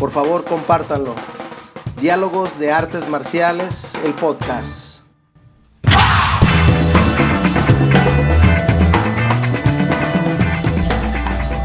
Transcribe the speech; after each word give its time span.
por 0.00 0.12
favor, 0.14 0.46
compártanlo. 0.46 1.14
Diálogos 2.00 2.58
de 2.58 2.72
Artes 2.72 3.06
Marciales, 3.06 3.74
el 4.02 4.14
podcast. 4.14 4.72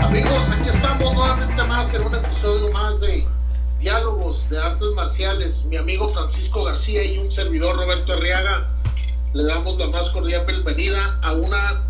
Amigos, 0.01 0.51
aquí 0.51 0.69
estamos 0.69 1.13
nuevamente 1.13 1.63
más 1.63 1.93
en 1.93 2.05
un 2.05 2.13
episodio 2.13 2.73
más 2.73 2.99
de 2.99 3.25
Diálogos 3.79 4.49
de 4.49 4.61
Artes 4.61 4.89
Marciales. 4.97 5.63
Mi 5.69 5.77
amigo 5.77 6.09
Francisco 6.09 6.65
García 6.65 7.05
y 7.05 7.19
un 7.19 7.31
servidor 7.31 7.77
Roberto 7.77 8.11
Arriaga 8.11 8.69
le 9.33 9.45
damos 9.45 9.79
la 9.79 9.87
más 9.87 10.09
cordial 10.09 10.45
bienvenida 10.45 11.19
a 11.23 11.31
una 11.31 11.85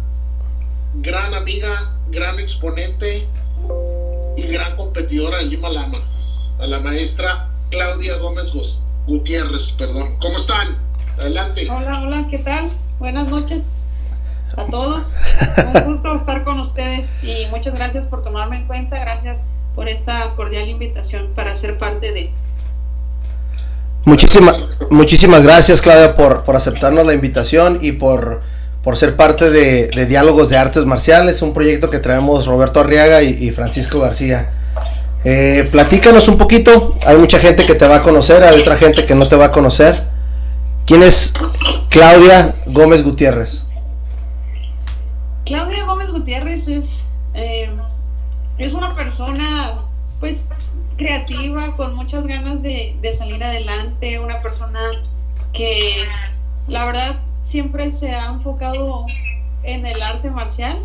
gran 0.94 1.34
amiga, 1.34 1.98
gran 2.10 2.40
exponente 2.40 3.28
y 4.38 4.48
gran 4.54 4.76
competidora 4.76 5.40
de 5.40 5.46
Lima 5.46 5.70
Lama 5.70 6.15
a 6.60 6.68
la 6.68 6.80
maestra 6.80 7.48
Claudia 7.70 8.18
Gómez 8.22 8.52
Gutiérrez, 9.08 9.76
perdón. 9.78 10.16
¿Cómo 10.20 10.38
están? 10.38 10.78
Adelante. 11.18 11.68
Hola, 11.70 12.02
hola, 12.02 12.24
¿qué 12.30 12.40
tal? 12.40 12.72
Buenas 13.00 13.28
noches 13.28 13.64
a 14.56 14.66
todos. 14.66 15.08
Un 15.76 15.94
gusto 15.94 16.16
estar 16.16 16.44
con 16.44 16.60
ustedes 16.60 17.06
y 17.22 17.48
muchas 17.48 17.76
gracias 17.76 18.06
por 18.06 18.22
tomarme 18.22 18.58
en 18.58 18.68
cuenta. 18.68 19.00
Gracias 19.00 19.44
por 19.76 19.90
esta 19.90 20.34
cordial 20.36 20.70
invitación 20.70 21.32
para 21.36 21.56
ser 21.56 21.78
parte 21.78 22.12
de. 22.12 22.32
Muchísimas, 24.06 24.80
muchísimas 24.92 25.42
gracias, 25.42 25.82
Claudia, 25.82 26.16
por, 26.16 26.44
por 26.44 26.56
aceptarnos 26.56 27.06
la 27.06 27.14
invitación 27.14 27.80
y 27.82 27.94
por, 27.94 28.42
por 28.84 28.98
ser 28.98 29.16
parte 29.16 29.50
de, 29.50 30.06
Diálogos 30.06 30.48
de 30.48 30.58
Artes 30.58 30.86
Marciales, 30.86 31.42
un 31.42 31.54
proyecto 31.54 31.90
que 31.90 31.98
traemos 31.98 32.46
Roberto 32.46 32.80
Arriaga 32.80 33.24
y 33.24 33.50
Francisco 33.50 34.00
García. 34.00 34.65
Eh, 35.28 35.68
platícanos 35.72 36.28
un 36.28 36.38
poquito, 36.38 36.96
hay 37.04 37.18
mucha 37.18 37.40
gente 37.40 37.66
que 37.66 37.74
te 37.74 37.88
va 37.88 37.96
a 37.96 38.04
conocer, 38.04 38.44
hay 38.44 38.62
otra 38.62 38.78
gente 38.78 39.08
que 39.08 39.16
no 39.16 39.28
te 39.28 39.36
va 39.36 39.46
a 39.46 39.52
conocer. 39.52 39.96
¿Quién 40.86 41.02
es 41.02 41.34
Claudia 41.90 42.54
Gómez 42.68 43.04
Gutiérrez? 43.04 43.64
Claudia 45.44 45.84
Gómez 45.86 46.12
Gutiérrez 46.12 46.68
es, 46.68 47.04
eh, 47.34 47.72
es 48.60 48.74
una 48.74 48.94
persona 48.94 49.86
pues 50.20 50.46
creativa, 50.96 51.76
con 51.76 51.96
muchas 51.96 52.28
ganas 52.28 52.62
de, 52.62 52.96
de 53.02 53.12
salir 53.14 53.44
adelante, 53.44 54.20
una 54.20 54.44
persona 54.44 54.80
que 55.54 56.04
la 56.68 56.86
verdad 56.86 57.16
siempre 57.46 57.92
se 57.94 58.12
ha 58.12 58.28
enfocado 58.28 59.08
en 59.64 59.88
el 59.88 60.04
arte 60.04 60.30
marcial 60.30 60.78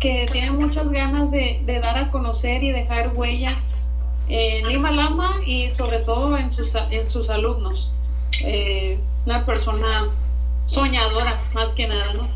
que 0.00 0.26
tiene 0.30 0.50
muchas 0.50 0.90
ganas 0.90 1.30
de, 1.30 1.62
dar 1.80 1.96
a 1.96 2.10
conocer 2.10 2.62
y 2.62 2.70
dejar 2.70 3.12
huella 3.14 3.56
en 4.28 4.68
Lima 4.68 4.90
Lama 4.90 5.40
y 5.44 5.70
sobre 5.70 6.00
todo 6.00 6.36
en 6.36 6.50
sus, 6.50 6.74
en 6.90 7.08
sus 7.08 7.30
alumnos. 7.30 7.90
Eh, 8.44 8.98
una 9.24 9.44
persona 9.44 10.10
soñadora, 10.66 11.48
más 11.54 11.72
que 11.74 11.86
nada, 11.86 12.12
¿no? 12.12 12.28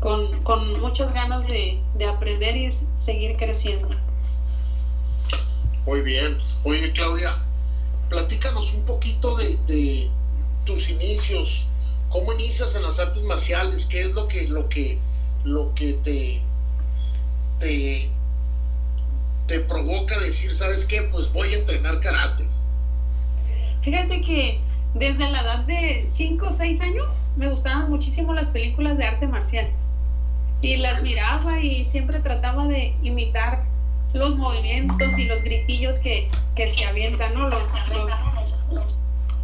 Con, 0.00 0.42
con 0.42 0.80
muchas 0.80 1.12
ganas 1.12 1.46
de, 1.46 1.80
aprender 2.06 2.56
y 2.56 2.68
seguir 2.98 3.36
creciendo. 3.36 3.88
Muy 5.86 6.00
bien. 6.00 6.38
Oye, 6.64 6.92
Claudia, 6.92 7.38
platícanos 8.10 8.74
un 8.74 8.84
poquito 8.84 9.36
de, 9.36 9.56
de 9.66 10.10
tus 10.64 10.90
inicios. 10.90 11.66
¿Cómo 12.10 12.32
inicias 12.32 12.74
en 12.74 12.82
las 12.82 12.98
artes 12.98 13.22
marciales? 13.22 13.86
¿Qué 13.86 14.00
es 14.00 14.14
lo 14.14 14.26
que, 14.26 14.48
lo 14.48 14.68
que, 14.68 14.98
lo 15.44 15.74
que 15.74 15.94
te 16.04 16.45
te, 17.58 18.10
te 19.46 19.60
provoca 19.60 20.18
decir, 20.20 20.52
¿sabes 20.52 20.86
qué? 20.86 21.02
Pues 21.10 21.32
voy 21.32 21.54
a 21.54 21.58
entrenar 21.58 22.00
karate. 22.00 22.48
Fíjate 23.82 24.20
que 24.20 24.60
desde 24.94 25.30
la 25.30 25.42
edad 25.42 25.58
de 25.60 26.08
5 26.12 26.46
o 26.48 26.52
6 26.52 26.80
años 26.80 27.28
me 27.36 27.48
gustaban 27.48 27.90
muchísimo 27.90 28.34
las 28.34 28.48
películas 28.48 28.96
de 28.98 29.04
arte 29.04 29.26
marcial. 29.26 29.68
Y 30.62 30.78
las 30.78 31.02
miraba 31.02 31.60
y 31.60 31.84
siempre 31.84 32.18
trataba 32.20 32.66
de 32.66 32.96
imitar 33.02 33.64
los 34.14 34.36
movimientos 34.36 35.18
y 35.18 35.24
los 35.24 35.42
gritillos 35.42 35.98
que, 35.98 36.28
que 36.54 36.72
se 36.72 36.84
avientan, 36.86 37.34
¿no? 37.34 37.48
Los, 37.48 37.60
los, 38.72 38.96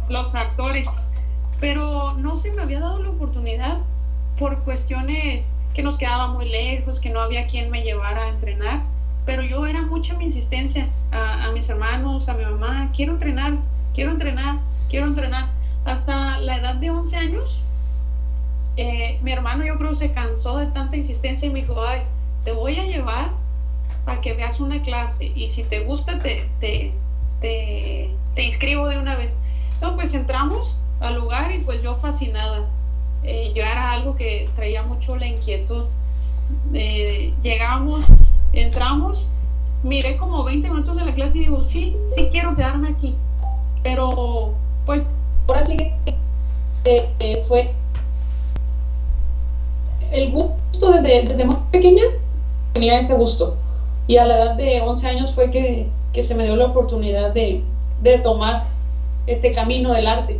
los 0.09 0.35
actores. 0.35 0.87
Pero 1.59 2.13
no 2.17 2.35
se 2.35 2.51
me 2.51 2.63
había 2.63 2.79
dado 2.79 3.01
la 3.01 3.11
oportunidad 3.11 3.77
por 4.37 4.63
cuestiones 4.63 5.55
que 5.73 5.83
nos 5.83 5.97
quedaba 5.97 6.27
muy 6.27 6.49
lejos, 6.49 6.99
que 6.99 7.09
no 7.09 7.19
había 7.19 7.47
quien 7.47 7.69
me 7.71 7.83
llevara 7.83 8.25
a 8.25 8.29
entrenar, 8.29 8.83
pero 9.25 9.41
yo 9.41 9.65
era 9.65 9.81
mucha 9.81 10.13
mi 10.15 10.25
insistencia 10.25 10.89
a, 11.11 11.49
mis 11.51 11.69
hermanos, 11.69 12.29
a 12.29 12.33
mi 12.33 12.43
mamá, 12.43 12.91
quiero 12.95 13.13
entrenar, 13.13 13.57
quiero 13.93 14.11
entrenar, 14.11 14.59
quiero 14.89 15.07
entrenar. 15.07 15.49
Hasta 15.85 16.37
la 16.39 16.57
edad 16.57 16.75
de 16.75 16.89
11 16.89 17.15
años, 17.15 17.59
eh, 18.77 19.19
mi 19.21 19.31
hermano 19.31 19.65
yo 19.65 19.77
creo 19.77 19.93
se 19.95 20.11
cansó 20.11 20.57
de 20.57 20.67
tanta 20.67 20.97
insistencia 20.97 21.47
y 21.47 21.51
me 21.51 21.61
dijo, 21.61 21.81
ay, 21.85 22.01
te 22.43 22.51
voy 22.51 22.77
a 22.77 22.85
llevar 22.85 23.31
a 24.05 24.21
que 24.21 24.33
veas 24.33 24.59
una 24.59 24.81
clase 24.81 25.31
y 25.35 25.49
si 25.49 25.63
te 25.63 25.81
gusta 25.81 26.19
te, 26.19 26.49
te, 26.59 26.93
te, 27.39 28.43
inscribo 28.43 28.87
de 28.87 28.97
una 28.97 29.15
vez. 29.15 29.35
No, 29.81 29.95
pues 29.95 30.13
entramos 30.13 30.77
al 30.99 31.15
lugar 31.15 31.51
y 31.51 31.59
pues 31.59 31.81
yo 31.81 31.95
fascinada 31.95 32.67
eh, 33.23 33.51
yo 33.55 33.61
era 33.61 33.91
algo 33.91 34.15
que 34.15 34.49
traía 34.55 34.83
mucho 34.83 35.15
la 35.15 35.27
inquietud. 35.27 35.85
Eh, 36.73 37.33
llegamos, 37.41 38.05
entramos, 38.51 39.31
miré 39.83 40.17
como 40.17 40.43
20 40.43 40.69
minutos 40.69 40.97
de 40.97 41.05
la 41.05 41.13
clase 41.13 41.37
y 41.37 41.41
digo, 41.41 41.63
sí, 41.63 41.95
sí 42.15 42.27
quiero 42.31 42.55
quedarme 42.55 42.89
aquí. 42.89 43.15
Pero, 43.83 44.53
pues, 44.85 45.05
ahora 45.47 45.65
sí 45.65 45.77
eh, 46.85 47.43
fue 47.47 47.73
el 50.11 50.31
gusto 50.31 50.91
desde, 50.91 51.27
desde 51.29 51.45
muy 51.45 51.57
pequeña, 51.71 52.03
tenía 52.73 52.99
ese 52.99 53.13
gusto. 53.13 53.57
Y 54.07 54.17
a 54.17 54.25
la 54.25 54.35
edad 54.35 54.55
de 54.55 54.81
11 54.81 55.07
años 55.07 55.33
fue 55.33 55.49
que, 55.49 55.87
que 56.11 56.23
se 56.23 56.35
me 56.35 56.43
dio 56.43 56.55
la 56.55 56.65
oportunidad 56.65 57.33
de, 57.33 57.63
de 58.01 58.17
tomar 58.19 58.67
este 59.27 59.53
camino 59.53 59.93
del 59.93 60.07
arte. 60.07 60.39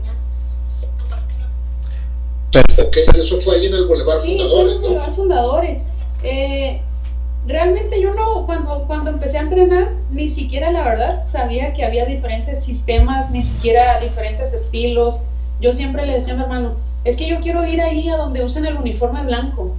Ok, 2.55 2.97
eso 3.15 3.41
fue 3.41 3.55
ahí 3.55 3.65
en 3.65 3.73
el 3.73 3.87
Boulevard 3.87 4.21
Fundadores. 4.21 4.77
Sí, 4.79 4.93
en 4.93 5.15
Fundadores. 5.15 5.79
Eh, 6.23 6.81
realmente 7.47 8.01
yo 8.01 8.13
no, 8.13 8.45
cuando, 8.45 8.85
cuando 8.85 9.09
empecé 9.09 9.37
a 9.37 9.41
entrenar, 9.41 9.89
ni 10.09 10.29
siquiera 10.29 10.71
la 10.71 10.83
verdad 10.83 11.25
sabía 11.31 11.73
que 11.73 11.83
había 11.83 12.05
diferentes 12.05 12.63
sistemas, 12.63 13.31
ni 13.31 13.43
siquiera 13.43 13.99
diferentes 13.99 14.53
estilos. 14.53 15.17
Yo 15.59 15.73
siempre 15.73 16.05
le 16.05 16.13
decía 16.13 16.33
a 16.33 16.37
mi 16.37 16.43
hermano, 16.43 16.75
es 17.03 17.17
que 17.17 17.27
yo 17.27 17.39
quiero 17.39 17.65
ir 17.65 17.81
ahí 17.81 18.07
a 18.09 18.17
donde 18.17 18.43
usen 18.43 18.65
el 18.65 18.77
uniforme 18.77 19.23
blanco. 19.23 19.75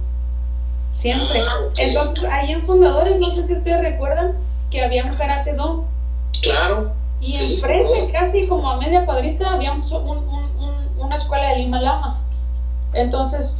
Siempre. 0.99 1.39
Ah, 1.39 1.69
Entonces, 1.77 2.29
ahí 2.29 2.51
en 2.51 2.65
Fundadores, 2.65 3.19
no 3.19 3.33
sé 3.35 3.47
si 3.47 3.53
ustedes 3.53 3.81
recuerdan 3.81 4.33
que 4.69 4.81
había 4.81 5.05
un 5.05 5.15
karate 5.15 5.53
do. 5.53 5.85
Claro. 6.41 6.91
Y 7.21 7.35
enfrente, 7.37 8.11
casi 8.11 8.47
como 8.47 8.69
a 8.69 8.77
media 8.77 9.05
cuadrita, 9.05 9.53
había 9.53 9.71
un, 9.73 9.83
una 10.97 11.15
escuela 11.15 11.49
de 11.49 11.57
Lima 11.59 11.81
Lama. 11.81 12.24
Entonces, 12.93 13.57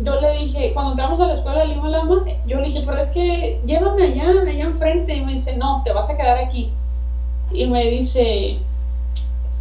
yo 0.00 0.20
le 0.20 0.32
dije, 0.38 0.72
cuando 0.72 0.92
entramos 0.92 1.20
a 1.20 1.26
la 1.26 1.34
escuela 1.34 1.60
de 1.60 1.66
Lima 1.66 1.88
Lama, 1.88 2.24
yo 2.46 2.60
le 2.60 2.68
dije, 2.68 2.84
pero 2.86 3.02
es 3.02 3.10
que 3.10 3.60
llévame 3.64 4.04
allá, 4.04 4.30
allá 4.42 4.64
enfrente. 4.64 5.14
Y 5.14 5.24
me 5.24 5.32
dice, 5.34 5.56
no, 5.56 5.82
te 5.84 5.92
vas 5.92 6.08
a 6.10 6.16
quedar 6.16 6.38
aquí. 6.38 6.72
Y 7.52 7.66
me 7.66 7.84
dice, 7.86 8.58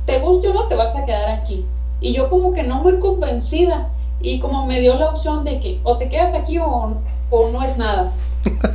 te 0.06 0.20
guste 0.20 0.48
o 0.48 0.54
no, 0.54 0.68
te 0.68 0.76
vas 0.76 0.96
a 0.96 1.06
quedar 1.06 1.30
aquí. 1.30 1.66
Y 2.00 2.14
yo 2.14 2.30
como 2.30 2.54
que 2.54 2.64
no 2.64 2.82
muy 2.82 3.00
convencida. 3.00 3.90
Y 4.22 4.40
como 4.40 4.66
me 4.66 4.80
dio 4.80 4.96
la 4.96 5.10
opción 5.10 5.44
de 5.44 5.60
que 5.60 5.80
o 5.84 5.98
te 5.98 6.10
quedas 6.10 6.34
aquí 6.34 6.58
o, 6.60 6.96
o 7.30 7.50
no 7.50 7.64
es 7.64 7.78
nada. 7.78 8.12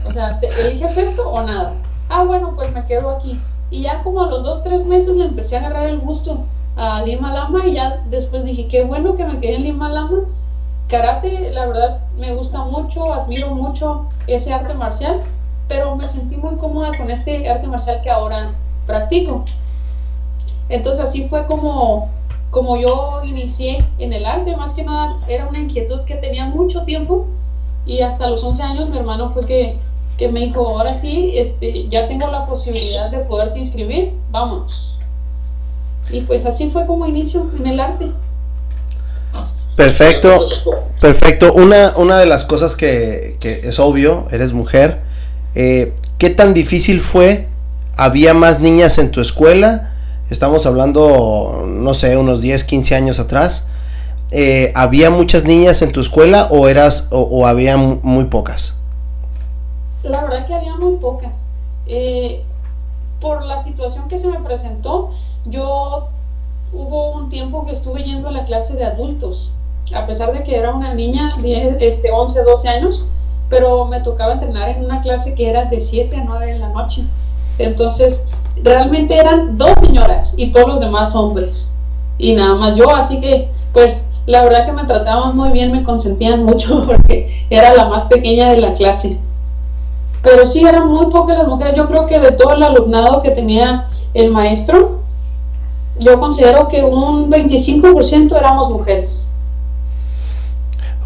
O 0.06 0.12
sea, 0.12 0.38
¿te 0.40 0.48
eliges 0.48 0.96
esto 0.96 1.28
o 1.28 1.42
nada? 1.42 1.74
Ah, 2.08 2.24
bueno, 2.24 2.54
pues 2.56 2.72
me 2.72 2.84
quedo 2.84 3.10
aquí. 3.10 3.40
Y 3.70 3.82
ya 3.82 4.02
como 4.02 4.22
a 4.22 4.30
los 4.30 4.42
dos, 4.42 4.62
tres 4.62 4.84
meses 4.84 5.16
le 5.16 5.24
empecé 5.24 5.56
a 5.56 5.60
agarrar 5.60 5.88
el 5.88 5.98
gusto 5.98 6.44
a 6.76 7.02
Lima 7.02 7.32
Lama 7.32 7.67
y 7.67 7.75
ya 7.75 8.02
después 8.11 8.44
dije, 8.44 8.69
qué 8.69 8.82
bueno 8.82 9.17
que 9.17 9.25
me 9.25 9.40
quedé 9.40 9.55
en 9.55 9.64
Lima 9.64 9.90
Lama. 9.90 10.20
Karate, 10.88 11.50
la 11.50 11.67
verdad, 11.67 12.00
me 12.17 12.32
gusta 12.34 12.62
mucho, 12.62 13.12
admiro 13.12 13.49
mucho 13.55 14.08
ese 14.26 14.52
arte 14.52 14.75
marcial, 14.75 15.20
pero 15.69 15.96
me 15.96 16.06
sentí 16.12 16.37
muy 16.37 16.56
cómoda 16.56 16.96
con 16.96 17.11
este 17.11 17.49
arte 17.49 17.67
marcial 17.67 18.02
que 18.02 18.11
ahora 18.11 18.50
practico. 18.87 19.44
Entonces 20.69 21.05
así 21.05 21.26
fue 21.28 21.46
como, 21.46 22.08
como 22.50 22.76
yo 22.76 23.23
inicié 23.25 23.84
en 23.99 24.12
el 24.12 24.26
arte, 24.26 24.55
más 24.56 24.75
que 24.75 24.84
nada 24.84 25.17
era 25.28 25.46
una 25.46 25.58
inquietud 25.58 26.05
que 26.05 26.17
tenía 26.17 26.44
mucho 26.44 26.84
tiempo 26.84 27.26
y 27.87 28.00
hasta 28.02 28.28
los 28.28 28.43
11 28.43 28.62
años 28.62 28.88
mi 28.88 28.99
hermano 28.99 29.31
fue 29.31 29.46
que, 29.46 29.78
que 30.19 30.28
me 30.28 30.40
dijo, 30.40 30.69
ahora 30.69 31.00
sí, 31.00 31.32
este, 31.34 31.88
ya 31.88 32.06
tengo 32.06 32.28
la 32.28 32.46
posibilidad 32.46 33.11
de 33.11 33.20
poderte 33.20 33.61
inscribir, 33.61 34.12
vamos. 34.31 34.95
Y 36.10 36.22
pues 36.22 36.44
así 36.46 36.70
fue 36.70 36.86
como 36.86 37.06
inicio 37.06 37.50
en 37.58 37.66
el 37.66 37.80
arte. 37.80 38.10
Perfecto, 39.76 40.46
perfecto. 41.00 41.52
Una, 41.52 41.94
una 41.96 42.18
de 42.18 42.26
las 42.26 42.46
cosas 42.46 42.76
que, 42.76 43.36
que 43.40 43.68
es 43.68 43.78
obvio, 43.78 44.26
eres 44.30 44.52
mujer. 44.52 45.00
Eh, 45.54 45.94
¿Qué 46.18 46.30
tan 46.30 46.54
difícil 46.54 47.02
fue? 47.02 47.48
¿Había 47.96 48.32
más 48.32 48.58
niñas 48.58 48.98
en 48.98 49.10
tu 49.10 49.20
escuela? 49.20 49.92
Estamos 50.30 50.66
hablando, 50.66 51.64
no 51.66 51.94
sé, 51.94 52.16
unos 52.16 52.40
10, 52.40 52.64
15 52.64 52.94
años 52.94 53.18
atrás. 53.18 53.64
Eh, 54.30 54.72
¿Había 54.74 55.10
muchas 55.10 55.44
niñas 55.44 55.82
en 55.82 55.92
tu 55.92 56.00
escuela 56.00 56.48
o 56.50 56.68
eras 56.68 57.06
o, 57.10 57.46
había 57.46 57.76
muy 57.76 58.24
pocas? 58.24 58.74
La 60.02 60.22
verdad 60.22 60.46
que 60.46 60.54
había 60.54 60.74
muy 60.74 60.96
pocas. 60.96 61.32
Eh, 61.86 62.42
por 63.20 63.44
la 63.44 63.62
situación 63.62 64.08
que 64.08 64.18
se 64.18 64.26
me 64.26 64.40
presentó, 64.40 65.10
yo 65.48 66.08
hubo 66.72 67.12
un 67.12 67.28
tiempo 67.28 67.64
que 67.66 67.72
estuve 67.72 68.02
yendo 68.02 68.28
a 68.28 68.32
la 68.32 68.44
clase 68.44 68.75
de 68.75 68.84
adultos, 68.84 69.50
a 69.94 70.06
pesar 70.06 70.32
de 70.32 70.43
que 70.43 70.56
era 70.56 70.75
una 70.75 70.94
niña 70.94 71.37
de 71.40 71.76
este, 71.81 72.10
11, 72.10 72.43
12 72.43 72.69
años, 72.69 73.04
pero 73.48 73.84
me 73.84 74.00
tocaba 74.00 74.34
entrenar 74.34 74.70
en 74.70 74.84
una 74.84 75.00
clase 75.02 75.34
que 75.34 75.48
era 75.48 75.66
de 75.66 75.81
7 75.81 76.16
a 76.16 76.25
9 76.25 76.46
de 76.46 76.58
la 76.58 76.69
noche. 76.70 77.04
Entonces, 77.58 78.19
realmente 78.62 79.16
eran 79.16 79.56
dos 79.56 79.72
señoras 79.81 80.32
y 80.37 80.50
todos 80.50 80.69
los 80.69 80.81
demás 80.81 81.14
hombres. 81.14 81.69
Y 82.19 82.34
nada 82.34 82.54
más 82.54 82.75
yo, 82.75 82.94
así 82.94 83.20
que, 83.20 83.49
pues, 83.72 84.04
la 84.26 84.42
verdad 84.42 84.66
que 84.66 84.72
me 84.72 84.84
trataban 84.84 85.37
muy 85.37 85.50
bien, 85.50 85.70
me 85.70 85.84
consentían 85.84 86.44
mucho 86.44 86.82
porque 86.87 87.46
era 87.50 87.75
la 87.75 87.88
más 87.88 88.04
pequeña 88.04 88.50
de 88.50 88.60
la 88.60 88.75
clase. 88.75 89.19
Pero 90.22 90.46
sí, 90.46 90.60
eran 90.66 90.88
muy 90.88 91.06
pocas 91.06 91.38
las 91.38 91.46
mujeres. 91.46 91.76
Yo 91.76 91.87
creo 91.87 92.06
que 92.06 92.19
de 92.19 92.32
todo 92.32 92.54
el 92.54 92.62
alumnado 92.62 93.22
que 93.22 93.31
tenía 93.31 93.87
el 94.12 94.32
maestro, 94.32 95.02
yo 95.98 96.19
considero 96.19 96.69
que 96.69 96.82
un 96.82 97.31
25% 97.31 98.37
éramos 98.37 98.70
mujeres. 98.70 99.28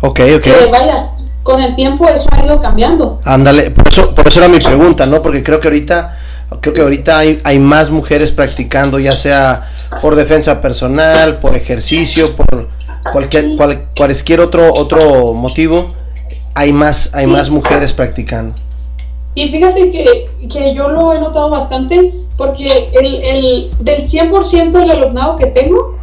Ok, 0.03 0.21
ok. 0.37 0.47
vaya, 0.73 1.11
con 1.43 1.63
el 1.63 1.77
tiempo 1.77 2.09
eso 2.09 2.27
ha 2.31 2.45
ido 2.45 2.61
cambiando. 2.61 3.21
Ándale, 3.25 3.71
por 3.71 3.89
eso, 3.89 4.15
por 4.15 4.27
eso 4.27 4.41
era 4.41 4.49
mi 4.49 4.59
pregunta, 4.59 5.07
¿no? 5.07 5.23
Porque 5.23 5.43
creo 5.43 5.61
que 5.61 5.69
ahorita, 5.69 6.19
creo 6.61 6.75
que 6.75 6.81
ahorita 6.81 7.19
hay, 7.19 7.41
hay 7.45 7.59
más 7.59 7.91
mujeres 7.91 8.33
practicando, 8.33 8.99
ya 8.99 9.13
sea 9.13 9.69
por 10.01 10.15
defensa 10.15 10.61
personal, 10.61 11.39
por 11.39 11.55
ejercicio, 11.57 12.37
por 12.37 12.69
cualquier, 13.13 13.57
cualquier 13.97 14.41
otro, 14.41 14.73
otro 14.73 15.35
motivo, 15.35 15.95
hay 16.55 16.73
más, 16.73 17.11
hay 17.13 17.27
más 17.27 17.51
mujeres 17.51 17.93
practicando. 17.93 18.55
Y 19.35 19.49
fíjate 19.49 19.91
que, 19.91 20.31
que 20.49 20.75
yo 20.75 20.89
lo 20.89 21.13
he 21.13 21.21
notado 21.21 21.51
bastante 21.51 22.15
porque 22.37 22.91
el, 22.93 23.23
el, 23.23 23.71
del 23.81 24.11
100% 24.11 24.71
del 24.73 24.91
alumnado 24.91 25.37
que 25.37 25.49
tengo, 25.49 25.97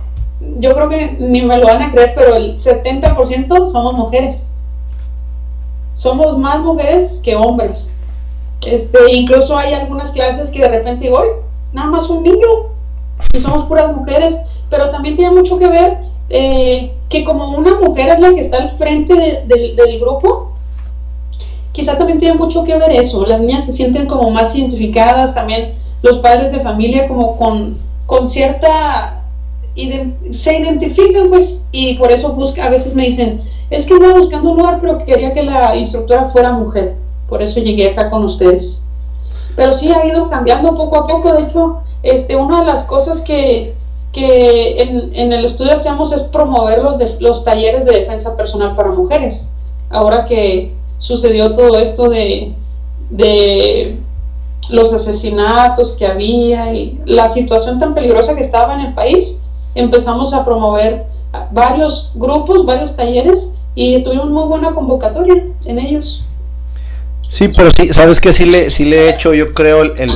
yo 0.60 0.72
creo 0.72 0.90
que 0.90 1.18
ni 1.20 1.42
me 1.42 1.58
lo 1.58 1.66
van 1.66 1.82
a 1.82 1.92
creer, 1.92 2.14
pero 2.16 2.36
el 2.36 2.62
70% 2.64 3.72
somos 3.72 3.94
mujeres. 3.96 4.40
Somos 5.96 6.38
más 6.38 6.60
mujeres 6.62 7.12
que 7.24 7.36
hombres. 7.36 7.90
Este, 8.62 9.00
incluso 9.12 9.58
hay 9.58 9.74
algunas 9.74 10.12
clases 10.12 10.50
que 10.52 10.60
de 10.60 10.70
repente 10.70 11.06
digo, 11.06 11.20
nada 11.74 11.90
más 11.90 12.10
un 12.10 12.24
niño, 12.24 12.48
y 13.34 13.40
somos 13.40 13.66
puras 13.66 13.96
mujeres, 13.96 14.36
pero 14.70 14.92
también 14.92 15.16
tiene 15.16 15.36
mucho 15.36 15.58
que 15.58 15.68
ver 15.68 15.98
eh, 16.30 16.94
que 17.10 17.24
como 17.24 17.58
una 17.58 17.80
mujer 17.80 18.10
es 18.10 18.20
la 18.20 18.34
que 18.34 18.42
está 18.42 18.58
al 18.58 18.78
frente 18.78 19.44
del 19.48 20.00
grupo, 20.00 20.57
quizá 21.78 21.96
también 21.96 22.20
tiene 22.20 22.34
mucho 22.34 22.64
que 22.64 22.76
ver 22.76 22.92
eso, 22.92 23.24
las 23.28 23.40
niñas 23.40 23.68
se 23.68 23.74
sienten 23.74 24.08
como 24.08 24.32
más 24.32 24.54
identificadas, 24.56 25.36
también 25.36 25.76
los 26.02 26.18
padres 26.20 26.52
de 26.52 26.62
familia 26.62 27.08
como 27.08 27.38
con, 27.38 27.78
con 28.08 28.28
cierta, 28.30 29.22
se 29.76 30.58
identifican 30.58 31.30
pues 31.30 31.62
y 31.72 31.94
por 32.00 32.12
eso 32.12 32.34
busca, 32.34 32.66
a 32.66 32.72
veces 32.72 32.96
me 32.96 33.06
dicen, 33.06 33.44
es 33.70 33.86
que 33.86 33.94
voy 33.94 34.12
buscando 34.14 34.50
un 34.50 34.58
lugar 34.58 34.80
pero 34.82 34.98
quería 35.06 35.32
que 35.34 35.44
la 35.44 35.76
instructora 35.76 36.32
fuera 36.32 36.52
mujer, 36.52 36.96
por 37.30 37.44
eso 37.44 37.60
llegué 37.60 37.92
acá 37.92 38.10
con 38.10 38.26
ustedes. 38.26 38.82
Pero 39.56 39.76
sí 39.76 39.92
ha 39.92 40.04
ido 40.04 40.32
cambiando 40.32 40.76
poco 40.76 40.98
a 40.98 41.08
poco, 41.08 41.32
de 41.34 41.44
hecho, 41.44 41.82
este, 42.02 42.36
una 42.36 42.62
de 42.62 42.66
las 42.66 42.86
cosas 42.86 43.22
que, 43.22 43.76
que 44.14 44.82
en, 44.82 45.16
en 45.16 45.32
el 45.32 45.46
estudio 45.46 45.76
hacemos 45.76 46.12
es 46.12 46.24
promover 46.24 46.82
los, 46.82 46.98
de, 46.98 47.18
los 47.20 47.44
talleres 47.44 47.86
de 47.86 48.00
defensa 48.00 48.36
personal 48.36 48.76
para 48.76 48.90
mujeres. 48.90 49.48
Ahora 49.90 50.26
que 50.26 50.77
sucedió 50.98 51.54
todo 51.54 51.78
esto 51.80 52.10
de, 52.10 52.54
de 53.10 54.00
los 54.70 54.94
asesinatos 54.94 55.96
que 55.98 56.06
había 56.06 56.74
y 56.74 57.00
la 57.06 57.34
situación 57.34 57.80
tan 57.80 57.94
peligrosa 57.94 58.36
que 58.36 58.44
estaba 58.44 58.74
en 58.76 58.82
el 58.82 58.94
país, 58.94 59.38
empezamos 59.76 60.34
a 60.34 60.44
promover 60.44 61.06
varios 61.52 62.12
grupos, 62.16 62.66
varios 62.66 62.96
talleres 62.96 63.48
y 63.76 64.04
tuvimos 64.04 64.30
muy 64.30 64.44
buena 64.46 64.74
convocatoria 64.74 65.44
en 65.66 65.80
ellos. 65.80 66.24
Sí, 67.30 67.50
pero 67.56 67.72
sí, 67.72 67.94
sabes 67.94 68.20
que 68.20 68.34
sí 68.34 68.46
le, 68.46 68.70
sí 68.70 68.86
le 68.86 69.06
he 69.06 69.10
hecho, 69.10 69.34
yo 69.34 69.54
creo, 69.54 69.82
el, 69.84 69.92
el, 69.98 70.10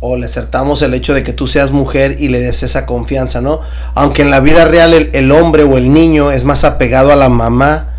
o 0.00 0.16
le 0.16 0.26
acertamos 0.26 0.82
el 0.82 0.92
hecho 0.92 1.14
de 1.14 1.22
que 1.22 1.32
tú 1.32 1.46
seas 1.46 1.70
mujer 1.70 2.16
y 2.20 2.28
le 2.28 2.40
des 2.40 2.62
esa 2.62 2.86
confianza, 2.86 3.40
¿no? 3.40 3.60
Aunque 3.94 4.22
en 4.22 4.30
la 4.30 4.40
vida 4.40 4.64
real 4.64 4.92
el, 4.92 5.10
el 5.14 5.32
hombre 5.32 5.62
o 5.62 5.78
el 5.78 5.92
niño 5.92 6.30
es 6.32 6.44
más 6.44 6.64
apegado 6.64 7.12
a 7.12 7.16
la 7.16 7.28
mamá, 7.28 7.93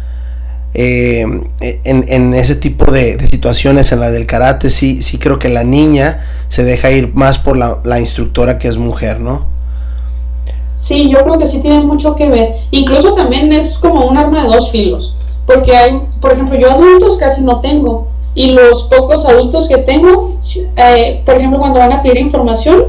eh, 0.78 1.22
en, 1.86 2.06
en, 2.10 2.34
ese 2.34 2.56
tipo 2.56 2.92
de, 2.92 3.18
situaciones, 3.32 3.94
en 3.94 4.02
la 4.02 4.12
del 4.12 4.28
karate, 4.28 4.70
sí, 4.70 5.02
sí 5.04 5.18
creo 5.18 5.40
que 5.40 5.48
la 5.48 5.64
niña 5.64 6.48
se 6.50 6.66
deja 6.66 6.92
ir 6.92 7.14
más 7.14 7.38
por 7.38 7.56
la, 7.56 7.80
la 7.86 8.02
instructora 8.02 8.60
que 8.60 8.68
es 8.68 8.76
mujer, 8.76 9.22
¿no? 9.22 9.46
Sí, 10.86 11.10
yo 11.10 11.20
creo 11.20 11.40
que 11.40 11.48
sí 11.48 11.60
tiene 11.62 11.80
mucho 11.80 12.14
que 12.16 12.30
ver. 12.30 12.56
Incluso 12.72 13.14
también 13.14 13.54
es 13.54 13.78
como 13.78 14.06
un 14.06 14.18
arma 14.18 14.42
de 14.42 14.48
dos 14.48 14.70
filos. 14.72 15.16
Porque 15.48 15.76
hay, 15.76 16.02
por 16.20 16.34
ejemplo, 16.34 16.60
yo 16.60 16.70
adultos 16.70 17.18
casi 17.18 17.42
no 17.42 17.62
tengo. 17.62 18.10
Y 18.36 18.52
los 18.52 18.84
pocos 18.90 19.26
adultos 19.26 19.70
que 19.70 19.78
tengo, 19.78 20.38
eh, 20.76 21.24
por 21.26 21.38
ejemplo, 21.38 21.60
cuando 21.60 21.80
van 21.80 21.94
a 21.94 22.04
pedir 22.04 22.20
información, 22.20 22.84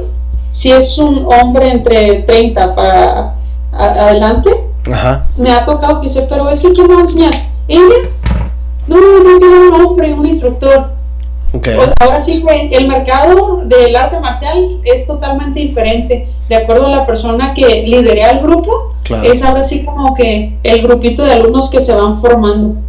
si 0.55 0.73
es 0.73 0.99
un 0.99 1.25
hombre 1.33 1.69
entre 1.69 2.23
30 2.23 2.75
para 2.75 3.37
adelante, 3.73 4.51
me 5.37 5.53
ha 5.53 5.65
tocado 5.65 6.01
que 6.01 6.09
dice, 6.09 6.27
pero 6.29 6.51
es 6.51 6.59
que 6.59 6.73
¿quién 6.73 6.89
me 6.89 6.95
va 6.97 7.01
a 7.03 7.05
enseñar? 7.05 7.56
Ella, 7.69 8.11
no, 8.87 8.97
no, 9.01 9.19
no, 9.25 9.39
tiene 9.39 9.69
un 9.69 9.81
hombre, 9.81 10.15
un 10.15 10.27
instructor. 10.27 10.93
ahora 12.01 12.25
sí, 12.25 12.45
el 12.71 12.87
mercado 12.87 13.63
del 13.65 13.97
arte 13.97 14.21
marcial 14.21 14.81
es 14.85 15.07
totalmente 15.07 15.61
diferente. 15.61 16.29
De 16.49 16.57
acuerdo 16.57 16.87
a 16.87 16.91
la 16.91 17.07
persona 17.07 17.55
que 17.55 17.83
lidera 17.83 18.31
el 18.31 18.43
grupo, 18.43 18.95
es 19.25 19.43
ahora 19.43 19.69
sí 19.69 19.85
como 19.85 20.15
que 20.15 20.59
el 20.63 20.83
grupito 20.83 21.25
de 21.25 21.33
alumnos 21.33 21.71
que 21.71 21.85
se 21.85 21.93
van 21.93 22.21
formando. 22.21 22.81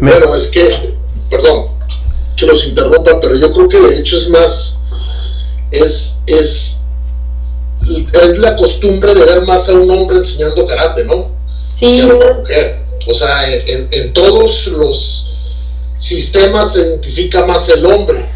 Bueno, 0.00 0.34
es 0.34 0.50
que, 0.50 0.96
perdón, 1.28 1.66
que 2.36 2.46
los 2.46 2.66
interrumpa, 2.66 3.20
pero 3.20 3.34
yo 3.38 3.52
creo 3.52 3.68
que 3.68 3.80
de 3.80 4.00
hecho 4.00 4.16
es 4.16 4.28
más, 4.30 4.78
es, 5.70 6.18
es, 6.26 6.80
es 7.82 8.38
la 8.38 8.56
costumbre 8.56 9.14
de 9.14 9.24
ver 9.26 9.42
más 9.42 9.68
a 9.68 9.72
un 9.72 9.90
hombre 9.90 10.18
enseñando 10.18 10.66
karate, 10.66 11.04
¿no? 11.04 11.26
Sí. 11.78 12.02
O 13.08 13.14
sea, 13.14 13.44
en, 13.48 14.12
todos 14.12 14.66
los 14.66 15.32
sistemas 15.98 16.72
se 16.72 16.80
identifica 16.80 17.46
más 17.46 17.68
el 17.68 17.86
hombre 17.86 18.26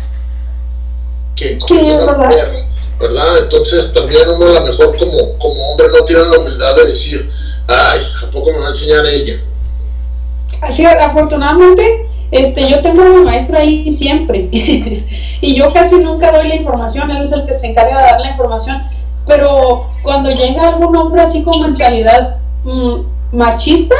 que 1.36 1.58
la 1.68 2.16
mujer, 2.16 2.52
¿verdad? 3.00 3.38
Entonces 3.42 3.92
también 3.92 4.22
uno 4.28 4.46
a 4.46 4.60
lo 4.60 4.66
mejor 4.66 4.98
como, 4.98 5.38
como 5.38 5.70
hombre 5.70 5.86
no 5.92 6.04
tiene 6.04 6.22
la 6.24 6.38
humildad 6.38 6.76
de 6.76 6.86
decir, 6.86 7.30
ay, 7.68 8.00
¿a 8.22 8.30
poco 8.30 8.52
me 8.52 8.58
va 8.58 8.66
a 8.66 8.68
enseñar 8.68 9.06
ella? 9.06 9.34
Así, 10.60 10.84
afortunadamente, 10.84 12.06
este, 12.30 12.70
yo 12.70 12.80
tengo 12.80 13.02
a 13.02 13.10
mi 13.10 13.22
maestro 13.22 13.58
ahí 13.58 13.96
siempre 13.96 14.48
y 15.40 15.56
yo 15.56 15.72
casi 15.72 15.96
nunca 15.96 16.32
doy 16.32 16.48
la 16.48 16.56
información, 16.56 17.10
él 17.10 17.24
es 17.24 17.32
el 17.32 17.46
que 17.46 17.58
se 17.58 17.66
encarga 17.66 17.98
de 17.98 18.02
dar 18.02 18.20
la 18.20 18.30
información, 18.30 18.82
pero 19.26 19.90
cuando 20.02 20.30
llega 20.30 20.68
algún 20.68 20.96
hombre 20.96 21.22
así 21.22 21.42
con 21.42 21.58
mentalidad 21.60 22.36
mm, 22.64 23.00
machista, 23.32 23.94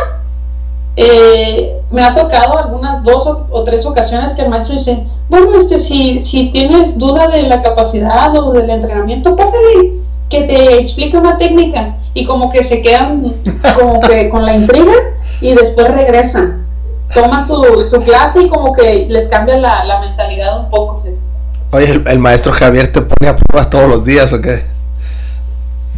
eh, 0.96 1.80
me 1.90 2.02
ha 2.02 2.14
tocado 2.14 2.58
algunas 2.58 3.02
dos 3.02 3.26
o, 3.50 3.64
tres 3.64 3.84
ocasiones 3.84 4.32
que 4.34 4.42
el 4.42 4.48
maestro 4.48 4.76
dice, 4.76 5.04
bueno, 5.28 5.60
este, 5.60 5.80
si, 5.80 6.20
si 6.20 6.50
tienes 6.52 6.96
duda 6.98 7.26
de 7.28 7.42
la 7.42 7.62
capacidad 7.62 8.34
o 8.36 8.52
del 8.52 8.70
entrenamiento, 8.70 9.34
pásale, 9.36 9.94
que 10.30 10.42
te 10.42 10.80
explique 10.80 11.16
una 11.16 11.36
técnica 11.38 11.96
y 12.14 12.24
como 12.26 12.50
que 12.50 12.64
se 12.64 12.80
quedan 12.80 13.34
como 13.78 14.00
que 14.00 14.28
con 14.28 14.44
la 14.44 14.54
intriga 14.54 14.92
y 15.40 15.54
después 15.54 15.88
regresan. 15.88 16.64
Toman 17.14 17.46
su, 17.46 17.62
su 17.90 18.02
clase 18.02 18.42
y 18.42 18.48
como 18.48 18.72
que 18.72 19.06
les 19.08 19.28
cambia 19.28 19.58
la, 19.58 19.84
la 19.84 20.00
mentalidad 20.00 20.60
un 20.60 20.70
poco. 20.70 21.02
Oye, 21.70 22.02
el, 22.06 22.18
maestro 22.20 22.52
Javier 22.52 22.92
te 22.92 23.00
pone 23.00 23.28
a 23.28 23.36
prueba 23.36 23.68
todos 23.68 23.88
los 23.88 24.04
días 24.04 24.32
o 24.32 24.40
qué? 24.40 24.64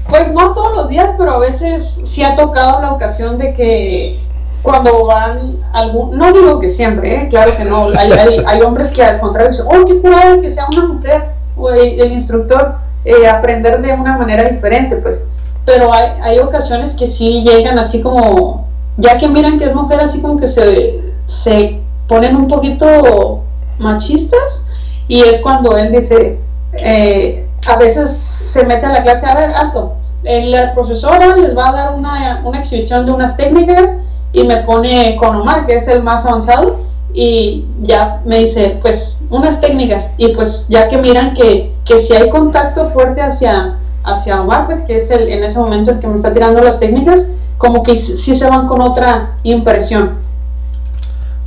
Pues 0.08 0.32
no 0.32 0.54
todos 0.54 0.74
los 0.76 0.88
días, 0.88 1.10
pero 1.18 1.32
a 1.32 1.38
veces 1.38 1.98
sí 2.14 2.22
ha 2.22 2.34
tocado 2.34 2.80
la 2.80 2.92
ocasión 2.92 3.36
de 3.38 3.52
que 3.52 4.18
cuando 4.66 5.06
van 5.06 5.58
algún, 5.72 6.18
no 6.18 6.32
digo 6.32 6.58
que 6.58 6.74
siempre, 6.74 7.14
¿eh? 7.14 7.28
claro 7.30 7.56
que 7.56 7.64
no, 7.64 7.86
hay, 7.96 8.10
hay, 8.44 8.60
hombres 8.62 8.90
que 8.90 9.00
al 9.00 9.20
contrario 9.20 9.52
dicen, 9.52 9.66
oh, 9.68 9.84
qué 9.84 10.00
curado 10.00 10.40
que 10.40 10.52
sea 10.52 10.66
una 10.72 10.86
mujer, 10.88 11.22
o 11.56 11.70
el, 11.70 12.10
instructor, 12.10 12.74
eh, 13.04 13.28
aprender 13.28 13.80
de 13.80 13.92
una 13.92 14.18
manera 14.18 14.48
diferente, 14.48 14.96
pues, 14.96 15.22
pero 15.64 15.94
hay, 15.94 16.10
hay 16.20 16.38
ocasiones 16.40 16.94
que 16.94 17.06
sí 17.06 17.44
llegan 17.44 17.78
así 17.78 18.02
como, 18.02 18.66
ya 18.96 19.16
que 19.18 19.28
miran 19.28 19.56
que 19.60 19.66
es 19.66 19.74
mujer, 19.74 20.00
así 20.00 20.20
como 20.20 20.36
que 20.36 20.48
se, 20.48 21.12
se 21.44 21.80
ponen 22.08 22.34
un 22.34 22.48
poquito 22.48 23.44
machistas, 23.78 24.64
y 25.06 25.20
es 25.20 25.40
cuando 25.42 25.76
él 25.76 25.92
dice, 25.92 26.40
eh, 26.72 27.46
a 27.68 27.76
veces 27.76 28.20
se 28.52 28.64
mete 28.64 28.84
a 28.84 28.90
la 28.90 29.02
clase, 29.04 29.26
a 29.26 29.34
ver, 29.36 29.50
alto, 29.54 29.94
la 30.24 30.74
profesora 30.74 31.36
les 31.36 31.56
va 31.56 31.68
a 31.68 31.72
dar 31.72 31.94
una, 31.94 32.40
una 32.44 32.58
exhibición 32.58 33.06
de 33.06 33.12
unas 33.12 33.36
técnicas, 33.36 33.90
y 34.36 34.44
me 34.44 34.58
pone 34.58 35.16
con 35.16 35.34
Omar, 35.36 35.64
que 35.64 35.76
es 35.76 35.88
el 35.88 36.02
más 36.02 36.26
avanzado, 36.26 36.80
y 37.14 37.64
ya 37.80 38.20
me 38.26 38.40
dice, 38.40 38.78
pues, 38.82 39.18
unas 39.30 39.62
técnicas, 39.62 40.10
y 40.18 40.34
pues 40.34 40.66
ya 40.68 40.90
que 40.90 40.98
miran 40.98 41.32
que, 41.32 41.72
que 41.86 42.02
si 42.02 42.12
hay 42.12 42.28
contacto 42.28 42.90
fuerte 42.90 43.22
hacia, 43.22 43.78
hacia 44.04 44.42
Omar, 44.42 44.66
pues 44.66 44.82
que 44.82 44.96
es 44.96 45.10
el, 45.10 45.30
en 45.30 45.42
ese 45.42 45.58
momento 45.58 45.92
el 45.92 46.00
que 46.00 46.06
me 46.06 46.16
está 46.16 46.34
tirando 46.34 46.62
las 46.62 46.78
técnicas, 46.78 47.26
como 47.56 47.82
que 47.82 47.96
sí 47.96 48.38
se 48.38 48.46
van 48.46 48.66
con 48.66 48.82
otra 48.82 49.38
impresión. 49.42 50.18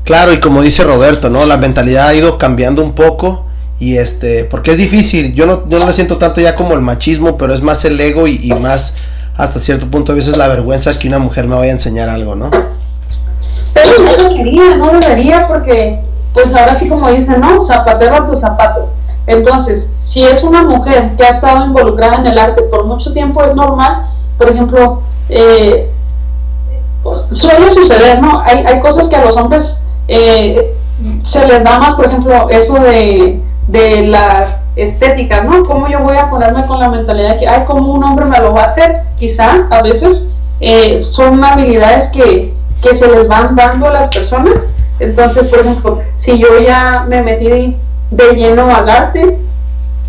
Claro, 0.04 0.34
y 0.34 0.40
como 0.40 0.64
dice 0.64 0.84
Roberto, 0.84 1.30
¿no? 1.30 1.46
La 1.46 1.58
mentalidad 1.58 2.08
ha 2.08 2.16
ido 2.16 2.40
cambiando 2.40 2.82
un 2.82 2.96
poco 2.96 3.46
y 3.80 3.98
este, 3.98 4.46
porque 4.46 4.72
es 4.72 4.78
difícil, 4.78 5.36
yo 5.36 5.46
no, 5.46 5.70
yo 5.70 5.78
no 5.78 5.86
lo 5.86 5.94
siento 5.94 6.18
tanto 6.18 6.42
ya 6.42 6.56
como 6.56 6.74
el 6.74 6.82
machismo, 6.82 7.38
pero 7.38 7.54
es 7.54 7.62
más 7.62 7.86
el 7.86 8.02
ego 8.02 8.26
y, 8.26 8.50
y 8.50 8.60
más 8.60 8.96
hasta 9.38 9.60
cierto 9.60 9.92
punto 9.92 10.12
a 10.12 10.16
veces 10.16 10.36
la 10.36 10.48
vergüenza 10.48 10.98
que 10.98 11.08
una 11.08 11.20
mujer 11.20 11.48
me 11.48 11.56
vaya 11.56 11.72
a 11.72 11.76
enseñar 11.76 12.10
algo, 12.10 12.34
¿no? 12.34 12.50
Pero 13.74 13.90
no 14.00 14.30
debería, 14.30 14.76
no 14.76 14.92
debería, 15.00 15.48
porque 15.48 16.02
pues 16.34 16.54
ahora 16.54 16.80
sí 16.80 16.88
como 16.88 17.10
dicen, 17.10 17.40
no, 17.40 17.66
zapatero 17.66 18.16
a 18.16 18.26
tu 18.26 18.36
zapato. 18.36 18.90
Entonces, 19.28 19.88
si 20.04 20.24
es 20.24 20.44
una 20.44 20.64
mujer 20.64 21.16
que 21.16 21.24
ha 21.24 21.36
estado 21.36 21.66
involucrada 21.66 22.16
en 22.16 22.28
el 22.28 22.40
arte 22.40 22.64
por 22.64 22.86
mucho 22.86 23.14
tiempo, 23.14 23.44
es 23.44 23.56
normal, 23.56 24.08
por 24.38 24.50
ejemplo, 24.50 25.02
eh, 25.30 25.92
suele 27.32 27.72
suceder, 27.72 28.22
¿no? 28.22 28.42
Hay, 28.42 28.64
hay 28.66 28.80
cosas 28.80 29.08
que 29.08 29.16
a 29.16 29.26
los 29.26 29.36
hombres 29.38 29.78
eh, 30.08 30.76
se 31.26 31.48
les 31.48 31.64
da 31.64 31.80
más, 31.80 31.96
por 31.96 32.08
ejemplo, 32.08 32.50
eso 32.50 32.74
de, 32.76 33.42
de 33.68 34.08
las 34.08 34.56
estéticas, 34.76 35.44
¿no? 35.46 35.64
¿Cómo 35.64 35.88
yo 35.88 36.00
voy 36.00 36.18
a 36.18 36.30
ponerme 36.30 36.66
con 36.66 36.80
la 36.80 36.90
mentalidad 36.90 37.34
de 37.34 37.38
que, 37.38 37.48
ay, 37.48 37.66
como 37.66 37.94
un 37.94 38.04
hombre 38.04 38.26
me 38.26 38.40
lo 38.40 38.54
va 38.54 38.64
a 38.64 38.72
hacer? 38.72 39.04
Quizá 39.18 39.68
a 39.70 39.82
veces 39.82 40.26
eh, 40.60 41.04
son 41.12 41.44
habilidades 41.44 42.10
que, 42.10 42.54
que 42.82 42.98
se 42.98 43.08
les 43.08 43.28
van 43.28 43.56
dando 43.56 43.88
a 43.88 43.94
las 43.94 44.08
personas. 44.10 44.56
Entonces, 45.00 45.46
por 45.46 45.60
ejemplo, 45.60 46.02
si 46.20 46.38
yo 46.40 46.60
ya 46.60 47.06
me 47.08 47.22
metí 47.22 47.76
de 48.12 48.32
lleno 48.34 48.74
al 48.74 48.90
arte 48.90 49.38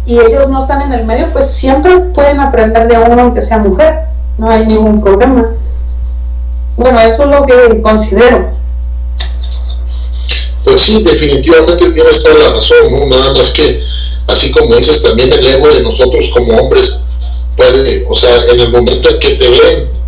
y 0.07 0.19
ellos 0.19 0.49
no 0.49 0.63
están 0.63 0.83
en 0.83 0.93
el 0.93 1.07
medio, 1.07 1.33
pues 1.33 1.55
siempre 1.57 1.97
pueden 2.15 2.41
aprender 2.41 2.89
de 2.89 2.99
uno 2.99 3.23
aunque 3.23 3.43
sea 3.43 3.59
mujer, 3.59 4.07
no 4.39 4.51
hay 4.51 4.67
ningún 4.67 5.03
problema. 5.03 5.55
Bueno, 6.77 6.99
eso 7.01 7.25
es 7.25 7.29
lo 7.29 7.47
que 7.47 7.83
considero. 7.83 8.51
Pues 10.65 10.83
sí, 10.83 11.03
definitivamente 11.03 11.91
tienes 11.93 12.23
toda 12.23 12.35
la 12.39 12.55
razón, 12.55 12.77
¿no? 12.91 13.07
Nada 13.07 13.33
más 13.33 13.51
que, 13.51 13.83
así 14.27 14.51
como 14.53 14.75
dices, 14.77 15.03
también 15.03 15.33
el 15.33 15.47
ego 15.47 15.69
de 15.69 15.83
nosotros 15.83 16.31
como 16.35 16.55
hombres 16.55 17.03
puede, 17.57 18.07
o 18.09 18.15
sea, 18.15 18.37
en 18.53 18.61
el 18.61 18.71
momento 18.71 19.11
en 19.11 19.19
que 19.19 19.35
te 19.35 19.49
ven 19.49 20.00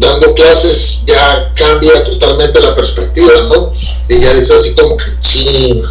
dando 0.00 0.34
clases 0.34 1.02
ya 1.06 1.52
cambia 1.54 2.04
totalmente 2.04 2.60
la 2.60 2.74
perspectiva, 2.74 3.42
¿no? 3.48 3.72
Y 4.08 4.20
ya 4.20 4.34
dices 4.34 4.50
así 4.50 4.74
como 4.74 4.96
que, 4.96 5.04
sí, 5.20 5.82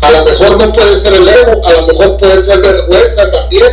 a 0.00 0.10
lo 0.10 0.24
mejor 0.24 0.58
no 0.58 0.72
puede 0.72 0.98
ser 0.98 1.14
el 1.14 1.28
ego, 1.28 1.66
a 1.66 1.72
lo 1.72 1.86
mejor 1.86 2.18
puede 2.18 2.44
ser 2.44 2.60
vergüenza 2.60 3.30
también. 3.30 3.66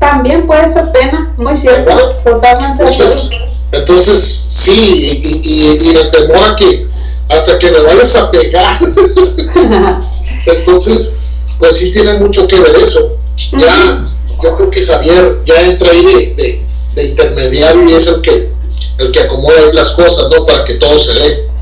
También 0.00 0.46
puede 0.46 0.72
ser 0.72 0.90
pena, 0.92 1.32
muy 1.36 1.56
cierto, 1.56 1.92
totalmente. 2.24 2.82
Entonces, 2.82 3.30
entonces 3.70 4.46
sí, 4.50 5.00
y, 5.00 5.40
y, 5.44 5.90
y 5.90 5.96
el 5.96 6.10
temor 6.10 6.50
a 6.50 6.56
que 6.56 6.88
hasta 7.28 7.58
que 7.58 7.70
me 7.70 7.80
vayas 7.80 8.14
a 8.16 8.30
pegar. 8.30 8.80
entonces, 10.46 11.14
pues 11.58 11.76
sí 11.76 11.92
tiene 11.92 12.14
mucho 12.14 12.46
que 12.48 12.60
ver 12.60 12.76
eso. 12.76 13.16
Ya, 13.52 14.06
yo 14.42 14.56
creo 14.56 14.70
que 14.70 14.86
Javier 14.86 15.40
ya 15.46 15.62
entra 15.62 15.90
ahí 15.90 16.04
de, 16.04 16.34
de, 16.34 16.66
de 16.94 17.04
intermediario 17.04 17.88
y 17.88 17.94
es 17.94 18.06
el 18.06 18.20
que 18.20 18.52
el 18.98 19.10
que 19.10 19.20
acomoda 19.20 19.60
las 19.72 19.90
cosas, 19.92 20.24
¿no? 20.30 20.46
Para 20.46 20.64
que 20.64 20.74
todo 20.74 20.98
se 20.98 21.12
dé. 21.12 21.52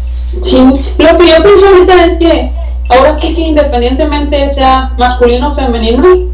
Sí, 0.43 0.59
lo 0.99 1.19
que 1.19 1.29
yo 1.29 1.43
pienso 1.43 1.67
ahorita 1.67 2.05
es 2.05 2.19
que 2.19 2.53
ahora 2.89 3.19
sí 3.21 3.35
que 3.35 3.41
independientemente 3.41 4.55
sea 4.55 4.93
masculino 4.97 5.53
o 5.53 5.55
femenino, 5.55 6.31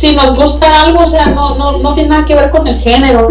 si 0.00 0.14
nos 0.14 0.34
gusta 0.36 0.82
algo, 0.82 1.04
o 1.04 1.10
sea, 1.10 1.26
no, 1.26 1.54
no, 1.56 1.78
no 1.78 1.94
tiene 1.94 2.10
nada 2.10 2.24
que 2.26 2.34
ver 2.34 2.50
con 2.50 2.66
el 2.66 2.80
género. 2.80 3.28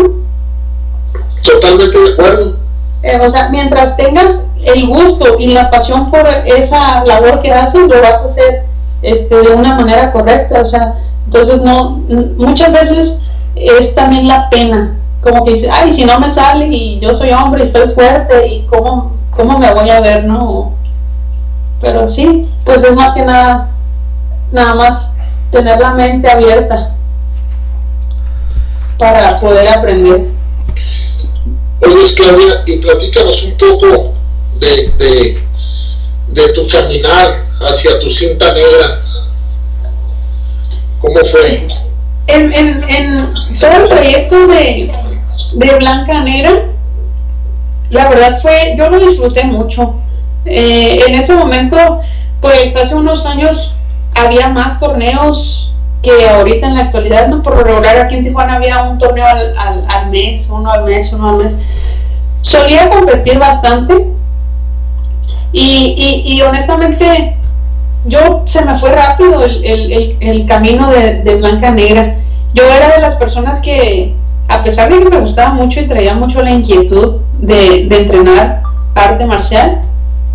Totalmente 1.44 2.00
de 2.00 2.14
acuerdo. 2.14 2.58
Eh, 3.04 3.20
o 3.22 3.30
sea, 3.30 3.50
mientras 3.50 3.98
tengas 3.98 4.40
el 4.64 4.88
gusto 4.88 5.38
y 5.40 5.48
la 5.48 5.70
pasión 5.70 6.10
por 6.10 6.26
esa 6.46 7.04
labor 7.06 7.42
que 7.42 7.52
haces, 7.52 7.82
lo 7.82 8.02
vas 8.02 8.14
a 8.14 8.26
hacer 8.26 8.66
este, 9.02 9.36
de 9.36 9.54
una 9.54 9.76
manera 9.76 10.12
correcta, 10.12 10.62
o 10.62 10.66
sea, 10.66 10.96
entonces 11.26 11.62
no, 11.62 12.02
muchas 12.38 12.72
veces 12.72 13.18
es 13.56 13.94
también 13.96 14.28
la 14.28 14.50
pena 14.50 14.98
como 15.24 15.46
que 15.46 15.54
dice, 15.54 15.70
ay, 15.72 15.96
si 15.96 16.04
no 16.04 16.20
me 16.20 16.34
sale 16.34 16.68
y 16.68 17.00
yo 17.00 17.16
soy 17.16 17.32
hombre 17.32 17.64
y 17.64 17.68
estoy 17.68 17.94
fuerte 17.96 18.46
y 18.46 18.66
cómo, 18.68 19.16
cómo 19.32 19.58
me 19.58 19.74
voy 19.74 19.90
a 19.90 20.02
ver, 20.02 20.26
¿no? 20.26 20.76
Pero 21.82 22.10
sí, 22.10 22.50
pues 22.66 22.84
es 22.84 22.94
más 22.94 23.14
que 23.14 23.24
nada, 23.24 23.72
nada 24.52 24.76
más 24.76 25.10
tener 25.52 25.80
la 25.80 25.92
mente 25.92 26.30
abierta 26.30 26.96
para 28.98 29.40
poder 29.40 29.68
aprender. 29.70 30.28
Oye, 31.82 32.14
Claudia, 32.16 32.64
y 32.66 32.78
platícanos 32.78 33.44
un 33.44 33.58
poco 33.58 34.14
de, 34.60 34.92
de, 34.98 35.44
de 36.30 36.54
tu 36.54 36.68
caminar 36.68 37.44
hacia 37.62 38.00
tu 38.00 38.10
cinta 38.10 38.54
negra. 38.54 39.00
¿Cómo 41.02 41.20
fue? 41.32 41.68
En, 42.28 42.54
en, 42.54 42.84
en 42.90 43.34
todo 43.60 43.72
el 43.72 43.90
proyecto 43.90 44.48
de, 44.48 45.03
de 45.56 45.76
Blanca 45.78 46.22
Negra, 46.22 46.52
la 47.90 48.10
verdad 48.10 48.40
fue, 48.42 48.76
yo 48.78 48.90
lo 48.90 49.00
disfruté 49.00 49.44
mucho. 49.46 49.96
Eh, 50.46 51.00
en 51.08 51.16
ese 51.16 51.34
momento, 51.36 52.02
pues 52.42 52.76
hace 52.76 52.96
unos 52.96 53.26
años 53.26 53.76
había 54.16 54.50
más 54.50 54.80
torneos 54.80 55.72
que 56.02 56.28
ahorita 56.28 56.68
en 56.68 56.76
la 56.76 56.82
actualidad, 56.82 57.28
no 57.30 57.42
por 57.42 57.66
regular 57.66 57.98
aquí 57.98 58.16
en 58.16 58.26
Tijuana 58.26 58.56
había 58.56 58.84
un 58.84 58.98
torneo 58.98 59.26
al, 59.26 59.86
al, 59.88 60.10
mes, 60.10 60.48
uno 60.50 60.70
al 60.70 60.84
mes, 60.84 61.14
uno 61.14 61.30
al 61.30 61.38
mes. 61.38 61.54
Solía 62.42 62.90
competir 62.90 63.40
bastante 63.40 64.08
y, 65.54 66.24
y, 66.26 66.42
honestamente 66.42 67.38
yo 68.06 68.44
se 68.48 68.66
me 68.66 68.78
fue 68.80 68.92
rápido 68.92 69.46
el, 69.46 69.64
el, 69.64 70.18
el 70.20 70.46
camino 70.46 70.92
de, 70.92 71.22
de 71.22 71.36
Blanca 71.36 71.72
Negra. 71.72 72.18
Yo 72.54 72.64
era 72.66 72.96
de 72.96 73.02
las 73.02 73.16
personas 73.16 73.62
que, 73.62 74.14
a 74.54 74.64
pesar 74.64 74.92
de 74.92 75.00
que 75.00 75.10
me 75.10 75.20
gustaba 75.20 75.54
mucho 75.54 75.80
y 75.80 75.88
traía 75.88 76.14
mucho 76.14 76.42
la 76.42 76.52
inquietud 76.52 77.22
de, 77.40 77.88
entrenar 77.90 78.62
arte 78.94 79.26
marcial, 79.26 79.82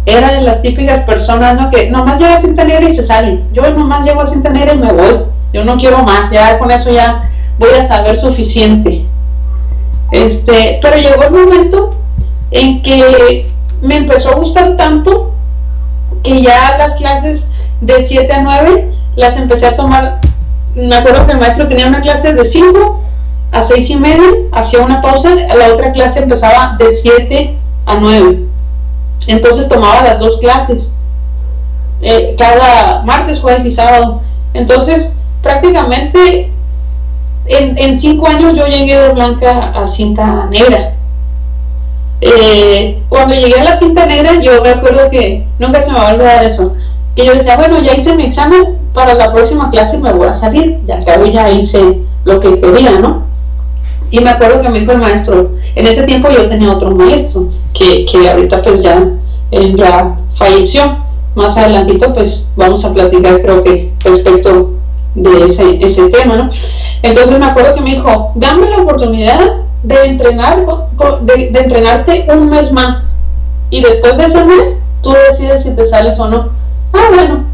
era 0.07 0.33
de 0.33 0.43
las 0.43 0.61
típicas 0.61 1.05
personas 1.05 1.55
¿no? 1.55 1.71
que 1.71 1.89
nomás 1.89 2.21
llega 2.21 2.37
a 2.37 2.41
cinta 2.41 2.65
y 2.67 2.97
se 2.97 3.07
sale. 3.07 3.41
Yo 3.53 3.63
nomás 3.75 4.05
llego 4.05 4.23
a 4.23 4.27
cinta 4.27 4.51
y 4.51 4.77
me 4.77 4.93
voy. 4.93 5.21
Yo 5.53 5.65
no 5.65 5.77
quiero 5.77 6.03
más, 6.03 6.31
ya 6.33 6.59
con 6.59 6.71
eso 6.71 6.91
ya 6.91 7.31
voy 7.59 7.71
a 7.79 7.87
saber 7.87 8.19
suficiente. 8.21 9.05
Este, 10.11 10.81
pero 10.83 10.97
llegó 10.97 11.23
el 11.23 11.31
momento 11.31 11.95
en 12.51 12.83
que 12.83 13.53
me 13.83 13.97
empezó 13.97 14.31
a 14.31 14.37
gustar 14.37 14.77
tanto 14.77 15.35
que 16.25 16.43
ya 16.43 16.77
las 16.77 16.95
clases 16.95 17.45
de 17.81 18.09
7 18.09 18.33
a 18.33 18.43
9 18.43 18.91
las 19.17 19.37
empecé 19.37 19.67
a 19.67 19.77
tomar. 19.77 20.21
Me 20.75 20.97
acuerdo 20.97 21.27
que 21.27 21.33
el 21.33 21.39
maestro 21.39 21.69
tenía 21.69 21.87
una 21.87 22.01
clase 22.01 22.33
de 22.33 22.51
5 22.51 22.98
a 23.53 23.67
seis 23.67 23.89
y 23.91 23.97
media, 23.97 24.29
hacía 24.53 24.81
una 24.81 25.01
pausa, 25.01 25.35
la 25.35 25.73
otra 25.73 25.93
clase 25.93 26.21
empezaba 26.21 26.77
de 26.79 27.01
7 27.03 27.59
a 27.87 27.95
9. 27.97 28.45
Entonces 29.27 29.69
tomaba 29.69 30.03
las 30.03 30.19
dos 30.19 30.39
clases, 30.41 30.89
eh, 32.01 32.35
cada 32.39 33.03
martes, 33.03 33.41
jueves 33.41 33.65
y 33.67 33.73
sábado. 33.73 34.21
Entonces, 34.55 35.11
prácticamente 35.43 36.51
en, 37.47 37.79
en 37.79 38.01
cinco 38.01 38.29
años 38.29 38.55
yo 38.55 38.67
llegué 38.67 38.99
de 38.99 39.09
blanca 39.11 39.73
a 39.75 39.89
cinta 39.89 40.47
negra. 40.51 40.95
Eh, 42.21 43.03
cuando 43.09 43.35
llegué 43.35 43.61
a 43.61 43.65
la 43.65 43.79
cinta 43.79 44.07
negra, 44.07 44.41
yo 44.43 44.63
me 44.63 44.71
acuerdo 44.71 45.09
que 45.11 45.47
nunca 45.59 45.85
se 45.85 45.91
me 45.91 45.99
va 45.99 46.11
a 46.11 46.15
olvidar 46.15 46.45
eso. 46.45 46.75
Que 47.15 47.27
yo 47.27 47.35
decía, 47.35 47.57
bueno, 47.57 47.81
ya 47.81 47.95
hice 47.95 48.15
mi 48.15 48.25
examen, 48.25 48.79
para 48.93 49.15
la 49.15 49.33
próxima 49.33 49.71
clase 49.71 49.97
me 49.97 50.13
voy 50.13 50.27
a 50.27 50.35
salir, 50.35 50.81
ya 50.87 51.01
que 51.01 51.33
ya 51.33 51.51
hice 51.51 51.99
lo 52.25 52.41
que 52.41 52.61
quería, 52.61 52.99
¿no? 52.99 53.28
Y 54.11 54.21
me 54.21 54.31
acuerdo 54.31 54.63
que 54.63 54.69
me 54.71 54.81
dijo 54.81 54.93
el 54.93 54.99
maestro, 54.99 55.51
en 55.75 55.87
ese 55.87 56.03
tiempo 56.05 56.29
yo 56.31 56.49
tenía 56.49 56.73
otro 56.73 56.91
maestro, 56.93 57.49
que, 57.75 58.05
que 58.07 58.29
ahorita 58.31 58.63
pues 58.63 58.83
ya, 58.83 59.09
él 59.51 59.77
ya 59.77 60.19
falleció. 60.37 61.05
Más 61.35 61.57
adelantito 61.57 62.13
pues 62.15 62.45
vamos 62.57 62.85
a 62.85 62.93
platicar 62.93 63.41
creo 63.41 63.63
que 63.63 63.93
respecto 64.01 64.73
de 65.15 65.47
ese, 65.47 65.79
ese 65.81 66.09
tema, 66.09 66.37
¿no? 66.37 66.51
Entonces 67.03 67.39
me 67.39 67.47
acuerdo 67.47 67.75
que 67.75 67.81
me 67.81 67.91
dijo, 67.91 68.33
dame 68.35 68.69
la 68.69 68.79
oportunidad 68.79 69.39
de 69.83 70.05
entrenar 70.05 70.67
de, 71.23 71.53
entrenarte 71.55 72.27
un 72.33 72.51
mes 72.51 72.73
más 72.73 73.15
y 73.71 73.81
después 73.81 74.17
de 74.17 74.25
ese 74.25 74.45
mes 74.45 74.77
tú 75.03 75.13
decides 75.31 75.63
si 75.63 75.71
te 75.71 75.89
sales 75.89 76.19
o 76.19 76.29
no. 76.29 76.49
Ah, 76.93 77.09
bueno. 77.15 77.45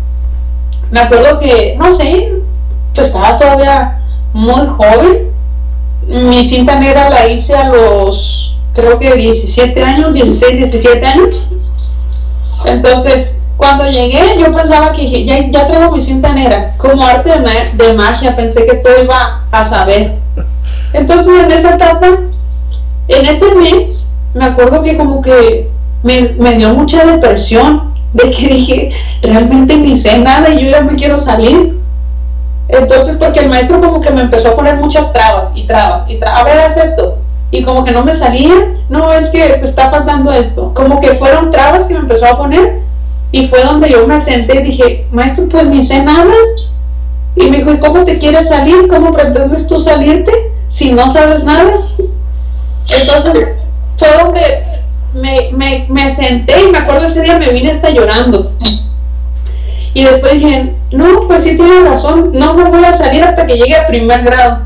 Me 0.91 1.01
acuerdo 1.01 1.39
que, 1.41 1.77
no 1.77 1.97
sé, 1.97 2.33
pues 2.95 3.09
estaba 3.09 3.37
todavía 3.37 4.01
muy 4.33 4.67
joven. 4.67 5.34
Mi 6.09 6.49
cinta 6.49 6.77
negra 6.77 7.11
la 7.11 7.29
hice 7.29 7.55
a 7.55 7.69
los, 7.69 8.57
creo 8.75 8.99
que 8.99 9.15
17 9.15 9.83
años, 9.83 10.15
16, 10.15 10.71
17 10.71 11.07
años. 11.07 11.29
Entonces, 12.67 13.31
cuando 13.57 13.87
llegué, 13.87 14.37
yo 14.39 14.53
pensaba 14.53 14.93
que 14.93 15.25
ya, 15.25 15.39
ya 15.51 15.69
tengo 15.69 15.97
mi 15.97 16.05
cinta 16.05 16.33
negra. 16.33 16.75
Como 16.79 17.05
arte 17.05 17.31
de, 17.31 17.85
de 17.85 17.93
magia, 17.95 18.37
pensé 18.37 18.67
que 18.67 18.77
todo 18.77 19.03
iba 19.03 19.45
a 19.51 19.69
saber. 19.71 20.17
Entonces, 20.93 21.45
en 21.45 21.51
esa 21.51 21.75
etapa, 21.75 22.09
en 23.09 23.27
ese 23.27 23.55
mes, 23.55 24.05
me 24.35 24.45
acuerdo 24.45 24.83
que 24.83 24.97
como 24.97 25.23
que 25.23 25.69
me, 26.03 26.35
me 26.39 26.57
dio 26.57 26.75
mucha 26.75 27.05
depresión 27.05 27.95
de 28.13 28.31
que 28.31 28.49
dije, 28.49 28.91
realmente 29.23 29.77
ni 29.77 30.01
sé 30.01 30.19
nada 30.19 30.51
y 30.51 30.65
yo 30.65 30.71
ya 30.71 30.83
me 30.83 30.95
quiero 30.95 31.19
salir. 31.21 31.79
Entonces, 32.69 33.17
porque 33.19 33.41
el 33.41 33.49
maestro 33.49 33.81
como 33.81 34.01
que 34.01 34.11
me 34.11 34.23
empezó 34.23 34.49
a 34.49 34.57
poner 34.57 34.77
muchas 34.77 35.13
trabas 35.13 35.51
y 35.55 35.67
trabas 35.67 36.09
y 36.09 36.19
trabas, 36.19 36.45
haz 36.47 36.77
esto. 36.77 37.19
Y 37.51 37.63
como 37.63 37.85
que 37.85 37.93
no 37.93 38.05
me 38.05 38.19
salía, 38.19 38.55
no, 38.89 39.13
es 39.13 39.31
que 39.31 39.39
te 39.39 39.69
está 39.69 39.91
faltando 39.91 40.33
esto. 40.33 40.73
Como 40.75 41.01
que 41.01 41.15
fueron 41.17 41.51
trabas 41.51 41.87
que 41.87 41.95
me 41.95 42.01
empezó 42.01 42.27
a 42.27 42.39
poner 42.39 42.81
y 43.33 43.49
fue 43.49 43.63
donde 43.65 43.91
yo 43.91 44.07
me 44.07 44.25
senté 44.25 44.61
y 44.61 44.63
dije, 44.63 45.07
maestro, 45.13 45.49
pues 45.49 45.67
ni 45.67 45.87
sé 45.87 46.03
nada. 46.03 46.33
Y 47.37 47.51
me 47.51 47.59
dijo, 47.59 47.73
¿y 47.73 47.79
cómo 47.79 48.05
te 48.05 48.19
quieres 48.19 48.49
salir? 48.49 48.89
¿Cómo 48.89 49.13
pretendes 49.13 49.67
tú 49.67 49.81
salirte 49.81 50.33
si 50.71 50.91
no 50.93 51.13
sabes 51.13 51.45
nada? 51.45 51.81
Entonces, 52.99 53.67
fue 53.99 54.09
donde 54.23 54.65
me, 55.15 55.51
me, 55.53 55.87
me 55.89 56.15
senté 56.17 56.65
y 56.65 56.71
me 56.71 56.79
acuerdo 56.79 57.07
ese 57.07 57.23
día 57.23 57.39
me 57.39 57.51
vine 57.51 57.73
hasta 57.73 57.91
llorando. 57.91 58.53
Y 59.95 60.05
después 60.05 60.35
dije, 60.35 60.75
no, 60.91 61.29
pues 61.29 61.45
sí 61.45 61.57
tiene 61.57 61.89
razón, 61.89 62.33
no 62.35 62.55
me 62.55 62.65
voy 62.65 62.85
a 62.85 62.99
salir 62.99 63.23
hasta 63.23 63.47
que 63.47 63.55
llegue 63.55 63.77
a 63.77 63.87
primer 63.87 64.25
grado. 64.25 64.59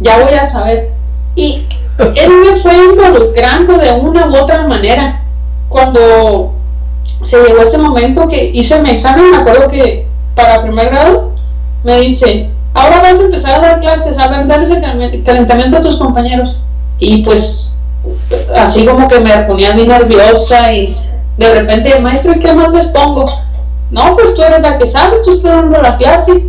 Ya 0.00 0.18
voy 0.18 0.32
a 0.32 0.50
saber. 0.50 0.90
Y 1.34 1.66
él 1.98 2.30
me 2.44 2.60
fue 2.62 2.74
involucrando 2.74 3.76
de 3.76 3.92
una 3.92 4.26
u 4.26 4.36
otra 4.36 4.66
manera. 4.66 5.22
Cuando 5.68 6.54
se 7.22 7.36
llegó 7.36 7.62
ese 7.62 7.78
momento 7.78 8.28
que 8.28 8.50
hice 8.54 8.80
mi 8.80 8.90
examen, 8.90 9.30
me 9.30 9.36
acuerdo 9.36 9.68
que 9.68 10.06
para 10.34 10.62
primer 10.62 10.88
grado 10.90 11.32
me 11.84 12.00
dice, 12.00 12.50
ahora 12.72 13.00
vas 13.00 13.14
a 13.14 13.22
empezar 13.22 13.58
a 13.58 13.68
dar 13.68 13.80
clases, 13.80 14.18
a 14.18 14.28
ver, 14.28 14.46
darles 14.46 14.70
el 14.70 15.22
calentamiento 15.22 15.76
a 15.76 15.82
tus 15.82 15.96
compañeros. 15.96 16.56
Y 16.98 17.22
pues 17.22 17.68
así 18.56 18.86
como 18.86 19.08
que 19.08 19.20
me 19.20 19.36
ponía 19.40 19.74
muy 19.74 19.86
nerviosa 19.86 20.72
y 20.72 20.96
de 21.36 21.54
repente, 21.54 22.00
maestro, 22.00 22.32
¿qué 22.40 22.54
más 22.54 22.70
les 22.72 22.86
pongo? 22.86 23.26
No, 23.90 24.16
pues 24.16 24.34
tú 24.34 24.42
eres 24.42 24.60
la 24.60 24.78
que 24.78 24.90
sabes, 24.90 25.22
tú 25.22 25.34
estás 25.34 25.56
dando 25.56 25.80
la 25.80 25.96
clase. 25.96 26.44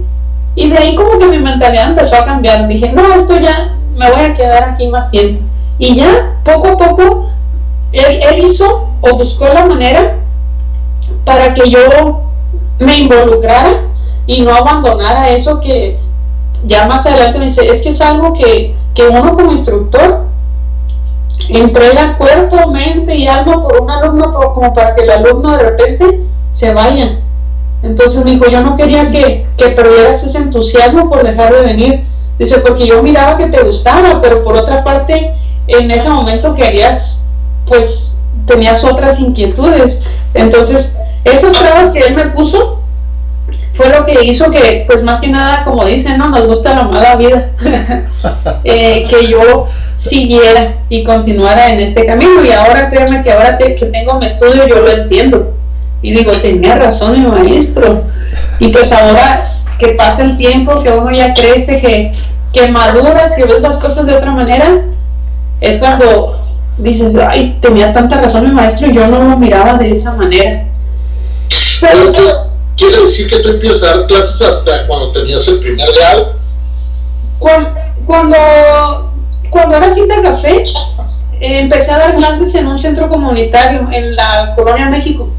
Y 0.55 0.69
de 0.69 0.77
ahí 0.77 0.95
como 0.95 1.19
que 1.19 1.27
mi 1.27 1.37
mentalidad 1.37 1.89
empezó 1.89 2.15
a 2.15 2.25
cambiar. 2.25 2.67
Dije, 2.67 2.91
no, 2.91 3.13
esto 3.13 3.39
ya 3.39 3.75
me 3.95 4.09
voy 4.11 4.21
a 4.21 4.35
quedar 4.35 4.63
aquí 4.63 4.87
más 4.87 5.11
tiempo. 5.11 5.43
Y 5.77 5.95
ya, 5.95 6.39
poco 6.43 6.67
a 6.69 6.77
poco, 6.77 7.29
él, 7.91 8.45
hizo 8.45 8.89
o 9.01 9.17
buscó 9.17 9.45
la 9.45 9.65
manera 9.65 10.17
para 11.25 11.53
que 11.53 11.69
yo 11.69 12.23
me 12.79 12.97
involucrara 12.97 13.83
y 14.25 14.41
no 14.41 14.53
abandonara 14.53 15.29
eso 15.29 15.59
que 15.59 15.99
ya 16.65 16.87
más 16.87 17.05
adelante 17.05 17.39
me 17.39 17.45
dice, 17.47 17.67
es 17.67 17.81
que 17.81 17.89
es 17.89 18.01
algo 18.01 18.33
que, 18.33 18.75
que 18.93 19.07
uno 19.07 19.35
como 19.35 19.51
instructor 19.51 20.25
entrega 21.49 22.17
cuerpo, 22.17 22.71
mente 22.71 23.15
y 23.15 23.27
alma 23.27 23.61
por 23.61 23.81
un 23.81 23.89
alumno 23.89 24.33
como 24.53 24.73
para 24.73 24.95
que 24.95 25.03
el 25.03 25.11
alumno 25.11 25.55
de 25.55 25.63
repente 25.63 26.21
se 26.53 26.73
vaya. 26.73 27.19
Entonces 27.87 28.23
me 28.23 28.31
dijo, 28.31 28.49
yo 28.49 28.61
no 28.61 28.75
quería 28.75 29.09
que, 29.09 29.45
que 29.57 29.69
perdieras 29.69 30.23
ese 30.23 30.37
entusiasmo 30.37 31.09
por 31.09 31.23
dejar 31.23 31.53
de 31.53 31.61
venir. 31.61 32.03
Dice, 32.37 32.59
porque 32.59 32.85
yo 32.85 33.01
miraba 33.01 33.37
que 33.37 33.47
te 33.47 33.63
gustaba, 33.63 34.21
pero 34.21 34.43
por 34.43 34.55
otra 34.55 34.83
parte, 34.83 35.33
en 35.67 35.89
ese 35.89 36.09
momento 36.09 36.53
querías, 36.53 37.19
pues, 37.65 38.11
tenías 38.45 38.83
otras 38.83 39.19
inquietudes. 39.19 39.99
Entonces, 40.33 40.91
esos 41.23 41.51
trabas 41.57 41.93
que 41.93 41.99
él 41.99 42.15
me 42.15 42.27
puso 42.27 42.81
fue 43.73 43.89
lo 43.89 44.05
que 44.05 44.25
hizo 44.25 44.51
que, 44.51 44.83
pues, 44.87 45.03
más 45.03 45.21
que 45.21 45.27
nada, 45.27 45.63
como 45.63 45.85
dicen, 45.85 46.17
no, 46.17 46.29
nos 46.29 46.45
gusta 46.45 46.75
la 46.75 46.83
mala 46.83 47.15
vida, 47.15 47.51
eh, 48.63 49.05
que 49.09 49.27
yo 49.27 49.67
siguiera 49.97 50.75
y 50.89 51.03
continuara 51.03 51.69
en 51.69 51.79
este 51.79 52.05
camino. 52.05 52.43
Y 52.43 52.51
ahora 52.51 52.89
créeme 52.89 53.23
que 53.23 53.31
ahora 53.31 53.57
que 53.57 53.69
tengo 53.69 54.19
mi 54.19 54.27
estudio 54.27 54.67
yo 54.67 54.81
lo 54.81 54.89
entiendo. 54.89 55.53
Y 56.01 56.13
digo, 56.13 56.31
tenía 56.41 56.75
razón 56.75 57.13
mi 57.13 57.27
maestro. 57.27 58.03
Y 58.59 58.69
pues 58.69 58.91
ahora 58.91 59.61
que 59.79 59.89
pasa 59.89 60.23
el 60.23 60.37
tiempo, 60.37 60.83
que 60.83 60.91
uno 60.91 61.11
ya 61.11 61.33
crece, 61.33 61.81
que, 61.81 62.13
que 62.53 62.71
maduras, 62.71 63.33
que 63.35 63.43
ves 63.43 63.61
las 63.61 63.77
cosas 63.77 64.05
de 64.05 64.15
otra 64.15 64.31
manera, 64.31 64.81
es 65.61 65.79
cuando 65.79 66.39
dices, 66.77 67.15
ay, 67.15 67.57
tenía 67.61 67.93
tanta 67.93 68.21
razón 68.21 68.45
mi 68.45 68.51
maestro 68.51 68.87
y 68.87 68.95
yo 68.95 69.07
no 69.07 69.23
lo 69.23 69.37
miraba 69.37 69.73
de 69.73 69.91
esa 69.93 70.13
manera. 70.13 70.65
Pero, 71.81 72.13
¿Quiere 72.75 73.05
decir 73.05 73.27
que 73.27 73.39
tú 73.39 73.49
empiezas 73.49 73.81
a 73.83 73.97
dar 73.97 74.05
clases 74.05 74.41
hasta 74.41 74.85
cuando 74.85 75.11
tenías 75.11 75.47
el 75.47 75.59
primer 75.59 75.87
grado? 75.93 76.35
Cuando, 77.39 77.69
cuando 78.05 78.37
cuando 79.49 79.77
era 79.77 79.93
Cinta 79.93 80.21
Café, 80.21 80.63
empecé 81.39 81.91
a 81.91 81.97
dar 81.97 82.15
clases 82.15 82.55
en 82.55 82.67
un 82.67 82.79
centro 82.79 83.09
comunitario 83.09 83.87
en 83.91 84.15
la 84.15 84.53
Colonia 84.55 84.89
México. 84.89 85.29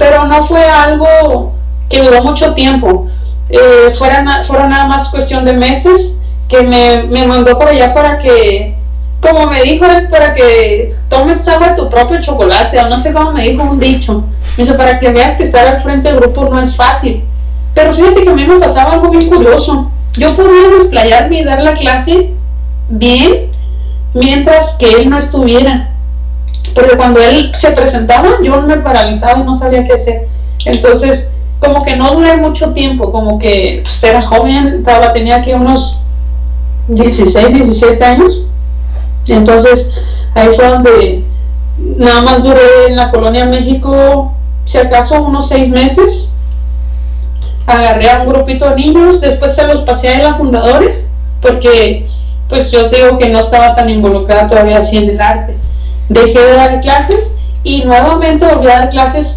Pero 0.00 0.24
no 0.24 0.48
fue 0.48 0.64
algo 0.64 1.52
que 1.88 2.02
duró 2.02 2.24
mucho 2.24 2.54
tiempo. 2.54 3.08
Eh, 3.48 3.94
fueron, 3.98 4.26
fueron 4.48 4.70
nada 4.70 4.88
más 4.88 5.10
cuestión 5.10 5.44
de 5.44 5.52
meses 5.52 6.14
que 6.48 6.62
me, 6.62 7.04
me 7.04 7.24
mandó 7.24 7.56
por 7.56 7.68
allá 7.68 7.94
para 7.94 8.18
que, 8.18 8.74
como 9.20 9.46
me 9.46 9.62
dijo 9.62 9.86
para 10.10 10.34
que 10.34 10.96
tomes 11.08 11.46
agua 11.46 11.76
tu 11.76 11.88
propio 11.88 12.20
chocolate, 12.20 12.80
o 12.80 12.88
no 12.88 13.00
sé 13.00 13.12
cómo 13.12 13.30
me 13.30 13.48
dijo 13.48 13.62
un 13.62 13.78
dicho. 13.78 14.24
Me 14.56 14.64
dice, 14.64 14.76
para 14.76 14.98
que 14.98 15.10
veas 15.10 15.36
que 15.36 15.44
estar 15.44 15.64
al 15.68 15.82
frente 15.84 16.08
del 16.08 16.18
grupo 16.18 16.48
no 16.50 16.60
es 16.60 16.74
fácil. 16.74 17.24
Pero 17.74 17.94
fíjate 17.94 18.22
que 18.22 18.30
a 18.30 18.34
mí 18.34 18.44
me 18.44 18.58
pasaba 18.58 18.94
algo 18.94 19.10
bien 19.10 19.30
curioso 19.30 19.90
yo 20.14 20.36
podía 20.36 20.68
desplayarme 20.78 21.40
y 21.40 21.44
dar 21.44 21.62
la 21.62 21.72
clase 21.74 22.30
bien 22.88 23.50
mientras 24.14 24.76
que 24.78 24.90
él 24.90 25.08
no 25.10 25.18
estuviera. 25.18 25.89
Porque 26.74 26.96
cuando 26.96 27.20
él 27.20 27.52
se 27.60 27.72
presentaba, 27.72 28.28
yo 28.42 28.62
me 28.62 28.78
paralizaba 28.78 29.40
y 29.40 29.44
no 29.44 29.56
sabía 29.56 29.84
qué 29.84 29.94
hacer. 29.94 30.28
Entonces, 30.64 31.26
como 31.58 31.84
que 31.84 31.96
no 31.96 32.12
duré 32.12 32.36
mucho 32.36 32.72
tiempo, 32.72 33.10
como 33.12 33.38
que 33.38 33.80
pues, 33.82 34.02
era 34.02 34.26
joven, 34.26 34.66
estaba, 34.78 35.12
tenía 35.12 35.36
aquí 35.36 35.52
unos 35.52 35.98
16, 36.88 37.52
17 37.52 38.04
años. 38.04 38.42
Entonces, 39.26 39.88
ahí 40.34 40.48
fue 40.56 40.66
donde 40.66 41.24
nada 41.96 42.22
más 42.22 42.42
duré 42.42 42.86
en 42.88 42.96
la 42.96 43.10
colonia 43.10 43.46
México, 43.46 44.34
si 44.66 44.78
acaso, 44.78 45.22
unos 45.22 45.48
seis 45.48 45.68
meses 45.68 46.28
agarré 47.66 48.10
a 48.10 48.22
un 48.22 48.28
grupito 48.28 48.68
de 48.70 48.76
niños, 48.76 49.20
después 49.20 49.54
se 49.54 49.66
los 49.66 49.82
pasé 49.84 50.08
a 50.08 50.22
las 50.22 50.38
fundadores, 50.38 51.08
porque 51.40 52.08
pues 52.48 52.70
yo 52.72 52.88
digo 52.88 53.16
que 53.18 53.28
no 53.28 53.40
estaba 53.40 53.74
tan 53.74 53.88
involucrada 53.88 54.48
todavía 54.48 54.78
así 54.78 54.96
en 54.96 55.10
el 55.10 55.20
arte. 55.20 55.56
Dejé 56.10 56.40
de 56.40 56.54
dar 56.54 56.80
clases 56.80 57.30
y 57.62 57.84
nuevamente 57.84 58.44
volví 58.44 58.66
a 58.66 58.80
dar 58.80 58.90
clases 58.90 59.28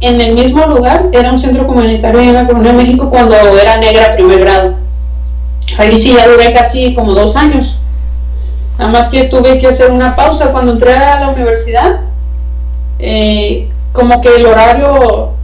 en 0.00 0.18
el 0.18 0.34
mismo 0.34 0.66
lugar, 0.66 1.10
era 1.12 1.30
un 1.30 1.38
centro 1.38 1.66
comunitario 1.66 2.20
en 2.22 2.32
la 2.32 2.46
Colonia 2.46 2.72
de 2.72 2.78
México 2.78 3.10
cuando 3.10 3.36
era 3.36 3.76
negra 3.76 4.14
primer 4.16 4.40
grado. 4.40 4.74
Ahí 5.76 6.02
sí 6.02 6.14
ya 6.14 6.26
duré 6.26 6.54
casi 6.54 6.94
como 6.94 7.12
dos 7.12 7.36
años. 7.36 7.76
Nada 8.78 8.90
más 8.90 9.10
que 9.10 9.24
tuve 9.24 9.58
que 9.58 9.68
hacer 9.68 9.92
una 9.92 10.16
pausa 10.16 10.50
cuando 10.52 10.72
entré 10.72 10.94
a 10.94 11.20
la 11.20 11.28
universidad. 11.28 12.00
Eh, 12.98 13.68
como 13.92 14.22
que 14.22 14.34
el 14.34 14.46
horario 14.46 15.34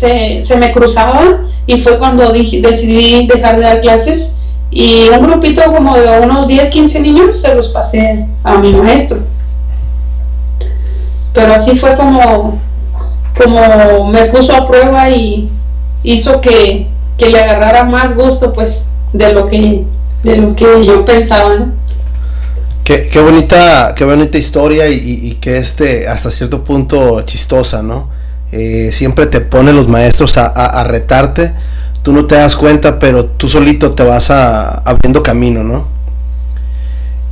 se, 0.00 0.44
se 0.46 0.56
me 0.56 0.72
cruzaba 0.72 1.44
y 1.66 1.80
fue 1.80 1.98
cuando 1.98 2.32
decidí 2.32 3.26
dejar 3.28 3.56
de 3.56 3.62
dar 3.62 3.80
clases 3.80 4.32
y 4.72 5.08
un 5.10 5.22
grupito 5.22 5.62
como 5.72 5.96
de 5.96 6.20
unos 6.20 6.48
10, 6.48 6.70
15 6.70 7.00
niños 7.00 7.40
se 7.40 7.54
los 7.54 7.68
pasé 7.68 8.26
a 8.42 8.58
mi 8.58 8.72
maestro. 8.72 9.31
Pero 11.32 11.52
así 11.54 11.78
fue 11.78 11.96
como, 11.96 12.60
como 13.42 14.08
me 14.10 14.26
puso 14.26 14.54
a 14.54 14.68
prueba 14.68 15.08
y 15.10 15.50
hizo 16.02 16.40
que, 16.40 16.88
que 17.16 17.30
le 17.30 17.40
agarrara 17.40 17.84
más 17.84 18.14
gusto 18.14 18.52
pues 18.52 18.70
de 19.12 19.32
lo 19.32 19.46
que 19.46 19.84
de 20.22 20.36
lo 20.36 20.54
que 20.54 20.84
yo 20.84 21.04
pensaba. 21.04 21.56
¿no? 21.56 21.72
Qué, 22.84 23.08
qué, 23.08 23.20
bonita, 23.20 23.94
qué 23.96 24.04
bonita 24.04 24.38
historia 24.38 24.88
y, 24.88 25.20
y, 25.22 25.34
que 25.36 25.58
este 25.58 26.08
hasta 26.08 26.30
cierto 26.30 26.64
punto 26.64 27.22
chistosa, 27.22 27.82
¿no? 27.82 28.10
Eh, 28.50 28.90
siempre 28.92 29.26
te 29.26 29.40
ponen 29.40 29.76
los 29.76 29.88
maestros 29.88 30.36
a, 30.36 30.46
a, 30.46 30.80
a, 30.80 30.84
retarte, 30.84 31.52
tú 32.02 32.12
no 32.12 32.26
te 32.26 32.34
das 32.34 32.56
cuenta, 32.56 32.98
pero 32.98 33.26
tú 33.26 33.48
solito 33.48 33.92
te 33.92 34.02
vas 34.02 34.30
a, 34.30 34.82
abriendo 34.84 35.22
camino, 35.22 35.62
¿no? 35.62 35.86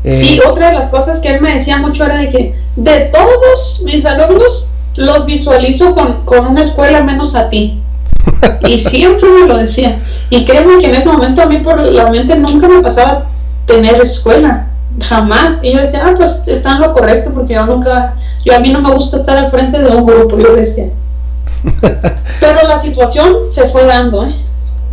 Eh, 0.04 0.36
y 0.36 0.40
otra 0.40 0.68
de 0.68 0.78
las 0.78 0.90
cosas 0.90 1.20
que 1.20 1.28
él 1.28 1.40
me 1.42 1.58
decía 1.58 1.76
mucho 1.78 2.04
era 2.04 2.16
de 2.16 2.30
que 2.30 2.54
de 2.76 3.00
todos 3.12 3.80
mis 3.84 4.04
alumnos 4.04 4.66
los 4.96 5.26
visualizo 5.26 5.94
con, 5.94 6.24
con 6.24 6.46
una 6.46 6.62
escuela 6.62 7.02
menos 7.02 7.34
a 7.34 7.48
ti. 7.48 7.80
y 8.66 8.80
siempre 8.90 9.28
me 9.28 9.46
lo 9.46 9.58
decía. 9.58 10.00
Y 10.30 10.44
créeme 10.44 10.80
que 10.80 10.88
en 10.88 10.94
ese 10.96 11.08
momento 11.08 11.42
a 11.42 11.46
mí 11.46 11.58
por 11.58 11.80
la 11.80 12.06
mente 12.06 12.36
nunca 12.36 12.68
me 12.68 12.80
pasaba 12.80 13.26
tener 13.66 13.94
escuela. 14.04 14.66
Jamás. 15.00 15.58
Y 15.62 15.72
yo 15.72 15.80
decía, 15.80 16.02
ah, 16.04 16.14
pues 16.16 16.30
está 16.46 16.72
en 16.72 16.80
lo 16.80 16.92
correcto 16.92 17.30
porque 17.32 17.54
yo 17.54 17.64
nunca, 17.64 18.14
yo 18.44 18.56
a 18.56 18.60
mí 18.60 18.70
no 18.70 18.80
me 18.80 18.90
gusta 18.92 19.18
estar 19.18 19.38
al 19.38 19.50
frente 19.50 19.78
de 19.78 19.88
un 19.88 20.04
grupo, 20.04 20.36
yo 20.38 20.54
decía. 20.54 20.86
Pero 22.40 22.68
la 22.68 22.82
situación 22.82 23.34
se 23.54 23.68
fue 23.70 23.86
dando, 23.86 24.26
¿eh? 24.26 24.34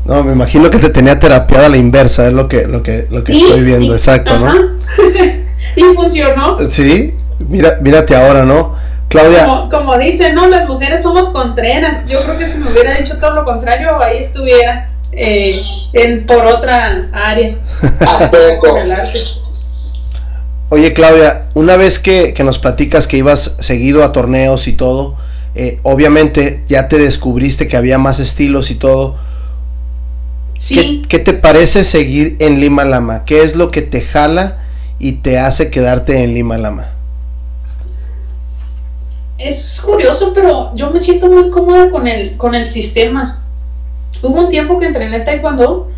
No, 0.06 0.24
me 0.24 0.32
imagino 0.32 0.70
que 0.70 0.80
te 0.80 0.90
tenía 0.90 1.20
terapiada 1.20 1.66
a 1.66 1.70
la 1.70 1.78
inversa, 1.78 2.28
es 2.28 2.34
lo 2.34 2.48
que, 2.48 2.66
lo 2.66 2.82
que, 2.82 3.08
lo 3.10 3.24
que 3.24 3.34
estoy 3.34 3.62
viendo, 3.62 3.94
exacto, 3.94 4.40
¿no? 4.40 4.54
y 5.76 5.82
funcionó. 5.96 6.58
Sí, 6.72 7.14
mira, 7.48 7.78
mírate 7.82 8.16
ahora, 8.16 8.44
¿no? 8.44 8.76
Claudia. 9.10 9.46
Como, 9.46 9.70
como 9.70 9.98
dice, 9.98 10.34
no, 10.34 10.48
las 10.48 10.68
mujeres 10.68 11.02
somos 11.02 11.30
contreras. 11.30 12.06
Yo 12.08 12.24
creo 12.24 12.38
que 12.38 12.52
si 12.52 12.58
me 12.58 12.72
hubiera 12.72 12.98
dicho 12.98 13.18
todo 13.18 13.36
lo 13.36 13.46
contrario, 13.46 14.02
ahí 14.02 14.24
estuviera 14.24 14.90
eh, 15.12 15.62
en, 15.94 16.26
por 16.26 16.46
otra 16.46 17.10
área. 17.14 17.56
Oye, 20.70 20.94
Claudia, 20.94 21.48
una 21.54 21.78
vez 21.78 21.98
que, 22.00 22.34
que, 22.34 22.44
nos 22.44 22.60
platicas 22.60 23.08
que 23.08 23.18
ibas 23.18 23.56
seguido 23.60 24.04
a 24.04 24.12
torneos 24.12 24.68
y 24.68 24.74
todo, 24.74 25.16
eh, 25.56 25.80
obviamente 25.84 26.66
ya 26.68 26.90
te 26.90 26.98
descubriste 26.98 27.70
que 27.70 27.78
había 27.78 27.98
más 27.98 28.20
estilos 28.20 28.70
y 28.70 28.76
todo. 28.76 29.16
Sí. 30.68 30.76
¿Qué, 30.76 31.02
¿Qué, 31.08 31.20
te 31.20 31.34
parece 31.34 31.86
seguir 31.86 32.36
en 32.40 32.60
Lima 32.60 32.84
Lama? 32.84 33.24
¿Qué 33.26 33.44
es 33.44 33.56
lo 33.56 33.72
que 33.72 33.82
te 33.82 34.02
jala 34.02 34.66
y 35.00 35.14
te 35.14 35.40
hace 35.40 35.72
quedarte 35.72 36.22
en 36.22 36.34
Lima 36.34 36.58
Lama? 36.58 36.97
Es 39.38 39.82
curioso, 39.82 40.34
pero 40.34 40.72
yo 40.76 40.90
me 40.90 41.00
siento 41.00 41.28
muy 41.30 41.50
cómoda 41.52 41.90
con 41.92 42.08
el, 42.08 42.38
con 42.38 42.56
el 42.56 42.72
sistema. 42.72 43.44
Hubo 44.22 44.46
un 44.46 44.50
tiempo 44.50 44.80
que 44.80 44.88
entrené 44.88 45.20
taekwondo, 45.22 45.90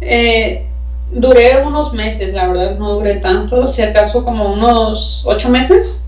eh, 0.00 0.68
duré 1.10 1.62
unos 1.64 1.92
meses, 1.92 2.32
la 2.32 2.48
verdad, 2.48 2.78
no 2.78 2.94
duré 2.94 3.16
tanto, 3.16 3.68
si 3.68 3.82
acaso 3.82 4.24
como 4.24 4.52
unos 4.52 5.22
ocho 5.26 5.48
meses, 5.48 6.02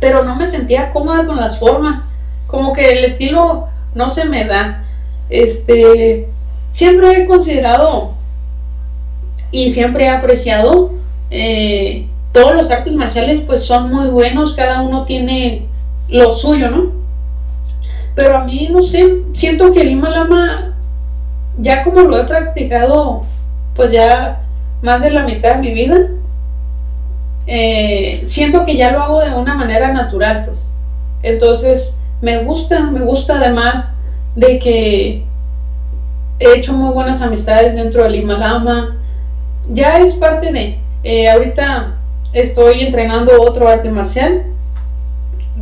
pero 0.00 0.24
no 0.24 0.36
me 0.36 0.50
sentía 0.50 0.92
cómoda 0.92 1.26
con 1.26 1.36
las 1.36 1.58
formas, 1.58 2.02
como 2.46 2.72
que 2.72 2.82
el 2.82 3.04
estilo 3.04 3.66
no 3.94 4.10
se 4.10 4.24
me 4.24 4.44
da. 4.44 4.84
Este, 5.30 6.28
siempre 6.72 7.10
he 7.10 7.26
considerado 7.26 8.12
y 9.50 9.72
siempre 9.72 10.04
he 10.04 10.08
apreciado 10.08 10.92
eh, 11.30 12.06
todos 12.32 12.54
los 12.54 12.70
artes 12.70 12.94
marciales, 12.94 13.40
pues 13.42 13.64
son 13.66 13.90
muy 13.92 14.08
buenos, 14.08 14.54
cada 14.54 14.80
uno 14.80 15.04
tiene 15.04 15.66
lo 16.08 16.36
suyo, 16.36 16.70
¿no? 16.70 16.92
Pero 18.14 18.38
a 18.38 18.44
mí, 18.44 18.68
no 18.70 18.82
sé, 18.82 19.22
siento 19.34 19.72
que 19.72 19.82
el 19.82 19.88
Lima 19.88 20.10
Lama, 20.10 20.74
ya 21.58 21.84
como 21.84 22.00
lo 22.00 22.18
he 22.18 22.24
practicado, 22.24 23.24
pues 23.74 23.92
ya 23.92 24.40
más 24.82 25.00
de 25.00 25.10
la 25.10 25.24
mitad 25.24 25.56
de 25.56 25.60
mi 25.60 25.72
vida, 25.72 25.96
eh, 27.46 28.26
siento 28.30 28.64
que 28.64 28.76
ya 28.76 28.90
lo 28.90 29.02
hago 29.02 29.20
de 29.20 29.34
una 29.34 29.54
manera 29.54 29.92
natural, 29.92 30.46
pues. 30.46 30.58
Entonces, 31.22 31.94
me 32.20 32.44
gusta, 32.44 32.80
me 32.80 33.00
gusta 33.00 33.38
además 33.38 33.94
de 34.34 34.58
que 34.58 35.24
he 36.40 36.58
hecho 36.58 36.72
muy 36.72 36.92
buenas 36.92 37.20
amistades 37.22 37.74
dentro 37.74 38.02
del 38.02 38.12
Lima 38.12 38.38
Lama. 38.38 38.96
Ya 39.72 39.98
es 39.98 40.14
parte 40.16 40.52
de, 40.52 40.78
eh, 41.04 41.30
ahorita 41.30 41.94
estoy 42.32 42.80
entrenando 42.82 43.40
otro 43.40 43.68
arte 43.68 43.90
marcial 43.90 44.44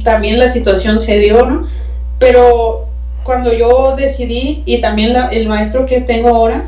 también 0.04 0.38
la 0.38 0.52
situación 0.52 1.00
se 1.00 1.18
dio, 1.18 1.44
¿no? 1.44 1.68
Pero 2.18 2.86
cuando 3.24 3.52
yo 3.52 3.96
decidí, 3.96 4.62
y 4.66 4.80
también 4.80 5.16
el 5.30 5.48
maestro 5.48 5.86
que 5.86 6.00
tengo 6.00 6.28
ahora, 6.28 6.64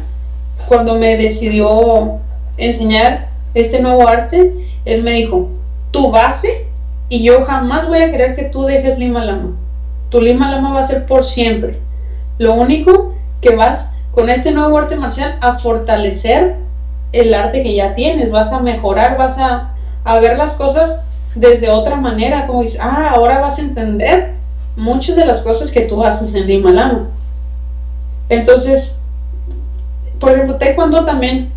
cuando 0.67 0.97
me 0.97 1.17
decidió 1.17 2.19
enseñar 2.57 3.29
este 3.55 3.81
nuevo 3.81 4.09
arte, 4.09 4.53
él 4.85 5.03
me 5.03 5.13
dijo, 5.13 5.49
tu 5.91 6.11
base, 6.11 6.67
y 7.09 7.23
yo 7.23 7.45
jamás 7.45 7.89
voy 7.89 8.01
a 8.01 8.11
querer 8.11 8.35
que 8.35 8.45
tú 8.45 8.65
dejes 8.65 8.99
Lima 8.99 9.25
Lama. 9.25 9.53
Tu 10.11 10.21
Lima 10.21 10.51
Lama 10.51 10.73
va 10.75 10.81
a 10.85 10.89
ser 10.89 11.07
por 11.07 11.25
siempre. 11.25 11.79
Lo 12.39 12.55
único 12.55 13.15
que 13.41 13.55
vas 13.55 13.91
con 14.13 14.29
este 14.29 14.51
nuevo 14.51 14.77
arte 14.79 14.97
marcial 14.97 15.39
a 15.41 15.59
fortalecer 15.59 16.57
el 17.13 17.33
arte 17.33 17.63
que 17.63 17.75
ya 17.75 17.95
tienes, 17.95 18.31
vas 18.31 18.53
a 18.53 18.61
mejorar, 18.61 19.17
vas 19.17 19.39
a, 19.39 19.75
a 20.05 20.19
ver 20.19 20.37
las 20.37 20.55
cosas 20.55 21.01
desde 21.39 21.71
otra 21.71 21.97
manera, 21.97 22.47
como 22.47 22.63
dices, 22.63 22.79
ah, 22.81 23.13
ahora 23.15 23.41
vas 23.41 23.59
a 23.59 23.63
entender 23.63 24.35
muchas 24.77 25.17
de 25.17 25.25
las 25.25 25.43
cosas 25.43 25.71
que 25.71 25.83
tú 25.83 26.05
haces 26.05 26.35
en 26.35 26.47
Lima 26.47 26.71
Lama. 26.71 27.11
Entonces, 28.29 28.93
por 30.19 30.33
ejemplo, 30.33 30.57
Taekwondo 30.57 31.05
también 31.05 31.51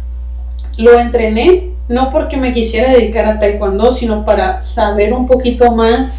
lo 0.77 0.97
entrené, 0.97 1.71
no 1.89 2.11
porque 2.11 2.37
me 2.37 2.53
quisiera 2.53 2.91
dedicar 2.91 3.25
a 3.25 3.39
Taekwondo, 3.39 3.91
sino 3.91 4.23
para 4.23 4.61
saber 4.61 5.13
un 5.13 5.27
poquito 5.27 5.71
más 5.71 6.09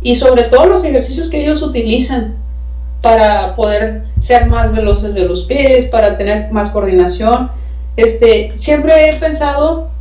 y 0.00 0.16
sobre 0.16 0.44
todo 0.44 0.66
los 0.66 0.84
ejercicios 0.84 1.28
que 1.30 1.42
ellos 1.42 1.62
utilizan 1.62 2.36
para 3.02 3.54
poder 3.54 4.04
ser 4.22 4.46
más 4.46 4.72
veloces 4.72 5.14
de 5.14 5.24
los 5.24 5.44
pies, 5.44 5.86
para 5.86 6.16
tener 6.16 6.50
más 6.50 6.70
coordinación. 6.70 7.50
Este, 7.96 8.52
siempre 8.58 9.10
he 9.10 9.18
pensado 9.18 9.91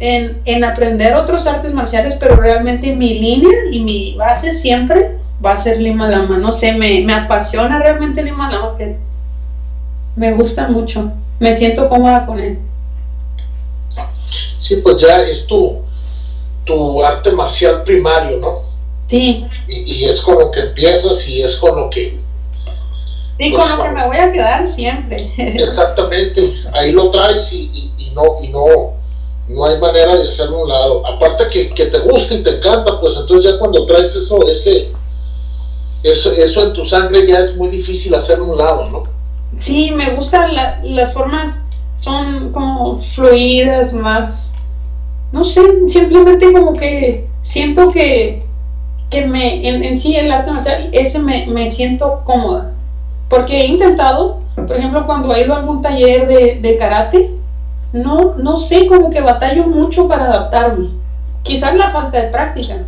en, 0.00 0.42
en 0.44 0.64
aprender 0.64 1.14
otros 1.14 1.46
artes 1.46 1.72
marciales, 1.72 2.14
pero 2.20 2.36
realmente 2.36 2.94
mi 2.94 3.18
línea 3.18 3.56
y 3.70 3.80
mi 3.80 4.14
base 4.14 4.54
siempre 4.54 5.18
va 5.44 5.52
a 5.52 5.62
ser 5.62 5.80
Lima 5.80 6.08
Lama. 6.08 6.38
No 6.38 6.52
sé, 6.52 6.72
me, 6.72 7.00
me 7.00 7.14
apasiona 7.14 7.78
realmente 7.80 8.22
Lima 8.22 8.50
Lama, 8.50 8.76
que 8.76 8.96
me 10.16 10.32
gusta 10.34 10.68
mucho. 10.68 11.12
Me 11.40 11.56
siento 11.56 11.88
cómoda 11.88 12.26
con 12.26 12.40
él. 12.40 12.58
Sí, 14.58 14.76
pues 14.82 15.00
ya 15.00 15.14
es 15.22 15.46
tu, 15.46 15.82
tu 16.64 17.02
arte 17.04 17.32
marcial 17.32 17.82
primario, 17.84 18.38
¿no? 18.38 18.54
Sí. 19.08 19.44
Y, 19.68 19.92
y 19.94 20.04
es 20.04 20.20
con 20.22 20.38
lo 20.38 20.50
que 20.50 20.60
empiezas 20.60 21.26
y 21.26 21.42
es 21.42 21.56
con 21.56 21.76
lo 21.78 21.90
que... 21.90 22.18
Y 23.38 23.50
pues, 23.50 23.62
con 23.62 23.78
lo 23.78 23.84
que 23.84 23.90
me 23.90 24.06
voy 24.06 24.16
a 24.16 24.32
quedar 24.32 24.74
siempre. 24.74 25.32
Exactamente, 25.38 26.54
ahí 26.74 26.92
lo 26.92 27.10
traes 27.10 27.52
y, 27.52 27.70
y, 27.72 28.08
y 28.08 28.10
no, 28.10 28.42
y 28.42 28.48
no, 28.48 28.97
no 29.48 29.64
hay 29.64 29.78
manera 29.80 30.14
de 30.14 30.28
hacerlo 30.28 30.62
un 30.62 30.68
lado. 30.68 31.06
Aparte 31.06 31.44
que, 31.50 31.70
que, 31.70 31.86
te 31.86 31.98
gusta 32.00 32.34
y 32.34 32.42
te 32.42 32.58
encanta, 32.58 33.00
pues 33.00 33.16
entonces 33.18 33.52
ya 33.52 33.58
cuando 33.58 33.86
traes 33.86 34.14
eso, 34.14 34.46
ese, 34.46 34.92
eso, 36.02 36.32
eso 36.32 36.66
en 36.66 36.72
tu 36.74 36.84
sangre 36.84 37.26
ya 37.26 37.38
es 37.38 37.56
muy 37.56 37.68
difícil 37.68 38.14
hacerlo 38.14 38.46
un 38.46 38.58
lado, 38.58 38.90
¿no? 38.90 39.02
Sí, 39.60 39.90
me 39.90 40.14
gustan 40.14 40.54
la, 40.54 40.80
las 40.84 41.12
formas, 41.14 41.56
son 41.98 42.52
como 42.52 43.02
fluidas, 43.14 43.92
más, 43.92 44.52
no 45.32 45.44
sé, 45.44 45.62
simplemente 45.88 46.52
como 46.52 46.74
que 46.74 47.26
siento 47.42 47.90
que, 47.90 48.44
que 49.10 49.26
me, 49.26 49.66
en, 49.66 49.82
en 49.82 50.00
sí 50.00 50.14
el 50.14 50.30
arte 50.30 50.50
marcial, 50.50 50.90
ese 50.92 51.18
me, 51.18 51.46
me 51.46 51.72
siento 51.72 52.22
cómoda. 52.24 52.72
Porque 53.30 53.58
he 53.58 53.66
intentado, 53.66 54.40
por 54.54 54.76
ejemplo, 54.76 55.06
cuando 55.06 55.34
he 55.34 55.42
ido 55.42 55.54
a 55.54 55.58
algún 55.58 55.82
taller 55.82 56.28
de, 56.28 56.58
de 56.60 56.76
karate, 56.78 57.37
no, 57.92 58.34
no 58.36 58.60
sé, 58.68 58.86
como 58.86 59.10
que 59.10 59.20
batallo 59.20 59.64
mucho 59.64 60.06
para 60.06 60.24
adaptarme. 60.24 60.90
Quizás 61.42 61.74
la 61.74 61.90
falta 61.90 62.20
de 62.20 62.30
práctica. 62.30 62.86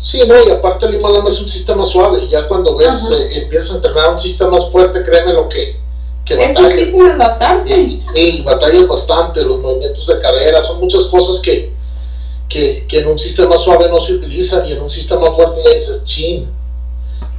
Sí, 0.00 0.20
no, 0.26 0.34
y 0.42 0.50
aparte 0.50 0.86
el 0.86 0.92
Lima 0.92 1.10
es 1.28 1.40
un 1.40 1.48
sistema 1.48 1.84
suave, 1.84 2.28
ya 2.28 2.46
cuando 2.48 2.76
ves, 2.76 2.94
eh, 3.12 3.42
empiezas 3.42 3.72
a 3.72 3.76
entrenar 3.76 4.10
un 4.12 4.20
sistema 4.20 4.52
más 4.52 4.70
fuerte, 4.70 5.04
créeme 5.04 5.34
lo 5.34 5.48
que, 5.48 5.76
que 6.24 6.36
batalla. 6.36 6.74
Es 6.74 7.00
adaptarse. 7.00 7.78
Y, 7.78 8.02
sí, 8.14 8.42
batallas 8.42 8.88
bastante, 8.88 9.44
los 9.44 9.60
movimientos 9.60 10.06
de 10.06 10.20
cadera, 10.20 10.62
son 10.64 10.80
muchas 10.80 11.04
cosas 11.04 11.42
que, 11.42 11.72
que, 12.48 12.86
que, 12.88 12.98
en 13.00 13.08
un 13.08 13.18
sistema 13.18 13.58
suave 13.58 13.90
no 13.90 14.00
se 14.00 14.14
utilizan 14.14 14.64
y 14.66 14.72
en 14.72 14.82
un 14.82 14.90
sistema 14.90 15.30
fuerte 15.32 15.60
ya 15.64 15.74
dices, 15.74 16.04
chin, 16.04 16.48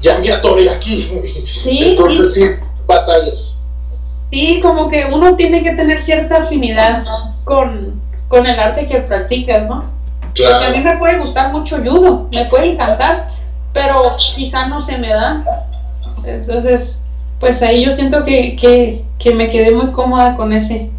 ya 0.02 0.20
me 0.20 0.32
atoré 0.32 0.70
aquí. 0.70 1.10
Sí, 1.64 1.80
Entonces 1.82 2.34
sí, 2.36 2.42
batallas. 2.86 3.49
Sí, 4.32 4.60
como 4.62 4.90
que 4.90 5.06
uno 5.06 5.36
tiene 5.36 5.64
que 5.64 5.72
tener 5.72 6.02
cierta 6.04 6.44
afinidad 6.44 7.04
con, 7.44 8.00
con 8.28 8.46
el 8.46 8.60
arte 8.60 8.88
que 8.88 9.00
practicas, 9.00 9.68
¿no? 9.68 9.86
Claro. 10.36 10.54
Porque 10.54 10.66
a 10.66 10.70
mí 10.70 10.80
me 10.84 10.98
puede 10.98 11.18
gustar 11.18 11.52
mucho 11.52 11.78
judo, 11.78 12.28
me 12.32 12.46
puede 12.46 12.74
encantar, 12.74 13.30
pero 13.74 14.04
quizá 14.36 14.68
no 14.68 14.86
se 14.86 14.98
me 14.98 15.10
da. 15.10 15.44
Entonces, 16.24 16.96
pues 17.40 17.62
ahí 17.62 17.84
yo 17.84 17.92
siento 17.92 18.24
que, 18.24 18.56
que, 18.56 19.04
que 19.18 19.34
me 19.34 19.50
quedé 19.50 19.72
muy 19.72 19.92
cómoda 19.92 20.36
con 20.36 20.54
ese, 20.54 20.92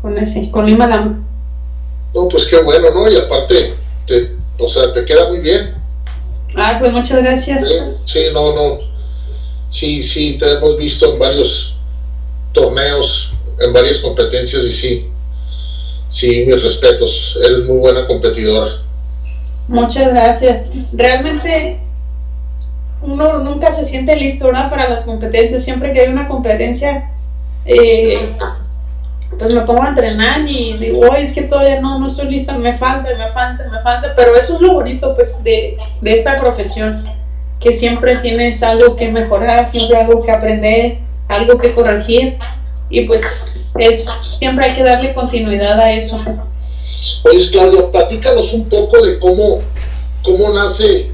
con 0.00 0.18
ese, 0.18 0.50
con 0.50 0.66
Lima 0.66 0.88
Lama. 0.88 1.20
No, 2.14 2.28
pues 2.28 2.46
qué 2.48 2.60
bueno, 2.62 2.90
¿no? 2.92 3.08
Y 3.08 3.16
aparte, 3.16 3.74
te, 4.06 4.32
o 4.58 4.68
sea, 4.68 4.92
te 4.92 5.04
queda 5.04 5.28
muy 5.28 5.40
bien. 5.40 5.74
Ah, 6.56 6.76
pues 6.80 6.92
muchas 6.92 7.22
gracias. 7.22 7.62
Sí, 7.62 7.76
sí, 8.04 8.20
no, 8.34 8.54
no. 8.54 8.78
Sí, 9.68 10.02
sí, 10.02 10.38
te 10.38 10.52
hemos 10.52 10.76
visto 10.76 11.12
en 11.12 11.18
varios 11.18 11.71
torneos, 12.52 13.32
en 13.60 13.72
varias 13.72 13.98
competencias 13.98 14.62
y 14.64 14.72
sí, 14.72 15.10
sí, 16.08 16.44
mis 16.46 16.62
respetos. 16.62 17.38
Eres 17.44 17.64
muy 17.64 17.78
buena 17.78 18.06
competidora. 18.06 18.82
Muchas 19.68 20.06
gracias. 20.08 20.66
Realmente 20.92 21.78
uno 23.02 23.38
nunca 23.38 23.74
se 23.76 23.86
siente 23.86 24.14
listo 24.16 24.48
para 24.48 24.88
las 24.88 25.04
competencias. 25.04 25.64
Siempre 25.64 25.92
que 25.92 26.02
hay 26.02 26.08
una 26.08 26.28
competencia, 26.28 27.10
eh, 27.64 28.14
pues 29.38 29.54
me 29.54 29.62
pongo 29.62 29.82
a 29.82 29.88
entrenar 29.88 30.48
y 30.48 30.76
digo, 30.78 31.00
Oye, 31.10 31.22
es 31.22 31.32
que 31.32 31.42
todavía 31.42 31.80
no, 31.80 31.98
no 31.98 32.08
estoy 32.08 32.28
lista, 32.28 32.56
me 32.56 32.76
falta, 32.78 33.08
me 33.16 33.32
falta, 33.32 33.64
me 33.70 33.80
falta. 33.80 34.12
Pero 34.16 34.34
eso 34.34 34.54
es 34.54 34.60
lo 34.60 34.74
bonito 34.74 35.14
pues 35.14 35.32
de, 35.42 35.76
de 36.00 36.10
esta 36.10 36.40
profesión, 36.40 37.04
que 37.60 37.78
siempre 37.78 38.16
tienes 38.18 38.62
algo 38.62 38.96
que 38.96 39.10
mejorar, 39.10 39.70
siempre 39.70 39.98
algo 39.98 40.20
que 40.20 40.30
aprender, 40.30 40.98
algo 41.28 41.58
que 41.58 41.74
corregir. 41.74 42.38
Y 42.90 43.06
pues 43.06 43.22
es, 43.78 44.04
siempre 44.38 44.66
hay 44.66 44.76
que 44.76 44.82
darle 44.82 45.14
continuidad 45.14 45.80
a 45.80 45.92
eso. 45.92 46.20
Oye, 47.24 47.50
Claudia, 47.50 47.90
platícanos 47.90 48.52
un 48.52 48.68
poco 48.68 49.00
de 49.00 49.18
cómo, 49.18 49.62
cómo 50.22 50.52
nace 50.52 51.10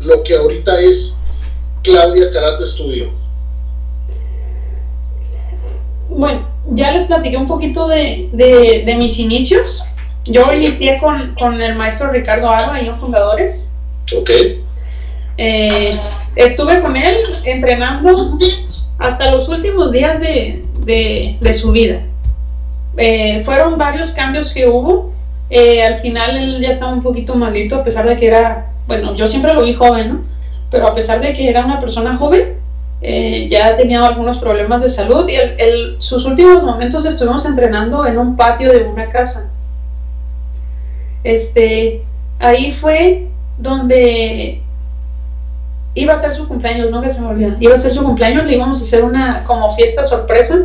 lo 0.00 0.22
que 0.22 0.36
ahorita 0.36 0.80
es 0.80 1.14
Claudia 1.82 2.32
Karate 2.32 2.64
Studio. 2.66 3.10
Bueno, 6.10 6.46
ya 6.72 6.92
les 6.92 7.06
platiqué 7.06 7.36
un 7.36 7.48
poquito 7.48 7.88
de, 7.88 8.28
de, 8.32 8.82
de 8.84 8.94
mis 8.96 9.18
inicios. 9.18 9.82
Yo 10.24 10.52
inicié 10.52 10.98
con, 11.00 11.34
con, 11.34 11.60
el 11.60 11.76
maestro 11.76 12.10
Ricardo 12.10 12.48
Arba, 12.50 12.74
ahí 12.74 12.88
en 12.88 13.00
Fundadores. 13.00 13.66
Ok. 14.16 14.30
Eh, 15.38 15.98
estuve 16.36 16.80
con 16.82 16.96
él 16.96 17.16
entrenando 17.44 18.12
hasta 18.98 19.30
los 19.30 19.48
últimos 19.48 19.92
días 19.92 20.20
de, 20.20 20.64
de, 20.84 21.36
de 21.40 21.54
su 21.54 21.72
vida. 21.72 22.00
Eh, 22.96 23.42
fueron 23.44 23.78
varios 23.78 24.10
cambios 24.12 24.52
que 24.52 24.68
hubo. 24.68 25.12
Eh, 25.50 25.82
al 25.82 26.00
final 26.00 26.36
él 26.36 26.60
ya 26.60 26.70
estaba 26.70 26.92
un 26.92 27.02
poquito 27.02 27.34
malito, 27.34 27.76
a 27.76 27.84
pesar 27.84 28.06
de 28.08 28.16
que 28.16 28.26
era, 28.26 28.72
bueno, 28.86 29.14
yo 29.14 29.28
siempre 29.28 29.54
lo 29.54 29.64
vi 29.64 29.74
joven, 29.74 30.08
¿no? 30.08 30.20
Pero 30.70 30.88
a 30.88 30.94
pesar 30.94 31.20
de 31.20 31.32
que 31.32 31.48
era 31.48 31.64
una 31.64 31.80
persona 31.80 32.16
joven, 32.18 32.54
eh, 33.00 33.48
ya 33.48 33.76
tenía 33.76 34.00
algunos 34.04 34.38
problemas 34.38 34.82
de 34.82 34.90
salud 34.90 35.28
y 35.28 35.36
el, 35.36 35.54
el, 35.58 35.96
sus 36.00 36.24
últimos 36.26 36.64
momentos 36.64 37.06
estuvimos 37.06 37.46
entrenando 37.46 38.04
en 38.04 38.18
un 38.18 38.36
patio 38.36 38.70
de 38.70 38.82
una 38.82 39.08
casa. 39.08 39.48
Este, 41.22 42.02
ahí 42.40 42.72
fue 42.80 43.28
donde 43.58 44.62
iba 45.94 46.14
a 46.14 46.20
ser 46.20 46.34
su 46.34 46.46
cumpleaños, 46.46 46.90
no 46.90 47.02
que 47.02 47.12
se 47.12 47.20
me 47.20 47.28
olvida, 47.28 47.56
iba 47.60 47.74
a 47.74 47.80
ser 47.80 47.94
su 47.94 48.02
cumpleaños, 48.02 48.44
le 48.44 48.54
íbamos 48.54 48.80
a 48.80 48.84
hacer 48.84 49.04
una 49.04 49.44
como 49.44 49.74
fiesta 49.74 50.04
sorpresa 50.04 50.56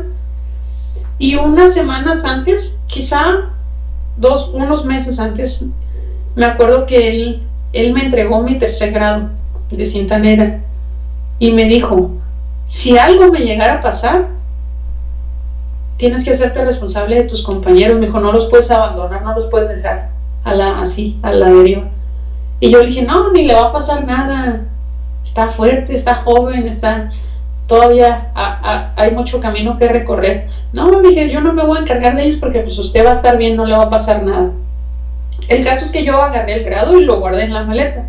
y 1.18 1.36
unas 1.36 1.74
semanas 1.74 2.24
antes, 2.24 2.78
quizá 2.88 3.24
dos, 4.18 4.50
unos 4.54 4.86
meses 4.86 5.20
antes, 5.20 5.64
me 6.36 6.46
acuerdo 6.46 6.86
que 6.86 7.08
él, 7.10 7.44
él 7.74 7.94
me 7.94 8.06
entregó 8.06 8.42
mi 8.42 8.60
tercer 8.60 8.92
grado 8.92 9.30
de 9.72 9.86
cinta 9.88 10.20
negra 10.20 10.62
y 11.40 11.52
me 11.52 11.66
dijo, 11.66 12.12
si 12.70 12.98
algo 12.98 13.32
me 13.32 13.40
llegara 13.40 13.80
a 13.80 13.82
pasar, 13.82 14.28
tienes 15.98 16.24
que 16.24 16.34
hacerte 16.34 16.66
responsable 16.66 17.16
de 17.16 17.30
tus 17.30 17.44
compañeros. 17.44 18.00
Me 18.00 18.08
dijo, 18.08 18.20
no 18.20 18.32
los 18.32 18.50
puedes 18.50 18.70
abandonar, 18.72 19.22
no 19.22 19.36
los 19.36 19.48
puedes 19.48 19.70
dejar 19.70 20.10
a 20.44 20.54
la, 20.54 20.70
así, 20.82 21.20
a 21.22 21.32
la 21.32 21.50
deriva. 21.50 21.90
Y 22.60 22.72
yo 22.72 22.80
le 22.80 22.88
dije, 22.88 23.04
no, 23.04 23.32
ni 23.32 23.46
le 23.46 23.54
va 23.54 23.68
a 23.68 23.74
pasar 23.74 24.06
nada. 24.06 24.62
Está 25.34 25.54
fuerte, 25.54 25.96
está 25.96 26.15
joven, 26.15 26.67
está 26.67 27.10
todavía 27.65 28.30
a, 28.36 28.93
a, 28.93 28.93
hay 28.96 29.12
mucho 29.12 29.39
camino 29.39 29.78
que 29.78 29.88
recorrer. 29.88 30.48
No, 30.74 30.91
le 30.91 31.10
dije, 31.10 31.32
yo 31.32 31.41
no 31.41 31.54
me 31.54 31.65
voy 31.65 31.80
a 31.80 31.82
encargar 31.82 32.15
de 32.15 32.26
ellos 32.26 32.39
porque 32.39 32.60
pues 32.60 32.78
usted 32.78 33.04
va 33.04 33.13
a 33.13 33.15
estar 33.15 33.38
bien, 33.38 33.56
no 33.56 33.65
le 33.65 33.76
va 33.76 33.84
a 33.84 33.89
pasar 33.89 34.22
nada. 34.24 34.52
El 35.48 35.63
caso 35.65 35.86
es 35.86 35.91
que 35.91 36.06
yo 36.06 36.22
agarré 36.22 36.54
el 36.54 36.63
grado 36.63 37.00
y 37.00 37.06
lo 37.06 37.19
guardé 37.19 37.46
en 37.46 37.54
la 37.54 37.63
maleta 37.63 38.06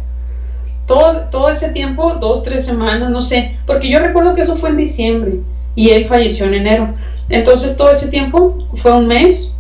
todo, 0.86 1.28
todo 1.30 1.50
ese 1.50 1.70
tiempo, 1.70 2.14
dos, 2.14 2.42
tres 2.42 2.64
semanas, 2.64 3.10
no 3.10 3.22
sé, 3.22 3.56
porque 3.66 3.90
yo 3.90 3.98
recuerdo 3.98 4.34
que 4.34 4.42
eso 4.42 4.56
fue 4.58 4.70
en 4.70 4.76
diciembre 4.76 5.40
y 5.74 5.90
él 5.90 6.06
falleció 6.06 6.46
en 6.46 6.54
enero. 6.54 6.94
Entonces 7.28 7.76
todo 7.76 7.90
ese 7.92 8.08
tiempo 8.08 8.58
fue 8.82 8.92
un 8.92 9.06
mes, 9.06 9.52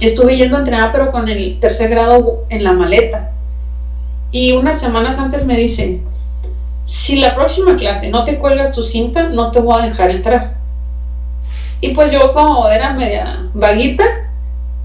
estuve 0.00 0.36
yendo 0.36 0.56
a 0.56 0.60
entrenar 0.60 0.92
pero 0.92 1.10
con 1.10 1.28
el 1.28 1.58
tercer 1.60 1.90
grado 1.90 2.44
en 2.50 2.62
la 2.62 2.72
maleta. 2.72 3.32
Y 4.30 4.52
unas 4.52 4.80
semanas 4.80 5.18
antes 5.18 5.44
me 5.44 5.56
dice, 5.56 6.00
si 6.86 7.16
la 7.16 7.34
próxima 7.34 7.76
clase 7.76 8.08
no 8.10 8.24
te 8.24 8.38
cuelgas 8.38 8.72
tu 8.72 8.82
cinta, 8.82 9.28
no 9.28 9.50
te 9.50 9.60
voy 9.60 9.80
a 9.80 9.86
dejar 9.86 10.10
entrar. 10.10 10.54
Y 11.80 11.94
pues 11.94 12.10
yo 12.10 12.32
como 12.32 12.68
era 12.68 12.92
media 12.92 13.46
vaguita, 13.52 14.04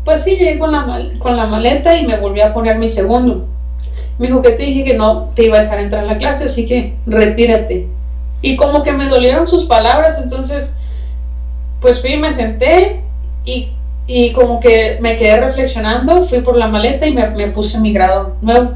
pues 0.03 0.23
sí 0.23 0.31
llegué 0.31 0.57
con 0.59 0.71
la, 0.71 1.11
con 1.19 1.37
la 1.37 1.45
maleta 1.45 1.95
y 1.95 2.05
me 2.05 2.17
volví 2.17 2.41
a 2.41 2.53
poner 2.53 2.77
mi 2.77 2.89
segundo. 2.89 3.47
Me 4.17 4.27
dijo 4.27 4.41
que 4.41 4.51
te 4.51 4.63
dije 4.63 4.83
que 4.83 4.97
no 4.97 5.29
te 5.35 5.45
iba 5.45 5.57
a 5.57 5.61
dejar 5.61 5.79
entrar 5.79 6.03
a 6.03 6.07
la 6.07 6.17
clase, 6.17 6.45
así 6.45 6.65
que 6.65 6.95
retírate. 7.05 7.87
Y 8.41 8.55
como 8.55 8.83
que 8.83 8.91
me 8.91 9.07
dolieron 9.07 9.47
sus 9.47 9.65
palabras, 9.65 10.19
entonces 10.21 10.69
pues 11.81 12.01
fui, 12.01 12.17
me 12.17 12.33
senté 12.33 13.01
y, 13.45 13.69
y 14.07 14.33
como 14.33 14.59
que 14.59 14.97
me 15.01 15.15
quedé 15.17 15.37
reflexionando, 15.37 16.27
fui 16.27 16.41
por 16.41 16.57
la 16.57 16.67
maleta 16.67 17.07
y 17.07 17.13
me, 17.13 17.29
me 17.29 17.47
puse 17.47 17.79
mi 17.79 17.93
grado 17.93 18.35
nuevo. 18.41 18.71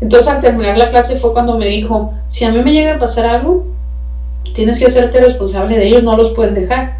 Entonces 0.00 0.28
al 0.28 0.40
terminar 0.40 0.78
la 0.78 0.90
clase 0.90 1.18
fue 1.18 1.32
cuando 1.32 1.58
me 1.58 1.66
dijo, 1.66 2.14
si 2.28 2.44
a 2.44 2.50
mí 2.50 2.62
me 2.62 2.72
llega 2.72 2.94
a 2.94 2.98
pasar 2.98 3.26
algo, 3.26 3.66
tienes 4.54 4.78
que 4.78 4.86
hacerte 4.86 5.20
responsable 5.20 5.76
de 5.76 5.88
ellos, 5.88 6.02
no 6.02 6.16
los 6.16 6.32
puedes 6.34 6.54
dejar. 6.54 6.98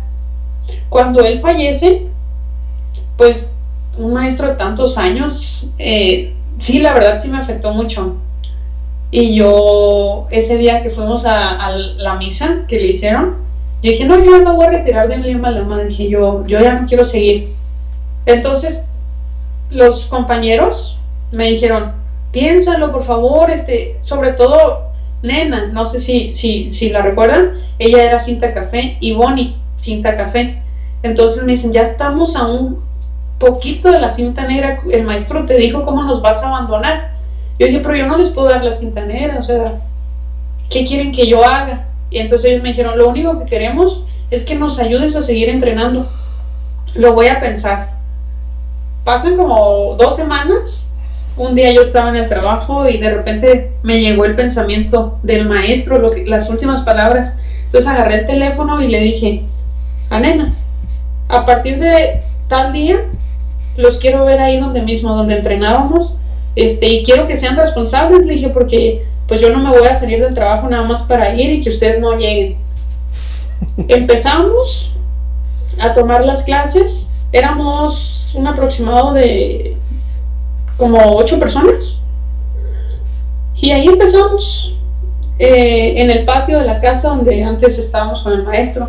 Cuando 0.88 1.24
él 1.24 1.40
fallece, 1.40 2.06
pues 3.16 3.46
un 3.96 4.12
maestro 4.12 4.48
de 4.48 4.54
tantos 4.54 4.96
años, 4.96 5.68
eh, 5.78 6.34
sí, 6.60 6.78
la 6.78 6.94
verdad 6.94 7.22
sí 7.22 7.28
me 7.28 7.38
afectó 7.38 7.72
mucho. 7.72 8.16
Y 9.10 9.36
yo, 9.36 10.26
ese 10.30 10.56
día 10.58 10.82
que 10.82 10.90
fuimos 10.90 11.24
a, 11.24 11.70
la 11.96 12.14
misa 12.16 12.64
que 12.68 12.78
le 12.78 12.88
hicieron, 12.88 13.36
yo 13.82 13.90
dije, 13.90 14.04
no, 14.04 14.22
yo 14.22 14.42
me 14.42 14.52
voy 14.52 14.66
a 14.66 14.70
retirar 14.70 15.08
de 15.08 15.16
mi 15.16 15.34
Lama, 15.34 15.84
dije 15.84 16.08
yo, 16.08 16.44
yo 16.46 16.60
ya 16.60 16.74
no 16.74 16.86
quiero 16.86 17.04
seguir. 17.04 17.54
Entonces, 18.26 18.80
los 19.70 20.06
compañeros 20.06 20.98
me 21.32 21.50
dijeron, 21.50 21.92
piénsalo 22.32 22.92
por 22.92 23.04
favor, 23.04 23.50
este, 23.50 23.98
sobre 24.02 24.32
todo 24.32 24.88
Nena, 25.22 25.66
no 25.66 25.86
sé 25.86 26.00
si, 26.00 26.32
si, 26.34 26.70
si 26.70 26.90
la 26.90 27.02
recuerdan, 27.02 27.54
ella 27.78 28.04
era 28.04 28.24
cinta 28.24 28.54
café 28.54 28.96
y 29.00 29.12
Bonnie, 29.12 29.56
cinta 29.80 30.16
café. 30.16 30.62
Entonces 31.02 31.42
me 31.42 31.52
dicen, 31.52 31.72
ya 31.72 31.82
estamos 31.82 32.36
a 32.36 32.46
un 32.46 32.82
poquito 33.38 33.90
de 33.90 34.00
la 34.00 34.14
cinta 34.14 34.46
negra, 34.46 34.80
el 34.90 35.04
maestro 35.04 35.44
te 35.46 35.56
dijo 35.56 35.84
cómo 35.84 36.02
nos 36.02 36.22
vas 36.22 36.42
a 36.42 36.48
abandonar. 36.48 37.12
Yo 37.58 37.66
dije, 37.66 37.80
pero 37.80 37.96
yo 37.96 38.06
no 38.06 38.18
les 38.18 38.30
puedo 38.30 38.48
dar 38.48 38.64
la 38.64 38.74
cinta 38.74 39.04
negra, 39.04 39.38
o 39.38 39.42
sea, 39.42 39.80
¿qué 40.70 40.84
quieren 40.84 41.12
que 41.12 41.26
yo 41.26 41.44
haga? 41.44 41.86
Y 42.10 42.18
entonces 42.18 42.50
ellos 42.50 42.62
me 42.62 42.70
dijeron, 42.70 42.98
lo 42.98 43.08
único 43.08 43.38
que 43.38 43.46
queremos 43.46 44.04
es 44.30 44.44
que 44.44 44.54
nos 44.54 44.78
ayudes 44.78 45.16
a 45.16 45.22
seguir 45.22 45.48
entrenando. 45.48 46.08
Lo 46.94 47.14
voy 47.14 47.28
a 47.28 47.40
pensar. 47.40 47.90
Pasan 49.04 49.36
como 49.36 49.94
dos 49.98 50.16
semanas. 50.16 50.84
Un 51.38 51.54
día 51.54 51.72
yo 51.72 51.82
estaba 51.82 52.08
en 52.08 52.16
el 52.16 52.28
trabajo 52.28 52.88
y 52.88 52.98
de 52.98 53.14
repente 53.14 53.70
me 53.84 54.00
llegó 54.00 54.24
el 54.24 54.34
pensamiento 54.34 55.20
del 55.22 55.48
maestro, 55.48 55.98
lo 55.98 56.10
que, 56.10 56.26
las 56.26 56.50
últimas 56.50 56.84
palabras. 56.84 57.32
Entonces 57.66 57.88
agarré 57.88 58.20
el 58.20 58.26
teléfono 58.26 58.82
y 58.82 58.88
le 58.88 58.98
dije, 58.98 59.42
a 60.10 60.18
nena, 60.18 60.56
a 61.28 61.46
partir 61.46 61.78
de 61.78 62.22
tal 62.48 62.72
día 62.72 63.04
los 63.76 63.98
quiero 63.98 64.24
ver 64.24 64.40
ahí 64.40 64.58
donde 64.58 64.82
mismo, 64.82 65.14
donde 65.14 65.36
entrenábamos, 65.36 66.12
este, 66.56 66.86
y 66.86 67.04
quiero 67.04 67.28
que 67.28 67.38
sean 67.38 67.56
responsables, 67.56 68.26
le 68.26 68.34
dije, 68.34 68.48
porque 68.48 69.04
pues 69.28 69.40
yo 69.40 69.50
no 69.50 69.60
me 69.60 69.70
voy 69.70 69.86
a 69.86 70.00
salir 70.00 70.20
del 70.20 70.34
trabajo 70.34 70.68
nada 70.68 70.82
más 70.82 71.02
para 71.02 71.34
ir 71.34 71.50
y 71.50 71.62
que 71.62 71.70
ustedes 71.70 72.00
no 72.00 72.16
lleguen. 72.16 72.56
Empezamos 73.88 74.90
a 75.78 75.92
tomar 75.94 76.26
las 76.26 76.42
clases, 76.42 77.06
éramos 77.30 78.32
un 78.34 78.48
aproximado 78.48 79.12
de 79.12 79.77
como 80.78 80.98
ocho 81.16 81.38
personas, 81.38 81.98
y 83.60 83.72
ahí 83.72 83.86
empezamos 83.86 84.72
eh, 85.38 85.94
en 85.96 86.10
el 86.10 86.24
patio 86.24 86.58
de 86.58 86.64
la 86.64 86.80
casa 86.80 87.08
donde 87.08 87.42
antes 87.42 87.78
estábamos 87.78 88.22
con 88.22 88.32
el 88.32 88.44
maestro. 88.44 88.88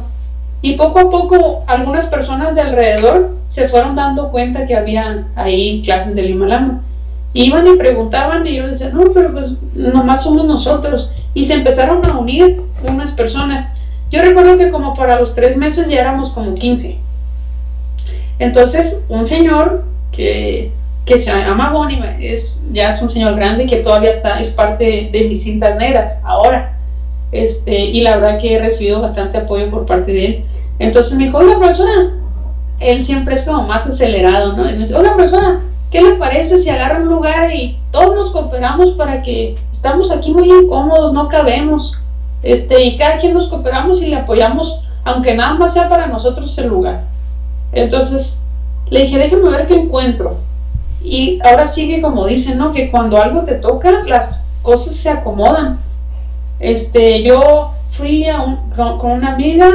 Y 0.62 0.74
poco 0.76 1.00
a 1.00 1.10
poco 1.10 1.64
algunas 1.68 2.06
personas 2.08 2.54
de 2.54 2.62
alrededor 2.62 3.38
se 3.50 3.68
fueron 3.70 3.96
dando 3.96 4.30
cuenta 4.30 4.66
que 4.66 4.76
había 4.76 5.28
ahí 5.36 5.82
clases 5.82 6.16
del 6.16 6.30
Himalama. 6.30 6.84
Iban 7.34 7.68
y 7.68 7.78
preguntaban 7.78 8.46
y 8.46 8.58
yo 8.58 8.68
decía, 8.68 8.90
no, 8.90 9.12
pero 9.14 9.32
pues 9.32 9.52
nomás 9.74 10.24
somos 10.24 10.46
nosotros. 10.46 11.10
Y 11.34 11.48
se 11.48 11.54
empezaron 11.54 12.06
a 12.06 12.18
unir 12.18 12.62
unas 12.84 13.12
personas. 13.14 13.68
Yo 14.12 14.22
recuerdo 14.22 14.58
que 14.58 14.72
como 14.72 14.96
para 14.96 15.20
los 15.20 15.34
tres 15.36 15.56
meses 15.56 15.88
ya 15.88 16.02
éramos 16.02 16.32
como 16.32 16.54
15. 16.56 16.98
Entonces, 18.40 19.00
un 19.10 19.28
señor 19.28 19.86
que, 20.12 20.72
que 21.10 21.22
se 21.22 21.32
llama 21.32 21.72
Bonnie, 21.72 22.00
es, 22.20 22.56
ya 22.72 22.92
es 22.92 23.02
un 23.02 23.10
señor 23.10 23.36
grande 23.36 23.66
que 23.66 23.78
todavía 23.78 24.12
está, 24.12 24.40
es 24.40 24.52
parte 24.52 25.10
de, 25.12 25.28
mis 25.28 25.44
cintas 25.44 25.76
negras 25.76 26.20
ahora. 26.24 26.78
Este, 27.32 27.76
y 27.76 28.02
la 28.02 28.18
verdad 28.18 28.40
que 28.40 28.56
he 28.56 28.60
recibido 28.60 29.02
bastante 29.02 29.40
apoyo 29.40 29.72
por 29.72 29.88
parte 29.88 30.12
de 30.12 30.26
él. 30.26 30.46
Entonces 30.78 31.14
me 31.14 31.26
dijo, 31.26 31.40
oiga, 31.40 31.60
persona, 31.60 32.14
él 32.80 33.06
siempre 33.08 33.36
es 33.36 33.44
como 33.44 33.64
más 33.64 33.88
acelerado, 33.88 34.54
¿no? 34.54 34.70
Y 34.70 34.74
me 34.74 34.80
dice, 34.80 34.96
oiga, 34.96 35.18
persona, 35.18 35.62
¿qué 35.90 36.00
le 36.00 36.14
parece 36.14 36.62
si 36.62 36.70
agarra 36.70 37.02
un 37.02 37.10
lugar 37.10 37.52
y 37.56 37.80
todos 37.92 38.16
nos 38.16 38.32
cooperamos 38.32 38.92
para 38.92 39.24
que 39.24 39.56
estamos 39.74 40.12
aquí 40.12 40.32
muy 40.32 40.48
incómodos, 40.48 41.12
no 41.12 41.28
cabemos? 41.28 41.92
Este, 42.44 42.86
y 42.86 42.98
cada 42.98 43.18
quien 43.18 43.34
nos 43.34 43.48
cooperamos 43.48 44.00
y 44.00 44.06
le 44.06 44.16
apoyamos, 44.16 44.80
aunque 45.06 45.34
nada 45.34 45.56
más 45.56 45.74
sea 45.74 45.90
para 45.90 46.06
nosotros 46.06 46.56
el 46.60 46.68
lugar. 46.68 47.06
Entonces 47.72 48.32
le 48.92 49.04
dije, 49.06 49.18
déjeme 49.18 49.50
ver 49.50 49.68
qué 49.68 49.74
encuentro. 49.74 50.38
Y 51.04 51.40
ahora 51.44 51.74
sigue 51.74 52.02
como 52.02 52.26
dicen, 52.26 52.58
¿no? 52.58 52.72
Que 52.72 52.92
cuando 52.92 53.22
algo 53.22 53.44
te 53.44 53.56
toca, 53.56 54.04
las 54.06 54.40
cosas 54.62 54.98
se 54.98 55.10
acomodan. 55.10 55.80
Este, 56.60 57.24
yo 57.24 57.72
fui 57.98 58.28
a 58.28 58.42
un, 58.42 58.70
con, 58.72 59.12
una 59.12 59.34
amiga 59.34 59.70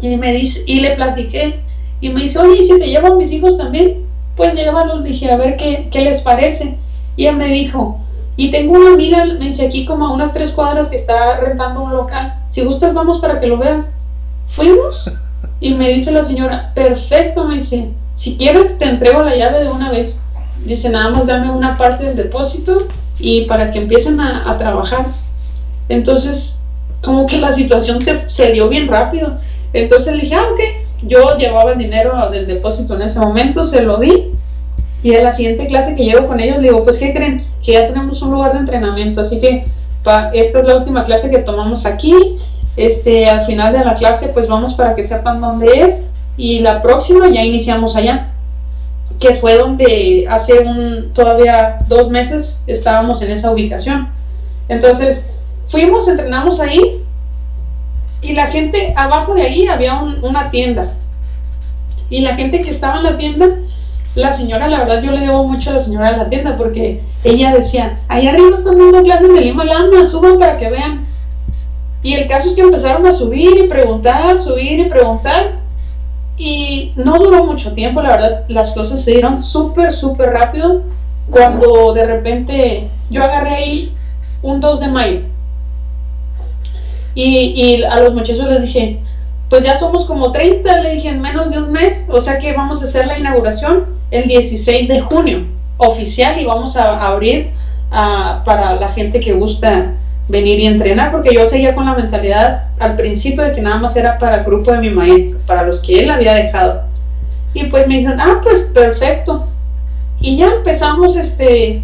y 0.00 0.16
me 0.16 0.32
dice, 0.32 0.62
y 0.66 0.80
le 0.80 0.94
platiqué, 0.94 1.60
y 2.00 2.08
me 2.08 2.22
dice, 2.22 2.38
oye, 2.38 2.66
si 2.66 2.78
te 2.78 2.86
llevo 2.86 3.08
a 3.08 3.16
mis 3.16 3.30
hijos 3.32 3.58
también, 3.58 4.06
pues 4.36 4.54
llévalos, 4.54 5.04
dije, 5.04 5.30
a 5.30 5.36
ver 5.36 5.56
qué, 5.56 5.88
qué 5.90 6.00
les 6.00 6.22
parece. 6.22 6.78
Y 7.16 7.24
ella 7.24 7.32
me 7.32 7.48
dijo, 7.48 7.98
y 8.36 8.50
tengo 8.50 8.74
una 8.74 8.94
amiga, 8.94 9.24
me 9.26 9.46
dice 9.46 9.66
aquí 9.66 9.84
como 9.84 10.06
a 10.06 10.12
unas 10.12 10.32
tres 10.32 10.52
cuadras 10.52 10.88
que 10.88 10.96
está 10.96 11.40
rentando 11.40 11.82
un 11.82 11.92
local. 11.92 12.34
Si 12.52 12.64
gustas, 12.64 12.94
vamos 12.94 13.20
para 13.20 13.38
que 13.38 13.46
lo 13.46 13.58
veas. 13.58 13.86
Fuimos 14.56 15.04
y 15.60 15.74
me 15.74 15.90
dice 15.90 16.10
la 16.10 16.24
señora, 16.24 16.72
perfecto, 16.74 17.44
me 17.44 17.56
dice, 17.56 17.90
si 18.20 18.36
quieres 18.36 18.78
te 18.78 18.84
entrego 18.84 19.22
la 19.22 19.36
llave 19.36 19.64
de 19.64 19.70
una 19.70 19.90
vez. 19.90 20.16
Dice, 20.64 20.88
nada 20.90 21.10
más 21.10 21.26
dame 21.26 21.50
una 21.50 21.76
parte 21.78 22.04
del 22.04 22.16
depósito 22.16 22.86
y 23.18 23.46
para 23.46 23.70
que 23.70 23.78
empiecen 23.78 24.20
a, 24.20 24.56
trabajar. 24.58 25.06
Entonces, 25.88 26.56
como 27.02 27.26
que 27.26 27.38
la 27.38 27.52
situación 27.54 28.00
se, 28.02 28.30
se, 28.30 28.52
dio 28.52 28.68
bien 28.68 28.88
rápido. 28.88 29.38
Entonces 29.72 30.14
le 30.14 30.22
dije, 30.22 30.34
ah, 30.34 30.48
ok. 30.52 30.60
Yo 31.02 31.36
llevaba 31.38 31.72
el 31.72 31.78
dinero 31.78 32.28
del 32.30 32.46
depósito 32.46 32.94
en 32.94 33.02
ese 33.02 33.18
momento, 33.18 33.64
se 33.64 33.80
lo 33.80 33.96
di 33.96 34.32
y 35.02 35.14
en 35.14 35.24
la 35.24 35.32
siguiente 35.34 35.66
clase 35.66 35.94
que 35.94 36.04
llevo 36.04 36.26
con 36.26 36.40
ellos, 36.40 36.58
le 36.58 36.68
digo, 36.68 36.84
pues, 36.84 36.98
¿qué 36.98 37.12
creen? 37.14 37.46
Que 37.64 37.72
ya 37.72 37.88
tenemos 37.88 38.20
un 38.20 38.32
lugar 38.32 38.52
de 38.52 38.58
entrenamiento, 38.58 39.22
así 39.22 39.40
que 39.40 39.64
esta 40.32 40.60
es 40.60 40.66
la 40.66 40.76
última 40.76 41.04
clase 41.04 41.30
que 41.30 41.38
tomamos 41.38 41.86
aquí. 41.86 42.14
Este, 42.76 43.26
al 43.26 43.46
final 43.46 43.72
de 43.72 43.84
la 43.84 43.94
clase, 43.94 44.28
pues 44.28 44.46
vamos 44.46 44.74
para 44.74 44.94
que 44.94 45.06
sepan 45.06 45.40
dónde 45.40 45.66
es. 45.66 46.06
Y 46.40 46.60
la 46.60 46.80
próxima 46.80 47.28
ya 47.28 47.42
iniciamos 47.42 47.94
allá, 47.94 48.30
que 49.18 49.34
fue 49.34 49.58
donde 49.58 50.26
hace 50.26 50.58
un, 50.60 51.12
todavía 51.12 51.80
dos 51.86 52.08
meses 52.08 52.56
estábamos 52.66 53.20
en 53.20 53.32
esa 53.32 53.50
ubicación. 53.50 54.08
Entonces, 54.66 55.22
fuimos, 55.70 56.08
entrenamos 56.08 56.58
ahí, 56.58 56.80
y 58.22 58.32
la 58.32 58.46
gente, 58.46 58.94
abajo 58.96 59.34
de 59.34 59.42
ahí 59.42 59.66
había 59.66 60.00
una 60.00 60.50
tienda. 60.50 60.94
Y 62.08 62.22
la 62.22 62.36
gente 62.36 62.62
que 62.62 62.70
estaba 62.70 62.96
en 62.96 63.02
la 63.02 63.18
tienda 63.18 63.46
la 64.14 64.34
señora, 64.38 64.66
la 64.66 64.78
verdad 64.78 65.02
yo 65.02 65.12
le 65.12 65.20
debo 65.20 65.46
mucho 65.46 65.68
a 65.68 65.74
la 65.74 65.84
señora 65.84 66.12
de 66.12 66.16
la 66.16 66.28
tienda 66.30 66.56
porque 66.56 67.02
ella 67.22 67.52
decía, 67.52 68.00
allá 68.08 68.30
arriba 68.30 68.56
están 68.56 68.78
dando 68.78 69.02
clases 69.02 69.34
de 69.34 69.40
Lima 69.42 69.64
Lama, 69.64 70.06
suban 70.10 70.38
para 70.38 70.58
que 70.58 70.70
vean. 70.70 71.06
Y 72.02 72.14
el 72.14 72.26
caso 72.28 72.48
es 72.48 72.54
que 72.54 72.62
empezaron 72.62 73.06
a 73.06 73.12
subir 73.12 73.58
y 73.58 73.68
preguntar, 73.68 74.42
subir 74.42 74.80
y 74.80 74.88
preguntar. 74.88 75.59
Y 76.40 76.94
no 76.96 77.18
duró 77.18 77.44
mucho 77.44 77.74
tiempo, 77.74 78.00
la 78.00 78.16
verdad, 78.16 78.44
las 78.48 78.72
cosas 78.72 79.04
se 79.04 79.10
dieron 79.10 79.42
súper, 79.42 79.92
súper 79.92 80.30
rápido. 80.30 80.84
Cuando 81.30 81.92
de 81.92 82.06
repente 82.06 82.88
yo 83.10 83.22
agarré 83.22 83.50
ahí 83.50 83.94
un 84.40 84.58
2 84.58 84.80
de 84.80 84.88
mayo. 84.88 85.20
Y, 87.14 87.52
y 87.54 87.82
a 87.84 88.00
los 88.00 88.14
muchachos 88.14 88.48
les 88.48 88.62
dije, 88.62 89.00
pues 89.50 89.62
ya 89.64 89.78
somos 89.78 90.06
como 90.06 90.32
30, 90.32 90.80
le 90.80 90.94
dije, 90.94 91.08
en 91.08 91.20
menos 91.20 91.50
de 91.50 91.58
un 91.58 91.72
mes, 91.72 92.06
o 92.08 92.22
sea 92.22 92.38
que 92.38 92.54
vamos 92.54 92.82
a 92.82 92.86
hacer 92.86 93.06
la 93.06 93.18
inauguración 93.18 93.96
el 94.10 94.26
16 94.26 94.88
de 94.88 95.00
junio, 95.02 95.44
oficial, 95.76 96.40
y 96.40 96.46
vamos 96.46 96.74
a 96.74 97.06
abrir 97.06 97.50
uh, 97.90 98.42
para 98.46 98.76
la 98.76 98.92
gente 98.92 99.20
que 99.20 99.34
gusta 99.34 99.92
venir 100.30 100.58
y 100.60 100.66
entrenar, 100.66 101.12
porque 101.12 101.34
yo 101.34 101.48
seguía 101.48 101.74
con 101.74 101.86
la 101.86 101.94
mentalidad 101.94 102.68
al 102.78 102.96
principio 102.96 103.42
de 103.42 103.52
que 103.52 103.60
nada 103.60 103.78
más 103.78 103.96
era 103.96 104.18
para 104.18 104.36
el 104.36 104.44
grupo 104.44 104.72
de 104.72 104.78
mi 104.78 104.90
maestro, 104.90 105.38
para 105.46 105.64
los 105.64 105.80
que 105.82 105.94
él 105.94 106.10
había 106.10 106.34
dejado. 106.34 106.82
Y 107.52 107.64
pues 107.64 107.86
me 107.88 107.98
dicen, 107.98 108.20
ah, 108.20 108.40
pues 108.42 108.70
perfecto. 108.72 109.48
Y 110.20 110.36
ya 110.36 110.46
empezamos, 110.46 111.16
este, 111.16 111.82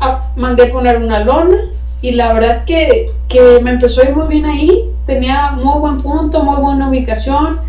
a, 0.00 0.32
mandé 0.36 0.66
poner 0.66 0.98
una 0.98 1.24
lona, 1.24 1.56
y 2.00 2.12
la 2.12 2.32
verdad 2.32 2.64
que, 2.64 3.10
que 3.28 3.60
me 3.62 3.72
empezó 3.72 4.00
a 4.00 4.08
ir 4.08 4.14
muy 4.14 4.28
bien 4.28 4.44
ahí, 4.44 4.84
tenía 5.06 5.52
muy 5.52 5.80
buen 5.80 6.02
punto, 6.02 6.42
muy 6.42 6.60
buena 6.60 6.88
ubicación, 6.88 7.60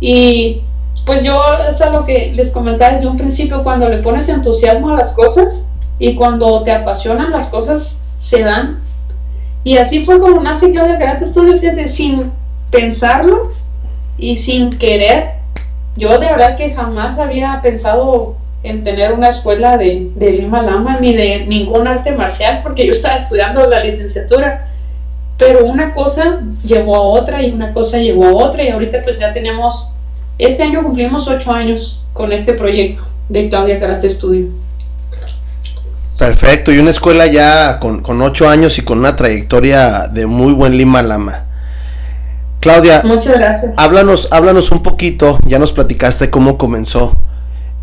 y 0.00 0.62
pues 1.06 1.22
yo 1.24 1.32
es 1.72 1.80
lo 1.90 2.04
que 2.04 2.32
les 2.34 2.50
comentaba 2.50 2.94
desde 2.94 3.08
un 3.08 3.16
principio, 3.16 3.62
cuando 3.62 3.88
le 3.88 3.98
pones 3.98 4.28
entusiasmo 4.28 4.90
a 4.90 4.96
las 4.96 5.12
cosas 5.12 5.64
y 5.98 6.14
cuando 6.14 6.62
te 6.64 6.72
apasionan 6.72 7.30
las 7.30 7.48
cosas 7.48 7.96
se 8.18 8.42
dan. 8.42 8.80
Y 9.68 9.76
así 9.76 10.06
fue 10.06 10.18
como 10.18 10.42
nace 10.42 10.72
Claudia 10.72 10.98
Karate 10.98 11.26
Studio, 11.26 11.58
fíjate, 11.58 11.90
sin 11.90 12.32
pensarlo 12.70 13.50
y 14.16 14.36
sin 14.36 14.70
querer. 14.70 15.32
Yo 15.94 16.08
de 16.18 16.24
verdad 16.24 16.56
que 16.56 16.72
jamás 16.72 17.18
había 17.18 17.60
pensado 17.60 18.36
en 18.62 18.82
tener 18.82 19.12
una 19.12 19.28
escuela 19.28 19.76
de, 19.76 20.10
de 20.14 20.30
Lima 20.30 20.62
Lama 20.62 20.96
ni 21.02 21.14
de 21.14 21.44
ningún 21.44 21.86
arte 21.86 22.12
marcial 22.12 22.60
porque 22.62 22.86
yo 22.86 22.94
estaba 22.94 23.16
estudiando 23.16 23.68
la 23.68 23.84
licenciatura. 23.84 24.68
Pero 25.36 25.66
una 25.66 25.92
cosa 25.92 26.40
llevó 26.64 26.96
a 26.96 27.02
otra 27.02 27.42
y 27.42 27.50
una 27.50 27.74
cosa 27.74 27.98
llevó 27.98 28.24
a 28.24 28.46
otra 28.46 28.62
y 28.62 28.70
ahorita 28.70 29.02
pues 29.04 29.18
ya 29.18 29.34
tenemos 29.34 29.86
este 30.38 30.62
año 30.62 30.82
cumplimos 30.82 31.28
ocho 31.28 31.52
años 31.52 32.00
con 32.14 32.32
este 32.32 32.54
proyecto 32.54 33.02
de 33.28 33.50
Claudia 33.50 33.78
Karate 33.78 34.08
Studio. 34.08 34.46
Perfecto, 36.18 36.72
y 36.72 36.78
una 36.80 36.90
escuela 36.90 37.26
ya 37.26 37.78
con, 37.78 38.02
con 38.02 38.20
ocho 38.22 38.48
años 38.48 38.76
y 38.76 38.82
con 38.82 38.98
una 38.98 39.14
trayectoria 39.14 40.08
de 40.08 40.26
muy 40.26 40.52
buen 40.52 40.76
Lima 40.76 41.00
Lama. 41.00 41.44
Claudia, 42.60 43.02
Muchas 43.04 43.38
gracias. 43.38 43.74
Háblanos, 43.76 44.26
háblanos 44.32 44.72
un 44.72 44.82
poquito, 44.82 45.38
ya 45.46 45.60
nos 45.60 45.70
platicaste 45.70 46.28
cómo 46.28 46.58
comenzó. 46.58 47.12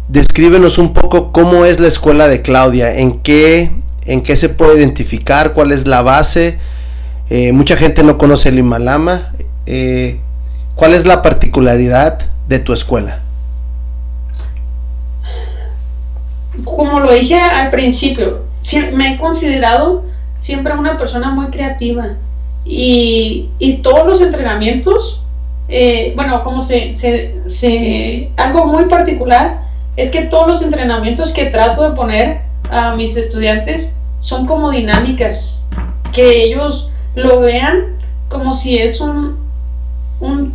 Descríbenos 0.10 0.78
un 0.78 0.94
poco 0.94 1.32
cómo 1.32 1.64
es 1.64 1.80
la 1.80 1.88
escuela 1.88 2.28
de 2.28 2.42
Claudia, 2.42 2.98
en 2.98 3.22
qué, 3.22 3.72
en 4.04 4.22
qué 4.22 4.36
se 4.36 4.50
puede 4.50 4.80
identificar, 4.80 5.54
cuál 5.54 5.72
es 5.72 5.88
la 5.88 6.02
base. 6.02 6.60
Eh, 7.30 7.54
mucha 7.54 7.78
gente 7.78 8.04
no 8.04 8.18
conoce 8.18 8.52
Lima 8.52 8.80
Lama. 8.80 9.32
Eh, 9.66 10.20
¿Cuál 10.76 10.94
es 10.94 11.06
la 11.06 11.22
particularidad 11.22 12.20
de 12.50 12.60
tu 12.60 12.74
escuela? 12.74 13.22
Como 16.64 17.00
lo 17.00 17.14
dije 17.14 17.36
al 17.36 17.72
principio, 17.72 18.44
me 18.94 19.14
he 19.14 19.18
considerado 19.18 20.06
siempre 20.42 20.74
una 20.74 20.98
persona 20.98 21.32
muy 21.32 21.48
creativa 21.48 22.16
y, 22.66 23.80
todos 23.84 24.08
los 24.08 24.22
entrenamientos, 24.22 25.22
eh, 25.68 26.14
bueno, 26.16 26.44
como 26.44 26.64
se, 26.64 26.96
se, 26.96 28.32
algo 28.38 28.66
muy 28.66 28.86
particular 28.86 29.62
es 29.96 30.12
que 30.12 30.24
todos 30.24 30.48
los 30.48 30.62
entrenamientos 30.62 31.32
que 31.34 31.46
trato 31.46 31.90
de 31.90 31.96
poner 31.96 32.42
a 32.70 32.96
mis 32.96 33.16
estudiantes 33.16 33.92
son 34.20 34.48
como 34.48 34.72
dinámicas, 34.72 35.64
que 36.12 36.42
ellos 36.44 36.90
lo 37.16 37.42
vean 37.42 37.98
como 38.30 38.56
si 38.56 38.76
es 38.76 39.00
un, 39.00 39.38
un 40.20 40.54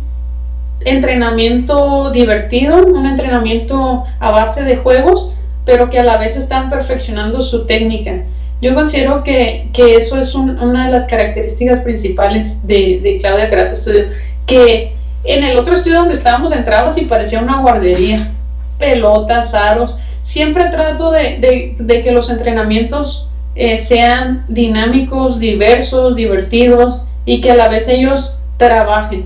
entrenamiento 0.81 2.11
divertido, 2.11 2.85
un 2.85 3.05
entrenamiento 3.05 4.03
a 4.19 4.31
base 4.31 4.63
de 4.63 4.77
juegos, 4.77 5.31
pero 5.65 5.89
que 5.89 5.99
a 5.99 6.03
la 6.03 6.17
vez 6.17 6.35
están 6.35 6.69
perfeccionando 6.69 7.41
su 7.41 7.65
técnica. 7.65 8.23
Yo 8.61 8.75
considero 8.75 9.23
que, 9.23 9.69
que 9.73 9.95
eso 9.95 10.17
es 10.17 10.35
una 10.35 10.85
de 10.85 10.91
las 10.91 11.07
características 11.07 11.81
principales 11.81 12.65
de, 12.65 12.99
de 13.01 13.17
Claudia 13.19 13.49
Karate 13.49 13.75
Studio, 13.77 14.05
que 14.45 14.93
en 15.23 15.43
el 15.43 15.57
otro 15.57 15.75
estudio 15.75 15.99
donde 15.99 16.15
estábamos 16.15 16.51
entrabas 16.51 16.97
y 16.97 17.05
parecía 17.05 17.41
una 17.41 17.61
guardería, 17.61 18.31
pelotas, 18.77 19.53
aros, 19.53 19.95
siempre 20.23 20.65
trato 20.69 21.11
de, 21.11 21.75
de, 21.77 22.01
que 22.01 22.11
los 22.11 22.29
entrenamientos 22.29 23.27
eh, 23.55 23.85
sean 23.87 24.45
dinámicos, 24.47 25.39
diversos, 25.39 26.15
divertidos 26.15 27.01
y 27.25 27.41
que 27.41 27.51
a 27.51 27.55
la 27.55 27.69
vez 27.69 27.87
ellos 27.87 28.33
trabajen. 28.57 29.25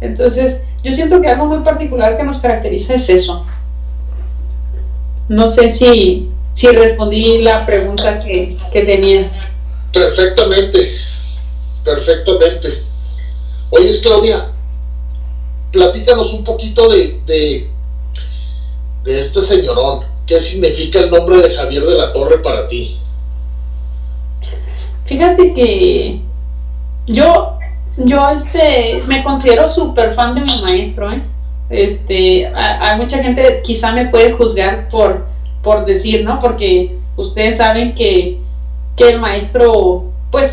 Entonces, 0.00 0.60
yo 0.82 0.92
siento 0.92 1.20
que 1.20 1.28
algo 1.28 1.46
muy 1.46 1.60
particular 1.60 2.16
que 2.16 2.24
nos 2.24 2.38
caracteriza 2.38 2.94
es 2.94 3.08
eso. 3.08 3.46
No 5.28 5.50
sé 5.52 5.76
si, 5.76 6.30
si 6.54 6.66
respondí 6.68 7.42
la 7.42 7.66
pregunta 7.66 8.22
que, 8.24 8.56
que 8.72 8.82
tenía. 8.82 9.30
Perfectamente, 9.92 10.90
perfectamente. 11.84 12.82
Oye, 13.70 14.00
Claudia, 14.02 14.52
platícanos 15.72 16.32
un 16.32 16.44
poquito 16.44 16.88
de, 16.88 17.20
de, 17.26 17.70
de 19.04 19.20
este 19.20 19.42
señorón. 19.42 20.04
¿Qué 20.26 20.40
significa 20.40 21.00
el 21.00 21.10
nombre 21.10 21.38
de 21.38 21.56
Javier 21.56 21.82
de 21.82 21.96
la 21.96 22.12
Torre 22.12 22.38
para 22.42 22.66
ti? 22.68 22.98
Fíjate 25.06 25.54
que 25.54 26.20
yo, 27.06 27.58
yo 27.96 28.20
este, 28.30 29.02
me 29.06 29.24
considero 29.24 29.72
súper 29.74 30.14
fan 30.14 30.34
de 30.34 30.42
mi 30.42 30.62
maestro, 30.62 31.10
¿eh? 31.12 31.22
Este, 31.70 32.46
hay 32.46 32.98
mucha 32.98 33.18
gente 33.22 33.60
quizá 33.62 33.92
me 33.92 34.06
puede 34.06 34.32
juzgar 34.32 34.88
por, 34.88 35.26
por 35.62 35.84
decir, 35.84 36.24
¿no? 36.24 36.40
Porque 36.40 36.96
ustedes 37.16 37.58
saben 37.58 37.94
que, 37.94 38.38
que 38.96 39.08
el 39.08 39.20
maestro, 39.20 40.04
pues, 40.30 40.50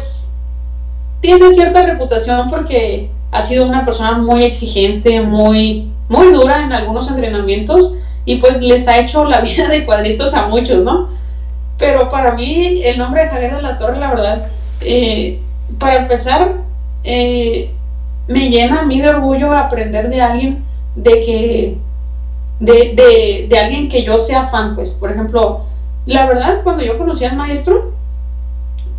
tiene 1.21 1.53
cierta 1.53 1.85
reputación 1.85 2.49
porque 2.49 3.09
ha 3.31 3.47
sido 3.47 3.65
una 3.65 3.85
persona 3.85 4.17
muy 4.17 4.43
exigente, 4.43 5.21
muy, 5.21 5.89
muy 6.09 6.31
dura 6.31 6.63
en 6.63 6.71
algunos 6.71 7.07
entrenamientos 7.07 7.93
y 8.25 8.37
pues 8.37 8.61
les 8.61 8.87
ha 8.87 8.99
hecho 8.99 9.25
la 9.25 9.41
vida 9.41 9.67
de 9.69 9.85
cuadritos 9.85 10.33
a 10.33 10.47
muchos, 10.47 10.83
¿no? 10.83 11.09
Pero 11.77 12.09
para 12.09 12.33
mí 12.33 12.81
el 12.83 12.97
nombre 12.97 13.23
de 13.23 13.29
Javier 13.29 13.55
de 13.55 13.61
la 13.61 13.77
Torre, 13.77 13.99
la 13.99 14.09
verdad, 14.09 14.47
eh, 14.81 15.39
para 15.79 15.97
empezar, 15.97 16.53
eh, 17.03 17.71
me 18.27 18.49
llena 18.49 18.81
a 18.81 18.85
mí 18.85 19.01
de 19.01 19.09
orgullo 19.09 19.51
aprender 19.51 20.09
de 20.09 20.21
alguien 20.21 20.63
de 20.95 21.11
que 21.11 21.77
de, 22.59 22.73
de, 22.95 23.47
de, 23.49 23.59
alguien 23.59 23.89
que 23.89 24.03
yo 24.03 24.19
sea 24.19 24.47
fan, 24.47 24.75
pues, 24.75 24.91
por 24.91 25.11
ejemplo, 25.11 25.65
la 26.05 26.25
verdad, 26.25 26.61
cuando 26.63 26.83
yo 26.83 26.97
conocí 26.97 27.25
al 27.25 27.35
maestro, 27.35 27.91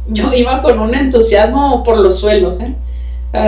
yo 0.09 0.33
iba 0.33 0.63
con 0.63 0.79
un 0.79 0.95
entusiasmo 0.95 1.83
por 1.83 1.99
los 1.99 2.21
suelos, 2.21 2.59
¿eh? 2.61 2.75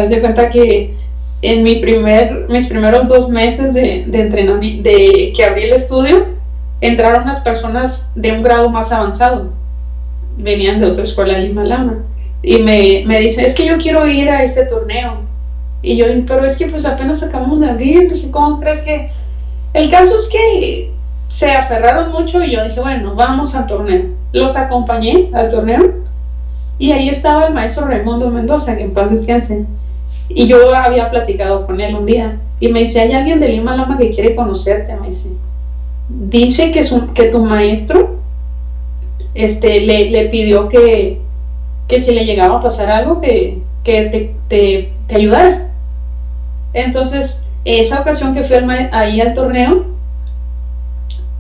de 0.09 0.21
cuenta 0.21 0.51
que 0.51 0.95
en 1.43 1.63
mi 1.63 1.77
primer, 1.77 2.47
mis 2.49 2.67
primeros 2.67 3.07
dos 3.09 3.29
meses 3.29 3.73
de, 3.73 4.05
de 4.07 4.21
entrenamiento, 4.21 4.89
de 4.89 5.33
que 5.37 5.45
abrí 5.45 5.65
el 5.65 5.75
estudio, 5.75 6.27
entraron 6.81 7.23
unas 7.23 7.43
personas 7.43 8.03
de 8.15 8.33
un 8.33 8.43
grado 8.43 8.69
más 8.71 8.91
avanzado, 8.91 9.53
venían 10.37 10.81
de 10.81 10.87
otra 10.87 11.05
escuela 11.05 11.35
de 11.35 11.49
Lima 11.49 12.03
y 12.43 12.59
me, 12.59 13.05
me 13.07 13.21
dicen, 13.21 13.47
es 13.47 13.55
que 13.55 13.67
yo 13.67 13.79
quiero 13.79 14.07
ir 14.07 14.29
a 14.31 14.45
este 14.45 14.65
torneo, 14.67 15.23
y 15.83 15.97
yo, 15.97 16.07
pero 16.27 16.45
es 16.45 16.57
que 16.57 16.67
pues 16.67 16.85
apenas 16.85 17.23
acabamos 17.23 17.61
de 17.61 17.71
abrir, 17.71 18.13
dije, 18.13 18.31
¿cómo 18.31 18.61
crees 18.61 18.81
que...? 18.83 19.11
El 19.75 19.91
caso 19.91 20.19
es 20.19 20.29
que 20.29 20.93
se 21.39 21.47
aferraron 21.47 22.11
mucho 22.11 22.43
y 22.43 22.53
yo 22.53 22.65
dije, 22.65 22.81
bueno, 22.81 23.15
vamos 23.15 23.55
al 23.55 23.67
torneo. 23.67 24.07
Los 24.33 24.57
acompañé 24.57 25.31
al 25.33 25.51
torneo 25.51 25.81
y 26.79 26.93
ahí 26.93 27.09
estaba 27.09 27.47
el 27.47 27.55
maestro 27.55 27.87
Raimundo 27.87 28.31
Mendoza, 28.31 28.77
que 28.77 28.85
en 28.85 28.95
paz 28.95 29.11
descanse. 29.11 29.67
Y 30.29 30.47
yo 30.47 30.75
había 30.75 31.11
platicado 31.11 31.67
con 31.67 31.81
él 31.81 31.95
un 31.95 32.07
día 32.07 32.39
y 32.61 32.69
me 32.69 32.81
dice, 32.81 33.01
hay 33.01 33.13
alguien 33.13 33.41
de 33.41 33.49
Lima 33.49 33.77
Lama 33.77 33.99
que 33.99 34.11
quiere 34.11 34.35
conocerte, 34.35 34.97
me 34.97 35.09
dice. 35.09 35.29
Dice 36.09 36.73
que, 36.73 36.85
su, 36.85 37.13
que 37.13 37.25
tu 37.25 37.45
maestro 37.45 38.17
este, 39.35 39.81
le, 39.81 40.11
le 40.11 40.29
pidió 40.31 40.69
que, 40.69 41.21
que 41.87 42.03
si 42.03 42.11
le 42.13 42.25
llegaba 42.25 42.59
a 42.59 42.63
pasar 42.63 42.91
algo, 42.91 43.21
que, 43.21 43.59
que 43.85 44.03
te, 44.07 44.35
te, 44.49 44.93
te 45.07 45.15
ayudara. 45.15 45.68
Entonces, 46.73 47.37
esa 47.65 48.01
ocasión 48.01 48.35
que 48.35 48.45
fui 48.45 48.57
ahí 48.93 49.21
al 49.21 49.35
torneo, 49.35 49.87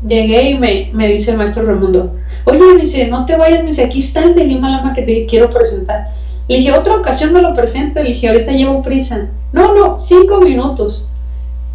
llegué 0.07 0.51
y 0.51 0.59
me, 0.59 0.91
me 0.93 1.09
dice 1.09 1.33
el 1.33 1.39
maestro 1.39 1.65
Raimundo, 1.65 2.15
oye, 2.45 2.61
me 2.75 2.83
dice, 2.83 3.07
no 3.09 3.27
te 3.27 3.37
vayas, 3.37 3.63
me 3.63 3.71
dice, 3.71 3.85
aquí 3.85 4.05
está 4.05 4.23
el 4.23 4.35
de 4.35 4.45
Lima 4.45 4.71
Lama 4.71 4.95
que 4.95 5.03
te 5.03 5.27
quiero 5.27 5.51
presentar. 5.51 6.09
Le 6.49 6.59
dije, 6.59 6.73
otra 6.73 6.97
ocasión 6.97 7.33
me 7.33 7.43
lo 7.43 7.55
presento, 7.55 8.03
le 8.03 8.11
dije, 8.11 8.29
ahorita 8.29 8.53
llevo 8.53 8.83
prisa. 8.83 9.29
No, 9.53 9.75
no, 9.75 10.05
cinco 10.07 10.41
minutos. 10.41 11.05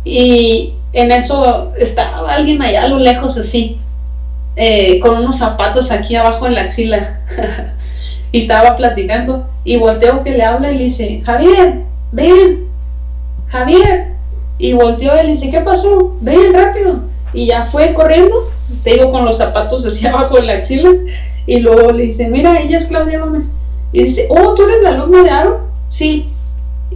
Y 0.04 0.74
en 0.94 1.12
eso 1.12 1.74
estaba 1.78 2.34
alguien 2.34 2.62
allá 2.62 2.84
a 2.84 2.88
lo 2.88 2.98
lejos 2.98 3.38
así, 3.38 3.78
eh, 4.56 5.00
con 5.00 5.18
unos 5.18 5.38
zapatos 5.38 5.92
aquí 5.92 6.16
abajo 6.16 6.48
en 6.48 6.56
la 6.56 6.62
axila. 6.62 7.22
y 8.32 8.42
estaba 8.42 8.76
platicando. 8.76 9.48
Y 9.64 9.78
volteo 9.78 10.24
que 10.24 10.32
le 10.32 10.44
habla 10.44 10.72
y 10.72 10.78
le 10.78 10.84
dice, 10.86 11.22
Javier, 11.24 11.84
ven, 12.12 12.68
Javier. 13.54 14.08
Y 14.58 14.74
volteó 14.74 15.14
él 15.14 15.30
y 15.30 15.34
dice, 15.34 15.50
¿qué 15.50 15.62
pasó? 15.62 16.16
Ven 16.22 16.54
rápido. 16.54 17.02
Y 17.34 17.48
ya 17.48 17.70
fue 17.72 17.94
corriendo, 17.94 18.52
te 18.84 18.96
digo, 18.96 19.12
con 19.12 19.26
los 19.26 19.38
zapatos 19.38 19.86
hacia 19.88 20.10
abajo 20.10 20.40
en 20.40 20.48
la 20.48 20.54
axila. 20.54 20.90
Y 21.46 21.60
luego 21.60 21.92
le 21.92 22.04
dice, 22.04 22.28
mira, 22.28 22.60
ella 22.60 22.80
es 22.80 22.88
Claudia 22.88 23.20
Gómez. 23.20 23.46
Y 23.92 24.04
dice, 24.04 24.28
oh, 24.30 24.56
¿tú 24.56 24.64
eres 24.64 24.82
la 24.82 24.90
alumna 24.90 25.24
de 25.24 25.30
Aaron? 25.30 25.58
Sí. 25.90 26.30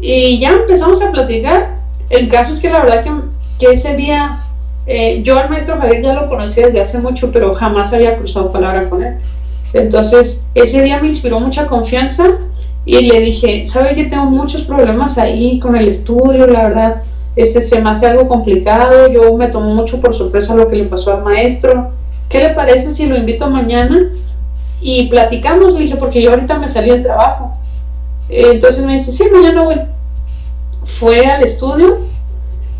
Y 0.01 0.39
ya 0.39 0.49
empezamos 0.49 1.01
a 1.01 1.12
platicar. 1.12 1.78
El 2.10 2.30
caso 2.30 2.53
es 2.53 2.60
que 2.60 2.70
la 2.70 2.82
verdad 2.82 3.03
que, 3.03 3.12
que 3.60 3.74
ese 3.74 3.95
día, 3.95 4.39
eh, 4.88 5.22
yo 5.24 5.38
al 5.38 5.49
maestro 5.49 5.78
Javier 5.78 6.03
ya 6.03 6.14
lo 6.14 6.30
conocía 6.30 6.68
desde 6.68 6.82
hace 6.82 6.97
mucho, 6.97 7.32
pero 7.32 7.53
jamás 7.53 7.93
había 7.93 8.18
cruzado 8.18 8.51
palabra 8.51 8.89
con 8.89 9.03
él. 9.03 9.16
Entonces, 9.74 10.39
ese 10.55 10.82
día 10.82 10.99
me 11.01 11.10
inspiró 11.10 11.39
mucha 11.39 11.68
confianza 11.68 12.24
y 12.88 13.02
le 13.02 13.20
dije, 13.20 13.68
¿sabe 13.68 13.96
que 13.96 14.06
tengo 14.06 14.28
muchos 14.28 14.62
problemas 14.62 15.18
ahí 15.18 15.60
con 15.60 15.76
el 15.76 15.90
estudio? 15.90 16.48
La 16.48 16.70
verdad, 16.70 17.04
este 17.36 17.68
se 17.68 17.82
me 17.82 17.90
hace 17.90 18.06
algo 18.06 18.30
complicado, 18.30 19.10
yo 19.12 19.36
me 19.36 19.50
tomo 19.50 19.76
mucho 19.76 20.00
por 20.00 20.16
sorpresa 20.16 20.56
lo 20.56 20.70
que 20.70 20.78
le 20.78 20.86
pasó 20.86 21.12
al 21.12 21.22
maestro. 21.22 21.92
¿Qué 22.30 22.40
le 22.40 22.52
parece 22.52 22.96
si 22.96 23.06
lo 23.06 23.18
invito 23.18 23.50
mañana 23.50 24.14
y 24.80 25.10
platicamos? 25.10 25.74
Le 25.74 25.82
dije, 25.82 25.98
porque 25.98 26.24
yo 26.24 26.30
ahorita 26.30 26.60
me 26.60 26.70
salí 26.70 26.92
del 26.92 27.04
trabajo. 27.04 27.56
Entonces 28.30 28.86
me 28.86 29.00
dice, 29.00 29.12
sí, 29.12 29.26
mañana 29.34 29.64
voy. 29.64 29.82
Fue 30.98 31.26
al 31.26 31.44
estudio 31.44 31.98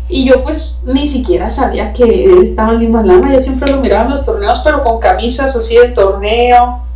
y 0.08 0.26
yo 0.26 0.42
pues 0.42 0.74
ni 0.86 1.10
siquiera 1.10 1.50
sabía 1.50 1.92
que 1.92 2.24
él 2.24 2.44
estaba 2.44 2.72
en 2.72 2.80
Lima 2.80 3.02
Lama, 3.02 3.34
yo 3.34 3.42
siempre 3.42 3.70
lo 3.70 3.82
miraba 3.82 4.04
en 4.04 4.10
los 4.12 4.24
torneos, 4.24 4.62
pero 4.64 4.82
con 4.82 5.00
camisas 5.00 5.54
así 5.54 5.74
de 5.74 5.88
torneo, 5.88 6.87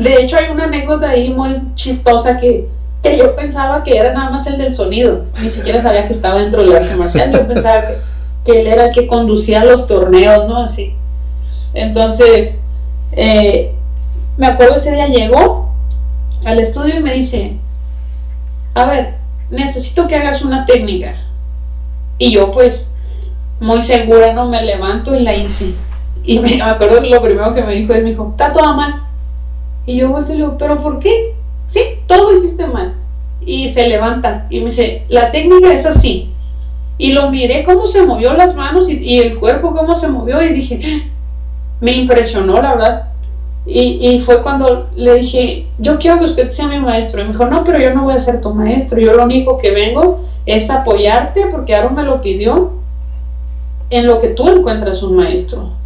de 0.00 0.14
hecho, 0.14 0.36
hay 0.36 0.50
una 0.50 0.64
anécdota 0.64 1.10
ahí 1.10 1.32
muy 1.32 1.74
chistosa 1.74 2.38
que, 2.38 2.68
que 3.02 3.18
yo 3.18 3.36
pensaba 3.36 3.84
que 3.84 3.96
era 3.96 4.14
nada 4.14 4.30
más 4.30 4.46
el 4.46 4.56
del 4.56 4.74
sonido. 4.74 5.26
Ni 5.40 5.50
siquiera 5.50 5.82
sabía 5.82 6.08
que 6.08 6.14
estaba 6.14 6.38
dentro 6.38 6.62
del 6.62 6.74
arte 6.74 6.96
marcial. 6.96 7.32
Yo 7.32 7.46
pensaba 7.46 7.82
que, 8.44 8.60
él 8.60 8.66
era 8.66 8.86
el 8.86 8.94
que 8.94 9.06
conducía 9.06 9.64
los 9.64 9.86
torneos, 9.86 10.48
¿no? 10.48 10.64
Así. 10.64 10.94
Entonces, 11.74 12.58
eh, 13.12 13.74
me 14.38 14.46
acuerdo 14.46 14.76
ese 14.76 14.90
día 14.90 15.06
llegó 15.06 15.74
al 16.44 16.58
estudio 16.60 16.96
y 16.96 17.02
me 17.02 17.12
dice, 17.12 17.56
a 18.74 18.86
ver, 18.86 19.14
necesito 19.50 20.06
que 20.08 20.16
hagas 20.16 20.42
una 20.42 20.64
técnica. 20.64 21.14
Y 22.16 22.34
yo 22.34 22.50
pues, 22.52 22.88
muy 23.60 23.82
segura, 23.82 24.32
no 24.32 24.48
me 24.48 24.62
levanto 24.62 25.14
y 25.14 25.22
la 25.22 25.34
hice. 25.34 25.74
Y 26.24 26.38
me, 26.38 26.62
acuerdo 26.62 27.02
que 27.02 27.10
lo 27.10 27.22
primero 27.22 27.54
que 27.54 27.62
me 27.62 27.74
dijo 27.74 27.92
es, 27.92 28.02
me 28.02 28.10
dijo, 28.10 28.30
está 28.30 28.52
toda 28.52 28.72
mal. 28.72 29.09
Y 29.90 29.96
yo 29.96 30.08
vuelvo 30.08 30.28
y 30.28 30.36
le 30.36 30.44
digo, 30.44 30.56
¿pero 30.56 30.80
por 30.80 31.00
qué? 31.00 31.34
Sí, 31.72 31.80
todo 32.06 32.36
hiciste 32.36 32.64
mal. 32.68 32.94
Y 33.44 33.72
se 33.72 33.88
levanta 33.88 34.46
y 34.48 34.60
me 34.60 34.66
dice, 34.66 35.02
la 35.08 35.32
técnica 35.32 35.72
es 35.72 35.84
así. 35.84 36.30
Y 36.96 37.12
lo 37.12 37.28
miré 37.28 37.64
cómo 37.64 37.88
se 37.88 38.02
movió 38.02 38.32
las 38.34 38.54
manos 38.54 38.88
y, 38.88 39.18
el 39.18 39.40
cuerpo 39.40 39.74
cómo 39.74 39.96
se 39.96 40.06
movió 40.06 40.40
y 40.42 40.52
dije, 40.52 40.80
ah", 40.84 41.10
me 41.80 41.90
impresionó 41.90 42.62
la 42.62 42.76
verdad. 42.76 43.08
Y, 43.66 43.98
y, 44.08 44.20
fue 44.20 44.44
cuando 44.44 44.90
le 44.94 45.14
dije, 45.14 45.66
yo 45.80 45.98
quiero 45.98 46.20
que 46.20 46.26
usted 46.26 46.52
sea 46.52 46.68
mi 46.68 46.78
maestro. 46.78 47.20
Y 47.20 47.24
me 47.24 47.32
dijo, 47.32 47.46
no, 47.46 47.64
pero 47.64 47.80
yo 47.80 47.92
no 47.92 48.04
voy 48.04 48.14
a 48.14 48.24
ser 48.24 48.40
tu 48.40 48.54
maestro. 48.54 49.00
Yo 49.00 49.12
lo 49.12 49.24
único 49.24 49.58
que 49.58 49.72
vengo 49.72 50.20
es 50.46 50.70
apoyarte 50.70 51.46
porque 51.50 51.74
Aaron 51.74 51.96
me 51.96 52.04
lo 52.04 52.22
pidió 52.22 52.74
en 53.90 54.06
lo 54.06 54.20
que 54.20 54.28
tú 54.28 54.46
encuentras 54.46 55.02
un 55.02 55.16
maestro. 55.16 55.79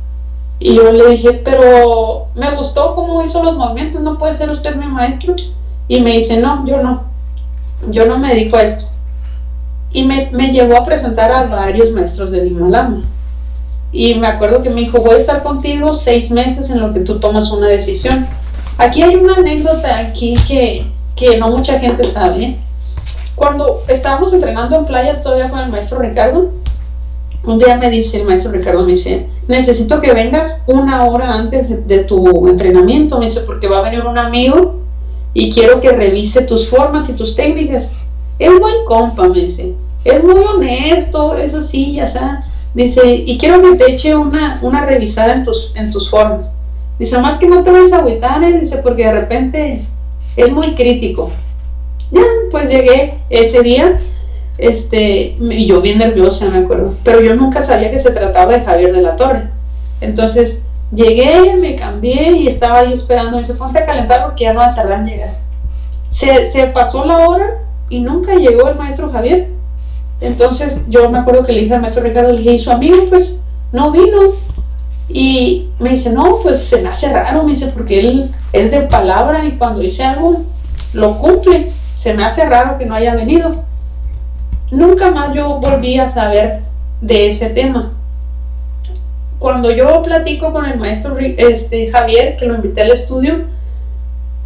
Y 0.58 0.76
yo 0.76 0.92
le 0.92 1.10
dije, 1.10 1.42
pero 1.44 2.28
me 2.34 2.54
gustó 2.56 2.94
cómo 2.94 3.22
hizo 3.22 3.42
los 3.42 3.56
movimientos, 3.56 4.00
¿no 4.00 4.18
puede 4.18 4.38
ser 4.38 4.50
usted 4.50 4.76
mi 4.76 4.86
maestro? 4.86 5.34
Y 5.88 6.00
me 6.00 6.12
dice, 6.12 6.36
no, 6.36 6.66
yo 6.66 6.82
no, 6.82 7.04
yo 7.90 8.06
no 8.06 8.18
me 8.18 8.34
dedico 8.34 8.56
a 8.56 8.60
esto. 8.60 8.84
Y 9.92 10.04
me, 10.04 10.30
me 10.32 10.52
llevó 10.52 10.76
a 10.76 10.84
presentar 10.84 11.30
a 11.30 11.44
varios 11.44 11.90
maestros 11.90 12.30
del 12.30 12.48
Himalama. 12.48 13.02
Y 13.92 14.14
me 14.16 14.26
acuerdo 14.26 14.62
que 14.62 14.70
me 14.70 14.80
dijo, 14.82 14.98
voy 15.00 15.14
a 15.14 15.20
estar 15.20 15.42
contigo 15.42 15.98
seis 15.98 16.30
meses 16.30 16.68
en 16.68 16.80
lo 16.80 16.92
que 16.92 17.00
tú 17.00 17.20
tomas 17.20 17.50
una 17.50 17.68
decisión. 17.68 18.26
Aquí 18.78 19.02
hay 19.02 19.14
una 19.14 19.34
anécdota 19.34 19.98
aquí 19.98 20.34
que, 20.48 20.86
que 21.14 21.38
no 21.38 21.48
mucha 21.48 21.78
gente 21.78 22.10
sabe. 22.12 22.56
Cuando 23.36 23.82
estábamos 23.86 24.32
entrenando 24.32 24.76
en 24.76 24.86
playas 24.86 25.22
todavía 25.22 25.48
con 25.48 25.60
el 25.60 25.68
maestro 25.68 25.98
Ricardo, 25.98 26.50
un 27.46 27.58
día 27.58 27.76
me 27.76 27.90
dice 27.90 28.20
el 28.20 28.26
maestro 28.26 28.52
Ricardo, 28.52 28.84
me 28.84 28.92
dice, 28.92 29.26
necesito 29.48 30.00
que 30.00 30.12
vengas 30.12 30.62
una 30.66 31.04
hora 31.04 31.34
antes 31.34 31.86
de, 31.86 31.98
tu 32.04 32.48
entrenamiento, 32.48 33.18
me 33.18 33.26
dice, 33.26 33.40
porque 33.40 33.68
va 33.68 33.78
a 33.78 33.82
venir 33.82 34.04
un 34.04 34.16
amigo 34.16 34.80
y 35.34 35.52
quiero 35.52 35.80
que 35.80 35.90
revise 35.90 36.42
tus 36.42 36.68
formas 36.70 37.08
y 37.08 37.12
tus 37.12 37.34
técnicas. 37.34 37.84
Es 38.38 38.58
buen 38.58 38.84
compa, 38.86 39.28
me 39.28 39.40
dice, 39.40 39.74
es 40.04 40.24
muy 40.24 40.36
honesto, 40.36 41.36
eso 41.36 41.66
sí, 41.68 41.94
ya 41.94 42.08
está. 42.08 42.44
Dice, 42.74 43.22
y 43.26 43.38
quiero 43.38 43.62
que 43.62 43.76
te 43.76 43.92
eche 43.92 44.14
una, 44.14 44.58
una 44.62 44.84
revisada 44.86 45.34
en 45.34 45.44
tus, 45.44 45.72
en 45.74 45.90
tus 45.90 46.10
formas. 46.10 46.52
Dice, 46.98 47.18
más 47.18 47.38
que 47.38 47.46
no 47.46 47.62
te 47.62 47.70
vayas 47.70 47.92
a 47.92 48.48
¿eh? 48.48 48.60
dice, 48.60 48.78
porque 48.78 49.04
de 49.04 49.20
repente 49.20 49.86
es 50.36 50.52
muy 50.52 50.74
crítico. 50.74 51.30
Ya, 52.10 52.22
pues 52.50 52.68
llegué 52.68 53.18
ese 53.30 53.62
día 53.62 53.98
este, 54.58 55.36
y 55.38 55.66
yo 55.66 55.80
bien 55.80 55.98
nerviosa, 55.98 56.46
me 56.46 56.58
acuerdo, 56.58 56.94
pero 57.04 57.20
yo 57.20 57.34
nunca 57.34 57.64
sabía 57.64 57.90
que 57.90 58.02
se 58.02 58.12
trataba 58.12 58.52
de 58.52 58.64
Javier 58.64 58.92
de 58.92 59.02
la 59.02 59.16
Torre. 59.16 59.50
Entonces, 60.00 60.58
llegué, 60.92 61.54
me 61.56 61.76
cambié 61.76 62.36
y 62.36 62.48
estaba 62.48 62.80
ahí 62.80 62.92
esperando, 62.92 63.40
y 63.40 63.44
se 63.44 63.54
ponte 63.54 63.82
a 63.82 63.86
calentar 63.86 64.24
porque 64.24 64.44
ya 64.44 64.52
no 64.52 64.60
va 64.60 64.66
a 64.66 65.02
llegar. 65.02 65.38
Se, 66.12 66.52
se 66.52 66.66
pasó 66.68 67.04
la 67.04 67.28
hora 67.28 67.64
y 67.88 68.00
nunca 68.00 68.34
llegó 68.34 68.68
el 68.68 68.76
maestro 68.76 69.10
Javier. 69.10 69.48
Entonces 70.20 70.72
yo 70.88 71.10
me 71.10 71.18
acuerdo 71.18 71.44
que 71.44 71.52
le 71.52 71.62
dije 71.62 71.74
al 71.74 71.82
maestro 71.82 72.04
Ricardo, 72.04 72.32
le 72.32 72.38
dije, 72.38 72.54
¿y 72.54 72.58
su 72.60 72.70
amigo? 72.70 73.08
Pues 73.10 73.34
no 73.72 73.90
vino. 73.90 74.34
Y 75.08 75.68
me 75.80 75.90
dice, 75.90 76.10
no, 76.10 76.38
pues 76.42 76.68
se 76.68 76.80
me 76.80 76.88
hace 76.88 77.12
raro, 77.12 77.42
me 77.42 77.52
dice, 77.52 77.66
porque 77.68 77.98
él 77.98 78.34
es 78.52 78.70
de 78.70 78.82
palabra 78.82 79.44
y 79.44 79.52
cuando 79.58 79.80
dice 79.80 80.02
algo 80.02 80.42
lo 80.92 81.18
cumple. 81.18 81.72
Se 82.02 82.14
me 82.14 82.24
hace 82.24 82.44
raro 82.44 82.78
que 82.78 82.86
no 82.86 82.94
haya 82.94 83.14
venido. 83.14 83.64
Nunca 84.70 85.10
más 85.10 85.34
yo 85.34 85.60
volví 85.60 85.98
a 85.98 86.10
saber 86.10 86.60
de 87.00 87.30
ese 87.30 87.50
tema. 87.50 87.92
Cuando 89.38 89.70
yo 89.70 90.02
platico 90.02 90.52
con 90.52 90.64
el 90.64 90.78
maestro 90.78 91.18
este, 91.18 91.90
Javier, 91.90 92.36
que 92.36 92.46
lo 92.46 92.54
invité 92.54 92.82
al 92.82 92.92
estudio, 92.92 93.44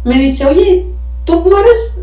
me 0.03 0.15
dice, 0.15 0.45
oye, 0.45 0.85
tú 1.25 1.43
no 1.49 1.57
eres, 1.57 1.93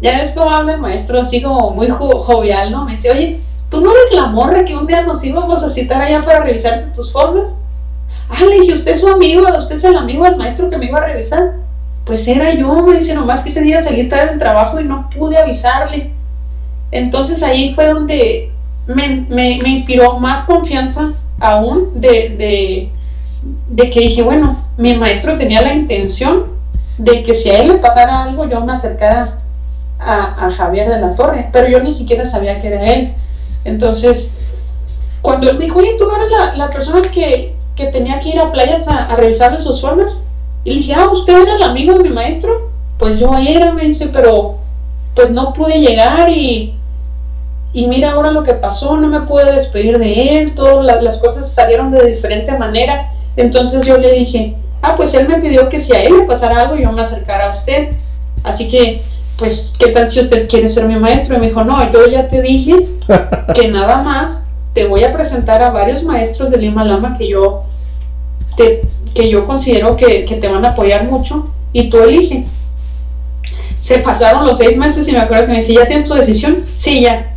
ya 0.00 0.22
ves 0.22 0.32
cómo 0.34 0.50
habla 0.50 0.74
el 0.74 0.80
maestro, 0.80 1.20
así 1.20 1.42
como 1.42 1.70
muy 1.70 1.88
jovial, 1.88 2.70
¿no? 2.70 2.84
Me 2.84 2.92
dice, 2.96 3.10
oye, 3.10 3.40
tú 3.70 3.80
no 3.80 3.90
eres 3.90 4.14
la 4.14 4.26
morra 4.28 4.64
que 4.64 4.76
un 4.76 4.86
día 4.86 5.02
nos 5.02 5.22
íbamos 5.22 5.62
a 5.62 5.70
citar 5.70 6.00
allá 6.00 6.24
para 6.24 6.44
revisar 6.44 6.92
tus 6.94 7.12
formas. 7.12 7.48
Ah, 8.28 8.42
le 8.42 8.60
dije, 8.60 8.74
usted 8.74 8.92
es 8.92 9.00
su 9.00 9.08
amigo, 9.08 9.42
usted 9.58 9.76
es 9.76 9.84
el 9.84 9.96
amigo 9.96 10.24
del 10.24 10.36
maestro 10.36 10.70
que 10.70 10.78
me 10.78 10.86
iba 10.86 10.98
a 10.98 11.06
revisar. 11.06 11.52
Pues 12.04 12.26
era 12.26 12.54
yo, 12.54 12.72
me 12.82 12.98
dice, 12.98 13.14
nomás 13.14 13.42
que 13.42 13.50
ese 13.50 13.60
día 13.60 13.82
salí 13.82 14.08
tarde 14.08 14.30
del 14.30 14.38
trabajo 14.38 14.80
y 14.80 14.84
no 14.84 15.10
pude 15.10 15.36
avisarle. 15.38 16.15
Entonces 16.90 17.42
ahí 17.42 17.74
fue 17.74 17.88
donde 17.88 18.50
me, 18.86 19.26
me, 19.28 19.58
me 19.62 19.68
inspiró 19.70 20.18
más 20.18 20.46
confianza 20.46 21.12
aún 21.40 22.00
de, 22.00 22.08
de, 22.30 22.90
de, 23.70 23.90
que 23.90 24.00
dije, 24.00 24.22
bueno, 24.22 24.64
mi 24.78 24.94
maestro 24.94 25.36
tenía 25.36 25.62
la 25.62 25.74
intención 25.74 26.44
de 26.98 27.22
que 27.24 27.34
si 27.36 27.50
a 27.50 27.58
él 27.58 27.68
le 27.68 27.74
pasara 27.74 28.24
algo 28.24 28.48
yo 28.48 28.60
me 28.64 28.72
acercara 28.72 29.38
a, 29.98 30.46
a 30.46 30.50
Javier 30.52 30.88
de 30.88 31.00
la 31.00 31.14
Torre, 31.14 31.48
pero 31.52 31.68
yo 31.68 31.80
ni 31.80 31.94
siquiera 31.94 32.30
sabía 32.30 32.60
que 32.60 32.68
era 32.68 32.86
él. 32.86 33.12
Entonces, 33.64 34.32
cuando 35.20 35.50
él 35.50 35.58
me 35.58 35.64
dijo, 35.64 35.78
oye, 35.78 35.96
tú 35.98 36.08
eres 36.10 36.30
la, 36.30 36.54
la 36.54 36.70
persona 36.70 37.02
que, 37.02 37.56
que 37.74 37.86
tenía 37.86 38.20
que 38.20 38.30
ir 38.30 38.38
a 38.38 38.52
playas 38.52 38.86
a, 38.86 39.06
a 39.06 39.16
revisarle 39.16 39.62
sus 39.62 39.80
formas, 39.80 40.16
y 40.64 40.70
le 40.70 40.76
dije, 40.78 40.94
ah, 40.94 41.08
¿usted 41.10 41.42
era 41.42 41.56
el 41.56 41.62
amigo 41.62 41.94
de 41.94 42.08
mi 42.08 42.10
maestro? 42.10 42.70
Pues 42.98 43.18
yo 43.18 43.36
era, 43.36 43.72
me 43.72 43.84
dice, 43.84 44.08
pero 44.08 44.56
pues 45.14 45.30
no 45.30 45.52
pude 45.52 45.78
llegar 45.78 46.28
y, 46.30 46.75
y 47.76 47.86
mira 47.88 48.12
ahora 48.12 48.30
lo 48.30 48.42
que 48.42 48.54
pasó, 48.54 48.96
no 48.96 49.06
me 49.06 49.26
pude 49.26 49.52
despedir 49.52 49.98
de 49.98 50.38
él, 50.38 50.54
todas 50.54 51.02
las, 51.02 51.18
cosas 51.18 51.52
salieron 51.52 51.90
de 51.90 52.06
diferente 52.06 52.56
manera. 52.56 53.12
Entonces 53.36 53.84
yo 53.84 53.98
le 53.98 54.12
dije, 54.12 54.56
ah, 54.80 54.94
pues 54.96 55.12
él 55.12 55.28
me 55.28 55.42
pidió 55.42 55.68
que 55.68 55.80
si 55.80 55.92
a 55.94 55.98
él 55.98 56.16
le 56.16 56.22
pasara 56.24 56.62
algo 56.62 56.76
yo 56.76 56.90
me 56.90 57.02
acercara 57.02 57.52
a 57.52 57.58
usted. 57.58 57.88
Así 58.44 58.66
que, 58.68 59.02
pues, 59.38 59.74
¿qué 59.78 59.90
tal 59.90 60.10
si 60.10 60.20
usted 60.20 60.48
quiere 60.48 60.72
ser 60.72 60.86
mi 60.86 60.96
maestro? 60.96 61.36
Y 61.36 61.40
me 61.40 61.48
dijo, 61.48 61.64
no, 61.64 61.92
yo 61.92 62.06
ya 62.10 62.28
te 62.28 62.40
dije 62.40 62.76
que 63.54 63.68
nada 63.68 64.00
más 64.00 64.42
te 64.72 64.86
voy 64.86 65.04
a 65.04 65.12
presentar 65.12 65.62
a 65.62 65.68
varios 65.68 66.02
maestros 66.02 66.50
de 66.50 66.56
Lima 66.56 66.82
Lama 66.82 67.18
que 67.18 67.28
yo, 67.28 67.64
te, 68.56 68.88
que 69.14 69.28
yo 69.28 69.46
considero 69.46 69.96
que, 69.96 70.24
que 70.24 70.36
te 70.36 70.48
van 70.48 70.64
a 70.64 70.70
apoyar 70.70 71.04
mucho 71.04 71.50
y 71.74 71.90
tú 71.90 71.98
eliges 71.98 72.46
se 73.82 73.98
pasaron 73.98 74.46
los 74.46 74.58
seis 74.58 74.76
meses 74.76 75.06
y 75.06 75.12
me 75.12 75.18
acuerdo 75.18 75.46
que 75.46 75.52
me 75.52 75.60
dice, 75.60 75.74
¿ya 75.74 75.86
tienes 75.86 76.08
tu 76.08 76.14
decisión? 76.14 76.64
Sí, 76.80 77.02
ya. 77.02 77.35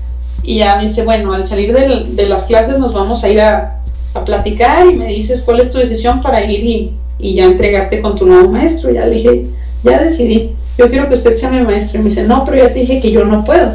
Y 0.49 0.55
ya 0.55 0.77
me 0.77 0.87
dice, 0.87 1.03
bueno, 1.03 1.31
al 1.31 1.47
salir 1.47 1.71
de, 1.71 2.05
de 2.09 2.27
las 2.27 2.45
clases 2.45 2.79
nos 2.79 2.91
vamos 2.91 3.23
a 3.23 3.29
ir 3.29 3.39
a, 3.39 3.83
a, 4.15 4.25
platicar 4.25 4.83
y 4.91 4.95
me 4.95 5.05
dices 5.05 5.43
cuál 5.43 5.59
es 5.59 5.69
tu 5.69 5.77
decisión 5.77 6.23
para 6.23 6.43
ir 6.43 6.59
y, 6.65 6.97
y, 7.19 7.35
ya 7.35 7.43
entregarte 7.43 8.01
con 8.01 8.17
tu 8.17 8.25
nuevo 8.25 8.49
maestro. 8.49 8.89
Ya 8.89 9.05
le 9.05 9.17
dije, 9.17 9.45
ya 9.83 9.99
decidí, 9.99 10.55
yo 10.75 10.89
quiero 10.89 11.07
que 11.07 11.17
usted 11.17 11.37
sea 11.37 11.51
mi 11.51 11.61
maestro. 11.61 11.99
Y 11.99 12.03
me 12.03 12.09
dice, 12.09 12.23
no, 12.23 12.45
pero 12.45 12.57
ya 12.57 12.73
te 12.73 12.79
dije 12.79 12.99
que 12.99 13.11
yo 13.11 13.25
no 13.25 13.45
puedo. 13.45 13.73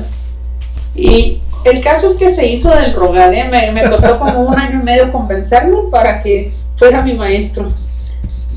Y 0.97 1.39
el 1.65 1.81
caso 1.81 2.11
es 2.11 2.17
que 2.17 2.35
se 2.35 2.45
hizo 2.45 2.71
del 2.71 2.93
rogar, 2.93 3.33
¿eh? 3.33 3.45
me, 3.49 3.71
me 3.71 3.89
costó 3.89 4.19
como 4.19 4.41
un 4.41 4.59
año 4.59 4.81
y 4.81 4.85
medio 4.85 5.13
convencerlo 5.13 5.91
para 5.91 6.25
que 6.25 6.51
fuera 6.77 7.03
mi 7.03 7.15
maestro. 7.15 7.69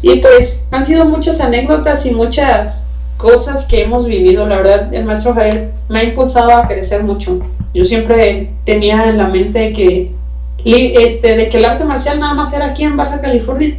Y 0.02 0.16
pues 0.22 0.58
han 0.72 0.88
sido 0.88 1.06
muchas 1.06 1.40
anécdotas 1.40 2.04
y 2.04 2.10
muchas 2.10 2.82
cosas 3.18 3.66
que 3.68 3.82
hemos 3.82 4.06
vivido, 4.06 4.48
la 4.48 4.58
verdad, 4.58 4.94
el 4.94 5.06
maestro 5.06 5.34
Jael 5.34 5.72
me 5.90 6.00
ha 6.00 6.04
impulsado 6.04 6.56
a 6.56 6.68
crecer 6.68 7.04
mucho. 7.04 7.40
Yo 7.74 7.86
siempre 7.86 8.54
tenía 8.66 9.06
en 9.06 9.18
la 9.18 9.28
mente 9.28 9.74
que, 9.74 10.12
este, 10.64 11.36
de 11.36 11.50
que 11.50 11.58
el 11.58 11.66
arte 11.66 11.84
marcial 11.84 12.20
nada 12.20 12.34
más 12.34 12.54
era 12.54 12.68
aquí 12.68 12.84
en 12.84 12.98
Baja 12.98 13.22
California, 13.22 13.78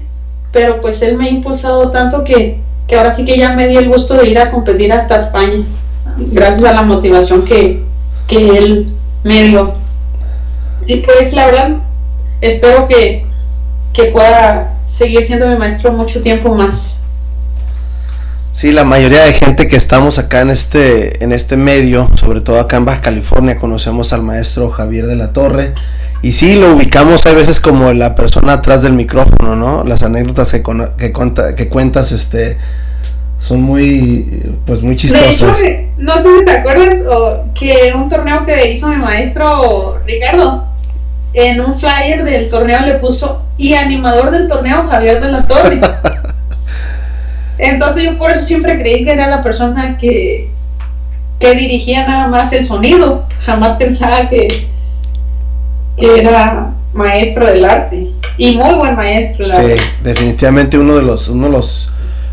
pero 0.52 0.80
pues 0.80 1.00
él 1.02 1.16
me 1.16 1.26
ha 1.26 1.30
impulsado 1.30 1.90
tanto 1.90 2.24
que, 2.24 2.58
que 2.86 2.96
ahora 2.96 3.14
sí 3.16 3.24
que 3.24 3.38
ya 3.38 3.54
me 3.54 3.68
di 3.68 3.76
el 3.76 3.88
gusto 3.88 4.14
de 4.14 4.28
ir 4.28 4.38
a 4.38 4.50
competir 4.50 4.92
hasta 4.92 5.26
España, 5.26 5.64
gracias 6.16 6.64
a 6.64 6.74
la 6.74 6.82
motivación 6.82 7.44
que, 7.44 7.82
que 8.26 8.36
él 8.36 8.86
me 9.24 9.44
dio. 9.44 9.74
Y 10.86 10.96
pues 10.96 11.32
la 11.32 11.46
verdad, 11.46 11.76
espero 12.40 12.86
que, 12.88 13.26
que 13.92 14.06
pueda 14.06 14.78
seguir 14.96 15.26
siendo 15.26 15.46
mi 15.48 15.56
maestro 15.56 15.92
mucho 15.92 16.22
tiempo 16.22 16.54
más. 16.54 16.97
Sí, 18.58 18.72
la 18.72 18.82
mayoría 18.82 19.22
de 19.22 19.34
gente 19.34 19.68
que 19.68 19.76
estamos 19.76 20.18
acá 20.18 20.40
en 20.40 20.50
este, 20.50 21.22
en 21.22 21.30
este 21.30 21.56
medio, 21.56 22.08
sobre 22.16 22.40
todo 22.40 22.58
acá 22.58 22.76
en 22.76 22.86
Baja 22.86 23.02
California, 23.02 23.56
conocemos 23.56 24.12
al 24.12 24.24
maestro 24.24 24.70
Javier 24.70 25.06
de 25.06 25.14
la 25.14 25.32
Torre. 25.32 25.74
Y 26.22 26.32
sí, 26.32 26.56
lo 26.56 26.74
ubicamos 26.74 27.24
a 27.26 27.32
veces 27.34 27.60
como 27.60 27.92
la 27.92 28.16
persona 28.16 28.54
atrás 28.54 28.82
del 28.82 28.94
micrófono, 28.94 29.54
¿no? 29.54 29.84
Las 29.84 30.02
anécdotas 30.02 30.50
que, 30.50 30.64
que, 30.98 31.12
que 31.56 31.68
cuentas 31.68 32.10
este, 32.10 32.58
son 33.38 33.62
muy, 33.62 34.42
pues 34.66 34.82
muy 34.82 34.96
chistosas. 34.96 35.26
De 35.28 35.34
hecho, 35.34 35.92
no 35.98 36.20
sé 36.20 36.38
si 36.40 36.44
te 36.44 36.50
acuerdas 36.50 36.96
o, 37.08 37.44
que 37.54 37.92
un 37.94 38.08
torneo 38.08 38.44
que 38.44 38.72
hizo 38.72 38.88
mi 38.88 38.96
maestro 38.96 40.00
Ricardo, 40.04 40.64
en 41.32 41.60
un 41.60 41.78
flyer 41.78 42.24
del 42.24 42.50
torneo 42.50 42.80
le 42.80 42.94
puso 42.96 43.40
y 43.56 43.74
animador 43.74 44.32
del 44.32 44.48
torneo 44.48 44.84
Javier 44.88 45.20
de 45.20 45.30
la 45.30 45.46
Torre. 45.46 45.80
Entonces 47.58 48.04
yo 48.04 48.18
por 48.18 48.30
eso 48.30 48.46
siempre 48.46 48.78
creí 48.78 49.04
que 49.04 49.12
era 49.12 49.28
la 49.28 49.42
persona 49.42 49.98
que, 49.98 50.48
que 51.40 51.54
dirigía 51.54 52.06
nada 52.06 52.28
más 52.28 52.52
el 52.52 52.64
sonido. 52.64 53.26
Jamás 53.44 53.76
pensaba 53.76 54.28
que, 54.28 54.68
que 55.96 56.18
era 56.18 56.72
maestro 56.92 57.46
del 57.46 57.64
arte. 57.64 58.08
Y 58.36 58.54
muy 58.54 58.74
buen 58.74 58.94
maestro, 58.94 59.46
la 59.46 59.56
sí, 59.56 59.74
definitivamente 60.04 60.78
uno 60.78 60.96
de 60.96 61.02
los, 61.02 61.28
uno 61.28 61.46
de 61.46 61.52
los, 61.52 61.90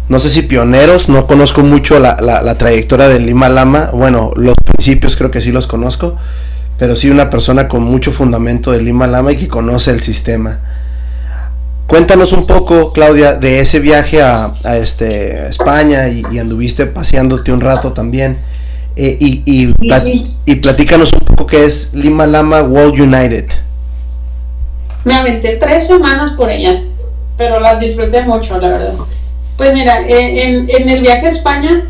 no 0.08 0.20
sé 0.20 0.30
si 0.30 0.44
pioneros, 0.44 1.10
no 1.10 1.26
conozco 1.26 1.64
mucho 1.64 2.00
la, 2.00 2.18
la, 2.22 2.44
la 2.44 2.58
trayectoria 2.60 3.08
del 3.08 3.26
Lima 3.26 3.50
Lama, 3.50 3.90
bueno, 3.92 4.32
los 4.36 4.54
principios 4.64 5.16
creo 5.18 5.32
que 5.32 5.42
sí 5.42 5.52
los 5.52 5.66
conozco, 5.66 6.16
pero 6.78 6.96
sí 6.96 7.10
una 7.10 7.32
persona 7.32 7.68
con 7.68 7.84
mucho 7.84 8.12
fundamento 8.12 8.72
del 8.72 8.86
Lima 8.86 9.08
Lama 9.08 9.32
y 9.32 9.38
que 9.38 9.48
conoce 9.48 9.90
el 9.90 10.04
sistema. 10.04 10.60
Cuéntanos 11.88 12.32
un 12.34 12.48
poco, 12.48 12.92
Claudia, 12.94 13.34
de 13.34 13.60
ese 13.60 13.80
viaje 13.80 14.22
a, 14.22 14.56
a 14.64 14.78
este, 14.78 15.50
España 15.50 16.08
y, 16.08 16.24
y, 16.32 16.40
anduviste 16.40 16.88
paseándote 16.88 17.52
un 17.52 17.62
rato 17.62 17.94
también. 17.94 18.40
Eh, 18.96 19.18
y, 19.20 19.44
y, 19.46 19.74
y, 20.46 20.56
platícanos 20.56 21.12
un 21.14 21.20
poco 21.20 21.46
qué 21.46 21.66
es 21.66 21.94
Lima 21.94 22.26
Lama 22.26 22.64
World 22.64 23.00
United. 23.02 23.50
Me 25.04 25.14
aventé 25.16 25.58
tres 25.58 25.86
semanas 25.88 26.32
por 26.36 26.50
allá, 26.50 26.82
pero 27.38 27.60
las 27.60 27.80
disfruté 27.80 28.24
mucho, 28.24 28.58
la 28.58 28.70
verdad. 28.70 28.94
Pues 29.58 29.74
mira, 29.74 30.00
en, 30.08 30.68
en 30.70 30.90
el 30.90 31.02
viaje 31.02 31.28
a 31.28 31.32
España 31.32 31.84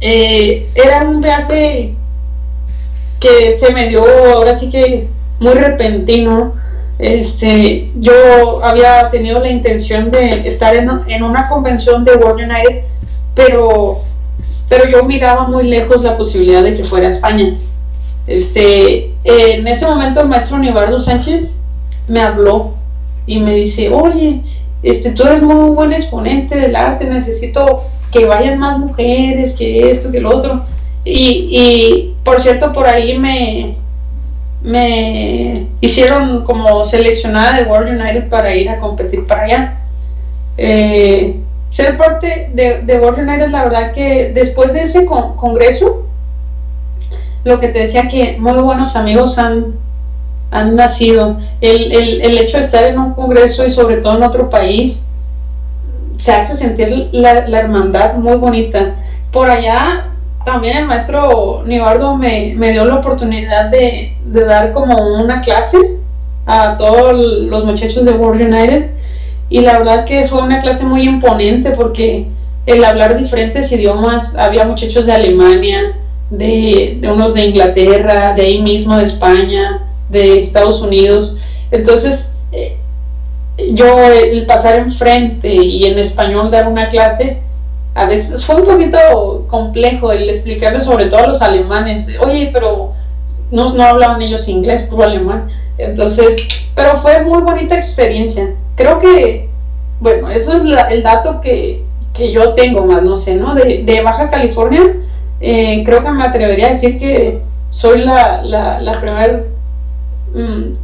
eh, 0.00 0.70
era 0.74 1.04
un 1.04 1.20
viaje 1.20 1.94
que 3.20 3.58
se 3.60 3.72
me 3.74 3.88
dio 3.88 4.02
ahora 4.34 4.58
sí 4.58 4.70
que 4.70 5.08
muy 5.40 5.54
repentino 5.54 6.54
este, 6.98 7.92
yo 7.96 8.64
había 8.64 9.08
tenido 9.10 9.38
la 9.38 9.50
intención 9.50 10.10
de 10.10 10.48
estar 10.48 10.74
en, 10.74 10.90
en, 11.06 11.22
una 11.22 11.48
convención 11.48 12.04
de 12.04 12.14
World 12.14 12.50
United, 12.50 12.82
pero, 13.34 13.98
pero 14.68 14.90
yo 14.90 15.04
miraba 15.04 15.46
muy 15.46 15.64
lejos 15.68 16.02
la 16.02 16.16
posibilidad 16.16 16.62
de 16.62 16.74
que 16.74 16.84
fuera 16.84 17.06
a 17.06 17.10
España. 17.10 17.54
Este, 18.26 19.12
en 19.24 19.66
ese 19.66 19.86
momento 19.86 20.20
el 20.20 20.28
maestro 20.28 20.58
Nibardo 20.58 21.00
Sánchez 21.00 21.48
me 22.08 22.20
habló 22.20 22.74
y 23.26 23.38
me 23.38 23.54
dice, 23.54 23.90
oye, 23.90 24.42
este, 24.82 25.12
tú 25.12 25.22
eres 25.22 25.42
muy 25.42 25.70
buen 25.70 25.92
exponente 25.92 26.56
del 26.56 26.74
arte, 26.74 27.04
necesito 27.04 27.84
que 28.10 28.26
vayan 28.26 28.58
más 28.58 28.78
mujeres, 28.78 29.54
que 29.56 29.92
esto, 29.92 30.10
que 30.10 30.20
lo 30.20 30.36
otro. 30.36 30.64
Y, 31.04 31.48
y 31.50 32.14
por 32.24 32.42
cierto, 32.42 32.72
por 32.72 32.88
ahí 32.88 33.16
me, 33.16 33.76
me 34.62 35.68
hicieron 35.80 36.44
como 36.44 36.84
seleccionada 36.86 37.58
de 37.58 37.68
World 37.68 38.00
United 38.00 38.28
para 38.28 38.54
ir 38.54 38.68
a 38.68 38.80
competir 38.80 39.26
para 39.26 39.44
allá. 39.44 39.78
Eh, 40.56 41.40
ser 41.70 41.96
parte 41.96 42.50
de, 42.52 42.82
de, 42.82 42.98
World 42.98 43.20
United, 43.20 43.50
la 43.50 43.64
verdad 43.64 43.92
que 43.92 44.32
después 44.34 44.72
de 44.72 44.84
ese 44.84 45.04
con, 45.04 45.36
congreso, 45.36 46.06
lo 47.44 47.60
que 47.60 47.68
te 47.68 47.80
decía 47.80 48.08
que 48.08 48.36
muy 48.38 48.60
buenos 48.60 48.96
amigos 48.96 49.38
han, 49.38 49.76
han 50.50 50.74
nacido. 50.74 51.38
El, 51.60 51.92
el, 51.92 52.22
el 52.22 52.38
hecho 52.38 52.58
de 52.58 52.64
estar 52.64 52.84
en 52.84 52.98
un 52.98 53.14
congreso 53.14 53.64
y 53.64 53.70
sobre 53.70 53.98
todo 53.98 54.16
en 54.16 54.24
otro 54.24 54.50
país 54.50 55.00
se 56.18 56.32
hace 56.32 56.56
sentir 56.56 57.10
la, 57.12 57.46
la 57.46 57.60
hermandad 57.60 58.14
muy 58.14 58.36
bonita. 58.36 58.96
Por 59.30 59.48
allá 59.48 60.08
también 60.44 60.78
el 60.78 60.86
maestro 60.86 61.62
Nibardo 61.66 62.16
me, 62.16 62.54
me 62.56 62.72
dio 62.72 62.84
la 62.84 62.96
oportunidad 62.96 63.70
de, 63.70 64.14
de, 64.24 64.44
dar 64.44 64.72
como 64.72 64.96
una 65.22 65.40
clase 65.40 65.76
a 66.46 66.76
todos 66.76 67.12
los 67.14 67.64
muchachos 67.64 68.04
de 68.04 68.12
World 68.12 68.42
United. 68.42 68.90
Y 69.50 69.60
la 69.60 69.78
verdad 69.78 70.04
que 70.04 70.26
fue 70.28 70.42
una 70.42 70.60
clase 70.60 70.84
muy 70.84 71.02
imponente 71.02 71.70
porque 71.72 72.26
el 72.66 72.84
hablar 72.84 73.16
diferentes 73.16 73.70
idiomas, 73.72 74.34
había 74.36 74.66
muchachos 74.66 75.06
de 75.06 75.12
Alemania, 75.12 75.94
de, 76.30 76.98
de 77.00 77.10
unos 77.10 77.34
de 77.34 77.46
Inglaterra, 77.46 78.34
de 78.34 78.42
ahí 78.42 78.62
mismo 78.62 78.96
de 78.98 79.04
España, 79.04 79.80
de 80.10 80.40
Estados 80.40 80.82
Unidos, 80.82 81.34
entonces 81.70 82.24
eh, 82.52 82.76
yo 83.72 83.86
el 84.12 84.46
pasar 84.46 84.78
enfrente 84.78 85.52
y 85.52 85.84
en 85.84 85.98
español 85.98 86.50
dar 86.50 86.68
una 86.68 86.88
clase 86.88 87.38
a 87.98 88.06
veces 88.06 88.46
fue 88.46 88.56
un 88.56 88.66
poquito 88.66 89.44
complejo 89.48 90.12
el 90.12 90.30
explicarle 90.30 90.82
sobre 90.84 91.06
todo 91.06 91.18
a 91.18 91.26
los 91.26 91.42
alemanes, 91.42 92.06
oye, 92.24 92.50
pero 92.52 92.92
no, 93.50 93.74
no 93.74 93.82
hablaban 93.82 94.22
ellos 94.22 94.46
inglés, 94.46 94.88
puro 94.88 95.02
alemán, 95.02 95.48
entonces, 95.78 96.46
pero 96.76 97.02
fue 97.02 97.24
muy 97.24 97.42
bonita 97.42 97.74
experiencia. 97.74 98.50
Creo 98.76 99.00
que, 99.00 99.48
bueno, 99.98 100.30
eso 100.30 100.52
es 100.52 100.64
la, 100.64 100.82
el 100.82 101.02
dato 101.02 101.40
que, 101.40 101.82
que, 102.14 102.32
yo 102.32 102.54
tengo 102.54 102.86
más, 102.86 103.02
no 103.02 103.16
sé, 103.16 103.34
¿no? 103.34 103.56
De, 103.56 103.82
de 103.84 104.02
Baja 104.02 104.30
California, 104.30 104.82
eh, 105.40 105.82
creo 105.84 106.04
que 106.04 106.10
me 106.10 106.24
atrevería 106.24 106.68
a 106.68 106.74
decir 106.74 107.00
que 107.00 107.40
soy 107.70 108.02
la, 108.02 108.42
la, 108.42 108.80
la 108.80 109.00
primera, 109.00 109.42
mmm, 110.34 110.76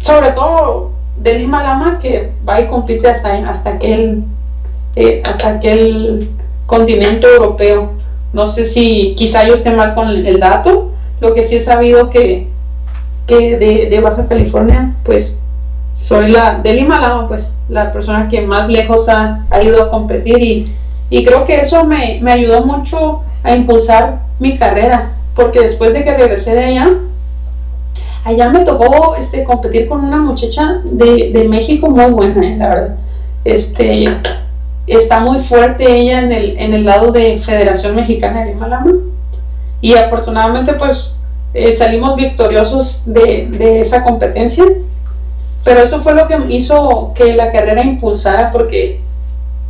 sobre 0.00 0.32
todo 0.32 0.90
de 1.16 1.38
Lima 1.38 1.62
Lama, 1.62 1.98
que 1.98 2.32
va 2.46 2.60
y 2.60 2.66
compite 2.66 3.08
hasta, 3.08 3.32
hasta 3.48 3.70
aquel, 3.70 4.24
eh, 4.96 5.22
hasta 5.24 5.48
aquel 5.48 6.28
continente 6.72 7.26
europeo. 7.26 7.92
No 8.32 8.50
sé 8.52 8.72
si 8.72 9.14
quizá 9.14 9.46
yo 9.46 9.56
esté 9.56 9.72
mal 9.72 9.94
con 9.94 10.08
el 10.08 10.40
dato, 10.40 10.92
lo 11.20 11.34
que 11.34 11.46
sí 11.46 11.56
he 11.56 11.64
sabido 11.64 12.08
que, 12.08 12.48
que 13.26 13.58
de, 13.58 13.90
de 13.90 14.00
Baja 14.00 14.26
California, 14.26 14.94
pues 15.04 15.34
soy 15.94 16.28
la 16.28 16.60
del 16.62 16.78
Himalaya, 16.78 17.28
pues 17.28 17.42
la 17.68 17.92
persona 17.92 18.28
que 18.28 18.40
más 18.40 18.70
lejos 18.70 19.06
ha, 19.08 19.44
ha 19.50 19.62
ido 19.62 19.82
a 19.82 19.90
competir 19.90 20.42
y, 20.42 20.72
y 21.10 21.24
creo 21.24 21.44
que 21.44 21.56
eso 21.56 21.84
me, 21.84 22.20
me, 22.22 22.32
ayudó 22.32 22.64
mucho 22.64 23.22
a 23.44 23.54
impulsar 23.54 24.22
mi 24.38 24.56
carrera, 24.56 25.12
porque 25.36 25.60
después 25.60 25.92
de 25.92 26.04
que 26.04 26.16
regresé 26.16 26.54
de 26.54 26.64
allá, 26.64 26.86
allá 28.24 28.48
me 28.48 28.60
tocó 28.60 29.14
este, 29.16 29.44
competir 29.44 29.88
con 29.88 30.04
una 30.04 30.16
muchacha 30.16 30.80
de, 30.84 31.32
de 31.32 31.48
México 31.48 31.90
muy 31.90 32.10
buena, 32.12 32.46
eh, 32.46 32.56
la 32.56 32.68
verdad. 32.68 32.96
Este, 33.44 34.06
está 34.86 35.20
muy 35.20 35.44
fuerte 35.44 35.84
ella 35.84 36.20
en 36.20 36.32
el, 36.32 36.58
en 36.58 36.74
el 36.74 36.84
lado 36.84 37.12
de 37.12 37.40
Federación 37.44 37.94
Mexicana 37.94 38.44
de 38.44 38.52
Himalaya 38.52 38.92
y 39.80 39.94
afortunadamente 39.94 40.74
pues 40.74 41.14
eh, 41.54 41.76
salimos 41.76 42.16
victoriosos 42.16 43.00
de, 43.04 43.48
de, 43.50 43.80
esa 43.82 44.02
competencia. 44.02 44.64
Pero 45.64 45.80
eso 45.80 46.02
fue 46.02 46.14
lo 46.14 46.26
que 46.26 46.36
hizo 46.48 47.12
que 47.14 47.34
la 47.34 47.52
carrera 47.52 47.84
impulsara 47.84 48.50
porque 48.50 49.00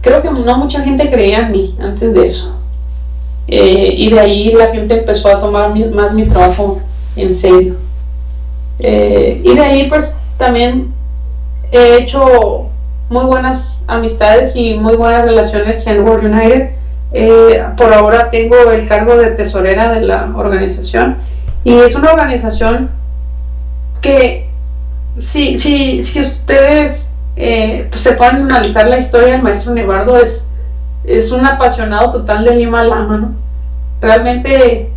creo 0.01 0.23
que 0.23 0.31
no 0.31 0.57
mucha 0.59 0.83
gente 0.83 1.11
creía 1.11 1.41
en 1.41 1.53
mí 1.53 1.77
antes 1.81 2.15
de 2.15 2.27
eso. 2.27 2.57
Eh, 3.49 3.95
y 3.97 4.11
de 4.11 4.21
ahí 4.21 4.53
la 4.53 4.71
gente 4.71 4.99
empezó 4.99 5.29
a 5.29 5.41
tomar 5.41 5.75
más 5.93 6.13
mi 6.15 6.27
trabajo 6.27 6.81
en 7.17 7.41
serio. 7.41 7.77
Eh, 8.79 9.43
y 9.45 9.55
de 9.55 9.63
ahí 9.63 9.89
pues 9.89 10.07
también 10.39 10.95
he 11.71 11.97
hecho 12.03 12.69
muy 13.11 13.25
buenas 13.25 13.72
amistades 13.87 14.53
y 14.55 14.75
muy 14.75 14.97
buenas 14.97 15.23
relaciones 15.23 15.87
en 15.87 16.05
World 16.05 16.33
United. 16.33 16.71
Eh, 17.13 17.63
por 17.77 17.93
ahora 17.93 18.31
tengo 18.31 18.57
el 18.71 18.89
cargo 18.89 19.17
de 19.17 19.33
tesorera 19.33 19.93
de 19.93 20.01
la 20.01 20.33
organización 20.35 21.19
y 21.63 21.75
es 21.75 21.95
una 21.95 22.13
organización 22.13 22.91
que 24.01 24.49
si, 25.31 25.59
si, 25.59 26.03
si 26.05 26.21
ustedes 26.23 27.07
eh, 27.37 27.87
pues 27.91 28.03
se 28.03 28.13
pueden 28.13 28.43
analizar 28.43 28.89
la 28.89 28.99
historia 28.99 29.33
del 29.33 29.43
maestro 29.43 29.73
Nevardo 29.73 30.17
es, 30.17 30.43
es 31.05 31.31
un 31.33 31.47
apasionado 31.47 32.11
total 32.11 32.45
de 32.45 32.57
Lima 32.57 32.83
Lama, 32.85 33.17
¿no? 33.17 33.35
Realmente 34.01 34.91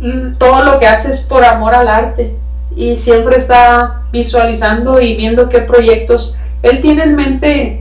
mm, 0.00 0.36
todo 0.38 0.62
lo 0.62 0.78
que 0.78 0.86
hace 0.86 1.14
es 1.14 1.20
por 1.22 1.44
amor 1.44 1.74
al 1.74 1.88
arte 1.88 2.34
y 2.74 2.96
siempre 2.98 3.38
está 3.38 4.02
visualizando 4.12 5.00
y 5.00 5.16
viendo 5.16 5.48
qué 5.48 5.60
proyectos 5.60 6.34
él 6.70 6.80
tiene 6.82 7.04
en 7.04 7.14
mente 7.14 7.80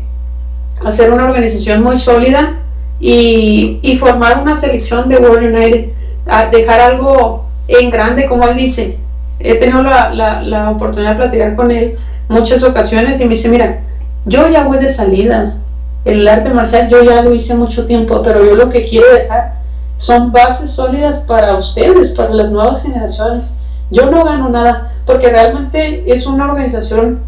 hacer 0.84 1.12
una 1.12 1.26
organización 1.26 1.84
muy 1.84 2.00
sólida 2.00 2.60
y, 3.00 3.98
formar 4.00 4.42
una 4.42 4.60
selección 4.60 5.10
de 5.10 5.18
World 5.18 5.56
United, 5.56 5.90
a 6.28 6.48
dejar 6.48 6.80
algo 6.80 7.46
en 7.68 7.90
grande, 7.90 8.26
como 8.26 8.48
él 8.48 8.58
dice. 8.58 8.98
He 9.40 9.56
tenido 9.56 9.84
la, 9.84 10.14
la, 10.14 10.42
la 10.42 10.70
oportunidad 10.72 11.12
de 11.12 11.18
platicar 11.18 11.56
con 11.56 11.72
él 11.72 11.98
muchas 12.30 12.64
ocasiones 12.64 13.20
y 13.20 13.26
me 13.26 13.36
dice, 13.36 13.50
mira, 13.50 13.82
yo 14.26 14.48
ya 14.50 14.64
voy 14.64 14.80
de 14.80 14.94
salida, 14.96 15.56
el 16.04 16.28
arte 16.28 16.52
marcial 16.52 16.90
yo 16.90 17.04
ya 17.04 17.22
lo 17.22 17.34
hice 17.34 17.54
mucho 17.56 17.86
tiempo, 17.86 18.22
pero 18.24 18.46
yo 18.46 18.56
lo 18.56 18.70
que 18.70 18.86
quiero 18.86 19.08
dejar 19.14 19.56
son 19.98 20.32
bases 20.32 20.72
sólidas 20.72 21.24
para 21.28 21.58
ustedes, 21.58 22.12
para 22.12 22.34
las 22.34 22.52
nuevas 22.52 22.82
generaciones. 22.82 23.52
Yo 23.92 24.10
no 24.10 24.24
gano 24.24 24.50
nada, 24.50 24.94
porque 25.06 25.30
realmente 25.30 26.04
es 26.08 26.26
una 26.26 26.52
organización 26.52 27.22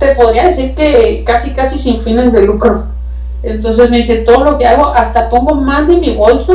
te 0.00 0.14
podría 0.14 0.48
decir 0.48 0.74
que 0.74 1.22
casi 1.24 1.50
casi 1.50 1.78
sin 1.78 2.02
fines 2.02 2.32
de 2.32 2.42
lucro. 2.42 2.84
Entonces 3.42 3.90
me 3.90 3.98
dice, 3.98 4.16
todo 4.18 4.44
lo 4.44 4.58
que 4.58 4.66
hago, 4.66 4.88
hasta 4.88 5.28
pongo 5.28 5.54
más 5.54 5.86
de 5.86 5.98
mi 5.98 6.16
bolsa 6.16 6.54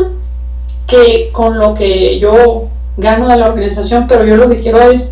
que 0.88 1.30
con 1.32 1.58
lo 1.58 1.76
que 1.76 2.20
yo 2.20 2.66
gano 2.98 3.28
de 3.28 3.38
la 3.38 3.48
organización, 3.48 4.08
pero 4.08 4.26
yo 4.26 4.36
lo 4.36 4.50
que 4.50 4.62
quiero 4.62 4.80
es 4.92 5.10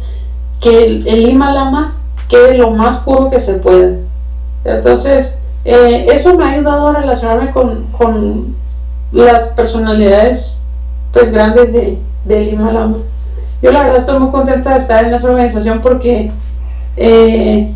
que 0.60 0.84
el, 0.84 1.08
el 1.08 1.24
Lima 1.24 1.54
Lama 1.54 1.96
quede 2.28 2.58
lo 2.58 2.72
más 2.72 3.04
puro 3.04 3.30
que 3.30 3.40
se 3.40 3.54
pueda. 3.54 3.98
Entonces, 4.66 5.34
eh, 5.66 6.08
eso 6.12 6.36
me 6.36 6.46
ha 6.46 6.52
ayudado 6.52 6.88
a 6.88 7.02
relacionarme 7.02 7.52
con, 7.52 7.86
con 7.92 8.56
las 9.12 9.50
personalidades 9.50 10.56
pues 11.12 11.32
grandes 11.32 11.72
de, 11.72 12.00
de 12.26 12.40
Lima 12.42 12.72
Lama. 12.72 12.98
Yo 13.62 13.72
la 13.72 13.84
verdad 13.84 14.00
estoy 14.00 14.20
muy 14.20 14.32
contenta 14.32 14.74
de 14.74 14.82
estar 14.82 15.04
en 15.04 15.14
esa 15.14 15.28
organización 15.28 15.82
porque 15.82 16.32
eh, 16.98 17.74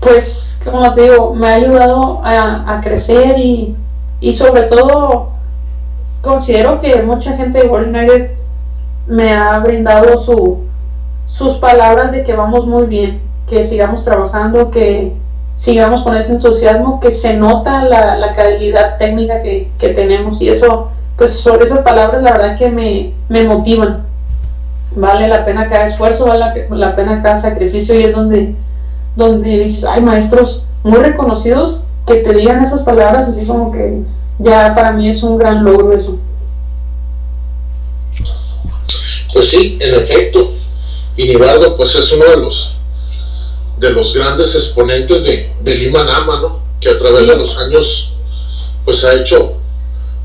pues 0.00 0.50
como 0.64 0.94
te 0.94 1.02
digo, 1.02 1.34
me 1.34 1.48
ha 1.48 1.54
ayudado 1.54 2.20
a, 2.22 2.76
a 2.76 2.80
crecer 2.80 3.38
y, 3.38 3.76
y, 4.20 4.34
sobre 4.34 4.62
todo 4.62 5.30
considero 6.20 6.80
que 6.80 7.02
mucha 7.02 7.36
gente 7.36 7.60
de 7.60 7.68
World 7.68 7.96
United 7.96 8.30
me 9.06 9.32
ha 9.32 9.58
brindado 9.58 10.22
su, 10.24 10.64
sus 11.26 11.56
palabras 11.58 12.12
de 12.12 12.24
que 12.24 12.34
vamos 12.34 12.66
muy 12.66 12.86
bien, 12.86 13.22
que 13.48 13.68
sigamos 13.68 14.04
trabajando, 14.04 14.70
que 14.70 15.14
sigamos 15.56 16.02
con 16.02 16.16
ese 16.16 16.32
entusiasmo, 16.32 17.00
que 17.00 17.18
se 17.18 17.34
nota 17.34 17.84
la, 17.84 18.16
la 18.16 18.34
calidad 18.34 18.98
técnica 18.98 19.42
que, 19.42 19.70
que, 19.78 19.90
tenemos 19.90 20.40
y 20.42 20.48
eso, 20.48 20.90
pues 21.16 21.40
sobre 21.40 21.66
esas 21.66 21.80
palabras 21.80 22.22
la 22.22 22.32
verdad 22.32 22.58
que 22.58 22.70
me, 22.70 23.14
me 23.28 23.44
motivan. 23.44 24.04
Vale 24.94 25.28
la 25.28 25.44
pena 25.44 25.68
cada 25.70 25.88
esfuerzo, 25.88 26.26
vale 26.26 26.40
la, 26.40 26.76
la 26.76 26.96
pena 26.96 27.22
cada 27.22 27.40
sacrificio 27.40 27.98
y 27.98 28.04
es 28.04 28.14
donde 28.14 28.54
donde 29.16 29.64
dices, 29.64 29.84
hay 29.84 30.02
maestros 30.02 30.62
muy 30.82 30.98
reconocidos 30.98 31.80
que 32.06 32.16
te 32.16 32.34
digan 32.34 32.64
esas 32.64 32.82
palabras 32.82 33.28
así 33.28 33.46
como 33.46 33.72
que 33.72 34.02
ya 34.38 34.74
para 34.74 34.92
mí 34.92 35.08
es 35.08 35.22
un 35.22 35.38
gran 35.38 35.64
logro 35.64 35.92
eso. 35.92 36.18
Pues 39.32 39.50
sí, 39.50 39.78
en 39.80 39.94
efecto. 40.02 40.54
Y 41.16 41.28
Nibardo 41.28 41.76
pues 41.76 41.94
es 41.94 42.10
uno 42.12 42.24
de 42.24 42.36
los 42.38 42.76
de 43.78 43.90
los 43.90 44.12
grandes 44.12 44.54
exponentes 44.54 45.24
de, 45.24 45.52
de 45.62 45.74
Lima 45.74 46.04
Nama, 46.04 46.40
¿no? 46.40 46.60
Que 46.80 46.90
a 46.90 46.98
través 46.98 47.26
de 47.26 47.36
los 47.36 47.56
años 47.56 48.12
pues 48.84 49.02
ha 49.04 49.14
hecho 49.14 49.54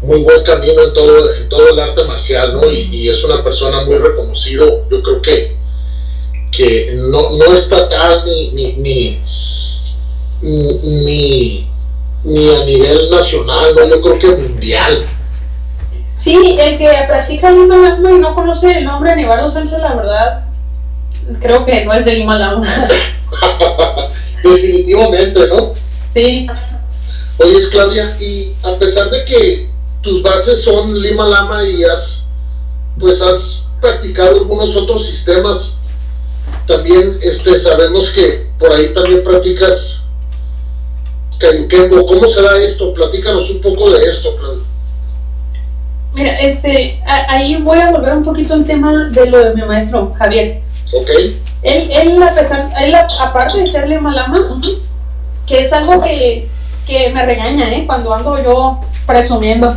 muy 0.02 0.22
buen 0.24 0.44
camino 0.44 0.82
en 0.82 0.94
todo, 0.94 1.34
en 1.34 1.50
todo 1.50 1.70
el 1.70 1.80
arte 1.80 2.04
marcial, 2.04 2.54
¿no? 2.54 2.70
Y, 2.70 2.90
y 2.92 3.10
es 3.10 3.24
una 3.24 3.44
persona 3.44 3.86
muy 3.86 3.98
reconocido, 3.98 4.90
yo 4.90 5.02
creo 5.02 5.22
que 5.22 5.56
que 6.56 6.94
no, 6.96 7.30
no 7.38 7.54
estatal 7.54 8.24
ni, 8.26 8.52
ni, 8.52 8.74
ni, 8.74 9.22
ni, 10.42 11.70
ni 12.24 12.50
a 12.54 12.66
nivel 12.66 13.10
nacional, 13.10 13.76
¿no? 13.76 13.90
yo 13.90 14.02
creo 14.02 14.20
que 14.20 14.42
mundial. 14.42 15.06
Sí, 16.18 16.58
el 16.60 16.78
que 16.78 16.90
practica 17.08 17.52
Lima 17.52 17.78
Lama 17.78 18.12
y 18.12 18.20
no 18.20 18.34
conoce 18.34 18.72
el 18.78 18.86
nombre 18.86 19.10
de 19.10 19.16
Aníbal 19.16 19.52
Sánchez, 19.52 19.80
la 19.80 19.96
verdad, 19.96 20.46
creo 21.42 21.66
que 21.66 21.84
no 21.86 21.94
es 21.94 22.06
de 22.06 22.14
Lima 22.14 22.38
Lama. 22.38 22.66
Definitivamente, 24.44 25.48
¿no? 25.48 25.74
Sí. 26.14 26.48
Oye, 27.38 27.70
Claudia, 27.72 28.18
y 28.20 28.56
a 28.64 28.78
pesar 28.80 29.10
de 29.10 29.26
que 29.26 29.70
tus 30.02 30.24
bases 30.24 30.64
son 30.64 31.02
Lima 31.02 31.28
Lama 31.28 31.64
y 31.68 31.84
has 31.84 32.26
pues 33.00 33.20
has 33.22 33.62
practicado 33.82 34.40
algunos 34.40 34.76
otros 34.76 35.06
sistemas. 35.06 35.75
También 36.68 37.18
este, 37.22 37.60
sabemos 37.60 38.12
que 38.12 38.48
por 38.58 38.72
ahí 38.72 38.94
también 38.94 39.24
practicas 39.24 40.02
Cayuquembo. 41.40 42.06
¿Cómo 42.06 42.28
se 42.28 42.42
da 42.42 42.58
esto? 42.58 42.94
Platícanos 42.94 43.50
un 43.52 43.62
poco 43.62 43.90
de 43.92 44.04
esto, 44.06 44.36
Claudio. 44.38 44.64
Mira, 46.14 46.40
este, 46.40 47.02
ahí 47.06 47.62
voy 47.62 47.78
a 47.78 47.92
volver 47.92 48.14
un 48.16 48.24
poquito 48.24 48.54
al 48.54 48.66
tema 48.66 49.10
de 49.10 49.26
lo 49.26 49.40
de 49.40 49.54
mi 49.54 49.62
maestro 49.64 50.14
Javier. 50.18 50.62
Ok. 50.94 51.10
Él, 51.62 51.90
él, 51.92 52.24
él 52.80 52.96
aparte 53.20 53.60
de 53.60 53.72
serle 53.72 54.00
malama, 54.00 54.40
que 55.46 55.56
es 55.56 55.74
algo 55.74 56.02
que, 56.02 56.48
que 56.88 57.12
me 57.12 57.26
regaña, 57.26 57.74
¿eh? 57.74 57.84
Cuando 57.86 58.14
ando 58.14 58.42
yo 58.42 58.80
presumiendo. 59.06 59.76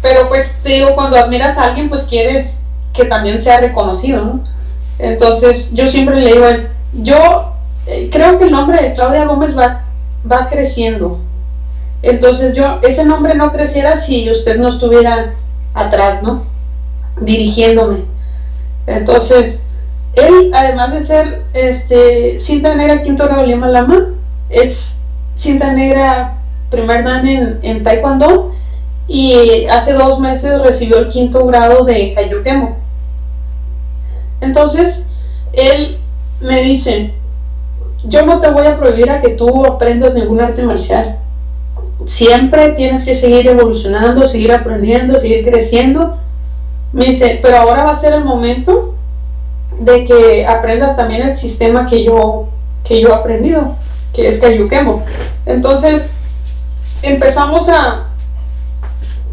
Pero 0.00 0.28
pues 0.28 0.50
te 0.62 0.70
digo, 0.70 0.94
cuando 0.94 1.18
admiras 1.18 1.58
a 1.58 1.64
alguien, 1.64 1.90
pues 1.90 2.04
quieres 2.04 2.56
que 2.94 3.04
también 3.04 3.42
sea 3.42 3.60
reconocido, 3.60 4.24
¿no? 4.24 4.44
Entonces, 5.00 5.70
yo 5.72 5.86
siempre 5.86 6.20
le 6.20 6.32
digo 6.32 6.46
yo 6.92 7.54
eh, 7.86 8.10
creo 8.12 8.38
que 8.38 8.44
el 8.44 8.50
nombre 8.50 8.82
de 8.82 8.94
Claudia 8.94 9.24
Gómez 9.24 9.56
va, 9.56 9.84
va 10.30 10.48
creciendo. 10.48 11.18
Entonces 12.02 12.54
yo, 12.54 12.80
ese 12.82 13.04
nombre 13.04 13.34
no 13.34 13.50
creciera 13.52 14.00
si 14.02 14.30
usted 14.30 14.58
no 14.58 14.68
estuviera 14.68 15.34
atrás, 15.74 16.22
¿no? 16.22 16.44
Dirigiéndome. 17.20 18.04
Entonces, 18.86 19.60
él, 20.14 20.50
además 20.52 20.92
de 20.92 21.06
ser 21.06 21.42
este, 21.52 22.40
cinta 22.40 22.74
negra 22.74 23.02
quinto 23.02 23.24
grado 23.24 23.46
Lima 23.46 23.68
Lama, 23.68 24.14
es 24.48 24.76
cinta 25.36 25.72
negra 25.72 26.38
primer 26.70 27.04
dan 27.04 27.26
en, 27.26 27.58
en 27.62 27.82
Taekwondo 27.82 28.52
y 29.08 29.66
hace 29.66 29.92
dos 29.92 30.20
meses 30.20 30.60
recibió 30.62 30.98
el 30.98 31.08
quinto 31.08 31.46
grado 31.46 31.84
de 31.84 32.14
Kayukemo. 32.14 32.76
Entonces, 34.40 35.04
él 35.52 35.98
me 36.40 36.62
dice, 36.62 37.14
yo 38.04 38.24
no 38.24 38.40
te 38.40 38.50
voy 38.50 38.66
a 38.66 38.78
prohibir 38.78 39.10
a 39.10 39.20
que 39.20 39.30
tú 39.30 39.66
aprendas 39.66 40.14
ningún 40.14 40.40
arte 40.40 40.62
marcial. 40.62 41.18
Siempre 42.06 42.70
tienes 42.70 43.04
que 43.04 43.14
seguir 43.14 43.46
evolucionando, 43.46 44.26
seguir 44.28 44.52
aprendiendo, 44.52 45.18
seguir 45.18 45.44
creciendo. 45.44 46.16
Me 46.92 47.04
dice, 47.04 47.40
pero 47.42 47.58
ahora 47.58 47.84
va 47.84 47.90
a 47.92 48.00
ser 48.00 48.14
el 48.14 48.24
momento 48.24 48.94
de 49.78 50.04
que 50.04 50.46
aprendas 50.46 50.96
también 50.96 51.28
el 51.28 51.36
sistema 51.36 51.86
que 51.86 52.04
yo, 52.04 52.48
que 52.84 53.00
yo 53.00 53.08
he 53.08 53.14
aprendido, 53.14 53.76
que 54.14 54.28
es 54.28 54.38
Kayukemo. 54.38 55.04
Entonces, 55.46 56.10
empezamos 57.02 57.68
a, 57.68 58.08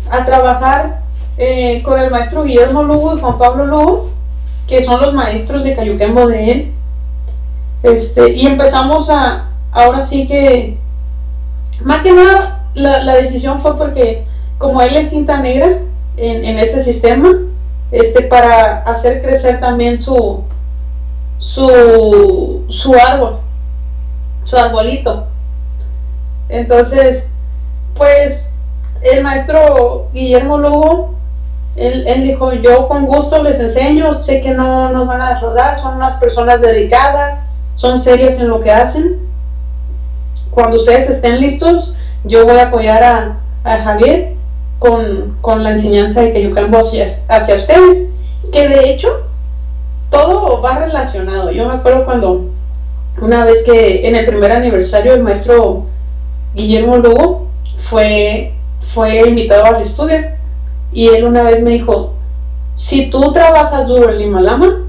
a 0.10 0.26
trabajar 0.26 1.02
eh, 1.38 1.82
con 1.84 2.00
el 2.00 2.12
maestro 2.12 2.44
Guillermo 2.44 2.84
Lugo 2.84 3.16
y 3.16 3.22
Juan 3.22 3.38
Pablo 3.38 3.66
Lugo, 3.66 4.10
que 4.68 4.84
son 4.84 5.02
los 5.02 5.14
maestros 5.14 5.64
de 5.64 5.76
Cayuquembo 5.76 6.28
de 6.28 6.52
él. 6.52 6.74
Este, 7.84 8.34
y 8.34 8.46
empezamos 8.46 9.10
a, 9.10 9.50
ahora 9.72 10.08
sí 10.08 10.28
que, 10.28 10.78
más 11.84 12.04
que 12.04 12.14
nada, 12.14 12.66
la, 12.74 13.04
la 13.04 13.14
decisión 13.16 13.62
fue 13.62 13.78
porque 13.78 14.26
como 14.58 14.82
él 14.82 14.96
es 14.96 15.10
cinta 15.10 15.38
negra 15.40 15.80
en, 16.18 16.46
en 16.46 16.60
ese 16.60 16.84
sistema, 16.84 17.30
este, 17.92 18.24
para 18.24 18.80
hacer 18.82 19.22
crecer 19.22 19.60
también 19.60 20.00
su, 20.00 20.44
su, 21.40 22.66
su 22.68 22.94
árbol, 22.94 23.38
su 24.46 24.58
arbolito. 24.58 25.28
Entonces, 26.50 27.24
pues 27.96 28.42
el 29.02 29.24
maestro 29.24 30.10
Guillermo 30.14 30.58
Lugo, 30.58 31.17
él, 31.78 32.08
él, 32.08 32.24
dijo, 32.24 32.54
yo 32.54 32.88
con 32.88 33.06
gusto 33.06 33.44
les 33.44 33.60
enseño, 33.60 34.24
sé 34.24 34.42
que 34.42 34.52
no 34.52 34.90
nos 34.90 35.08
van 35.08 35.22
a 35.22 35.34
defraudar, 35.36 35.80
son 35.80 35.98
unas 35.98 36.20
personas 36.20 36.60
dedicadas, 36.60 37.40
son 37.76 38.02
serias 38.02 38.40
en 38.40 38.50
lo 38.50 38.60
que 38.62 38.72
hacen. 38.72 39.20
Cuando 40.50 40.78
ustedes 40.78 41.10
estén 41.10 41.40
listos, 41.40 41.94
yo 42.24 42.46
voy 42.46 42.58
a 42.58 42.64
apoyar 42.64 43.04
a, 43.04 43.38
a 43.64 43.84
Javier 43.84 44.34
con, 44.80 45.38
con, 45.42 45.64
la 45.64 45.72
enseñanza 45.72 46.22
de 46.22 46.34
que 46.34 46.42
yo 46.42 46.52
hacia, 46.52 47.06
hacia 47.28 47.56
ustedes, 47.56 48.10
que 48.52 48.68
de 48.68 48.90
hecho 48.90 49.08
todo 50.10 50.60
va 50.62 50.80
relacionado. 50.80 51.52
Yo 51.52 51.68
me 51.68 51.76
acuerdo 51.76 52.06
cuando 52.06 52.46
una 53.22 53.46
vez 53.46 53.64
que 53.66 54.08
en 54.08 54.16
el 54.16 54.26
primer 54.26 54.52
aniversario 54.52 55.14
el 55.14 55.24
maestro 55.24 55.86
Guillermo 56.56 56.98
Lugo 56.98 57.48
fue 57.90 58.54
fue 58.94 59.28
invitado 59.28 59.66
al 59.66 59.82
estudio 59.82 60.37
y 60.92 61.08
él 61.08 61.26
una 61.26 61.44
vez 61.44 61.62
me 61.62 61.72
dijo, 61.72 62.14
si 62.76 63.10
tú 63.10 63.32
trabajas 63.34 63.88
duro 63.88 64.12
en 64.12 64.20
Lima 64.20 64.42
Lama 64.42 64.86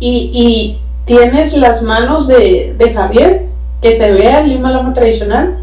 y, 0.00 0.30
y 0.32 0.80
tienes 1.04 1.52
las 1.54 1.82
manos 1.82 2.26
de, 2.26 2.74
de, 2.76 2.94
Javier, 2.94 3.46
que 3.80 3.96
se 3.96 4.10
vea 4.10 4.40
el 4.40 4.48
Lima 4.48 4.72
Lama 4.72 4.92
tradicional, 4.94 5.58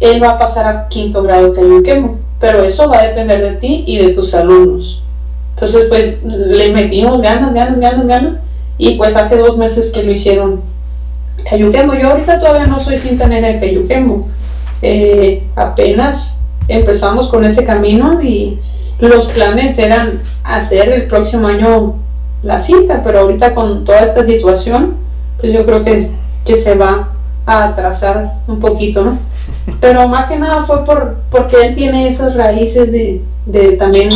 él 0.00 0.22
va 0.22 0.30
a 0.30 0.38
pasar 0.38 0.66
a 0.66 0.88
quinto 0.88 1.22
grado 1.22 1.52
quemo 1.52 2.18
pero 2.40 2.64
eso 2.64 2.88
va 2.88 2.98
a 2.98 3.06
depender 3.06 3.40
de 3.40 3.56
ti 3.60 3.84
y 3.86 3.98
de 3.98 4.14
tus 4.14 4.34
alumnos. 4.34 5.00
Entonces, 5.54 5.84
pues 5.88 6.24
le 6.24 6.72
metimos 6.72 7.22
ganas, 7.22 7.54
ganas, 7.54 7.78
ganas, 7.78 8.06
ganas, 8.06 8.34
y 8.78 8.96
pues 8.96 9.14
hace 9.14 9.36
dos 9.36 9.56
meses 9.56 9.92
que 9.92 10.02
lo 10.02 10.10
hicieron 10.10 10.62
Cayuquemo. 11.48 11.94
Yo 11.94 12.10
ahorita 12.10 12.40
todavía 12.40 12.66
no 12.66 12.82
soy 12.82 12.98
cinta 12.98 13.28
negra 13.28 13.50
de 13.50 13.60
Cayuquemo, 13.60 14.28
eh, 14.82 15.44
apenas 15.54 16.36
empezamos 16.68 17.28
con 17.28 17.44
ese 17.44 17.64
camino 17.64 18.22
y 18.22 18.58
los 18.98 19.26
planes 19.32 19.78
eran 19.78 20.22
hacer 20.44 20.92
el 20.92 21.06
próximo 21.06 21.48
año 21.48 21.94
la 22.42 22.64
cita, 22.64 23.02
pero 23.04 23.20
ahorita 23.20 23.54
con 23.54 23.84
toda 23.84 24.00
esta 24.00 24.24
situación, 24.24 24.96
pues 25.40 25.52
yo 25.52 25.64
creo 25.64 25.84
que, 25.84 26.10
que 26.44 26.62
se 26.62 26.74
va 26.74 27.10
a 27.46 27.64
atrasar 27.64 28.34
un 28.46 28.60
poquito, 28.60 29.04
¿no? 29.04 29.18
Pero 29.80 30.06
más 30.08 30.28
que 30.28 30.38
nada 30.38 30.64
fue 30.64 30.84
por 30.84 31.16
porque 31.30 31.56
él 31.60 31.74
tiene 31.74 32.08
esas 32.08 32.36
raíces 32.36 32.90
de, 32.92 33.22
de 33.46 33.72
también 33.72 34.08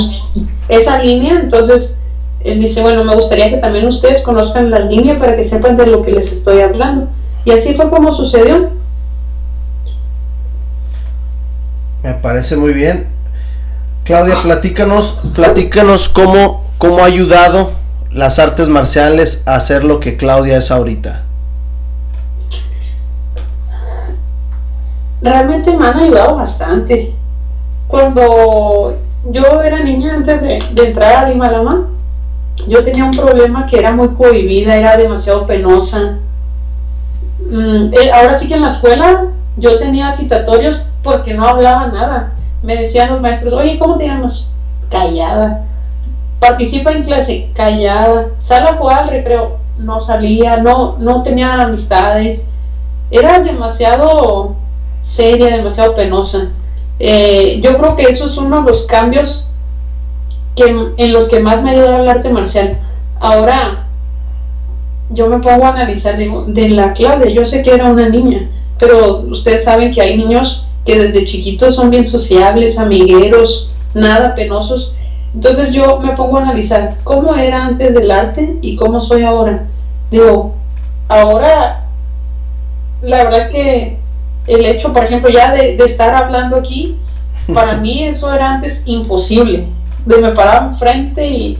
esa 0.68 1.02
línea, 1.02 1.34
entonces 1.40 1.92
él 2.40 2.60
dice, 2.60 2.80
bueno, 2.80 3.04
me 3.04 3.16
gustaría 3.16 3.50
que 3.50 3.56
también 3.56 3.86
ustedes 3.86 4.22
conozcan 4.22 4.70
la 4.70 4.80
línea 4.80 5.18
para 5.18 5.36
que 5.36 5.48
sepan 5.48 5.76
de 5.76 5.86
lo 5.86 6.02
que 6.02 6.12
les 6.12 6.30
estoy 6.30 6.60
hablando. 6.60 7.08
Y 7.44 7.50
así 7.50 7.74
fue 7.74 7.90
como 7.90 8.12
sucedió. 8.14 8.70
Me 12.06 12.14
parece 12.14 12.54
muy 12.54 12.72
bien. 12.72 13.08
Claudia, 14.04 14.40
platícanos, 14.40 15.18
platícanos 15.34 16.08
cómo, 16.10 16.70
cómo 16.78 17.00
ha 17.00 17.06
ayudado 17.06 17.72
las 18.12 18.38
artes 18.38 18.68
marciales 18.68 19.42
a 19.44 19.58
ser 19.58 19.82
lo 19.82 19.98
que 19.98 20.16
Claudia 20.16 20.58
es 20.58 20.70
ahorita. 20.70 21.24
Realmente 25.20 25.76
me 25.76 25.84
han 25.84 25.98
ayudado 25.98 26.36
bastante. 26.36 27.12
Cuando 27.88 28.96
yo 29.28 29.62
era 29.64 29.82
niña 29.82 30.14
antes 30.14 30.40
de, 30.42 30.58
entrar 30.86 31.24
a 31.24 31.28
Lima 31.28 31.88
yo 32.68 32.84
tenía 32.84 33.04
un 33.04 33.16
problema 33.16 33.66
que 33.66 33.80
era 33.80 33.90
muy 33.90 34.10
cohibida, 34.10 34.76
era 34.76 34.96
demasiado 34.96 35.44
penosa. 35.44 36.18
Mm, 37.50 37.92
eh, 37.92 38.12
ahora 38.14 38.38
sí 38.38 38.46
que 38.46 38.54
en 38.54 38.62
la 38.62 38.74
escuela 38.74 39.24
yo 39.56 39.76
tenía 39.80 40.16
citatorios 40.16 40.86
porque 41.06 41.32
no 41.32 41.46
hablaba 41.46 41.86
nada. 41.86 42.34
Me 42.62 42.76
decían 42.76 43.08
los 43.08 43.22
maestros, 43.22 43.54
oye, 43.54 43.78
¿cómo 43.78 43.96
te 43.96 44.06
llamas? 44.06 44.44
Callada. 44.90 45.64
Participa 46.38 46.92
en 46.92 47.04
clase, 47.04 47.50
callada. 47.54 48.26
Sal 48.42 48.66
a 48.66 48.76
jugar 48.76 49.08
recreo, 49.08 49.56
no 49.78 50.02
salía, 50.02 50.58
no, 50.58 50.96
no 50.98 51.22
tenía 51.22 51.62
amistades. 51.62 52.42
Era 53.10 53.38
demasiado 53.38 54.56
seria, 55.02 55.56
demasiado 55.56 55.94
penosa. 55.94 56.48
Eh, 56.98 57.60
yo 57.62 57.78
creo 57.78 57.96
que 57.96 58.02
eso 58.02 58.26
es 58.26 58.36
uno 58.36 58.62
de 58.62 58.72
los 58.72 58.86
cambios 58.86 59.46
que, 60.54 60.64
en 60.96 61.12
los 61.12 61.28
que 61.28 61.40
más 61.40 61.62
me 61.62 61.70
ayuda 61.70 62.00
el 62.00 62.08
arte 62.08 62.28
marcial. 62.28 62.80
Ahora, 63.20 63.86
yo 65.10 65.28
me 65.28 65.38
pongo 65.38 65.64
a 65.64 65.70
analizar, 65.70 66.16
de 66.18 66.68
la 66.70 66.92
clave, 66.92 67.32
yo 67.32 67.44
sé 67.46 67.62
que 67.62 67.74
era 67.74 67.90
una 67.90 68.08
niña, 68.08 68.50
pero 68.78 69.20
ustedes 69.20 69.64
saben 69.64 69.92
que 69.92 70.02
hay 70.02 70.16
niños 70.16 70.66
que 70.86 70.98
desde 70.98 71.26
chiquitos 71.26 71.74
son 71.74 71.90
bien 71.90 72.06
sociables, 72.06 72.78
amigueros, 72.78 73.70
nada 73.92 74.34
penosos. 74.34 74.92
Entonces 75.34 75.70
yo 75.72 75.98
me 75.98 76.14
pongo 76.14 76.38
a 76.38 76.42
analizar 76.42 76.96
cómo 77.04 77.34
era 77.34 77.66
antes 77.66 77.92
del 77.92 78.10
arte 78.10 78.56
y 78.62 78.76
cómo 78.76 79.00
soy 79.00 79.24
ahora. 79.24 79.66
Digo, 80.10 80.54
ahora, 81.08 81.88
la 83.02 83.24
verdad 83.24 83.50
que 83.50 83.98
el 84.46 84.64
hecho, 84.64 84.92
por 84.92 85.04
ejemplo, 85.04 85.28
ya 85.28 85.52
de, 85.52 85.76
estar 85.76 86.14
hablando 86.14 86.56
aquí, 86.56 86.96
para 87.52 87.76
mí 87.76 88.04
eso 88.04 88.32
era 88.32 88.54
antes 88.54 88.80
imposible. 88.86 89.66
De 90.06 90.18
me 90.18 90.30
parar 90.32 90.70
enfrente 90.70 91.26
y 91.26 91.58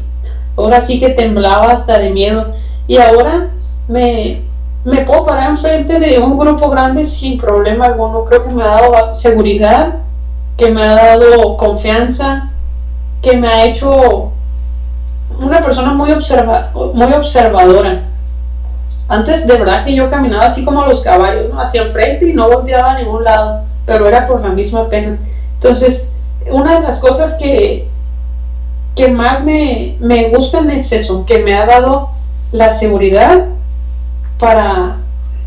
ahora 0.56 0.86
sí 0.86 1.00
que 1.00 1.10
temblaba 1.10 1.72
hasta 1.72 1.98
de 1.98 2.10
miedo. 2.10 2.54
Y 2.86 2.98
ahora 2.98 3.50
me, 3.88 4.42
me 4.86 5.00
puedo 5.00 5.26
parar 5.26 5.50
enfrente 5.50 5.98
de 5.98 6.20
un 6.20 6.38
grupo 6.38 6.70
grande 6.70 7.06
sin 7.06 7.38
problema 7.38 7.86
alguno. 7.86 8.24
Creo 8.24 8.44
que 8.44 8.54
me 8.54 8.62
ha 8.62 8.68
dado 8.68 9.16
seguridad, 9.16 9.94
que 10.56 10.70
me 10.70 10.80
ha 10.84 10.94
dado 10.94 11.56
confianza, 11.56 12.50
que 13.20 13.36
me 13.36 13.48
ha 13.48 13.64
hecho 13.64 14.30
una 15.40 15.60
persona 15.60 15.92
muy, 15.92 16.12
observa, 16.12 16.70
muy 16.72 17.12
observadora. 17.12 18.02
Antes 19.08 19.44
de 19.48 19.58
verdad 19.58 19.84
que 19.84 19.96
yo 19.96 20.08
caminaba 20.08 20.46
así 20.46 20.64
como 20.64 20.86
los 20.86 21.02
caballos, 21.02 21.52
¿no? 21.52 21.60
hacia 21.60 21.82
enfrente 21.82 22.28
y 22.28 22.32
no 22.32 22.48
volteaba 22.48 22.92
a 22.92 22.98
ningún 23.00 23.24
lado, 23.24 23.62
pero 23.86 24.06
era 24.06 24.28
por 24.28 24.40
la 24.40 24.50
misma 24.50 24.88
pena. 24.88 25.18
Entonces, 25.54 26.04
una 26.48 26.76
de 26.76 26.86
las 26.86 27.00
cosas 27.00 27.34
que, 27.40 27.88
que 28.94 29.08
más 29.08 29.42
me, 29.42 29.96
me 29.98 30.28
gustan 30.28 30.70
es 30.70 30.92
eso, 30.92 31.26
que 31.26 31.40
me 31.40 31.54
ha 31.54 31.66
dado 31.66 32.10
la 32.52 32.78
seguridad 32.78 33.55
para 34.38 34.96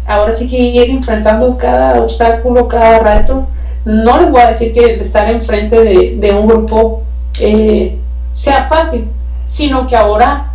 ahora 0.06 0.36
sí 0.36 0.48
que 0.48 0.58
ir 0.58 0.90
enfrentando 0.90 1.58
cada 1.58 2.02
obstáculo, 2.02 2.68
cada 2.68 3.00
reto. 3.00 3.48
No 3.86 4.18
les 4.18 4.32
voy 4.32 4.42
a 4.42 4.52
decir 4.52 4.74
que 4.74 5.00
estar 5.00 5.30
enfrente 5.30 5.82
de, 5.82 6.18
de 6.18 6.34
un 6.34 6.48
grupo 6.48 7.04
eh, 7.40 7.98
sea 8.34 8.68
fácil, 8.68 9.08
sino 9.52 9.88
que 9.88 9.96
ahora 9.96 10.54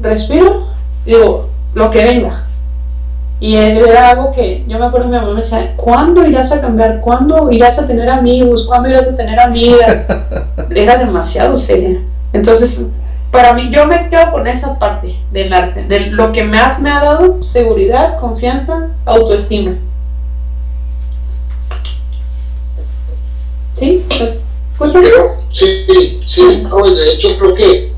respiro, 0.00 0.68
digo, 1.04 1.48
lo 1.74 1.90
que 1.90 2.04
venga. 2.04 2.44
Y 3.40 3.54
era 3.54 4.10
algo 4.10 4.32
que 4.32 4.64
yo 4.66 4.78
me 4.78 4.86
acuerdo 4.86 5.06
que 5.06 5.12
mi 5.12 5.20
mamá 5.20 5.34
me 5.34 5.42
decía, 5.42 5.74
¿cuándo 5.76 6.26
irás 6.26 6.50
a 6.50 6.60
cambiar? 6.60 7.00
¿Cuándo 7.00 7.52
irás 7.52 7.78
a 7.78 7.86
tener 7.86 8.10
amigos? 8.10 8.64
¿Cuándo 8.66 8.88
irás 8.88 9.06
a 9.06 9.16
tener 9.16 9.38
amigas? 9.38 10.06
era 10.74 10.96
demasiado 10.96 11.56
seria. 11.58 12.00
Entonces, 12.32 12.76
para 13.30 13.54
mí, 13.54 13.70
yo 13.74 13.86
me 13.86 14.08
quedo 14.08 14.30
con 14.32 14.46
esa 14.46 14.78
parte 14.78 15.16
del 15.32 15.52
arte, 15.52 15.84
de 15.84 16.06
lo 16.10 16.32
que 16.32 16.44
más 16.44 16.80
me 16.80 16.90
ha 16.90 17.00
dado 17.00 17.44
seguridad, 17.44 18.18
confianza, 18.20 18.88
autoestima. 19.04 19.76
¿Sí? 23.78 24.04
Pues, 24.76 24.92
sí, 25.50 26.20
sí, 26.24 26.42
de 26.42 27.12
hecho 27.12 27.38
creo 27.38 27.54
que 27.54 27.92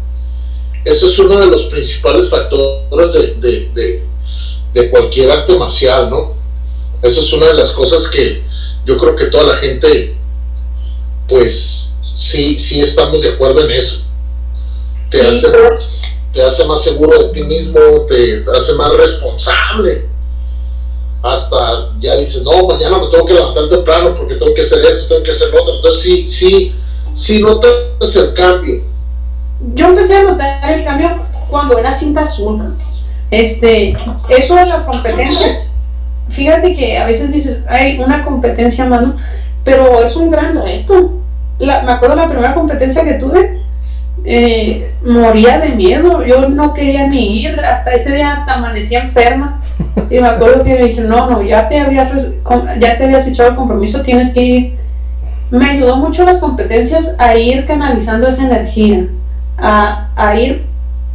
ese 0.84 1.06
es 1.06 1.18
uno 1.18 1.38
de 1.38 1.46
los 1.46 1.64
principales 1.64 2.30
factores 2.30 3.40
de 3.40 4.10
de 4.72 4.90
cualquier 4.90 5.30
arte 5.30 5.56
marcial, 5.56 6.10
¿no? 6.10 6.34
Esa 7.02 7.20
es 7.20 7.32
una 7.32 7.46
de 7.46 7.54
las 7.54 7.70
cosas 7.70 8.08
que 8.12 8.42
yo 8.86 8.98
creo 8.98 9.16
que 9.16 9.26
toda 9.26 9.54
la 9.54 9.56
gente, 9.56 10.16
pues 11.28 11.92
sí, 12.14 12.58
sí 12.60 12.80
estamos 12.80 13.22
de 13.22 13.30
acuerdo 13.30 13.64
en 13.64 13.72
eso. 13.72 14.04
Te, 15.10 15.20
hace, 15.20 15.48
más, 15.48 16.02
te 16.32 16.42
hace 16.42 16.64
más 16.64 16.82
seguro 16.82 17.18
de 17.18 17.32
ti 17.32 17.42
mismo, 17.42 17.80
te, 18.08 18.44
hace 18.56 18.74
más 18.74 18.92
responsable. 18.96 20.08
Hasta 21.22 21.90
ya 21.98 22.16
dices, 22.16 22.42
no, 22.42 22.66
mañana 22.66 22.98
me 22.98 23.08
tengo 23.08 23.26
que 23.26 23.34
levantar 23.34 23.68
temprano 23.68 24.14
porque 24.14 24.36
tengo 24.36 24.54
que 24.54 24.62
hacer 24.62 24.80
esto, 24.80 25.08
tengo 25.08 25.22
que 25.22 25.32
hacer 25.32 25.50
lo 25.50 25.62
otro. 25.62 25.74
Entonces 25.76 26.02
sí, 26.02 26.26
sí, 26.26 26.74
sí 27.12 27.42
notas 27.42 28.16
el 28.16 28.34
cambio. 28.34 28.82
Yo 29.74 29.86
empecé 29.86 30.16
a 30.16 30.22
notar 30.22 30.72
el 30.72 30.84
cambio 30.84 31.26
cuando 31.50 31.76
era 31.76 31.98
cinta 31.98 32.22
azul 32.22 32.76
este, 33.30 33.96
eso 34.28 34.54
de 34.56 34.66
las 34.66 34.84
competencias, 34.84 35.70
fíjate 36.30 36.74
que 36.74 36.98
a 36.98 37.06
veces 37.06 37.30
dices, 37.30 37.58
hay 37.68 37.98
una 38.00 38.24
competencia, 38.24 38.84
mano, 38.86 39.16
pero 39.64 40.02
es 40.02 40.16
un 40.16 40.30
gran 40.30 40.60
reto. 40.60 41.12
La, 41.58 41.82
me 41.82 41.92
acuerdo 41.92 42.16
la 42.16 42.28
primera 42.28 42.54
competencia 42.54 43.04
que 43.04 43.14
tuve, 43.14 43.59
eh, 44.24 44.94
moría 45.04 45.58
de 45.58 45.70
miedo, 45.70 46.24
yo 46.24 46.48
no 46.48 46.74
quería 46.74 47.06
ni 47.06 47.42
ir, 47.42 47.58
hasta 47.60 47.92
ese 47.92 48.12
día 48.12 48.44
amanecía 48.46 49.04
enferma. 49.04 49.60
Y 50.10 50.18
me 50.18 50.28
acuerdo 50.28 50.64
que 50.64 50.76
dije, 50.76 51.00
no, 51.00 51.30
no, 51.30 51.42
ya 51.42 51.68
te 51.68 51.78
habías, 51.78 52.10
ya 52.78 52.98
te 52.98 53.04
habías 53.04 53.26
echado 53.26 53.50
el 53.50 53.56
compromiso, 53.56 54.02
tienes 54.02 54.32
que 54.32 54.42
ir. 54.42 54.78
Me 55.50 55.70
ayudó 55.70 55.96
mucho 55.96 56.24
las 56.24 56.38
competencias 56.38 57.08
a 57.18 57.34
ir 57.36 57.64
canalizando 57.64 58.28
esa 58.28 58.42
energía, 58.42 59.06
a, 59.58 60.08
a 60.14 60.36
ir 60.36 60.64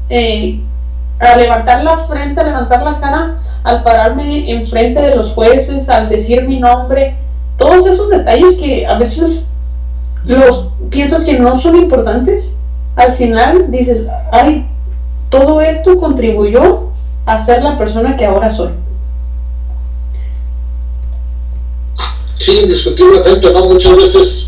eh, 0.09 0.59
a 1.19 1.37
levantar 1.37 1.83
la 1.83 2.07
frente, 2.07 2.41
a 2.41 2.43
levantar 2.43 2.83
la 2.83 2.99
cara, 2.99 3.37
al 3.63 3.83
pararme 3.83 4.51
enfrente 4.51 5.01
de 5.01 5.15
los 5.15 5.31
jueces, 5.31 5.87
al 5.89 6.09
decir 6.09 6.47
mi 6.47 6.59
nombre, 6.59 7.15
todos 7.57 7.87
esos 7.87 8.09
detalles 8.09 8.57
que 8.57 8.85
a 8.85 8.97
veces 8.97 9.45
los 10.25 10.69
piensas 10.89 11.23
que 11.23 11.39
no 11.39 11.61
son 11.61 11.75
importantes, 11.75 12.54
al 12.95 13.17
final 13.17 13.71
dices, 13.71 14.07
ay, 14.31 14.67
todo 15.29 15.61
esto 15.61 15.99
contribuyó 15.99 16.91
a 17.25 17.45
ser 17.45 17.63
la 17.63 17.77
persona 17.77 18.15
que 18.15 18.25
ahora 18.25 18.49
soy. 18.49 18.71
Sí, 22.35 22.59
indiscutiblemente, 22.63 23.51
¿no? 23.51 23.65
Muchas 23.65 23.95
veces 23.95 24.47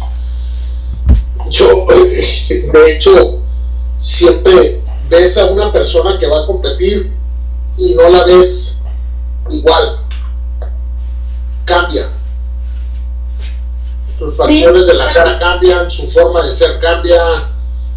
yo, 1.49 1.87
eh, 1.91 2.69
de 2.71 2.91
hecho, 2.91 3.41
siempre 3.97 4.81
ves 5.09 5.37
a 5.37 5.45
una 5.45 5.71
persona 5.71 6.19
que 6.19 6.27
va 6.27 6.43
a 6.43 6.45
competir 6.45 7.13
y 7.77 7.93
no 7.93 8.09
la 8.09 8.23
ves 8.25 8.77
igual. 9.49 9.99
Cambia. 11.65 12.09
Sus 14.19 14.35
facciones 14.35 14.87
de 14.87 14.93
la 14.95 15.13
cara 15.13 15.39
cambian, 15.39 15.91
su 15.91 16.09
forma 16.11 16.43
de 16.43 16.51
ser 16.53 16.79
cambia, 16.79 17.19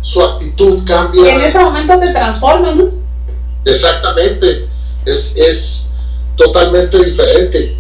su 0.03 0.21
actitud 0.21 0.85
cambia. 0.87 1.35
En 1.35 1.41
ese 1.43 1.59
momento 1.59 1.99
te 1.99 2.13
transforma, 2.13 2.75
¿no? 2.75 2.85
Exactamente. 3.65 4.69
Es, 5.05 5.35
es 5.37 5.91
totalmente 6.37 6.99
diferente. 7.05 7.77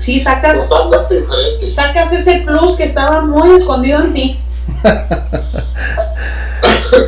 Sí, 0.00 0.20
sacas, 0.20 0.68
totalmente 0.68 1.20
diferente. 1.20 1.74
sacas 1.74 2.12
ese 2.12 2.42
plus 2.46 2.76
que 2.76 2.84
estaba 2.84 3.22
muy 3.22 3.56
escondido 3.56 4.00
en 4.00 4.14
ti. 4.14 4.40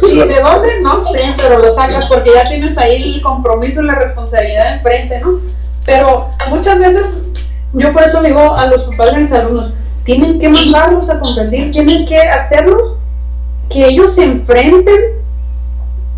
¿Y 0.03 0.17
de 0.17 0.41
dónde? 0.41 0.81
No 0.83 1.05
sé, 1.13 1.35
pero 1.37 1.59
lo 1.59 1.75
sacas 1.75 2.07
porque 2.07 2.33
ya 2.35 2.49
tienes 2.49 2.77
ahí 2.79 3.15
el 3.15 3.23
compromiso 3.23 3.83
y 3.83 3.87
la 3.87 3.95
responsabilidad 3.95 4.75
enfrente, 4.75 5.21
¿no? 5.21 5.41
Pero 5.85 6.31
muchas 6.49 6.79
veces, 6.79 7.07
yo 7.73 7.93
por 7.93 8.03
eso 8.03 8.21
le 8.21 8.29
digo 8.29 8.55
a 8.55 8.67
los 8.67 8.83
papás 8.83 9.13
de 9.15 9.21
mis 9.21 9.33
alumnos, 9.33 9.73
tienen 10.05 10.39
que 10.41 10.49
mandarlos 10.49 11.09
a 11.09 11.21
competir, 11.21 11.71
tienen 11.71 12.07
que 12.07 12.19
hacerlos 12.19 12.96
que 13.69 13.87
ellos 13.87 14.15
se 14.15 14.25
enfrenten 14.25 15.01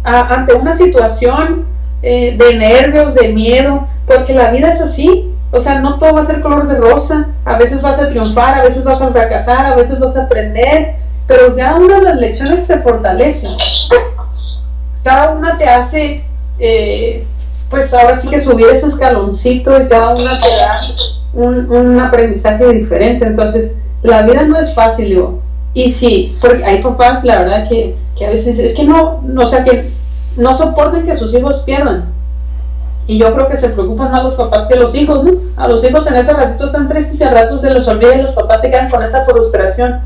ante 0.04 0.54
una 0.54 0.76
situación 0.76 1.66
eh, 2.02 2.36
de 2.38 2.54
nervios, 2.56 3.14
de 3.14 3.28
miedo, 3.28 3.86
porque 4.06 4.34
la 4.34 4.50
vida 4.50 4.72
es 4.72 4.80
así, 4.80 5.34
o 5.50 5.60
sea, 5.60 5.80
no 5.80 5.98
todo 5.98 6.14
va 6.14 6.22
a 6.22 6.26
ser 6.26 6.40
color 6.40 6.68
de 6.68 6.76
rosa, 6.76 7.28
a 7.44 7.58
veces 7.58 7.80
vas 7.80 7.98
a 7.98 8.08
triunfar, 8.08 8.58
a 8.58 8.62
veces 8.62 8.84
vas 8.84 9.00
a 9.00 9.10
fracasar, 9.10 9.66
a 9.66 9.76
veces 9.76 9.98
vas 9.98 10.14
a 10.16 10.24
aprender, 10.24 10.94
pero 11.26 11.56
cada 11.56 11.76
una 11.76 11.96
de 11.96 12.02
las 12.02 12.16
lecciones 12.16 12.66
te 12.66 12.78
fortalece. 12.78 13.46
Cada 15.02 15.32
una 15.32 15.56
te 15.56 15.64
hace, 15.64 16.24
eh, 16.58 17.24
pues 17.70 17.92
ahora 17.92 18.20
sí 18.20 18.28
que 18.28 18.40
subir 18.40 18.66
ese 18.66 18.86
escaloncito 18.86 19.80
y 19.80 19.86
cada 19.86 20.10
una 20.10 20.36
te 20.36 20.50
da 20.50 20.76
un, 21.32 21.70
un 21.70 22.00
aprendizaje 22.00 22.66
diferente. 22.72 23.26
Entonces, 23.26 23.74
la 24.02 24.22
vida 24.22 24.42
no 24.42 24.58
es 24.58 24.74
fácil, 24.74 25.08
digo. 25.08 25.42
Y 25.78 25.92
sí, 25.92 26.36
porque 26.40 26.64
hay 26.64 26.82
papás, 26.82 27.22
la 27.22 27.38
verdad, 27.38 27.68
que, 27.68 27.94
que 28.16 28.26
a 28.26 28.30
veces 28.30 28.58
es 28.58 28.74
que 28.74 28.82
no, 28.82 29.20
no, 29.22 29.46
o 29.46 29.48
sea, 29.48 29.62
que 29.62 29.92
no 30.36 30.58
soporten 30.58 31.06
que 31.06 31.14
sus 31.14 31.32
hijos 31.32 31.62
pierdan. 31.64 32.06
Y 33.06 33.16
yo 33.16 33.32
creo 33.32 33.46
que 33.46 33.58
se 33.58 33.68
preocupan 33.68 34.10
más 34.10 34.24
los 34.24 34.34
papás 34.34 34.66
que 34.66 34.74
los 34.74 34.92
hijos, 34.92 35.22
¿no? 35.22 35.34
A 35.56 35.68
los 35.68 35.84
hijos 35.84 36.04
en 36.08 36.16
ese 36.16 36.32
ratito 36.32 36.66
están 36.66 36.88
tristes 36.88 37.20
y 37.20 37.22
al 37.22 37.32
rato 37.32 37.60
se 37.60 37.70
les 37.70 37.86
olvida 37.86 38.16
y 38.16 38.22
los 38.22 38.34
papás 38.34 38.60
se 38.60 38.72
quedan 38.72 38.90
con 38.90 39.04
esa 39.04 39.24
frustración. 39.24 40.00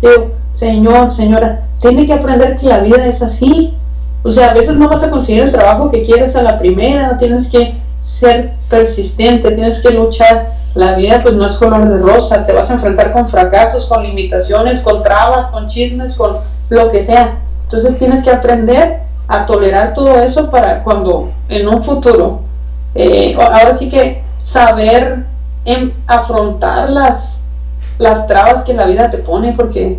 Digo, 0.00 0.30
Señor, 0.52 1.12
señora, 1.12 1.66
tiene 1.80 2.06
que 2.06 2.12
aprender 2.12 2.58
que 2.58 2.68
la 2.68 2.78
vida 2.78 3.06
es 3.06 3.20
así. 3.20 3.74
O 4.22 4.30
sea, 4.30 4.50
a 4.50 4.54
veces 4.54 4.76
no 4.76 4.88
vas 4.88 5.02
a 5.02 5.10
conseguir 5.10 5.42
el 5.42 5.50
trabajo 5.50 5.90
que 5.90 6.04
quieres 6.04 6.36
a 6.36 6.42
la 6.42 6.56
primera, 6.56 7.18
tienes 7.18 7.48
que 7.48 7.74
ser 8.20 8.52
persistente, 8.70 9.50
tienes 9.50 9.80
que 9.80 9.90
luchar. 9.90 10.52
La 10.76 10.94
vida 10.94 11.20
pues 11.22 11.34
no 11.34 11.46
es 11.46 11.52
color 11.52 11.88
de 11.88 11.98
rosa, 12.00 12.44
te 12.44 12.52
vas 12.52 12.68
a 12.68 12.74
enfrentar 12.74 13.10
con 13.14 13.30
fracasos, 13.30 13.86
con 13.86 14.02
limitaciones, 14.02 14.82
con 14.82 15.02
trabas, 15.02 15.46
con 15.46 15.68
chismes, 15.68 16.14
con 16.14 16.40
lo 16.68 16.90
que 16.90 17.02
sea. 17.02 17.38
Entonces 17.64 17.98
tienes 17.98 18.22
que 18.22 18.30
aprender 18.30 19.00
a 19.26 19.46
tolerar 19.46 19.94
todo 19.94 20.18
eso 20.18 20.50
para 20.50 20.82
cuando 20.82 21.30
en 21.48 21.66
un 21.66 21.82
futuro, 21.82 22.42
eh, 22.94 23.34
ahora 23.40 23.78
sí 23.78 23.88
que 23.88 24.22
saber 24.52 25.24
en 25.64 25.94
afrontar 26.06 26.90
las, 26.90 27.38
las 27.96 28.26
trabas 28.26 28.64
que 28.64 28.74
la 28.74 28.84
vida 28.84 29.10
te 29.10 29.16
pone, 29.16 29.54
porque 29.54 29.98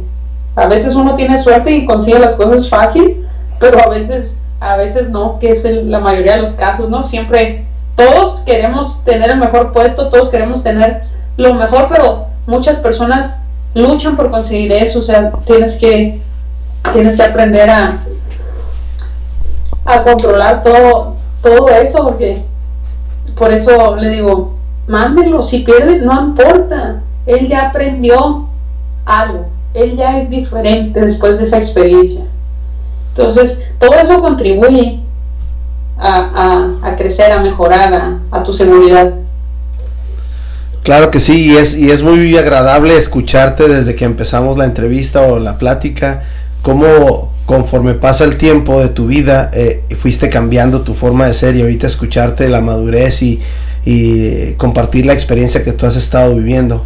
a 0.56 0.68
veces 0.68 0.94
uno 0.94 1.16
tiene 1.16 1.42
suerte 1.42 1.72
y 1.72 1.88
consigue 1.88 2.20
las 2.20 2.36
cosas 2.36 2.70
fácil, 2.70 3.26
pero 3.60 3.80
a 3.84 3.90
veces, 3.90 4.30
a 4.60 4.78
veces 4.78 5.10
no, 5.10 5.40
que 5.40 5.54
es 5.54 5.64
la 5.64 6.00
mayoría 6.00 6.36
de 6.36 6.44
los 6.44 6.52
casos, 6.52 6.88
¿no? 6.88 7.04
Siempre 7.06 7.66
todos 7.98 8.39
queremos 8.45 9.04
tener 9.04 9.30
el 9.32 9.39
mejor 9.39 9.74
puesto, 9.74 10.08
todos 10.08 10.30
queremos 10.30 10.64
tener 10.64 11.04
lo 11.36 11.54
mejor, 11.56 11.88
pero 11.89 12.28
muchas 12.45 12.78
personas 12.78 13.36
luchan 13.74 14.16
por 14.16 14.32
conseguir 14.32 14.72
eso, 14.72 15.00
o 15.00 15.04
sea, 15.04 15.34
tienes 15.45 15.76
que 15.76 16.22
tienes 16.93 17.18
que 17.18 17.24
aprender 17.24 17.70
a 17.70 18.06
a 19.84 20.04
controlar 20.04 20.64
todo 20.64 21.16
todo 21.41 21.68
eso 21.70 21.98
porque 22.06 22.43
por 23.36 23.52
eso 23.52 23.98
le 23.98 24.10
digo, 24.12 24.56
mándelo, 24.88 25.43
si 25.43 25.60
pierde 25.60 26.00
no 26.00 26.28
importa, 26.28 27.02
él 27.26 27.50
ya 27.50 27.68
aprendió 27.68 28.48
algo 29.06 29.58
él 29.78 29.95
ya 29.95 30.20
es 30.20 30.30
diferente 30.30 31.00
después 31.00 31.38
de 31.38 31.45
esa 31.45 31.58
experiencia. 31.58 32.26
Entonces, 33.16 33.60
todo 33.80 33.93
eso 33.93 34.22
contribuye 34.22 35.00
a, 36.00 36.70
a, 36.84 36.95
crecer, 36.95 37.32
a 37.32 37.41
mejorar, 37.41 37.93
a, 37.93 38.38
a, 38.38 38.43
tu 38.43 38.54
seguridad. 38.54 39.14
Claro 40.84 41.12
que 41.12 41.20
sí, 41.20 41.48
y 41.48 41.56
es, 41.56 41.76
y 41.76 41.89
es 41.89 42.02
muy 42.02 42.38
agradable 42.38 42.98
escucharte 42.98 43.68
desde 43.68 43.95
que 43.95 44.06
empezamos 44.06 44.58
la 44.58 44.66
entrevista 44.66 45.22
o 45.22 45.39
la 45.39 45.58
plática, 45.58 46.24
cómo 46.62 47.34
conforme 47.45 47.95
pasa 47.95 48.26
el 48.26 48.38
tiempo 48.38 48.82
de 48.82 48.89
tu 48.89 49.08
vida 49.08 49.50
eh, 49.54 49.84
fuiste 50.02 50.30
cambiando 50.30 50.82
tu 50.82 50.95
forma 50.95 51.28
de 51.28 51.34
ser 51.34 51.56
y 51.56 51.62
ahorita 51.62 51.88
escucharte 51.88 52.48
la 52.50 52.62
madurez 52.62 53.22
y, 53.22 53.41
y 53.86 54.54
compartir 54.56 55.06
la 55.06 55.14
experiencia 55.14 55.64
que 55.64 55.72
tú 55.72 55.86
has 55.86 55.95
estado 55.95 56.36
viviendo. 56.36 56.86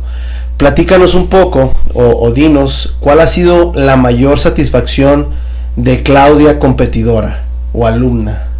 Platícanos 0.58 1.16
un 1.16 1.28
poco 1.28 1.74
o, 1.96 2.32
dinos 2.32 2.96
cuál 3.00 3.20
ha 3.20 3.28
sido 3.28 3.74
la 3.74 3.98
mayor 3.98 4.40
satisfacción 4.40 5.30
de 5.76 6.04
Claudia 6.04 6.60
competidora 6.60 7.46
o 7.74 7.88
alumna. 7.88 8.51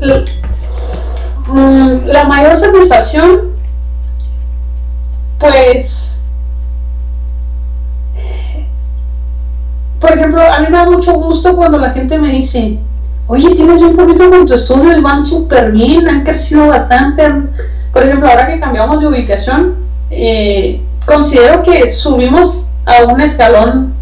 Mm, 0.00 2.06
la, 2.06 2.24
mayor 2.24 2.58
satisfacción, 2.58 3.50
pues, 5.38 5.90
por 10.00 10.16
ejemplo, 10.16 10.40
a 10.40 10.60
mí 10.60 10.68
me 10.70 10.78
da 10.78 10.86
mucho 10.86 11.12
gusto 11.12 11.54
cuando 11.54 11.78
la 11.78 11.90
gente 11.90 12.18
me 12.18 12.32
dice, 12.32 12.78
oye, 13.26 13.54
tienes 13.54 13.82
un 13.82 13.94
poquito 13.94 14.30
con 14.30 14.46
tu 14.46 14.54
estudio 14.54 14.96
y 14.96 15.02
van 15.02 15.22
súper 15.24 15.72
bien, 15.72 16.08
han 16.08 16.24
crecido 16.24 16.68
bastante, 16.68 17.30
por 17.92 18.02
ejemplo, 18.02 18.28
ahora 18.28 18.46
que 18.46 18.58
cambiamos 18.58 19.00
de 19.00 19.06
ubicación, 19.06 19.80
eh, 20.10 20.80
considero 21.04 21.62
que 21.62 21.94
subimos 21.96 22.64
a 22.86 23.04
un 23.04 23.20
escalón 23.20 23.92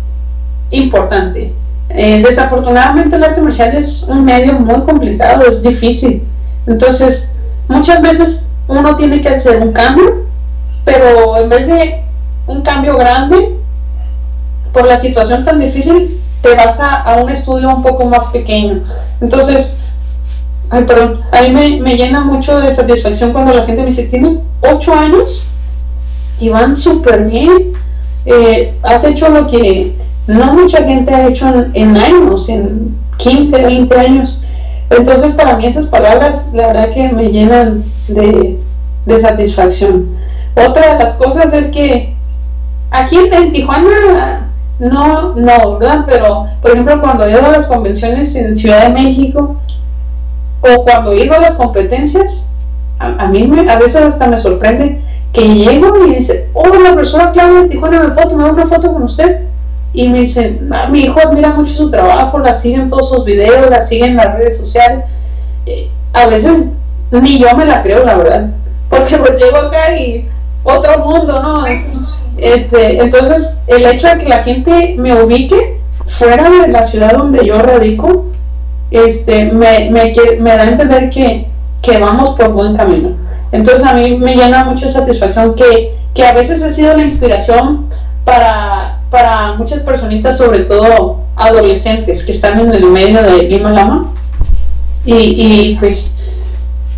importante. 0.70 1.57
Eh, 1.90 2.22
desafortunadamente 2.22 3.16
el 3.16 3.24
arte 3.24 3.40
marcial 3.40 3.74
es 3.76 4.02
un 4.06 4.24
medio 4.24 4.54
muy 4.54 4.80
complicado, 4.82 5.46
es 5.48 5.62
difícil. 5.62 6.22
Entonces, 6.66 7.24
muchas 7.68 8.02
veces 8.02 8.40
uno 8.66 8.96
tiene 8.96 9.20
que 9.20 9.28
hacer 9.28 9.60
un 9.60 9.72
cambio, 9.72 10.26
pero 10.84 11.38
en 11.38 11.48
vez 11.48 11.66
de 11.66 12.02
un 12.46 12.62
cambio 12.62 12.96
grande, 12.96 13.56
por 14.72 14.86
la 14.86 15.00
situación 15.00 15.44
tan 15.44 15.58
difícil, 15.60 16.20
te 16.42 16.54
vas 16.54 16.78
a, 16.78 17.02
a 17.02 17.16
un 17.22 17.30
estudio 17.30 17.68
un 17.68 17.82
poco 17.82 18.04
más 18.04 18.26
pequeño. 18.32 18.84
Entonces, 19.20 19.72
Ay, 20.70 20.84
perdón, 20.84 21.22
a 21.32 21.42
mí 21.42 21.80
me, 21.80 21.96
llena 21.96 22.20
mucho 22.20 22.60
de 22.60 22.74
satisfacción 22.74 23.32
cuando 23.32 23.54
la 23.54 23.64
gente 23.64 23.82
me 23.82 23.88
dice, 23.88 24.04
tienes 24.08 24.38
8 24.60 24.94
años 24.94 25.42
y 26.40 26.50
van 26.50 26.76
súper 26.76 27.24
bien. 27.24 27.72
Eh, 28.26 28.74
has 28.82 29.02
hecho 29.04 29.30
lo 29.30 29.46
que 29.46 29.96
no 30.28 30.52
mucha 30.52 30.84
gente 30.84 31.12
ha 31.12 31.26
hecho 31.26 31.46
en, 31.72 31.96
años, 31.96 32.48
en 32.50 32.94
15, 33.16 33.62
20 33.62 33.98
años. 33.98 34.38
Entonces 34.90 35.34
para 35.34 35.56
mí 35.56 35.66
esas 35.66 35.86
palabras 35.86 36.44
la 36.52 36.68
verdad 36.68 36.90
que 36.90 37.08
me 37.08 37.30
llenan 37.30 37.84
de, 38.08 38.58
satisfacción. 39.22 40.10
Otra 40.54 40.94
de 40.94 41.04
las 41.04 41.14
cosas 41.14 41.52
es 41.54 41.68
que 41.68 42.14
aquí 42.90 43.16
en, 43.16 43.52
Tijuana 43.52 44.50
no, 44.78 45.34
no, 45.34 45.78
¿verdad? 45.78 46.04
Pero 46.06 46.46
por 46.60 46.72
ejemplo 46.72 47.00
cuando 47.00 47.28
ido 47.28 47.46
a 47.46 47.58
las 47.58 47.66
convenciones 47.66 48.34
en 48.34 48.54
Ciudad 48.54 48.86
de 48.86 48.92
México, 48.94 49.56
o 50.60 50.84
cuando 50.84 51.12
digo 51.12 51.36
las 51.40 51.56
competencias, 51.56 52.44
a, 52.98 53.26
mí 53.28 53.46
me, 53.46 53.70
a 53.70 53.78
veces 53.78 53.96
hasta 53.96 54.28
me 54.28 54.40
sorprende 54.40 55.00
que 55.32 55.42
llego 55.42 56.06
y 56.06 56.16
dice, 56.16 56.48
oh, 56.52 56.68
la 56.68 56.92
profesora 56.92 57.32
Claudia 57.32 57.68
Tijuana 57.68 58.00
me 58.02 58.08
me 58.08 58.44
da 58.44 58.52
una 58.52 58.66
foto 58.66 58.92
con 58.92 59.04
usted. 59.04 59.47
Y 59.92 60.08
me 60.08 60.20
dicen, 60.20 60.68
ah, 60.72 60.88
mi 60.88 61.00
hijo 61.00 61.18
admira 61.18 61.50
mucho 61.54 61.74
su 61.74 61.90
trabajo, 61.90 62.38
la 62.38 62.60
siguen 62.60 62.88
todos 62.88 63.08
sus 63.08 63.24
videos, 63.24 63.68
la 63.70 63.86
siguen 63.86 64.10
en 64.10 64.16
las 64.16 64.34
redes 64.34 64.58
sociales. 64.58 65.04
Eh, 65.66 65.88
a 66.12 66.26
veces 66.26 66.64
ni 67.10 67.38
yo 67.38 67.56
me 67.56 67.64
la 67.64 67.82
creo, 67.82 68.04
la 68.04 68.16
verdad. 68.16 68.50
Porque 68.90 69.16
pues 69.16 69.32
llego 69.38 69.56
acá 69.56 69.96
y 69.96 70.28
otro 70.62 71.04
mundo, 71.04 71.40
¿no? 71.42 71.64
Este, 72.36 73.02
entonces, 73.02 73.48
el 73.66 73.86
hecho 73.86 74.08
de 74.08 74.18
que 74.18 74.28
la 74.28 74.42
gente 74.42 74.94
me 74.98 75.22
ubique 75.22 75.80
fuera 76.18 76.48
de 76.50 76.68
la 76.68 76.86
ciudad 76.88 77.12
donde 77.12 77.46
yo 77.46 77.58
radico, 77.58 78.26
este, 78.90 79.52
me, 79.52 79.90
me, 79.90 80.12
me 80.40 80.56
da 80.56 80.62
a 80.62 80.68
entender 80.68 81.10
que, 81.10 81.46
que 81.82 81.98
vamos 81.98 82.36
por 82.38 82.52
buen 82.52 82.76
camino. 82.76 83.16
Entonces 83.52 83.84
a 83.84 83.94
mí 83.94 84.16
me 84.16 84.34
llena 84.34 84.64
mucha 84.64 84.88
satisfacción 84.88 85.54
que, 85.54 85.96
que 86.14 86.26
a 86.26 86.32
veces 86.32 86.62
ha 86.62 86.74
sido 86.74 86.94
la 86.96 87.02
inspiración 87.02 87.88
para, 88.24 88.97
para 89.10 89.54
muchas 89.54 89.80
personitas, 89.80 90.36
sobre 90.38 90.64
todo 90.64 91.24
adolescentes 91.36 92.22
que 92.24 92.32
están 92.32 92.60
en 92.60 92.72
el 92.72 92.84
medio 92.84 93.22
de 93.22 93.44
Lima 93.44 93.70
Lama. 93.70 94.14
Y, 95.04 95.14
y 95.14 95.76
pues 95.76 96.10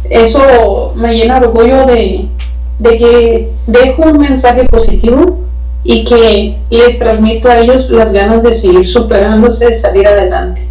eso 0.08 0.92
me 0.96 1.14
llena 1.14 1.38
de 1.38 1.46
orgullo 1.46 1.86
de, 1.86 2.26
de 2.78 2.98
que 2.98 3.52
dejo 3.66 4.02
un 4.02 4.18
mensaje 4.18 4.64
positivo 4.64 5.38
y 5.84 6.04
que 6.04 6.58
les 6.70 6.98
transmito 6.98 7.48
a 7.48 7.58
ellos 7.58 7.88
las 7.90 8.12
ganas 8.12 8.42
de 8.42 8.58
seguir 8.58 8.88
superándose, 8.88 9.66
de 9.66 9.80
salir 9.80 10.06
adelante. 10.06 10.66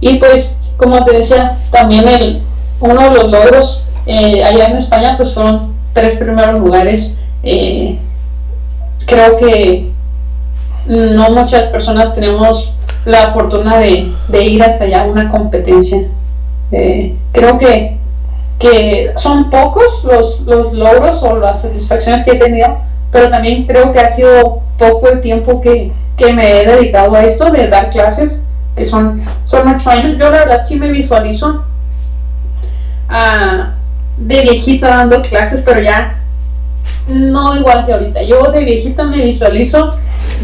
Y 0.00 0.16
pues, 0.16 0.54
como 0.76 1.04
te 1.04 1.18
decía, 1.18 1.58
también 1.70 2.06
el, 2.08 2.42
uno 2.80 3.10
de 3.10 3.10
los 3.10 3.24
logros 3.24 3.84
eh, 4.06 4.42
allá 4.44 4.66
en 4.66 4.76
España 4.76 5.16
pues 5.16 5.34
fueron 5.34 5.74
tres 5.92 6.18
primeros 6.18 6.60
lugares. 6.60 7.14
Eh, 7.42 7.98
creo 9.06 9.36
que 9.36 9.87
no 10.86 11.30
muchas 11.30 11.70
personas 11.70 12.14
tenemos 12.14 12.72
la 13.04 13.32
fortuna 13.32 13.78
de, 13.78 14.12
ir 14.42 14.62
hasta 14.62 14.84
allá 14.84 15.02
a 15.02 15.06
una 15.06 15.28
competencia. 15.28 16.02
Eh, 16.72 17.16
creo 17.32 17.58
que, 17.58 17.98
que 18.58 19.12
son 19.16 19.50
pocos 19.50 20.04
los, 20.04 20.40
los 20.40 20.72
logros 20.72 21.22
o 21.22 21.36
las 21.36 21.62
satisfacciones 21.62 22.24
que 22.24 22.32
he 22.32 22.38
tenido, 22.38 22.78
pero 23.10 23.30
también 23.30 23.66
creo 23.66 23.92
que 23.92 24.00
ha 24.00 24.14
sido 24.16 24.60
poco 24.78 25.08
el 25.08 25.20
tiempo 25.20 25.60
que, 25.60 25.92
que 26.16 26.32
me 26.32 26.60
he 26.60 26.66
dedicado 26.66 27.14
a 27.14 27.22
esto 27.22 27.50
de 27.50 27.68
dar 27.68 27.90
clases 27.90 28.44
que 28.76 28.84
son, 28.84 29.22
son 29.44 29.68
ocho 29.68 29.90
años, 29.90 30.16
yo 30.18 30.30
la 30.30 30.38
verdad 30.38 30.66
sí 30.68 30.76
me 30.76 30.90
visualizo 30.90 31.64
ah, 33.08 33.74
de 34.16 34.42
viejita 34.42 34.88
dando 34.88 35.22
clases, 35.22 35.62
pero 35.64 35.80
ya 35.80 36.22
no 37.08 37.56
igual 37.56 37.86
que 37.86 37.92
ahorita. 37.92 38.22
Yo 38.22 38.42
de 38.52 38.64
viejita 38.64 39.04
me 39.04 39.22
visualizo 39.22 39.94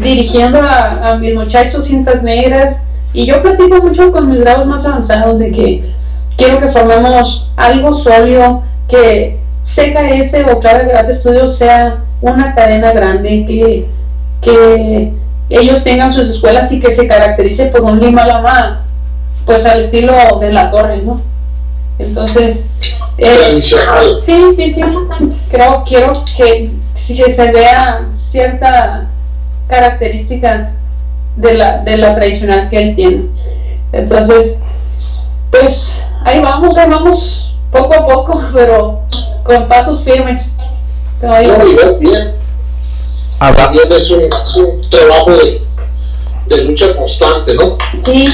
dirigiendo 0.01 0.59
a, 0.61 1.15
mis 1.19 1.33
muchachos 1.35 1.85
cintas 1.85 2.21
negras 2.23 2.77
y 3.13 3.25
yo 3.25 3.41
platico 3.41 3.81
mucho 3.81 4.11
con 4.11 4.29
mis 4.29 4.39
grados 4.39 4.65
más 4.65 4.85
avanzados 4.85 5.39
de 5.39 5.51
que 5.51 5.93
quiero 6.37 6.59
que 6.59 6.69
formemos 6.69 7.47
algo 7.55 8.03
sólido, 8.03 8.63
que 8.89 9.39
CKS 9.75 10.51
o 10.51 10.59
Clara 10.59 10.83
Grad 10.83 11.09
Estudios 11.09 11.57
sea 11.57 12.03
una 12.21 12.53
cadena 12.53 12.91
grande, 12.91 13.45
que, 13.47 13.85
que 14.41 15.13
ellos 15.49 15.83
tengan 15.83 16.13
sus 16.13 16.29
escuelas 16.29 16.71
y 16.71 16.79
que 16.79 16.95
se 16.95 17.07
caracterice 17.07 17.67
por 17.67 17.83
un 17.83 17.99
Lima 17.99 18.25
Lama, 18.25 18.85
pues 19.45 19.65
al 19.65 19.81
estilo 19.81 20.13
de 20.39 20.51
la 20.51 20.71
Torres, 20.71 21.03
¿no? 21.03 21.21
Entonces, 21.97 22.65
eh, 23.17 23.61
sí, 23.61 23.75
sí, 24.55 24.73
sí, 24.75 24.81
creo, 25.49 25.83
quiero 25.87 26.25
que, 26.37 26.71
que 27.07 27.35
se 27.35 27.51
vea 27.51 28.05
cierta 28.31 29.09
característica 29.67 30.73
de 31.37 31.53
la, 31.53 31.79
de 31.79 31.97
la 31.97 32.15
tradicional 32.15 32.69
que 32.69 32.77
él 32.77 32.95
tiene. 32.95 33.25
Entonces, 33.93 34.55
pues 35.51 35.87
ahí 36.25 36.39
vamos, 36.41 36.77
ahí 36.77 36.89
vamos, 36.89 37.53
poco 37.71 37.93
a 37.93 38.05
poco, 38.05 38.43
pero 38.53 39.01
con 39.43 39.67
pasos 39.67 40.03
firmes. 40.03 40.41
bien 41.99 42.35
también 43.53 43.91
es 43.91 44.09
un, 44.11 44.89
trabajo 44.89 45.31
de, 46.47 46.63
lucha 46.63 46.95
constante, 46.95 47.53
¿no? 47.55 47.77
Sí. 48.05 48.27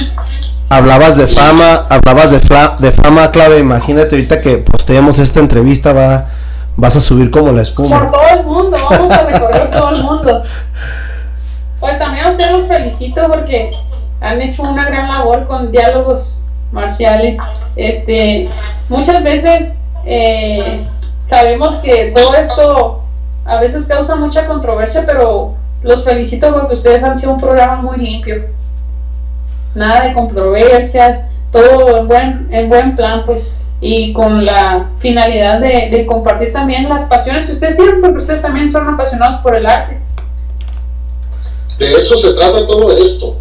Hablabas 0.74 1.17
de 1.17 1.28
fama, 1.28 1.86
hablabas 1.89 2.32
de, 2.32 2.39
de 2.80 2.91
fama, 2.93 3.30
clave. 3.32 3.57
Imagínate 3.57 4.15
ahorita 4.15 4.39
que 4.39 4.59
posteemos 4.59 5.19
esta 5.19 5.41
entrevista, 5.41 5.91
va, 5.91 6.30
vas 6.78 6.95
a 6.95 7.01
subir 7.01 7.30
como 7.30 7.51
la 7.51 7.63
espuma. 7.63 8.09
Por 8.09 8.11
todo 8.13 8.39
el 8.39 8.45
mundo, 8.45 8.78
vamos 8.89 9.13
a 9.13 9.24
recorrer 9.24 9.69
todo 9.69 9.89
el 9.89 10.01
mundo. 10.01 10.43
Pues 11.78 11.99
también 11.99 12.26
a 12.26 12.32
ustedes 12.32 12.51
los 12.53 12.67
felicito 12.69 13.22
porque 13.28 13.72
han 14.22 14.41
hecho 14.41 14.63
una 14.63 14.86
gran 14.86 15.09
labor 15.11 15.45
con 15.45 15.74
diálogos 15.74 16.38
marciales. 16.72 17.36
Este, 17.76 18.47
muchas 18.88 19.22
veces 19.26 19.74
eh, 20.05 20.88
sabemos 21.30 21.82
que 21.84 22.13
todo 22.15 22.34
esto 22.36 23.03
a 23.43 23.59
veces 23.59 23.88
causa 23.88 24.15
mucha 24.15 24.47
controversia, 24.47 25.03
pero 25.05 25.55
los 25.84 26.05
felicito 26.05 26.53
porque 26.53 26.76
ustedes 26.76 27.03
han 27.03 27.19
sido 27.19 27.34
un 27.34 27.41
programa 27.41 27.82
muy 27.82 27.97
limpio. 27.97 28.61
Nada 29.76 30.07
de 30.07 30.13
controversias, 30.13 31.26
todo 31.51 31.97
en 31.97 32.07
buen, 32.07 32.47
en 32.51 32.69
buen 32.69 32.95
plan, 32.95 33.26
pues, 33.26 33.43
y 33.82 34.13
con 34.13 34.45
la 34.45 34.91
finalidad 34.99 35.59
de, 35.59 36.05
compartir 36.05 36.53
también 36.53 36.88
las 36.88 37.09
pasiones 37.09 37.45
que 37.45 37.53
ustedes 37.53 37.76
tienen, 37.78 38.01
porque 38.01 38.19
ustedes 38.19 38.41
también 38.41 38.72
son 38.72 38.88
apasionados 38.88 39.41
por 39.41 39.55
el 39.55 39.65
arte. 39.65 39.99
De 41.80 41.88
eso 41.88 42.19
se 42.19 42.34
trata 42.34 42.65
todo 42.67 42.95
esto, 42.95 43.38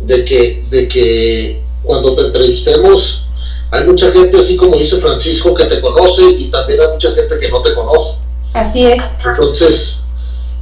de 0.00 0.24
que, 0.24 0.64
de 0.70 0.88
que 0.88 1.62
cuando 1.82 2.14
te 2.14 2.22
entrevistemos, 2.22 3.26
hay 3.70 3.84
mucha 3.84 4.10
gente, 4.10 4.38
así 4.38 4.56
como 4.56 4.76
dice 4.76 4.98
Francisco, 4.98 5.54
que 5.54 5.66
te 5.66 5.80
conoce 5.80 6.22
y 6.36 6.50
también 6.50 6.80
hay 6.80 6.92
mucha 6.92 7.12
gente 7.12 7.38
que 7.38 7.50
no 7.50 7.62
te 7.62 7.74
conoce. 7.74 8.18
Así 8.54 8.86
es. 8.86 9.02
Entonces, 9.24 10.00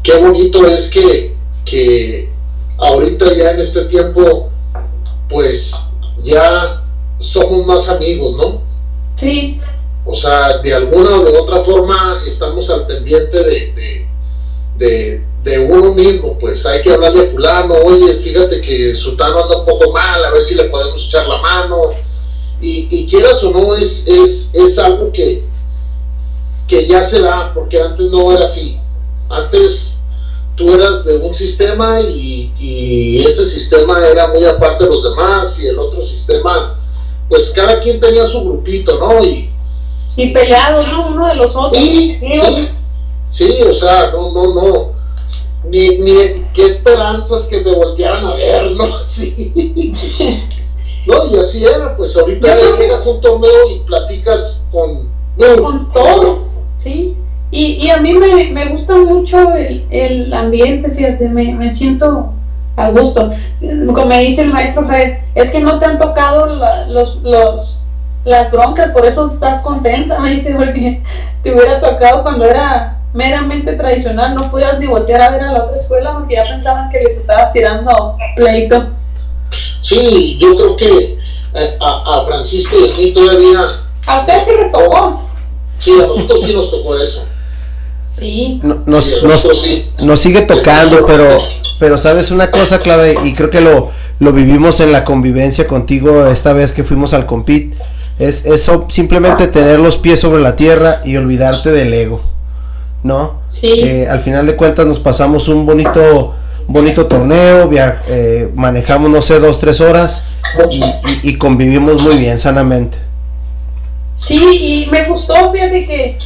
qué 0.02 0.18
bonito 0.18 0.66
es 0.66 0.90
que, 0.90 1.36
que 1.64 2.28
ahorita 2.78 3.32
ya 3.34 3.52
en 3.52 3.60
este 3.60 3.84
tiempo, 3.86 4.50
pues 5.28 5.72
ya 6.22 6.84
somos 7.18 7.66
más 7.66 7.88
amigos, 7.88 8.36
¿no? 8.36 8.62
Sí. 9.18 9.60
O 10.04 10.14
sea, 10.14 10.58
de 10.58 10.74
alguna 10.74 11.10
o 11.10 11.24
de 11.24 11.38
otra 11.38 11.62
forma 11.62 12.22
estamos 12.26 12.68
al 12.70 12.86
pendiente 12.86 13.42
de, 13.44 14.06
de, 14.76 15.24
de, 15.42 15.58
uno 15.58 15.92
mismo, 15.92 16.38
pues 16.38 16.64
hay 16.64 16.82
que 16.82 16.92
hablarle 16.92 17.28
a 17.28 17.30
fulano, 17.30 17.74
oye, 17.84 18.14
fíjate 18.22 18.60
que 18.60 18.94
Sutano 18.94 19.42
anda 19.42 19.58
un 19.58 19.66
poco 19.66 19.92
mal, 19.92 20.24
a 20.24 20.30
ver 20.30 20.44
si 20.44 20.54
le 20.54 20.64
podemos 20.64 21.04
echar 21.06 21.26
la 21.26 21.36
mano. 21.42 21.76
Y, 22.60 22.88
y 22.90 23.06
quieras 23.08 23.42
o 23.44 23.50
no, 23.50 23.74
es, 23.76 24.02
es, 24.06 24.50
es 24.52 24.78
algo 24.78 25.12
que, 25.12 25.44
que 26.66 26.88
ya 26.88 27.04
se 27.04 27.20
da, 27.20 27.52
porque 27.54 27.80
antes 27.80 28.06
no 28.10 28.32
era 28.32 28.46
así. 28.46 28.78
Antes 29.28 29.87
tú 30.58 30.74
eras 30.74 31.04
de 31.04 31.16
un 31.18 31.34
sistema 31.34 32.00
y, 32.00 32.52
y, 32.58 33.20
ese 33.20 33.46
sistema 33.46 34.04
era 34.06 34.26
muy 34.26 34.44
aparte 34.44 34.84
de 34.84 34.90
los 34.90 35.04
demás 35.04 35.56
y 35.58 35.68
el 35.68 35.78
otro 35.78 36.04
sistema, 36.04 36.78
pues 37.28 37.52
cada 37.54 37.80
quien 37.80 38.00
tenía 38.00 38.26
su 38.26 38.40
grupito, 38.40 38.98
¿no? 38.98 39.24
Y, 39.24 39.50
y 40.16 40.32
peleados, 40.32 40.86
¿no? 40.88 41.08
Uno 41.08 41.28
de 41.28 41.34
los 41.36 41.46
otros. 41.46 41.72
Sí, 41.72 42.18
sí, 42.20 42.68
sí, 43.30 43.62
o 43.62 43.72
sea, 43.72 44.10
no, 44.10 44.32
no, 44.32 44.54
no. 44.54 44.98
Ni, 45.64 45.98
ni 45.98 46.46
qué 46.54 46.66
esperanzas 46.66 47.46
que 47.46 47.60
te 47.60 47.72
voltearan 47.72 48.24
a 48.26 48.34
ver, 48.34 48.72
¿no? 48.72 48.98
Sí. 49.08 49.94
no, 51.06 51.26
y 51.26 51.38
así 51.38 51.64
era, 51.64 51.96
pues 51.96 52.14
ahorita 52.16 52.56
llegas 52.56 53.06
a 53.06 53.10
un 53.10 53.20
torneo 53.20 53.70
y 53.70 53.78
platicas 53.80 54.64
con... 54.70 55.08
con 55.62 55.92
todo, 55.92 56.48
sí. 56.82 57.16
Y, 57.50 57.86
y 57.86 57.90
a 57.90 57.98
mí 57.98 58.12
me, 58.12 58.50
me 58.50 58.68
gusta 58.68 58.94
mucho 58.94 59.54
el, 59.54 59.86
el 59.90 60.32
ambiente, 60.32 60.90
fíjate, 60.90 61.28
me, 61.28 61.54
me 61.54 61.70
siento 61.70 62.34
a 62.76 62.90
gusto. 62.90 63.30
Como 63.60 64.06
me 64.06 64.20
dice 64.20 64.42
el 64.42 64.52
maestro 64.52 64.86
Fred, 64.86 65.18
es 65.34 65.50
que 65.50 65.60
no 65.60 65.78
te 65.78 65.86
han 65.86 65.98
tocado 65.98 66.46
la, 66.46 66.86
los, 66.86 67.16
los, 67.22 67.80
las 68.24 68.50
broncas, 68.50 68.92
por 68.92 69.04
eso 69.04 69.32
estás 69.34 69.62
contenta, 69.62 70.18
me 70.20 70.32
dice, 70.32 70.54
porque 70.54 71.02
te 71.42 71.54
hubiera 71.54 71.80
tocado 71.80 72.22
cuando 72.22 72.44
era 72.44 72.98
meramente 73.14 73.72
tradicional, 73.72 74.34
no 74.34 74.50
podías 74.50 74.78
ni 74.78 74.86
voltear 74.86 75.22
a 75.22 75.30
ver 75.30 75.42
a 75.42 75.52
la 75.52 75.64
otra 75.64 75.80
escuela 75.80 76.12
porque 76.12 76.34
ya 76.34 76.44
pensaban 76.44 76.90
que 76.90 77.00
les 77.00 77.16
estabas 77.16 77.52
tirando 77.52 78.16
pleito. 78.36 78.90
Sí, 79.80 80.38
yo 80.38 80.54
creo 80.56 80.76
que 80.76 81.18
eh, 81.54 81.78
a, 81.80 82.20
a, 82.20 82.24
Francisco 82.26 82.76
y 82.78 82.90
a 82.90 82.96
mí 82.96 83.12
todavía... 83.12 83.60
A 84.06 84.20
usted 84.20 84.44
sí 84.44 84.50
le 84.58 84.70
tocó. 84.70 85.22
Sí, 85.78 85.92
a 85.92 86.06
nosotros 86.06 86.40
sí 86.44 86.54
nos 86.54 86.70
tocó 86.70 86.96
eso. 86.96 87.24
Sí. 88.18 88.60
No, 88.62 88.82
nos, 88.86 89.22
nos, 89.22 89.48
nos, 90.02 90.20
sigue 90.20 90.42
tocando, 90.42 91.06
pero, 91.06 91.28
pero 91.78 91.98
sabes 91.98 92.30
una 92.30 92.50
cosa, 92.50 92.80
clave, 92.80 93.14
y 93.24 93.34
creo 93.34 93.50
que 93.50 93.60
lo, 93.60 93.90
lo 94.18 94.32
vivimos 94.32 94.80
en 94.80 94.92
la 94.92 95.04
convivencia 95.04 95.66
contigo 95.66 96.26
esta 96.26 96.52
vez 96.52 96.72
que 96.72 96.84
fuimos 96.84 97.14
al 97.14 97.26
compit, 97.26 97.74
es 98.18 98.44
eso, 98.44 98.86
simplemente 98.90 99.46
tener 99.46 99.78
los 99.78 99.98
pies 99.98 100.20
sobre 100.20 100.42
la 100.42 100.56
tierra 100.56 101.02
y 101.04 101.16
olvidarte 101.16 101.70
del 101.70 101.92
ego, 101.92 102.20
¿no? 103.04 103.42
Sí. 103.48 103.72
Eh, 103.78 104.08
al 104.08 104.22
final 104.22 104.46
de 104.46 104.56
cuentas 104.56 104.86
nos 104.86 104.98
pasamos 104.98 105.46
un 105.46 105.64
bonito, 105.64 106.34
bonito 106.66 107.06
torneo, 107.06 107.68
via 107.68 108.02
eh, 108.08 108.50
manejamos, 108.54 109.08
no 109.10 109.22
sé, 109.22 109.38
dos, 109.38 109.60
tres 109.60 109.80
horas 109.80 110.24
y, 110.70 110.82
y, 110.82 111.30
y 111.30 111.38
convivimos 111.38 112.02
muy 112.02 112.18
bien, 112.18 112.40
sanamente. 112.40 112.98
Sí, 114.16 114.34
y 114.36 114.90
me 114.90 115.04
gustó, 115.04 115.52
fíjate 115.52 115.86
que, 115.86 116.18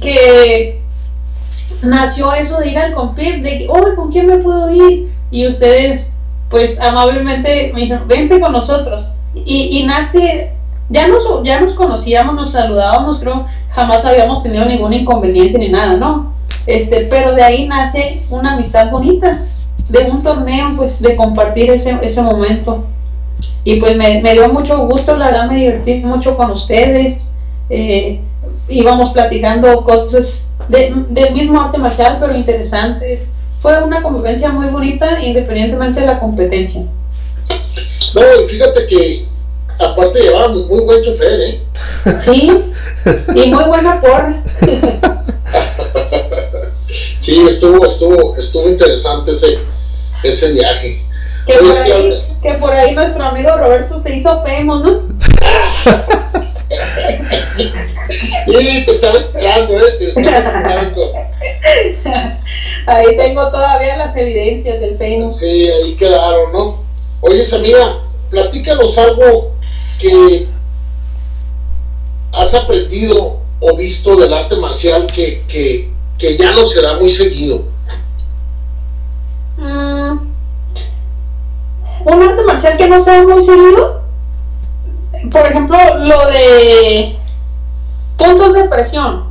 que 0.00 0.80
nació 1.82 2.32
eso 2.32 2.58
de 2.58 2.70
ir 2.70 2.78
al 2.78 2.94
compir, 2.94 3.42
de 3.42 3.58
que, 3.58 3.66
oh, 3.68 3.94
¿con 3.96 4.10
quién 4.10 4.26
me 4.26 4.38
puedo 4.38 4.70
ir? 4.70 5.10
Y 5.30 5.46
ustedes, 5.46 6.10
pues 6.50 6.78
amablemente 6.80 7.70
me 7.74 7.82
dijeron, 7.82 8.08
vente 8.08 8.40
con 8.40 8.52
nosotros. 8.52 9.10
Y, 9.34 9.78
y 9.78 9.84
nace, 9.84 10.52
ya 10.88 11.06
nos, 11.06 11.24
ya 11.44 11.60
nos 11.60 11.74
conocíamos, 11.74 12.34
nos 12.34 12.52
saludábamos, 12.52 13.20
creo, 13.20 13.46
jamás 13.70 14.04
habíamos 14.04 14.42
tenido 14.42 14.64
ningún 14.64 14.92
inconveniente 14.92 15.58
ni 15.58 15.68
nada, 15.68 15.96
¿no? 15.96 16.34
Este, 16.66 17.06
pero 17.10 17.34
de 17.34 17.42
ahí 17.42 17.66
nace 17.66 18.26
una 18.30 18.54
amistad 18.54 18.90
bonita, 18.90 19.42
de 19.88 20.10
un 20.10 20.22
torneo, 20.22 20.70
pues, 20.76 21.00
de 21.00 21.14
compartir 21.14 21.70
ese, 21.70 21.98
ese 22.02 22.20
momento. 22.22 22.84
Y 23.64 23.78
pues 23.80 23.96
me, 23.96 24.20
me 24.22 24.32
dio 24.32 24.48
mucho 24.48 24.78
gusto, 24.86 25.16
la 25.16 25.26
verdad 25.26 25.48
me 25.48 25.56
divertí 25.56 25.96
mucho 25.96 26.36
con 26.36 26.50
ustedes, 26.50 27.30
eh, 27.70 28.20
íbamos 28.68 29.10
platicando 29.10 29.82
cosas 29.84 30.47
de, 30.68 30.92
del 31.10 31.34
mismo 31.34 31.60
arte 31.60 31.78
marcial, 31.78 32.18
pero 32.20 32.36
interesantes. 32.36 33.30
Fue 33.60 33.82
una 33.82 34.02
convivencia 34.02 34.50
muy 34.50 34.68
bonita, 34.68 35.20
independientemente 35.20 36.00
de 36.00 36.06
la 36.06 36.20
competencia. 36.20 36.82
No, 38.14 38.22
fíjate 38.48 38.86
que 38.88 39.26
aparte 39.78 40.20
llevaba 40.20 40.48
muy 40.48 40.80
buen 40.80 41.02
chofer, 41.02 41.40
¿eh? 41.40 41.60
Sí, 42.24 42.72
y 43.34 43.50
muy 43.50 43.64
buena 43.64 44.00
porra. 44.00 44.42
sí, 47.20 47.46
estuvo, 47.48 47.84
estuvo, 47.86 48.36
estuvo 48.36 48.68
interesante 48.68 49.32
ese, 49.32 49.58
ese 50.22 50.52
viaje. 50.52 51.02
Que 51.46 51.54
por, 51.54 51.78
ahí, 51.78 52.24
que 52.42 52.52
por 52.54 52.72
ahí 52.72 52.94
nuestro 52.94 53.24
amigo 53.24 53.56
Roberto 53.56 54.02
se 54.02 54.16
hizo 54.16 54.42
pemo, 54.44 54.76
¿no? 54.80 55.02
Sí, 58.46 58.84
te 58.84 58.92
estaba 58.92 59.18
esperando, 59.18 59.78
¿eh? 59.78 59.92
Te 59.98 60.08
estaba 60.08 60.36
esperando. 60.36 61.12
Ahí 62.86 63.16
tengo 63.16 63.50
todavía 63.50 63.96
las 63.96 64.16
evidencias 64.16 64.80
del 64.80 64.98
Facebook. 64.98 65.34
Sí, 65.34 65.68
ahí 65.68 65.96
quedaron, 65.96 66.52
¿no? 66.52 66.84
Oye, 67.20 67.42
amiga, 67.54 68.00
platícanos 68.30 68.96
algo 68.98 69.52
que 69.98 70.48
has 72.32 72.54
aprendido 72.54 73.40
o 73.60 73.76
visto 73.76 74.16
del 74.16 74.32
arte 74.32 74.56
marcial 74.56 75.06
que, 75.12 75.44
que, 75.48 75.90
que 76.18 76.36
ya 76.36 76.52
no 76.52 76.66
será 76.68 76.94
muy 76.94 77.10
seguido. 77.10 77.64
Mm, 79.56 80.32
un 82.04 82.22
arte 82.22 82.42
marcial 82.42 82.76
que 82.76 82.88
no 82.88 83.04
sea 83.04 83.22
muy 83.22 83.44
seguido 83.44 84.07
por 85.30 85.46
ejemplo, 85.46 85.76
lo 85.98 86.26
de 86.26 87.18
puntos 88.16 88.54
de 88.54 88.64
presión. 88.64 89.28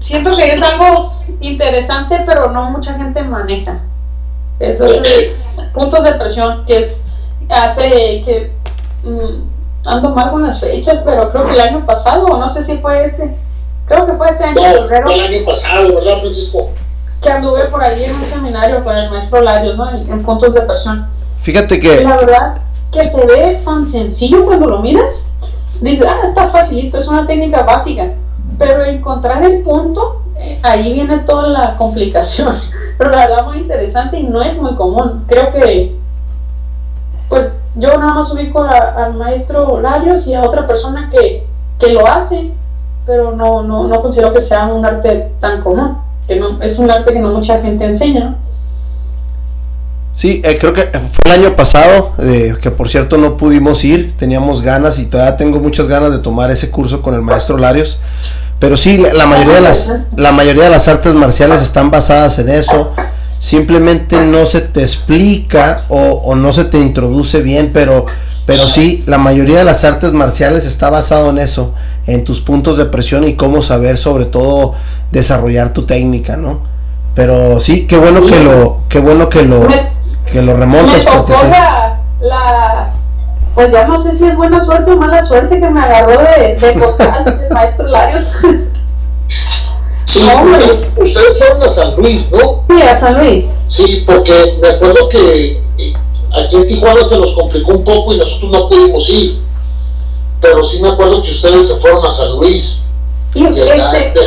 Siento 0.00 0.36
que 0.36 0.54
es 0.54 0.62
algo 0.62 1.14
interesante, 1.40 2.22
pero 2.26 2.50
no 2.50 2.70
mucha 2.70 2.94
gente 2.94 3.22
maneja. 3.22 3.80
Entonces, 4.60 5.36
puntos 5.74 6.02
de 6.04 6.12
presión, 6.14 6.64
que 6.66 6.76
es, 6.76 6.96
hace 7.48 7.90
que 8.24 8.52
mmm, 9.04 9.48
ando 9.84 10.10
mal 10.10 10.30
con 10.30 10.46
las 10.46 10.60
fechas, 10.60 10.98
pero 11.04 11.30
creo 11.30 11.46
que 11.46 11.54
el 11.54 11.60
año 11.60 11.86
pasado, 11.86 12.26
o 12.26 12.38
no 12.38 12.52
sé 12.52 12.64
si 12.64 12.76
fue 12.78 13.04
este, 13.04 13.36
creo 13.86 14.06
que 14.06 14.12
fue 14.14 14.28
este 14.28 14.44
año. 14.44 14.54
No, 14.54 14.86
fue 14.86 15.14
el 15.14 15.20
año 15.20 15.46
pasado, 15.46 15.94
¿verdad, 15.94 16.20
Francisco? 16.20 16.70
Que 17.22 17.30
anduve 17.30 17.64
por 17.66 17.82
ahí 17.82 18.04
en 18.04 18.16
un 18.16 18.26
seminario 18.26 18.84
con 18.84 18.96
el 18.96 19.10
maestro 19.10 19.42
Larios, 19.42 19.76
¿no? 19.76 19.88
En, 19.90 20.12
en 20.12 20.24
puntos 20.24 20.54
de 20.54 20.60
presión. 20.62 21.08
Fíjate 21.42 21.80
que. 21.80 22.02
La 22.02 22.16
verdad, 22.16 22.58
que 22.92 23.02
se 23.02 23.26
ve 23.26 23.62
tan 23.64 23.90
sencillo 23.90 24.44
cuando 24.44 24.68
lo 24.68 24.78
miras. 24.80 25.26
Dices, 25.80 26.06
ah, 26.08 26.28
está 26.28 26.50
facilito, 26.50 26.98
es 26.98 27.08
una 27.08 27.26
técnica 27.26 27.62
básica. 27.62 28.12
Pero 28.58 28.84
encontrar 28.84 29.44
el 29.44 29.62
punto, 29.62 30.22
eh, 30.36 30.58
ahí 30.62 30.94
viene 30.94 31.18
toda 31.18 31.48
la 31.48 31.76
complicación. 31.76 32.54
Pero 32.98 33.10
la 33.10 33.28
verdad 33.28 33.46
muy 33.46 33.58
interesante 33.58 34.18
y 34.18 34.24
no 34.24 34.42
es 34.42 34.56
muy 34.60 34.74
común. 34.74 35.24
Creo 35.28 35.52
que, 35.52 35.96
pues 37.28 37.52
yo 37.76 37.96
nada 37.96 38.14
más 38.14 38.32
ubico 38.32 38.62
a, 38.62 39.04
al 39.04 39.14
maestro 39.14 39.80
Larios 39.80 40.26
y 40.26 40.34
a 40.34 40.42
otra 40.42 40.66
persona 40.66 41.08
que, 41.10 41.46
que 41.78 41.92
lo 41.92 42.06
hace, 42.06 42.50
pero 43.06 43.34
no, 43.34 43.62
no, 43.62 43.86
no 43.86 44.02
considero 44.02 44.34
que 44.34 44.42
sea 44.42 44.66
un 44.66 44.84
arte 44.84 45.32
tan 45.40 45.62
común. 45.62 45.98
Que 46.26 46.36
no, 46.36 46.60
es 46.60 46.78
un 46.78 46.90
arte 46.90 47.12
que 47.12 47.20
no 47.20 47.30
mucha 47.30 47.60
gente 47.60 47.84
enseña. 47.84 48.36
Sí, 50.18 50.42
eh, 50.44 50.58
creo 50.58 50.72
que 50.72 50.82
fue 50.82 51.32
el 51.32 51.44
año 51.44 51.54
pasado, 51.54 52.14
eh, 52.18 52.56
que 52.60 52.72
por 52.72 52.90
cierto 52.90 53.16
no 53.18 53.36
pudimos 53.36 53.84
ir, 53.84 54.16
teníamos 54.18 54.62
ganas 54.62 54.98
y 54.98 55.06
todavía 55.06 55.36
tengo 55.36 55.60
muchas 55.60 55.86
ganas 55.86 56.10
de 56.10 56.18
tomar 56.18 56.50
ese 56.50 56.72
curso 56.72 57.00
con 57.02 57.14
el 57.14 57.22
maestro 57.22 57.56
Larios. 57.56 58.00
Pero 58.58 58.76
sí, 58.76 58.96
la, 58.96 59.14
la 59.14 59.26
mayoría 59.26 59.54
de 59.54 59.60
las 59.60 59.92
la 60.16 60.32
mayoría 60.32 60.64
de 60.64 60.70
las 60.70 60.88
artes 60.88 61.14
marciales 61.14 61.62
están 61.62 61.92
basadas 61.92 62.36
en 62.40 62.48
eso. 62.48 62.94
Simplemente 63.38 64.20
no 64.24 64.46
se 64.46 64.62
te 64.62 64.82
explica 64.82 65.84
o, 65.88 66.00
o 66.00 66.34
no 66.34 66.52
se 66.52 66.64
te 66.64 66.78
introduce 66.78 67.40
bien, 67.40 67.70
pero 67.72 68.06
pero 68.44 68.64
sí, 68.64 69.04
la 69.06 69.18
mayoría 69.18 69.58
de 69.58 69.64
las 69.66 69.84
artes 69.84 70.12
marciales 70.12 70.64
está 70.64 70.90
basado 70.90 71.30
en 71.30 71.38
eso, 71.38 71.74
en 72.08 72.24
tus 72.24 72.40
puntos 72.40 72.76
de 72.76 72.86
presión 72.86 73.22
y 73.22 73.36
cómo 73.36 73.62
saber 73.62 73.98
sobre 73.98 74.24
todo 74.24 74.74
desarrollar 75.12 75.72
tu 75.72 75.86
técnica, 75.86 76.36
¿no? 76.36 76.62
Pero 77.14 77.60
sí, 77.60 77.86
qué 77.86 77.96
bueno 77.98 78.22
que 78.22 78.42
lo, 78.42 78.80
qué 78.88 78.98
bueno 78.98 79.28
que 79.28 79.42
lo, 79.44 79.66
que 80.32 80.42
lo 80.42 80.56
remontas. 80.56 80.98
Me 80.98 81.04
tocó 81.04 81.32
la, 81.44 82.00
la, 82.20 82.92
pues 83.54 83.72
ya 83.72 83.86
no 83.86 84.02
sé 84.02 84.16
si 84.16 84.24
es 84.24 84.36
buena 84.36 84.64
suerte 84.64 84.90
o 84.92 84.96
mala 84.96 85.24
suerte 85.26 85.60
que 85.60 85.70
me 85.70 85.80
agarró 85.80 86.18
de, 86.22 86.56
de 86.56 86.74
costal 86.78 87.40
el 87.48 87.54
maestro 87.54 87.86
Larios. 87.88 88.28
Sí, 90.04 90.20
ustedes, 90.20 90.86
ustedes 90.96 91.38
fueron 91.38 91.62
a 91.62 91.68
San 91.68 91.96
Luis, 91.96 92.30
¿no? 92.32 92.64
Sí, 92.68 92.82
a 92.82 93.00
San 93.00 93.18
Luis. 93.18 93.44
Sí, 93.68 94.04
porque 94.06 94.56
me 94.62 94.68
acuerdo 94.68 95.08
que 95.10 95.52
eh, 95.52 95.92
aquí 96.32 96.56
en 96.56 96.66
Tijuana 96.66 97.04
se 97.04 97.18
nos 97.18 97.34
complicó 97.34 97.72
un 97.72 97.84
poco 97.84 98.14
y 98.14 98.18
nosotros 98.18 98.50
no 98.50 98.68
pudimos 98.68 99.08
ir. 99.10 99.42
Pero 100.40 100.64
sí 100.64 100.80
me 100.80 100.88
acuerdo 100.88 101.22
que 101.22 101.30
ustedes 101.30 101.68
se 101.68 101.76
fueron 101.80 102.06
a 102.06 102.10
San 102.10 102.36
Luis. 102.36 102.86
Y 103.34 103.44
este, 103.44 103.76
este, 103.76 104.20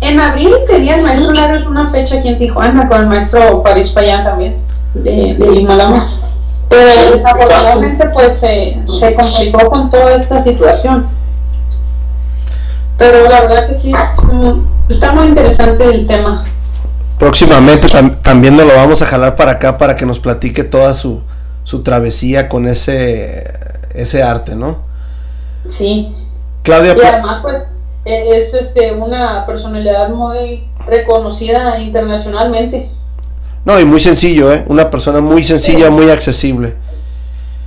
en 0.00 0.18
abril 0.18 0.52
tenía 0.66 0.96
el 0.96 1.02
maestro 1.02 1.32
Larios 1.32 1.66
una 1.66 1.92
fecha 1.92 2.16
aquí 2.16 2.28
en 2.28 2.38
Tijuana 2.38 2.88
con 2.88 3.02
el 3.02 3.06
maestro 3.06 3.62
París 3.62 3.90
Payán 3.90 4.24
también, 4.24 4.56
de, 4.94 5.34
de 5.38 5.50
Limalama. 5.50 6.18
Pero 6.68 7.16
desafortunadamente 7.16 8.08
pues 8.14 8.38
se, 8.40 8.78
se 8.98 9.14
complicó 9.14 9.68
con 9.70 9.90
toda 9.90 10.16
esta 10.16 10.42
situación. 10.42 11.06
Pero 12.98 13.28
la 13.28 13.40
verdad 13.42 13.68
que 13.68 13.80
sí, 13.80 13.92
está 14.88 15.12
muy 15.12 15.26
interesante 15.26 15.84
el 15.84 16.06
tema. 16.06 16.44
Próximamente 17.18 17.86
tam- 17.88 18.20
también 18.22 18.56
nos 18.56 18.66
lo 18.66 18.74
vamos 18.74 19.02
a 19.02 19.06
jalar 19.06 19.36
para 19.36 19.52
acá 19.52 19.76
para 19.78 19.96
que 19.96 20.06
nos 20.06 20.18
platique 20.18 20.64
toda 20.64 20.94
su, 20.94 21.20
su 21.64 21.82
travesía 21.82 22.48
con 22.48 22.66
ese, 22.66 23.44
ese 23.94 24.22
arte, 24.22 24.54
¿no? 24.54 24.78
Sí. 25.76 26.16
Claudia, 26.62 26.94
Y 26.96 27.06
además 27.06 27.40
pues 27.42 27.56
e- 28.04 28.28
es 28.40 28.54
este 28.54 28.92
una 28.92 29.44
personalidad 29.46 30.08
muy 30.10 30.64
reconocida 30.86 31.78
internacionalmente. 31.80 32.90
No, 33.64 33.78
y 33.78 33.84
muy 33.84 34.00
sencillo, 34.00 34.52
¿eh? 34.52 34.64
Una 34.66 34.90
persona 34.90 35.20
muy 35.20 35.44
sencilla, 35.44 35.90
muy 35.90 36.10
accesible. 36.10 36.74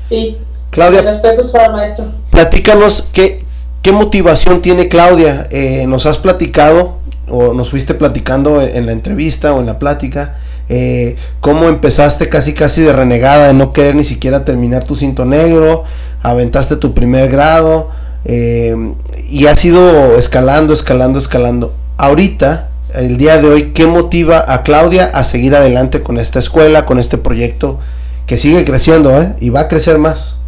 Sí. 0.10 0.38
Claudia, 0.70 1.02
Respetos 1.02 1.52
para 1.52 1.66
el 1.68 1.72
maestro. 1.72 2.06
platícanos 2.32 3.08
qué, 3.14 3.46
qué 3.82 3.92
motivación 3.94 4.62
tiene 4.62 4.90
Claudia. 4.90 5.48
Eh, 5.50 5.86
nos 5.88 6.06
has 6.06 6.18
platicado 6.18 7.00
o 7.30 7.54
nos 7.54 7.70
fuiste 7.70 7.94
platicando 7.94 8.62
en, 8.62 8.86
la 8.86 8.92
entrevista 8.92 9.54
o 9.54 9.60
en 9.60 9.66
la 9.66 9.80
plática 9.80 10.38
eh, 10.68 11.16
cómo 11.40 11.68
empezaste 11.68 12.28
casi 12.30 12.54
casi 12.54 12.82
de 12.82 12.94
renegada 12.94 13.48
de 13.48 13.54
no 13.54 13.72
querer 13.72 13.96
ni 13.96 14.04
siquiera 14.04 14.46
terminar 14.46 14.86
tu 14.86 14.96
cinto 14.96 15.24
negro, 15.24 15.84
aventaste 16.22 16.76
tu 16.76 16.94
primer 16.94 17.30
grado 17.30 17.90
eh, 18.26 18.76
y 19.30 19.46
has 19.46 19.64
ido 19.64 20.18
escalando, 20.18 20.74
escalando, 20.74 21.20
escalando. 21.20 21.74
Ahorita, 21.98 22.70
el 22.98 23.18
día 23.18 23.38
de 23.38 23.50
hoy, 23.50 23.74
¿qué 23.74 23.86
motiva 23.88 24.44
a 24.48 24.64
Claudia 24.64 25.06
a 25.14 25.24
seguir 25.24 25.56
adelante 25.56 26.02
con 26.02 26.18
esta 26.18 26.40
escuela, 26.40 26.86
con 26.86 27.00
este 27.00 27.18
proyecto 27.18 27.80
que 28.26 28.38
sigue 28.38 28.66
creciendo 28.66 29.12
¿eh? 29.22 29.36
y 29.40 29.50
va 29.50 29.62
a 29.62 29.68
crecer 29.68 29.98
más? 29.98 30.40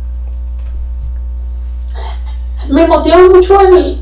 me 2.70 2.86
motiva 2.88 3.18
mucho 3.34 3.60
el 3.62 4.02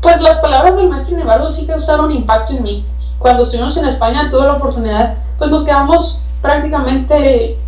pues 0.00 0.20
las 0.20 0.40
palabras 0.40 0.76
del 0.76 0.88
maestro 0.88 1.16
Nevardo 1.16 1.50
sí 1.50 1.66
causaron 1.66 2.10
impacto 2.10 2.52
en 2.52 2.62
mí 2.62 2.84
cuando 3.18 3.44
estuvimos 3.44 3.76
en 3.76 3.86
España 3.86 4.30
tuve 4.30 4.46
la 4.46 4.54
oportunidad 4.54 5.14
pues 5.38 5.50
nos 5.50 5.64
quedamos 5.64 6.18
prácticamente 6.40 7.58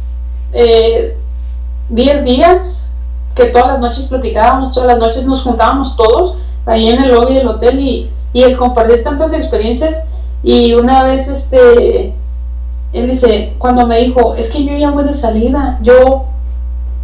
eh, 0.52 1.16
10 1.90 2.24
días 2.24 2.90
que 3.34 3.46
todas 3.46 3.68
las 3.68 3.80
noches 3.80 4.06
platicábamos 4.06 4.72
todas 4.72 4.88
las 4.88 4.98
noches 4.98 5.26
nos 5.26 5.42
juntábamos 5.42 5.96
todos 5.96 6.36
ahí 6.66 6.88
en 6.88 7.02
el 7.02 7.10
lobby 7.10 7.34
del 7.34 7.48
hotel 7.48 7.80
y, 7.80 8.10
y 8.32 8.42
el 8.42 8.56
compartir 8.56 9.02
tantas 9.04 9.32
experiencias 9.32 9.94
y 10.42 10.74
una 10.74 11.04
vez 11.04 11.26
este 11.28 12.14
él 12.92 13.10
dice 13.10 13.54
cuando 13.58 13.86
me 13.86 13.98
dijo 13.98 14.34
es 14.34 14.50
que 14.50 14.64
yo 14.64 14.76
ya 14.76 14.90
voy 14.90 15.04
de 15.04 15.14
salida 15.14 15.78
yo 15.82 16.26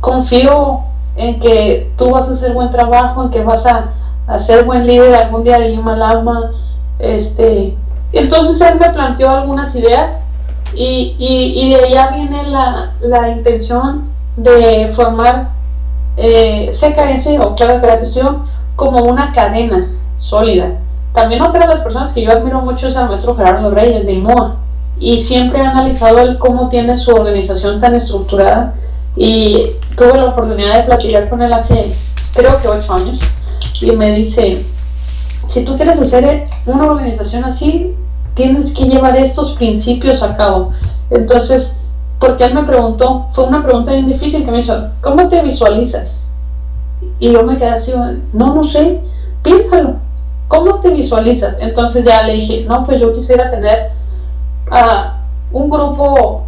confío 0.01 0.81
en 1.17 1.41
que 1.41 1.91
tú 1.97 2.11
vas 2.11 2.29
a 2.29 2.33
hacer 2.33 2.53
buen 2.53 2.71
trabajo, 2.71 3.25
en 3.25 3.31
que 3.31 3.43
vas 3.43 3.65
a, 3.67 3.93
a 4.27 4.39
ser 4.41 4.65
buen 4.65 4.87
líder 4.87 5.15
algún 5.15 5.45
día 5.45 5.59
de 5.59 5.71
Lima 5.71 5.97
Lama. 5.97 6.53
Este, 6.99 7.77
entonces 8.13 8.61
él 8.69 8.79
me 8.79 8.91
planteó 8.91 9.31
algunas 9.31 9.75
ideas 9.75 10.21
y, 10.75 11.17
y, 11.19 11.53
y 11.63 11.75
de 11.75 11.85
allá 11.87 12.11
viene 12.15 12.45
la, 12.49 12.93
la 13.01 13.29
intención 13.31 14.11
de 14.37 14.93
formar 14.97 15.51
eh, 16.17 16.71
CKS 16.73 17.39
o 17.41 17.55
Clara 17.55 17.81
Creación 17.81 18.47
como 18.77 19.05
una 19.05 19.33
cadena 19.33 19.89
sólida. 20.19 20.81
También 21.15 21.43
otra 21.43 21.61
de 21.61 21.75
las 21.75 21.85
personas 21.85 22.13
que 22.13 22.23
yo 22.23 22.33
admiro 22.33 22.61
mucho 22.61 22.89
es 22.89 22.97
al 22.97 23.09
maestro 23.09 23.37
Gerardo 23.37 23.71
Reyes 23.71 24.05
de 24.05 24.13
IMOA. 24.13 24.57
Y 25.01 25.25
siempre 25.25 25.61
he 25.61 25.67
analizado 25.67 26.19
el 26.19 26.39
cómo 26.39 26.69
tiene 26.69 26.97
su 26.99 27.11
organización 27.11 27.81
tan 27.81 27.95
estructurada. 27.95 28.75
Y 29.17 29.71
tuve 29.97 30.19
la 30.19 30.27
oportunidad 30.27 30.77
de 30.77 30.83
platicar 30.83 31.31
con 31.31 31.41
él 31.41 31.53
hace 31.53 31.95
creo 32.35 32.61
que 32.61 32.69
ocho 32.69 32.93
años. 32.93 33.19
Y 33.81 33.93
me 33.93 34.11
dice 34.17 34.67
si 35.49 35.65
tú 35.65 35.77
quieres 35.77 35.99
hacer 36.01 36.49
una 36.67 36.87
organización 36.87 37.45
así 37.45 37.95
tienes 38.35 38.73
que 38.73 38.85
llevar 38.85 39.17
estos 39.17 39.53
principios 39.53 40.23
a 40.23 40.37
cabo 40.37 40.73
entonces 41.11 41.71
porque 42.19 42.45
él 42.45 42.55
me 42.55 42.65
preguntó 42.65 43.29
fue 43.35 43.45
una 43.45 43.63
pregunta 43.63 43.93
bien 43.93 44.09
difícil 44.09 44.45
que 44.45 44.51
me 44.51 44.61
hizo 44.61 44.91
¿cómo 45.01 45.29
te 45.29 45.43
visualizas? 45.43 46.21
y 47.19 47.33
yo 47.33 47.45
me 47.45 47.57
quedé 47.57 47.71
así 47.71 47.93
no, 48.33 48.55
no 48.55 48.65
sé 48.65 49.01
piénsalo 49.43 49.97
¿cómo 50.49 50.81
te 50.81 50.91
visualizas? 50.91 51.57
entonces 51.61 52.05
ya 52.05 52.23
le 52.23 52.35
dije 52.35 52.65
no 52.69 52.87
pues 52.87 53.01
yo 53.01 53.13
quisiera 53.13 53.51
tener 53.51 53.91
a 54.71 55.21
un 55.53 55.71
grupo 55.71 56.45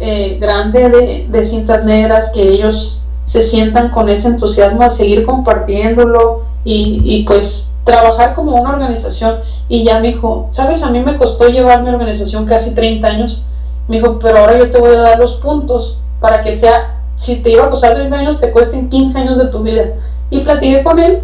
eh, 0.00 0.38
grande 0.40 0.88
de, 0.88 1.26
de, 1.28 1.44
cintas 1.46 1.84
negras 1.84 2.30
que 2.34 2.42
ellos 2.42 3.00
se 3.26 3.48
sientan 3.48 3.90
con 3.90 4.08
ese 4.08 4.28
entusiasmo 4.28 4.82
a 4.82 4.96
seguir 4.96 5.24
compartiéndolo 5.24 6.42
y, 6.64 7.00
y, 7.04 7.24
pues 7.24 7.66
trabajar 7.84 8.34
como 8.34 8.56
una 8.56 8.70
organización 8.70 9.36
y 9.68 9.84
ya 9.84 10.00
me 10.00 10.08
dijo, 10.08 10.48
sabes, 10.52 10.82
a 10.82 10.90
mí 10.90 11.00
me 11.00 11.16
costó 11.16 11.48
llevar 11.48 11.82
mi 11.82 11.90
organización 11.90 12.46
casi 12.46 12.70
30 12.70 13.08
años, 13.08 13.42
me 13.88 13.98
dijo, 13.98 14.18
pero 14.18 14.38
ahora 14.38 14.58
yo 14.58 14.70
te 14.70 14.78
voy 14.78 14.94
a 14.94 15.00
dar 15.00 15.18
los 15.18 15.34
puntos 15.34 15.98
para 16.20 16.42
que 16.42 16.60
sea, 16.60 17.00
si 17.16 17.36
te 17.36 17.52
iba 17.52 17.64
a 17.64 17.70
costar 17.70 17.94
30 17.94 18.16
años, 18.16 18.40
te 18.40 18.52
cuesten 18.52 18.88
15 18.88 19.18
años 19.18 19.38
de 19.38 19.46
tu 19.46 19.62
vida. 19.62 19.84
Y 20.30 20.40
platiqué 20.40 20.82
con 20.82 20.98
él. 20.98 21.20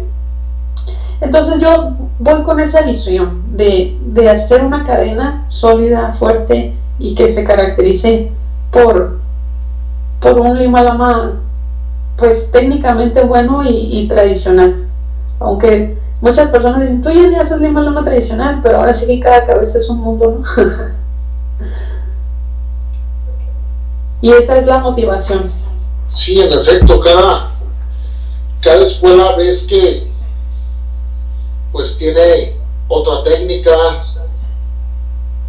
Entonces 1.21 1.55
yo 1.59 1.95
voy 2.19 2.43
con 2.43 2.59
esa 2.59 2.81
visión 2.81 3.57
de, 3.57 3.97
de 4.01 4.29
hacer 4.29 4.63
una 4.63 4.85
cadena 4.85 5.45
sólida, 5.49 6.15
fuerte 6.17 6.75
y 6.97 7.15
que 7.15 7.33
se 7.33 7.43
caracterice 7.43 8.31
por, 8.71 9.19
por 10.19 10.39
un 10.39 10.57
lima 10.57 10.81
lama 10.81 11.41
pues 12.17 12.51
técnicamente 12.51 13.23
bueno 13.23 13.63
y, 13.65 14.07
tradicional 14.07 14.85
aunque 15.39 15.97
muchas 16.19 16.49
personas 16.49 16.81
dicen 16.81 17.01
tú 17.01 17.09
ya 17.09 17.27
ni 17.27 17.35
haces 17.35 17.61
lima 17.61 17.81
lama 17.81 18.03
tradicional 18.03 18.59
pero 18.61 18.77
ahora 18.77 18.93
sí 18.93 19.07
que 19.07 19.21
cada 19.21 19.45
cabeza 19.45 19.77
es 19.77 19.89
un 19.89 19.99
mundo 19.99 20.41
¿no? 20.41 20.43
y 24.21 24.31
esa 24.33 24.57
es 24.57 24.65
la 24.67 24.79
motivación 24.79 25.45
sí 26.13 26.41
en 26.41 26.51
efecto 26.51 26.99
cada 26.99 27.51
cada 28.61 28.85
escuela 28.85 29.37
ves 29.37 29.65
que 29.69 30.09
pues 31.71 31.97
tiene 31.97 32.57
otra 32.87 33.23
técnica 33.23 33.71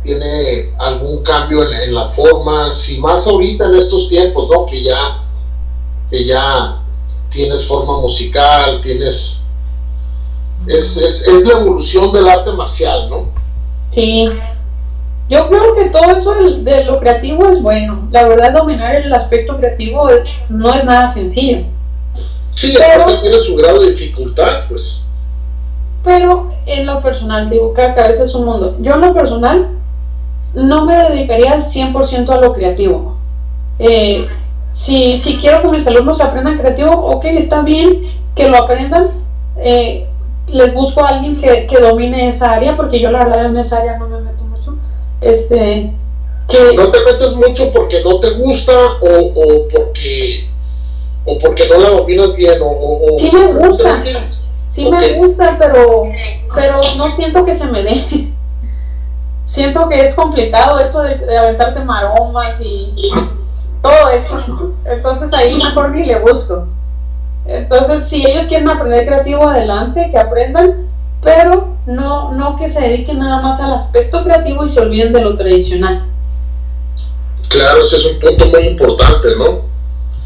tiene 0.02 0.72
algún 0.78 1.22
cambio 1.22 1.62
en, 1.68 1.74
en 1.74 1.94
las 1.94 2.14
formas 2.16 2.88
y 2.88 2.98
más 2.98 3.26
ahorita 3.26 3.66
en 3.66 3.76
estos 3.76 4.08
tiempos, 4.08 4.48
¿no? 4.50 4.66
Que 4.66 4.82
ya, 4.82 5.22
que 6.10 6.24
ya 6.24 6.82
tienes 7.30 7.66
forma 7.66 8.00
musical, 8.00 8.80
tienes... 8.80 9.36
Es, 10.66 10.96
es, 10.96 11.22
es 11.26 11.42
la 11.48 11.60
evolución 11.60 12.12
del 12.12 12.28
arte 12.28 12.52
marcial, 12.52 13.08
¿no? 13.08 13.32
Sí. 13.94 14.28
Yo 15.28 15.48
creo 15.48 15.74
que 15.74 15.84
todo 15.86 16.16
eso 16.16 16.34
de 16.62 16.84
lo 16.84 16.98
creativo 16.98 17.48
es 17.48 17.62
bueno. 17.62 18.08
La 18.10 18.26
verdad, 18.28 18.52
dominar 18.52 18.96
el 18.96 19.12
aspecto 19.12 19.56
creativo 19.56 20.08
es, 20.10 20.28
no 20.48 20.74
es 20.74 20.84
nada 20.84 21.14
sencillo. 21.14 21.64
Sí, 22.50 22.74
pero, 22.76 23.04
aparte 23.04 23.20
tiene 23.22 23.36
su 23.38 23.56
grado 23.56 23.80
de 23.80 23.92
dificultad, 23.92 24.64
pues. 24.68 25.06
Pero 26.04 26.50
en 26.66 26.86
lo 26.86 27.00
personal, 27.00 27.50
digo, 27.50 27.74
cada 27.74 27.94
cabeza 27.94 28.24
es 28.24 28.34
un 28.34 28.46
mundo. 28.46 28.76
Yo 28.80 28.94
en 28.94 29.00
lo 29.00 29.14
personal 29.14 29.68
no 30.54 30.84
me 30.84 30.96
dedicaría 30.96 31.52
al 31.52 31.70
100% 31.70 32.30
a 32.30 32.40
lo 32.40 32.52
creativo. 32.52 33.16
Eh, 33.78 34.26
si, 34.72 35.20
si 35.20 35.36
quiero 35.38 35.62
que 35.62 35.68
mis 35.68 35.86
alumnos 35.86 36.20
aprendan 36.20 36.58
creativo, 36.58 36.90
ok, 36.90 37.24
está 37.26 37.62
bien 37.62 38.02
que 38.34 38.48
lo 38.48 38.56
aprendan. 38.56 39.10
Eh, 39.58 40.06
les 40.46 40.74
busco 40.74 41.04
a 41.04 41.08
alguien 41.08 41.40
que, 41.40 41.66
que, 41.66 41.80
domine 41.80 42.30
esa 42.30 42.52
área, 42.52 42.76
porque 42.76 43.00
yo 43.00 43.10
la 43.10 43.24
verdad 43.24 43.46
en 43.46 43.58
esa 43.58 43.78
área 43.78 43.98
no 43.98 44.08
me 44.08 44.20
meto 44.20 44.42
mucho. 44.44 44.74
Este, 45.20 45.92
que, 46.48 46.74
no 46.76 46.90
te 46.90 46.98
metes 47.00 47.34
mucho 47.34 47.72
porque 47.72 48.02
no 48.02 48.18
te 48.20 48.30
gusta 48.30 48.72
o, 49.00 49.06
o 49.06 49.68
porque 49.68 50.48
o 51.26 51.38
porque 51.38 51.68
no 51.68 51.78
la 51.78 51.90
dominas 51.90 52.34
bien 52.34 52.58
o, 52.62 52.66
o 52.66 53.18
sí 53.20 53.30
me 53.36 53.68
gusta 53.68 54.02
sí 54.80 54.86
okay. 54.86 55.20
me 55.20 55.26
gusta 55.26 55.56
pero 55.58 56.02
pero 56.54 56.80
no 56.96 57.06
siento 57.16 57.44
que 57.44 57.58
se 57.58 57.64
me 57.64 57.82
dé 57.82 58.30
siento 59.46 59.88
que 59.88 60.08
es 60.08 60.14
complicado 60.14 60.78
eso 60.78 61.02
de, 61.02 61.16
de 61.16 61.38
aventarte 61.38 61.80
maromas 61.80 62.56
y 62.60 63.10
todo 63.82 64.08
eso. 64.10 64.72
Entonces 64.84 65.32
ahí 65.32 65.56
mejor 65.56 65.90
ni 65.90 66.04
le 66.04 66.18
busco. 66.20 66.66
Entonces, 67.46 68.08
si 68.08 68.24
ellos 68.24 68.46
quieren 68.46 68.68
aprender 68.68 69.06
creativo, 69.06 69.48
adelante, 69.48 70.08
que 70.10 70.18
aprendan, 70.18 70.88
pero 71.22 71.76
no, 71.86 72.32
no 72.32 72.56
que 72.56 72.72
se 72.72 72.80
dediquen 72.80 73.18
nada 73.18 73.40
más 73.40 73.60
al 73.60 73.74
aspecto 73.74 74.22
creativo 74.22 74.64
y 74.64 74.72
se 74.72 74.80
olviden 74.80 75.12
de 75.12 75.20
lo 75.22 75.36
tradicional. 75.36 76.06
Claro, 77.48 77.82
ese 77.82 77.96
es 77.96 78.06
un 78.06 78.20
punto 78.20 78.46
muy 78.46 78.68
importante, 78.68 79.28
¿no? 79.36 79.62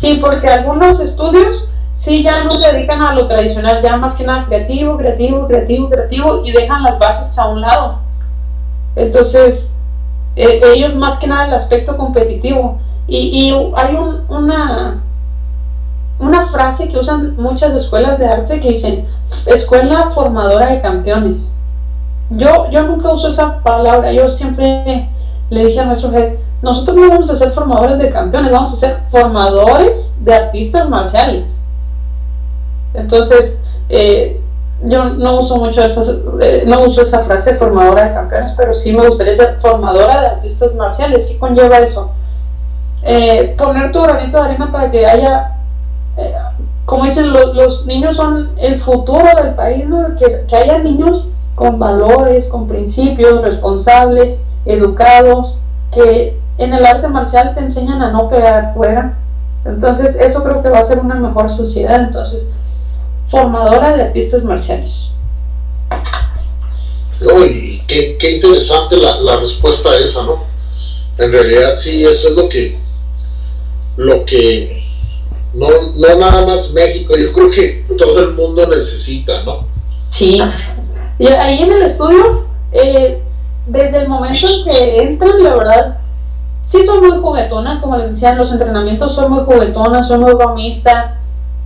Sí, 0.01 0.19
porque 0.21 0.49
algunos 0.49 1.01
estudios 1.01 1.65
sí 2.05 2.23
ya 2.23 2.45
no 2.45 2.51
se 2.51 2.73
dedican 2.73 3.03
a 3.03 3.15
lo 3.15 3.27
tradicional, 3.27 3.83
ya 3.83 3.97
más 3.97 4.15
que 4.17 4.25
nada 4.25 4.45
creativo, 4.45 4.97
creativo, 4.99 5.47
creativo, 5.47 5.89
creativo 5.89 6.45
y 6.45 6.53
dejan 6.53 6.83
las 6.83 6.99
bases 6.99 7.37
a 7.39 7.49
un 7.49 7.61
lado. 7.61 7.99
Entonces, 8.97 9.67
eh, 10.37 10.61
ellos 10.75 10.95
más 10.95 11.19
que 11.19 11.27
nada 11.27 11.47
el 11.47 11.55
aspecto 11.55 11.97
competitivo. 11.97 12.79
Y, 13.07 13.19
y 13.19 13.73
hay 13.77 13.95
un, 13.95 14.25
una, 14.29 15.03
una 16.19 16.49
frase 16.49 16.89
que 16.89 16.99
usan 16.99 17.37
muchas 17.37 17.75
escuelas 17.75 18.19
de 18.19 18.27
arte 18.27 18.61
que 18.61 18.69
dicen, 18.69 19.09
escuela 19.47 20.11
formadora 20.15 20.67
de 20.67 20.81
campeones. 20.81 21.41
Yo, 22.31 22.71
yo 22.71 22.83
nunca 22.85 23.13
uso 23.13 23.29
esa 23.29 23.63
palabra, 23.63 24.13
yo 24.13 24.29
siempre 24.31 25.09
le 25.51 25.67
dije 25.67 25.81
a 25.81 25.85
nuestro 25.85 26.11
jefe, 26.11 26.39
nosotros 26.63 26.97
no 26.97 27.09
vamos 27.09 27.31
a 27.31 27.37
ser 27.37 27.53
formadores 27.53 27.99
de 27.99 28.11
campeones, 28.11 28.53
vamos 28.53 28.73
a 28.75 28.77
ser 28.77 28.99
formadores 29.11 30.11
de 30.21 30.35
artistas 30.35 30.89
marciales. 30.89 31.55
Entonces, 32.95 33.53
eh, 33.89 34.41
yo 34.85 35.05
no 35.05 35.41
uso 35.41 35.57
mucho 35.57 35.83
esa, 35.83 36.03
eh, 36.41 36.65
no 36.67 36.85
uso 36.85 37.03
esa 37.03 37.25
frase 37.25 37.57
formadora 37.57 38.09
de 38.09 38.15
campeones, 38.15 38.55
pero 38.57 38.75
sí 38.75 38.93
me 38.93 39.07
gustaría 39.07 39.37
ser 39.37 39.59
formadora 39.61 40.21
de 40.21 40.27
artistas 40.29 40.75
marciales. 40.75 41.27
¿Qué 41.27 41.39
conlleva 41.39 41.79
eso? 41.79 42.13
Eh, 43.03 43.55
poner 43.59 43.93
tu 43.93 44.03
granito 44.03 44.39
de 44.39 44.45
arena 44.45 44.73
para 44.73 44.91
que 44.91 45.07
haya 45.07 45.51
como 46.85 47.05
dicen, 47.05 47.33
los 47.33 47.87
niños 47.87 48.17
son 48.17 48.51
el 48.59 48.81
futuro 48.83 49.27
del 49.43 49.55
país, 49.55 49.85
que, 50.19 50.47
que 50.47 50.57
haya 50.57 50.79
niños 50.79 51.27
con 51.55 51.79
valores, 51.79 52.47
con 52.49 52.69
principios, 52.69 53.43
responsables, 53.43 54.39
educados, 54.67 55.57
que 55.93 56.39
en 56.59 56.75
el 56.75 56.85
arte 56.85 57.09
marcial 57.09 57.55
te 57.55 57.61
enseñan 57.61 58.03
a 58.03 58.11
no 58.11 58.29
pegar 58.29 58.75
fuera. 58.75 59.15
Entonces, 59.65 60.15
eso 60.17 60.43
creo 60.45 60.63
que 60.63 60.69
va 60.69 60.81
a 60.81 60.87
ser 60.87 60.99
una 60.99 61.15
mejor 61.15 61.49
sociedad. 61.51 62.01
Entonces, 62.01 62.47
formadora 63.35 63.97
de 63.97 64.03
artistas 64.05 64.45
marciales. 64.45 64.93
Uy, 67.35 67.83
qué, 67.89 68.17
qué 68.19 68.37
interesante 68.37 68.97
la, 68.97 69.21
la 69.21 69.37
respuesta 69.37 69.91
a 69.91 69.97
esa, 69.97 70.23
¿no? 70.23 70.45
En 71.19 71.33
realidad, 71.33 71.75
sí, 71.77 72.03
eso 72.03 72.29
es 72.29 72.37
lo 72.37 72.49
que, 72.49 72.79
lo 73.97 74.25
que 74.25 74.85
no, 75.53 75.67
no 75.97 76.19
nada 76.19 76.47
más 76.47 76.71
México, 76.73 77.15
yo 77.17 77.33
creo 77.33 77.51
que 77.51 77.85
todo 77.97 78.29
el 78.29 78.35
mundo 78.35 78.67
necesita, 78.67 79.43
¿no? 79.45 79.67
Sí. 80.11 80.41
Y 81.19 81.27
ahí 81.29 81.63
en 81.63 81.73
el 81.73 81.83
estudio, 81.83 82.47
eh, 82.73 83.23
desde 83.67 83.99
el 83.99 84.09
momento 84.09 84.47
en 84.47 84.65
que 84.65 85.03
entran, 85.03 85.43
la 85.43 85.55
verdad, 85.57 85.99
sí 86.71 86.85
soy 86.85 87.01
muy 87.01 87.19
juguetona, 87.21 87.81
como 87.81 87.97
les 87.97 88.13
decía 88.13 88.31
en 88.31 88.39
los 88.39 88.51
entrenamientos, 88.51 89.15
soy 89.15 89.29
muy 89.29 89.45
juguetona, 89.45 90.07
soy 90.07 90.19
muy 90.19 90.35
bromista, 90.35 91.21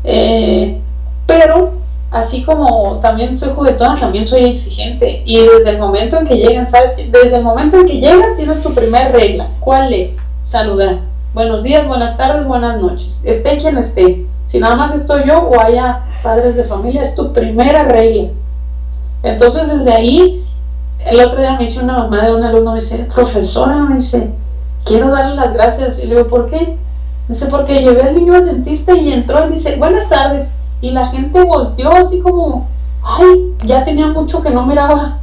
eh, 0.05 0.81
pero 1.28 1.72
así 2.10 2.42
como 2.42 3.00
también 3.00 3.38
soy 3.38 3.50
juguetona, 3.55 4.00
también 4.00 4.24
soy 4.26 4.44
exigente. 4.44 5.22
Y 5.26 5.40
desde 5.42 5.70
el 5.70 5.78
momento 5.78 6.16
en 6.16 6.26
que 6.26 6.36
llegan, 6.36 6.70
¿sabes? 6.70 6.96
Desde 6.96 7.36
el 7.36 7.44
momento 7.44 7.76
en 7.76 7.86
que 7.86 8.00
llegas 8.00 8.34
tienes 8.36 8.62
tu 8.62 8.74
primera 8.74 9.10
regla. 9.10 9.48
¿Cuál 9.60 9.92
es? 9.92 10.12
Saludar. 10.50 11.00
Buenos 11.34 11.62
días, 11.62 11.86
buenas 11.86 12.16
tardes, 12.16 12.46
buenas 12.46 12.80
noches. 12.80 13.20
Esté 13.22 13.59
quien 13.59 13.76
esté. 13.76 14.24
Si 14.46 14.59
nada 14.59 14.74
más 14.74 14.94
estoy 14.94 15.28
yo 15.28 15.38
o 15.38 15.60
haya 15.60 16.06
padres 16.22 16.56
de 16.56 16.64
familia, 16.64 17.02
es 17.02 17.14
tu 17.14 17.30
primera 17.34 17.84
regla. 17.84 18.30
Entonces 19.22 19.68
desde 19.68 19.94
ahí, 19.94 20.46
el 21.05 21.20
otro 21.20 21.40
día 21.40 21.59
me 21.59 21.66
dice 21.66 21.80
una 21.80 21.98
mamá 21.98 22.24
de 22.24 22.34
un 22.34 22.42
alumno, 22.42 22.72
me 22.72 22.80
dice, 22.80 23.06
profesora, 23.14 23.76
me 23.76 23.96
dice, 23.96 24.30
quiero 24.86 25.10
darle 25.10 25.34
las 25.34 25.52
gracias. 25.52 25.98
Y 25.98 26.06
le 26.06 26.16
digo, 26.16 26.28
¿por 26.28 26.48
qué? 26.48 26.78
Dice, 27.28 27.44
porque 27.46 27.82
llevé 27.82 28.00
al 28.00 28.14
niño 28.14 28.34
al 28.34 28.46
dentista 28.46 28.96
y 28.96 29.12
entró 29.12 29.46
y 29.50 29.56
dice, 29.56 29.76
buenas 29.76 30.09
tardes. 30.09 30.48
Y 30.80 30.90
la 30.90 31.09
gente 31.09 31.42
volteó 31.42 31.90
así 31.90 32.20
como, 32.20 32.68
ay, 33.02 33.55
ya 33.64 33.84
tenía 33.84 34.09
mucho 34.09 34.42
que 34.42 34.50
no 34.50 34.66
miraba 34.66 35.18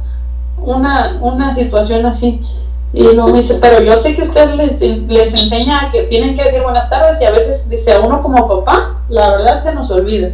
una, 0.58 1.18
una 1.20 1.54
situación 1.54 2.06
así. 2.06 2.40
Y 2.92 3.02
luego 3.02 3.32
me 3.32 3.42
dice, 3.42 3.58
pero 3.60 3.82
yo 3.82 3.98
sé 3.98 4.14
que 4.14 4.22
usted 4.22 4.54
les, 4.54 4.80
les 4.80 5.42
enseña 5.42 5.90
que 5.90 6.04
tienen 6.04 6.36
que 6.36 6.44
decir 6.44 6.62
buenas 6.62 6.88
tardes 6.88 7.20
y 7.20 7.24
a 7.24 7.30
veces 7.30 7.68
dice 7.68 7.92
a 7.92 8.00
uno 8.00 8.22
como 8.22 8.48
papá, 8.48 9.00
la 9.08 9.30
verdad 9.30 9.62
se 9.62 9.74
nos 9.74 9.90
olvida. 9.90 10.30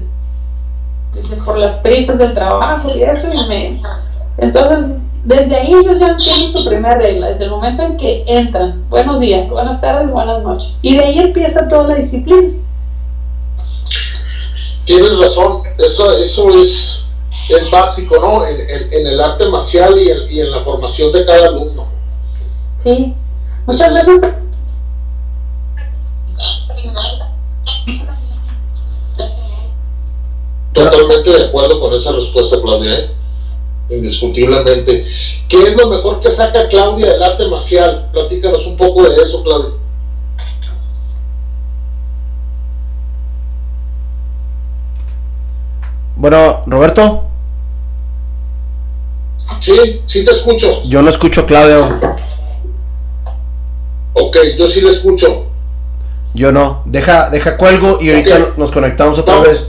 Dice, 1.15 1.37
por 1.45 1.59
las 1.59 1.75
prisas 1.81 2.19
del 2.19 2.35
trabajo 2.35 2.89
y 2.95 3.03
eso, 3.03 3.29
y 3.33 3.49
me... 3.49 3.81
Entonces, 4.39 4.97
desde 5.25 5.55
ahí 5.55 5.73
ellos 5.73 5.99
ya 6.01 6.17
tienen 6.17 6.57
su 6.57 6.69
primera 6.69 6.97
regla, 6.97 7.29
desde 7.29 7.45
el 7.45 7.51
momento 7.51 7.83
en 7.83 7.97
que 7.97 8.25
entran, 8.27 8.85
buenos 8.89 9.21
días, 9.21 9.49
buenas 9.49 9.81
tardes, 9.81 10.11
buenas 10.11 10.43
noches. 10.43 10.77
Y 10.83 10.97
de 10.97 11.05
ahí 11.05 11.19
empieza 11.19 11.69
toda 11.69 11.89
la 11.89 11.95
disciplina. 11.97 12.55
Tienes 14.93 15.19
razón, 15.19 15.63
eso, 15.79 16.19
eso 16.19 16.51
es, 16.51 17.05
es 17.49 17.71
básico, 17.71 18.15
¿no? 18.21 18.47
En, 18.47 18.61
en, 18.61 19.07
el 19.07 19.19
arte 19.23 19.49
marcial 19.49 19.99
y 19.99 20.11
en, 20.11 20.31
y 20.31 20.41
en 20.41 20.51
la 20.51 20.63
formación 20.63 21.11
de 21.13 21.25
cada 21.25 21.49
alumno. 21.49 21.89
Sí, 22.85 23.15
muchas 23.65 23.95
veces. 23.95 24.35
Totalmente 30.75 31.31
de 31.31 31.45
acuerdo 31.47 31.81
con 31.81 31.95
esa 31.95 32.13
respuesta, 32.13 32.61
Claudia. 32.61 32.93
¿eh? 32.93 33.11
Indiscutiblemente. 33.89 35.07
¿Qué 35.49 35.63
es 35.69 35.75
lo 35.75 35.89
mejor 35.89 36.21
que 36.21 36.31
saca 36.33 36.69
Claudia 36.69 37.15
del 37.15 37.23
arte 37.23 37.47
marcial? 37.47 38.11
Platícanos 38.13 38.67
un 38.67 38.77
poco 38.77 39.05
de 39.05 39.23
eso, 39.23 39.43
Claudia. 39.43 39.82
Bueno, 46.23 46.63
Roberto. 46.69 47.25
Sí, 49.59 50.03
sí 50.07 50.25
te 50.25 50.31
escucho. 50.31 50.85
Yo 50.85 51.03
no 51.03 51.11
escucho 51.11 51.41
a 51.41 51.47
Claudio. 51.47 51.99
Ok, 54.13 54.37
yo 54.57 54.69
sí 54.69 54.83
le 54.83 54.91
escucho. 54.91 55.47
Yo 56.33 56.53
no. 56.53 56.85
Deja, 56.87 57.29
deja 57.29 57.57
cuelgo 57.57 58.01
y 58.01 58.11
ahorita 58.11 58.37
okay. 58.37 58.53
nos 58.57 58.71
conectamos 58.71 59.19
otra 59.19 59.35
vamos, 59.35 59.49
vez. 59.49 59.69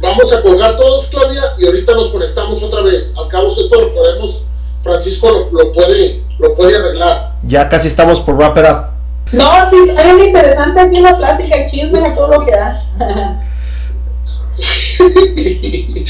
Vamos 0.00 0.32
a 0.32 0.42
colgar 0.42 0.74
todos, 0.78 1.06
Claudia, 1.08 1.42
y 1.58 1.66
ahorita 1.66 1.92
nos 1.92 2.08
conectamos 2.12 2.62
otra 2.62 2.80
vez. 2.80 3.12
Al 3.22 3.28
cabo 3.28 3.48
esto 3.48 3.82
lo 3.82 3.92
podemos, 3.92 4.46
Francisco 4.82 5.50
lo, 5.52 5.64
lo, 5.64 5.72
puede, 5.72 6.22
lo 6.38 6.54
puede 6.54 6.76
arreglar. 6.76 7.34
Ya 7.42 7.68
casi 7.68 7.88
estamos 7.88 8.20
por 8.20 8.36
wrap 8.36 8.56
it 8.56 8.64
up. 8.64 8.86
No, 9.32 9.50
sí, 9.68 9.76
es 9.86 10.26
interesante 10.26 10.80
aquí 10.80 10.98
la 10.98 11.18
plática, 11.18 11.66
chisme, 11.70 12.06
a 12.06 12.14
todo 12.14 12.28
lo 12.28 12.46
que 12.46 12.52
da. 12.52 12.80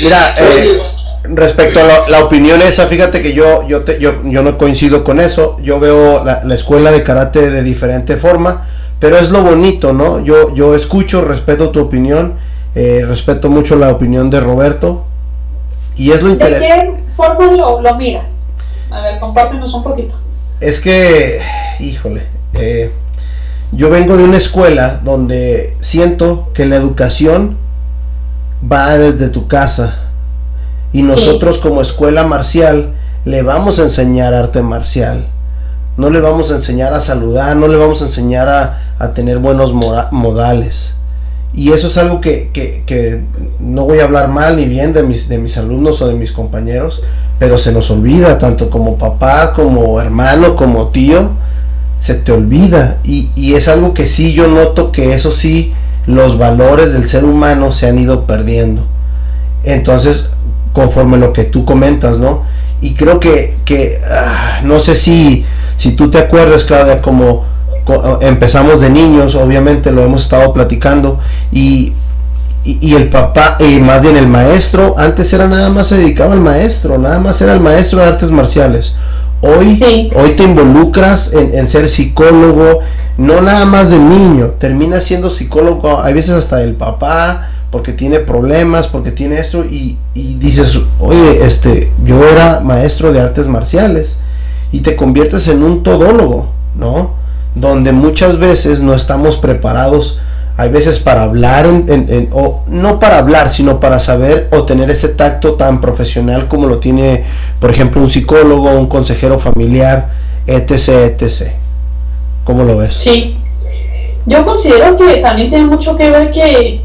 Mira, 0.02 0.34
eh, 0.38 0.78
respecto 1.24 1.80
a 1.80 1.84
la, 1.84 2.08
la, 2.08 2.24
opinión 2.24 2.60
esa, 2.62 2.86
fíjate 2.88 3.22
que 3.22 3.32
yo 3.32 3.66
yo, 3.68 3.82
te, 3.84 4.00
yo 4.00 4.22
yo 4.24 4.42
no 4.42 4.58
coincido 4.58 5.04
con 5.04 5.20
eso. 5.20 5.58
Yo 5.62 5.78
veo 5.80 6.24
la, 6.24 6.42
la, 6.44 6.54
escuela 6.54 6.90
de 6.90 7.02
karate 7.02 7.50
de 7.50 7.62
diferente 7.62 8.16
forma, 8.16 8.68
pero 8.98 9.16
es 9.16 9.30
lo 9.30 9.42
bonito, 9.42 9.92
¿no? 9.92 10.24
Yo 10.24 10.54
yo 10.54 10.74
escucho, 10.74 11.22
respeto 11.22 11.70
tu 11.70 11.80
opinión, 11.80 12.34
eh, 12.74 13.04
respeto 13.06 13.48
mucho 13.48 13.76
la 13.76 13.90
opinión 13.90 14.30
de 14.30 14.40
Roberto 14.40 15.06
y 15.96 16.12
es 16.12 16.22
lo 16.22 16.30
interesante. 16.30 16.86
¿De 16.86 16.94
qué 16.96 17.02
forma 17.16 17.52
lo, 17.52 17.80
lo 17.80 17.94
miras? 17.96 18.26
A 18.90 19.02
ver, 19.02 19.20
compártenos 19.20 19.72
un 19.72 19.84
poquito. 19.84 20.14
Es 20.60 20.80
que, 20.80 21.40
híjole, 21.78 22.26
eh, 22.54 22.92
yo 23.72 23.88
vengo 23.88 24.16
de 24.16 24.24
una 24.24 24.36
escuela 24.36 25.00
donde 25.02 25.76
siento 25.80 26.50
que 26.54 26.66
la 26.66 26.76
educación 26.76 27.56
va 28.70 28.98
desde 28.98 29.28
tu 29.28 29.48
casa 29.48 30.10
y 30.92 31.02
nosotros 31.02 31.56
sí. 31.56 31.62
como 31.62 31.80
escuela 31.82 32.24
marcial 32.24 32.94
le 33.24 33.42
vamos 33.42 33.78
a 33.78 33.82
enseñar 33.82 34.34
arte 34.34 34.62
marcial. 34.62 35.26
No 35.96 36.08
le 36.08 36.20
vamos 36.20 36.50
a 36.50 36.54
enseñar 36.54 36.94
a 36.94 37.00
saludar, 37.00 37.56
no 37.56 37.68
le 37.68 37.76
vamos 37.76 38.00
a 38.00 38.06
enseñar 38.06 38.48
a, 38.48 38.94
a 38.98 39.12
tener 39.12 39.38
buenos 39.38 39.72
modales. 39.72 40.94
Y 41.52 41.72
eso 41.72 41.88
es 41.88 41.98
algo 41.98 42.20
que, 42.20 42.50
que, 42.52 42.84
que, 42.86 43.24
no 43.58 43.84
voy 43.84 43.98
a 43.98 44.04
hablar 44.04 44.28
mal 44.28 44.56
ni 44.56 44.66
bien 44.66 44.92
de 44.92 45.02
mis, 45.02 45.28
de 45.28 45.36
mis 45.36 45.56
alumnos 45.56 46.00
o 46.00 46.06
de 46.06 46.14
mis 46.14 46.30
compañeros, 46.30 47.02
pero 47.38 47.58
se 47.58 47.72
nos 47.72 47.90
olvida, 47.90 48.38
tanto 48.38 48.70
como 48.70 48.96
papá, 48.96 49.52
como 49.52 50.00
hermano, 50.00 50.54
como 50.54 50.88
tío, 50.88 51.30
se 52.00 52.14
te 52.14 52.30
olvida. 52.30 52.98
Y, 53.02 53.30
y 53.34 53.54
es 53.54 53.66
algo 53.66 53.94
que 53.94 54.06
sí 54.06 54.32
yo 54.32 54.46
noto 54.46 54.92
que 54.92 55.12
eso 55.12 55.32
sí, 55.32 55.72
los 56.14 56.38
valores 56.38 56.92
del 56.92 57.08
ser 57.08 57.24
humano 57.24 57.72
se 57.72 57.88
han 57.88 57.98
ido 57.98 58.26
perdiendo. 58.26 58.82
Entonces, 59.64 60.28
conforme 60.72 61.18
lo 61.18 61.32
que 61.32 61.44
tú 61.44 61.64
comentas, 61.64 62.18
¿no? 62.18 62.44
Y 62.80 62.94
creo 62.94 63.20
que, 63.20 63.58
que 63.64 64.00
ah, 64.08 64.60
no 64.64 64.80
sé 64.80 64.94
si, 64.94 65.44
si 65.76 65.92
tú 65.92 66.10
te 66.10 66.18
acuerdas, 66.18 66.64
Claudia, 66.64 67.02
como 67.02 67.44
empezamos 68.20 68.80
de 68.80 68.90
niños, 68.90 69.34
obviamente 69.34 69.90
lo 69.90 70.04
hemos 70.04 70.22
estado 70.22 70.52
platicando, 70.52 71.18
y, 71.50 71.92
y, 72.64 72.94
el 72.94 73.08
papá, 73.08 73.56
y 73.58 73.80
más 73.80 74.00
bien 74.00 74.16
el 74.16 74.26
maestro, 74.26 74.94
antes 74.98 75.32
era 75.32 75.48
nada 75.48 75.70
más 75.70 75.88
se 75.88 75.96
dedicaba 75.96 76.34
al 76.34 76.40
maestro, 76.40 76.98
nada 76.98 77.18
más 77.18 77.40
era 77.40 77.54
el 77.54 77.60
maestro 77.60 78.00
de 78.00 78.06
artes 78.06 78.30
marciales. 78.30 78.94
Hoy, 79.40 80.10
hoy 80.14 80.30
te 80.36 80.42
involucras 80.42 81.32
en, 81.32 81.54
en, 81.54 81.68
ser 81.68 81.88
psicólogo, 81.88 82.80
no 83.20 83.42
nada 83.42 83.66
más 83.66 83.90
del 83.90 84.08
niño, 84.08 84.52
termina 84.58 85.02
siendo 85.02 85.28
psicólogo, 85.28 86.00
hay 86.00 86.14
veces 86.14 86.30
hasta 86.30 86.56
del 86.56 86.76
papá, 86.76 87.50
porque 87.70 87.92
tiene 87.92 88.20
problemas, 88.20 88.88
porque 88.88 89.10
tiene 89.10 89.38
esto, 89.38 89.62
y, 89.62 89.98
y 90.14 90.36
dices, 90.36 90.74
oye, 90.98 91.44
este, 91.44 91.92
yo 92.02 92.26
era 92.26 92.60
maestro 92.60 93.12
de 93.12 93.20
artes 93.20 93.46
marciales, 93.46 94.16
y 94.72 94.80
te 94.80 94.96
conviertes 94.96 95.48
en 95.48 95.62
un 95.62 95.82
todólogo, 95.82 96.48
¿no? 96.74 97.16
Donde 97.54 97.92
muchas 97.92 98.38
veces 98.38 98.80
no 98.80 98.94
estamos 98.94 99.36
preparados, 99.36 100.18
hay 100.56 100.70
veces 100.70 100.98
para 100.98 101.24
hablar, 101.24 101.66
en, 101.66 102.30
o 102.32 102.64
no 102.68 102.98
para 102.98 103.18
hablar, 103.18 103.52
sino 103.52 103.80
para 103.80 104.00
saber 104.00 104.48
o 104.50 104.64
tener 104.64 104.88
ese 104.90 105.08
tacto 105.08 105.56
tan 105.56 105.82
profesional 105.82 106.48
como 106.48 106.66
lo 106.66 106.78
tiene, 106.78 107.26
por 107.60 107.70
ejemplo, 107.70 108.00
un 108.00 108.08
psicólogo, 108.08 108.70
un 108.70 108.86
consejero 108.86 109.38
familiar, 109.40 110.08
etc., 110.46 111.20
etc. 111.20 111.59
¿Cómo 112.44 112.64
lo 112.64 112.78
ves? 112.78 112.94
Sí, 113.02 113.36
yo 114.26 114.44
considero 114.44 114.96
que 114.96 115.16
también 115.18 115.50
tiene 115.50 115.66
mucho 115.66 115.96
que 115.96 116.10
ver 116.10 116.30
que 116.30 116.82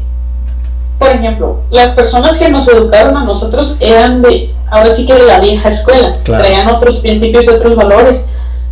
por 0.98 1.10
ejemplo, 1.10 1.60
las 1.70 1.88
personas 1.88 2.38
que 2.38 2.48
nos 2.48 2.66
educaron 2.68 3.16
a 3.16 3.24
nosotros 3.24 3.76
eran 3.80 4.22
de, 4.22 4.54
ahora 4.70 4.94
sí 4.94 5.04
que 5.04 5.14
de 5.14 5.26
la 5.26 5.40
vieja 5.40 5.68
escuela, 5.68 6.18
traían 6.24 6.68
otros 6.68 6.96
principios 6.96 7.44
y 7.44 7.48
otros 7.48 7.76
valores, 7.76 8.20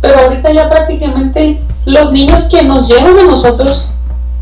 pero 0.01 0.19
ahorita 0.19 0.51
ya 0.51 0.69
prácticamente 0.69 1.61
los 1.85 2.11
niños 2.11 2.45
que 2.49 2.63
nos 2.63 2.87
llevan 2.87 3.19
a 3.19 3.23
nosotros 3.23 3.85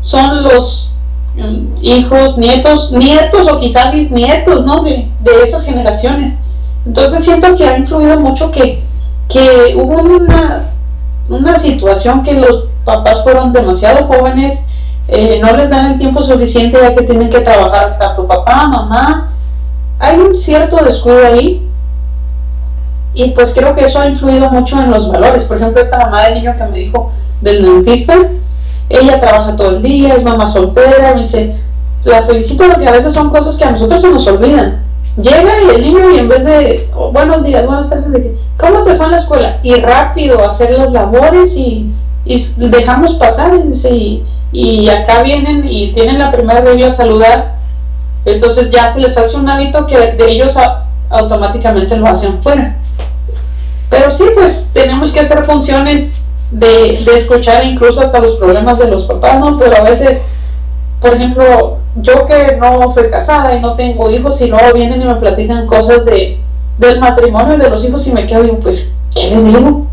son 0.00 0.44
los 0.44 0.90
mm, 1.36 1.76
hijos, 1.82 2.38
nietos, 2.38 2.90
nietos 2.90 3.52
o 3.52 3.60
quizás 3.60 3.92
bisnietos, 3.92 4.64
¿no? 4.64 4.82
De, 4.82 5.08
de 5.20 5.48
esas 5.48 5.62
generaciones. 5.64 6.38
Entonces 6.86 7.24
siento 7.24 7.54
que 7.56 7.66
ha 7.66 7.78
influido 7.78 8.18
mucho 8.18 8.50
que, 8.50 8.82
que 9.28 9.74
hubo 9.76 10.02
una, 10.02 10.73
una 11.28 11.58
situación 11.60 12.22
que 12.22 12.34
los 12.34 12.68
papás 12.84 13.22
fueron 13.24 13.52
demasiado 13.52 14.06
jóvenes, 14.06 14.58
eh, 15.08 15.38
no 15.40 15.54
les 15.56 15.68
dan 15.70 15.92
el 15.92 15.98
tiempo 15.98 16.22
suficiente 16.22 16.78
ya 16.80 16.94
que 16.94 17.04
tienen 17.04 17.30
que 17.30 17.40
trabajar 17.40 17.98
tanto 17.98 18.26
papá, 18.26 18.68
mamá. 18.68 19.30
Hay 19.98 20.18
un 20.18 20.40
cierto 20.42 20.76
descuido 20.84 21.26
ahí 21.26 21.68
y 23.14 23.30
pues 23.30 23.52
creo 23.54 23.74
que 23.74 23.84
eso 23.84 24.00
ha 24.00 24.08
influido 24.08 24.50
mucho 24.50 24.78
en 24.78 24.90
los 24.90 25.10
valores. 25.10 25.44
Por 25.44 25.56
ejemplo, 25.56 25.82
esta 25.82 25.98
mamá 25.98 26.24
del 26.24 26.34
niño 26.34 26.54
que 26.56 26.64
me 26.64 26.78
dijo 26.78 27.12
del 27.40 27.62
dentista, 27.62 28.14
ella 28.88 29.20
trabaja 29.20 29.56
todo 29.56 29.76
el 29.76 29.82
día, 29.82 30.14
es 30.14 30.24
mamá 30.24 30.52
soltera, 30.52 31.14
me 31.14 31.22
dice, 31.22 31.56
la 32.04 32.26
felicito 32.26 32.64
porque 32.68 32.88
a 32.88 32.92
veces 32.92 33.14
son 33.14 33.30
cosas 33.30 33.56
que 33.56 33.64
a 33.64 33.70
nosotros 33.72 34.00
se 34.02 34.10
nos 34.10 34.26
olvidan. 34.26 34.84
Llega 35.16 35.62
y 35.62 35.76
el 35.76 35.82
niño 35.82 36.10
y 36.12 36.18
en 36.18 36.28
vez 36.28 36.44
de, 36.44 36.90
oh, 36.94 37.12
buenos 37.12 37.44
días, 37.44 37.64
buenas 37.64 37.88
tardes, 37.88 38.32
¿cómo 38.58 38.82
te 38.82 38.96
fue 38.96 39.06
en 39.06 39.12
la 39.12 39.18
escuela? 39.18 39.60
Y 39.62 39.74
rápido 39.76 40.44
hacer 40.44 40.72
las 40.72 40.90
labores 40.90 41.52
y, 41.54 41.92
dejamos 42.56 43.14
pasar 43.14 43.52
y 43.54 44.24
y 44.54 44.88
acá 44.88 45.22
vienen 45.22 45.66
y 45.68 45.92
tienen 45.94 46.18
la 46.20 46.30
primera 46.30 46.60
de 46.60 46.74
ellos 46.74 46.90
a 46.90 46.96
saludar, 46.96 47.56
entonces 48.24 48.70
ya 48.70 48.92
se 48.92 49.00
les 49.00 49.16
hace 49.16 49.36
un 49.36 49.50
hábito 49.50 49.84
que 49.86 50.12
de 50.12 50.30
ellos 50.30 50.54
automáticamente 51.10 51.96
lo 51.96 52.06
hacen 52.06 52.40
fuera. 52.42 52.76
Pero 53.90 54.12
sí, 54.16 54.24
pues 54.34 54.64
tenemos 54.72 55.10
que 55.10 55.20
hacer 55.20 55.44
funciones 55.44 56.10
de, 56.52 57.04
escuchar 57.18 57.64
incluso 57.64 58.00
hasta 58.00 58.20
los 58.20 58.36
problemas 58.36 58.78
de 58.78 58.88
los 58.88 59.04
papás, 59.06 59.40
¿no? 59.40 59.58
Pero 59.58 59.76
a 59.76 59.82
veces, 59.82 60.20
por 61.00 61.16
ejemplo, 61.16 61.78
yo 61.96 62.26
que 62.26 62.56
no 62.56 62.92
soy 62.92 63.10
casada 63.10 63.54
y 63.54 63.60
no 63.60 63.74
tengo 63.74 64.10
hijos, 64.10 64.40
y 64.40 64.46
luego 64.46 64.72
vienen 64.74 65.02
y 65.02 65.04
me 65.04 65.16
platican 65.16 65.66
cosas 65.66 66.04
de, 66.04 66.40
del 66.78 67.00
matrimonio 67.00 67.56
y 67.56 67.60
de 67.60 67.70
los 67.70 67.84
hijos 67.84 68.06
y 68.06 68.12
me 68.12 68.26
quedo 68.26 68.44
y 68.44 68.52
pues, 68.62 68.88
¿qué 69.14 69.30
les 69.30 69.44
digo? 69.44 69.86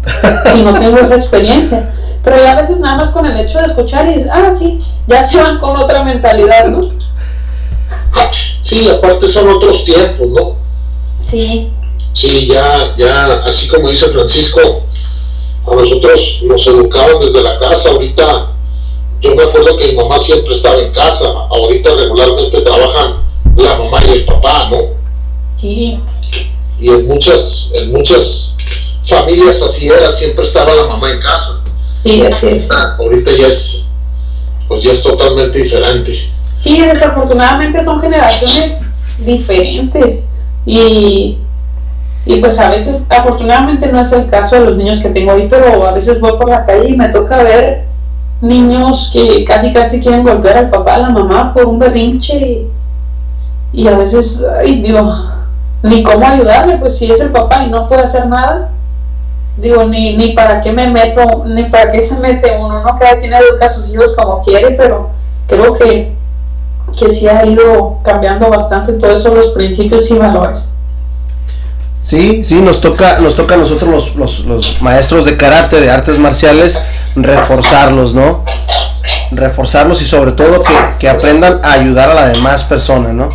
Si 0.53 0.64
no 0.64 0.73
tengo 0.73 0.98
esa 0.98 1.15
experiencia. 1.15 1.94
Pero 2.23 2.38
ya 2.38 2.52
a 2.52 2.61
veces 2.61 2.78
nada 2.80 2.98
más 2.98 3.10
con 3.11 3.26
el 3.26 3.40
hecho 3.40 3.57
de 3.60 3.65
escuchar 3.65 4.07
y 4.07 4.15
dices, 4.15 4.30
ah, 4.32 4.53
sí, 4.57 4.84
ya 5.07 5.30
se 5.30 5.38
van 5.38 5.60
con 5.60 5.76
otra 5.78 6.03
mentalidad, 6.03 6.65
¿no? 6.68 6.82
Sí, 8.61 8.90
aparte 8.90 9.28
son 9.28 9.49
otros 9.49 9.84
tiempos, 9.84 10.28
¿no? 10.30 10.56
Sí. 11.30 11.72
Sí, 12.14 12.48
ya, 12.48 12.94
ya, 12.98 13.26
así 13.45 13.68
como 13.68 13.90
dice 13.90 14.07
Francisco, 14.10 14.60
a 15.65 15.76
nosotros 15.76 16.40
nos 16.44 16.68
educaban 16.68 17.19
desde 17.22 17.41
la 17.41 17.57
casa, 17.57 17.90
ahorita, 17.90 18.52
yo 19.22 19.35
me 19.35 19.43
acuerdo 19.43 19.77
que 19.77 19.88
mi 19.88 19.95
mamá 19.95 20.19
siempre 20.19 20.53
estaba 20.53 20.77
en 20.77 20.91
casa, 20.93 21.26
ahorita 21.49 21.93
regularmente 21.95 22.61
trabajan 22.61 23.22
la 23.56 23.77
mamá 23.77 23.99
y 24.07 24.11
el 24.11 24.26
papá, 24.26 24.68
¿no? 24.72 24.77
Sí. 25.60 25.99
Y 26.80 26.89
en 26.89 27.07
muchas, 27.07 27.72
en 27.76 27.91
muchas 27.91 28.57
familias 29.07 29.61
así 29.61 29.88
era, 29.88 30.11
siempre 30.14 30.43
estaba 30.43 30.73
la 30.73 30.85
mamá 30.85 31.11
en 31.11 31.19
casa. 31.19 31.64
Sí, 32.03 32.23
así 32.23 32.48
es. 32.48 32.64
Ah, 32.72 32.95
ahorita 32.98 33.31
ya 33.38 33.48
es, 33.48 33.85
pues 34.68 34.84
ya 34.84 34.91
es 34.91 35.03
totalmente 35.03 35.60
diferente. 35.60 36.14
Sí, 36.64 36.81
desafortunadamente 36.81 37.84
son 37.84 38.02
generaciones 38.02 38.77
diferentes 39.19 40.23
y, 40.65 41.38
y 42.26 42.35
pues 42.38 42.57
a 42.57 42.69
veces, 42.69 43.02
afortunadamente 43.07 43.85
no 43.91 44.02
es 44.02 44.11
el 44.11 44.30
caso 44.30 44.56
de 44.56 44.65
los 44.65 44.77
niños 44.77 44.99
que 44.99 45.10
tengo 45.10 45.34
ahí, 45.34 45.48
pero 45.48 45.85
a 45.88 45.91
veces 45.91 46.19
voy 46.19 46.31
por 46.31 46.49
la 46.49 46.65
calle 46.65 46.89
y 46.89 46.95
me 46.95 47.10
toca 47.10 47.43
ver 47.43 47.91
niños 48.42 49.10
que 49.14 49.46
casi 49.46 49.72
casi 49.72 50.00
quieren 50.02 50.24
golpear 50.24 50.58
al 50.58 50.70
papá, 50.70 50.96
a 50.96 51.00
la 51.00 51.10
mamá 51.10 51.54
por 51.54 51.68
un 51.68 51.80
berrinche 51.80 52.68
y, 53.72 53.88
a 53.88 53.96
veces, 53.96 54.40
ay 54.60 54.82
Dios, 54.82 55.30
ni 55.84 56.04
cómo 56.04 56.28
ayudarle, 56.28 56.78
pues 56.78 56.98
si 56.98 57.06
es 57.06 57.20
el 57.20 57.32
papá 57.32 57.64
y 57.64 57.70
no 57.70 57.88
puede 57.88 58.04
hacer 58.04 58.28
nada, 58.28 58.72
digo, 59.58 59.86
ni, 59.86 60.18
ni 60.18 60.34
para 60.34 60.62
qué 60.62 60.72
me 60.72 60.90
meto, 60.90 61.44
ni 61.46 61.64
para 61.66 61.92
qué 61.92 62.08
se 62.08 62.16
mete 62.16 62.58
uno, 62.60 62.84
¿no? 62.84 62.98
Cada 62.98 63.20
quien 63.20 63.34
educa 63.34 63.68
a 63.68 63.74
sus 63.74 63.94
hijos 63.94 64.16
como 64.18 64.42
quiere, 64.44 64.72
pero 64.72 65.10
creo 65.48 65.74
que, 65.74 66.14
que 67.00 67.16
sí 67.16 67.28
ha 67.28 67.46
ido 67.46 68.00
cambiando 68.04 68.50
bastante 68.50 68.94
todo 68.94 69.18
eso, 69.18 69.34
los 69.34 69.50
principios 69.50 70.10
y 70.10 70.16
valores. 70.16 70.68
Sí, 72.04 72.44
sí, 72.44 72.60
nos 72.62 72.82
toca, 72.82 73.20
nos 73.20 73.36
toca 73.36 73.54
a 73.54 73.58
nosotros 73.60 73.90
los, 73.90 74.16
los, 74.16 74.40
los 74.46 74.82
maestros 74.82 75.26
de 75.26 75.38
karate, 75.38 75.80
de 75.80 75.92
artes 75.92 76.18
marciales, 76.18 76.78
reforzarlos, 77.16 78.16
¿no? 78.16 78.44
Reforzarlos 79.32 80.02
y 80.02 80.06
sobre 80.06 80.34
todo 80.34 80.64
que, 80.64 80.74
que 81.00 81.10
aprendan 81.10 81.62
a 81.64 81.74
ayudar 81.74 82.10
a 82.10 82.14
la 82.14 82.30
demás 82.30 82.64
persona, 82.66 83.12
¿no? 83.14 83.30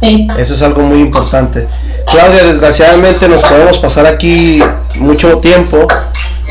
Eso 0.00 0.54
es 0.54 0.62
algo 0.62 0.82
muy 0.82 1.00
importante. 1.00 1.66
Claudia, 2.10 2.44
desgraciadamente 2.44 3.28
nos 3.28 3.42
podemos 3.42 3.78
pasar 3.78 4.06
aquí 4.06 4.60
mucho 4.96 5.38
tiempo. 5.38 5.86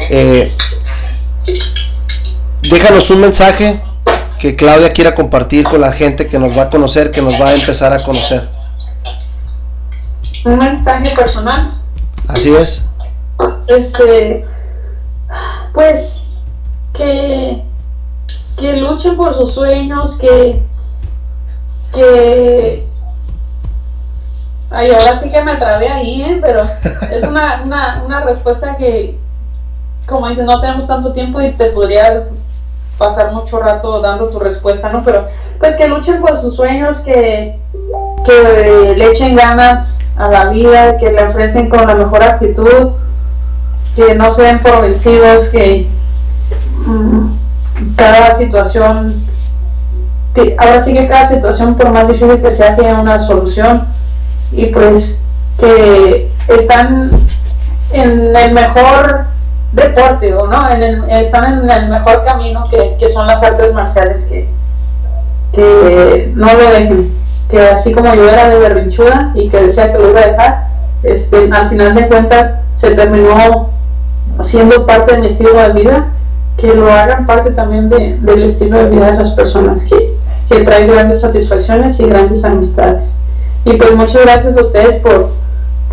Eh, 0.09 0.55
déjanos 2.63 3.09
un 3.11 3.21
mensaje 3.21 3.81
que 4.39 4.55
Claudia 4.55 4.91
quiera 4.91 5.13
compartir 5.13 5.63
con 5.63 5.79
la 5.79 5.93
gente 5.93 6.27
que 6.27 6.39
nos 6.39 6.57
va 6.57 6.63
a 6.63 6.69
conocer, 6.69 7.11
que 7.11 7.21
nos 7.21 7.39
va 7.39 7.49
a 7.49 7.53
empezar 7.53 7.93
a 7.93 8.03
conocer. 8.03 8.49
Un 10.43 10.57
mensaje 10.57 11.13
personal. 11.15 11.71
Así 12.27 12.49
es. 12.49 12.81
Este, 13.67 14.45
pues 15.75 16.21
que 16.93 17.61
que 18.57 18.77
luchen 18.77 19.17
por 19.17 19.35
sus 19.35 19.53
sueños, 19.53 20.17
que 20.17 20.63
que 21.93 22.87
Ay, 24.71 24.89
ahora 24.91 25.21
sí 25.21 25.29
que 25.29 25.43
me 25.43 25.55
trabé 25.55 25.87
ahí, 25.87 26.21
¿eh? 26.23 26.39
pero 26.41 26.63
es 27.11 27.23
una, 27.23 27.61
una, 27.63 28.03
una 28.03 28.21
respuesta 28.25 28.75
que, 28.75 29.17
como 30.07 30.27
dices, 30.27 30.43
no 30.43 30.59
tenemos 30.59 30.87
tanto 30.87 31.13
tiempo 31.13 31.39
y 31.39 31.53
te 31.53 31.67
podrías 31.67 32.29
pasar 32.97 33.31
mucho 33.31 33.59
rato 33.59 34.01
dando 34.01 34.29
tu 34.29 34.39
respuesta, 34.39 34.89
¿no? 34.89 35.03
Pero 35.05 35.27
pues 35.59 35.75
que 35.75 35.87
luchen 35.87 36.19
por 36.19 36.41
sus 36.41 36.55
sueños, 36.55 36.97
que, 37.05 37.59
que 38.25 38.95
le 38.97 39.11
echen 39.11 39.35
ganas 39.35 39.97
a 40.17 40.29
la 40.29 40.45
vida, 40.45 40.97
que 40.97 41.11
la 41.11 41.21
enfrenten 41.21 41.69
con 41.69 41.85
la 41.85 41.95
mejor 41.95 42.23
actitud, 42.23 42.93
que 43.95 44.15
no 44.15 44.33
se 44.33 44.43
den 44.43 44.61
por 44.61 44.81
vencidos, 44.81 45.49
que 45.49 45.87
mm, 46.85 47.95
cada 47.95 48.37
situación, 48.37 49.25
que 50.33 50.55
ahora 50.57 50.83
sí 50.83 50.93
que 50.93 51.07
cada 51.07 51.29
situación, 51.29 51.75
por 51.75 51.91
más 51.91 52.07
difícil 52.07 52.41
que 52.41 52.55
sea, 52.55 52.75
tiene 52.75 52.93
una 52.93 53.19
solución. 53.19 53.87
Y 54.51 54.67
pues 54.67 55.17
que 55.57 56.31
están 56.47 57.27
en 57.91 58.35
el 58.35 58.53
mejor 58.53 59.25
deporte 59.71 60.33
o 60.33 60.47
no 60.47 60.69
en 60.69 60.83
el, 60.83 61.09
están 61.09 61.63
en 61.63 61.69
el 61.69 61.89
mejor 61.89 62.23
camino 62.23 62.69
que, 62.69 63.09
son 63.13 63.27
las 63.27 63.41
artes 63.41 63.73
marciales 63.73 64.23
que, 64.25 64.47
que 65.53 66.31
no 66.35 66.47
lo 66.53 66.71
dejen. 66.71 67.15
Que 67.49 67.59
así 67.59 67.93
como 67.93 68.13
yo 68.13 68.27
era 68.27 68.49
de 68.49 68.59
berrinchuda 68.59 69.31
y 69.35 69.49
que 69.49 69.61
decía 69.61 69.91
que 69.91 69.99
lo 69.99 70.09
iba 70.09 70.19
a 70.19 70.27
dejar 70.27 70.65
este, 71.05 71.49
al 71.51 71.69
final 71.69 71.93
de 71.93 72.07
cuentas 72.07 72.53
se 72.77 72.95
terminó 72.95 73.69
siendo 74.49 74.85
parte 74.85 75.15
de 75.15 75.21
mi 75.21 75.27
estilo 75.27 75.53
de 75.53 75.73
vida 75.73 76.11
que 76.57 76.67
lo 76.67 76.91
hagan 76.91 77.25
parte 77.25 77.51
también 77.51 77.89
de, 77.89 78.17
del 78.21 78.43
estilo 78.43 78.77
de 78.77 78.89
vida 78.89 79.11
de 79.11 79.23
las 79.23 79.31
personas, 79.31 79.81
que, 79.89 80.15
que 80.49 80.63
trae 80.63 80.87
grandes 80.87 81.21
satisfacciones 81.21 81.99
y 81.99 82.03
grandes 82.03 82.43
amistades. 82.43 83.05
Y 83.65 83.73
pues 83.73 83.95
muchas 83.95 84.21
gracias 84.21 84.57
a 84.57 84.61
ustedes 84.61 85.01
por, 85.01 85.31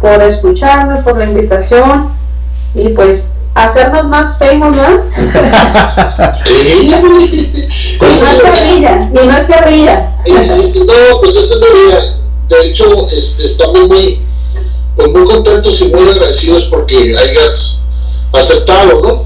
por 0.00 0.22
escucharme, 0.22 1.02
por 1.02 1.18
la 1.18 1.24
invitación 1.24 2.12
y 2.74 2.90
pues 2.90 3.24
hacernos 3.54 4.04
más 4.04 4.38
famous, 4.38 4.76
¿no? 4.76 5.02
Sí. 6.44 6.86
y 6.86 6.90
no 6.90 8.30
es 8.30 8.42
carrilla, 8.42 9.10
y 9.10 9.26
no 9.26 9.36
es 9.36 9.46
carrilla. 9.46 10.16
Sí, 10.24 10.32
sí, 10.32 10.70
sí, 10.70 10.80
no, 10.86 11.20
pues 11.20 11.36
esa 11.36 11.54
es 11.54 11.60
la 11.60 11.66
idea. 11.66 12.00
De 12.48 12.66
hecho, 12.66 13.08
este, 13.08 13.46
estamos 13.46 13.88
muy, 13.88 14.20
pues 14.96 15.08
muy 15.08 15.24
contentos 15.24 15.80
y 15.80 15.84
muy 15.86 16.02
agradecidos 16.02 16.64
porque 16.70 17.16
hayas 17.18 17.81
aceptado, 18.32 19.00
¿no? 19.00 19.24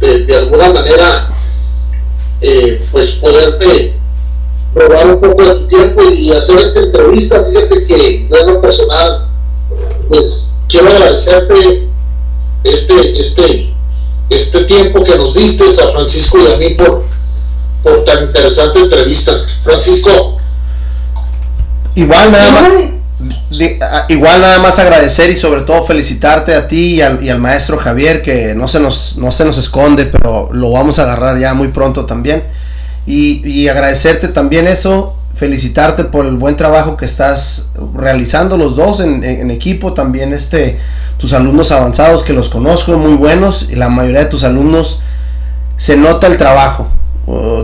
De, 0.00 0.24
de 0.24 0.36
alguna 0.36 0.72
manera, 0.72 1.30
eh, 2.40 2.86
pues 2.92 3.12
poderte 3.20 3.94
robar 4.74 5.06
un 5.14 5.20
poco 5.20 5.42
de 5.42 5.54
tu 5.54 5.68
tiempo 5.68 6.02
y 6.04 6.30
hacer 6.32 6.58
esta 6.58 6.80
entrevista. 6.80 7.44
Fíjate 7.44 7.86
que 7.86 8.28
yo 8.28 8.36
en 8.36 8.54
lo 8.54 8.60
personal, 8.60 9.28
pues 10.08 10.52
quiero 10.68 10.88
agradecerte 10.88 11.88
este, 12.64 13.20
este, 13.20 13.74
este 14.30 14.64
tiempo 14.64 15.02
que 15.02 15.16
nos 15.16 15.34
diste 15.34 15.64
a 15.82 15.92
Francisco 15.92 16.38
y 16.38 16.52
a 16.52 16.56
mí 16.56 16.70
por, 16.70 17.04
por 17.82 18.04
tan 18.04 18.24
interesante 18.24 18.80
entrevista. 18.80 19.32
Francisco, 19.64 20.38
Igual 21.98 22.30
nada 22.30 22.50
más. 22.52 22.72
Igual 24.08 24.40
nada 24.42 24.58
más 24.58 24.78
agradecer 24.78 25.30
y 25.30 25.36
sobre 25.36 25.62
todo 25.62 25.86
felicitarte 25.86 26.54
a 26.54 26.68
ti 26.68 26.96
y 26.96 27.00
al, 27.00 27.22
y 27.24 27.30
al 27.30 27.38
maestro 27.40 27.78
Javier 27.78 28.20
que 28.22 28.54
no 28.54 28.68
se 28.68 28.78
nos 28.78 29.16
no 29.16 29.32
se 29.32 29.44
nos 29.44 29.56
esconde 29.56 30.04
pero 30.06 30.50
lo 30.52 30.70
vamos 30.72 30.98
a 30.98 31.02
agarrar 31.04 31.38
ya 31.38 31.54
muy 31.54 31.68
pronto 31.68 32.04
también 32.04 32.44
y, 33.06 33.40
y 33.48 33.68
agradecerte 33.68 34.28
también 34.28 34.66
eso 34.66 35.14
felicitarte 35.36 36.04
por 36.04 36.26
el 36.26 36.36
buen 36.36 36.56
trabajo 36.56 36.96
que 36.96 37.06
estás 37.06 37.66
realizando 37.94 38.58
los 38.58 38.76
dos 38.76 39.00
en, 39.00 39.24
en- 39.24 39.40
en 39.40 39.50
equipo 39.50 39.94
también 39.94 40.34
este 40.34 40.78
tus 41.16 41.32
alumnos 41.32 41.72
avanzados 41.72 42.22
que 42.24 42.32
los 42.34 42.50
conozco 42.50 42.98
muy 42.98 43.14
buenos 43.14 43.66
y 43.70 43.76
la 43.76 43.88
mayoría 43.88 44.20
de 44.24 44.26
tus 44.30 44.44
alumnos 44.44 45.00
se 45.78 45.96
nota 45.96 46.26
el 46.26 46.36
trabajo. 46.36 46.88
Uh, 47.30 47.62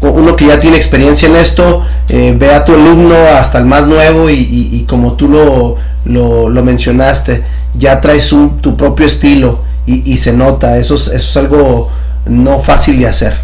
uno 0.00 0.34
que 0.34 0.46
ya 0.46 0.58
tiene 0.58 0.78
experiencia 0.78 1.28
en 1.28 1.36
esto, 1.36 1.82
eh, 2.08 2.34
ve 2.38 2.54
a 2.54 2.64
tu 2.64 2.72
alumno 2.72 3.14
hasta 3.38 3.58
el 3.58 3.66
más 3.66 3.86
nuevo 3.86 4.30
y, 4.30 4.34
y- 4.34 4.76
y 4.78 4.84
como 4.86 5.12
tú 5.12 5.28
lo, 5.28 5.76
lo, 6.06 6.48
lo 6.48 6.62
mencionaste, 6.64 7.44
ya 7.76 8.00
traes 8.00 8.32
un- 8.32 8.62
tu 8.62 8.74
propio 8.78 9.04
estilo 9.06 9.58
y, 9.84 10.10
y 10.10 10.16
se 10.16 10.32
nota, 10.32 10.78
eso 10.78 10.94
es, 10.94 11.08
eso 11.08 11.28
es 11.28 11.36
algo 11.36 11.90
no 12.24 12.60
fácil 12.60 12.98
de 12.98 13.08
hacer. 13.08 13.40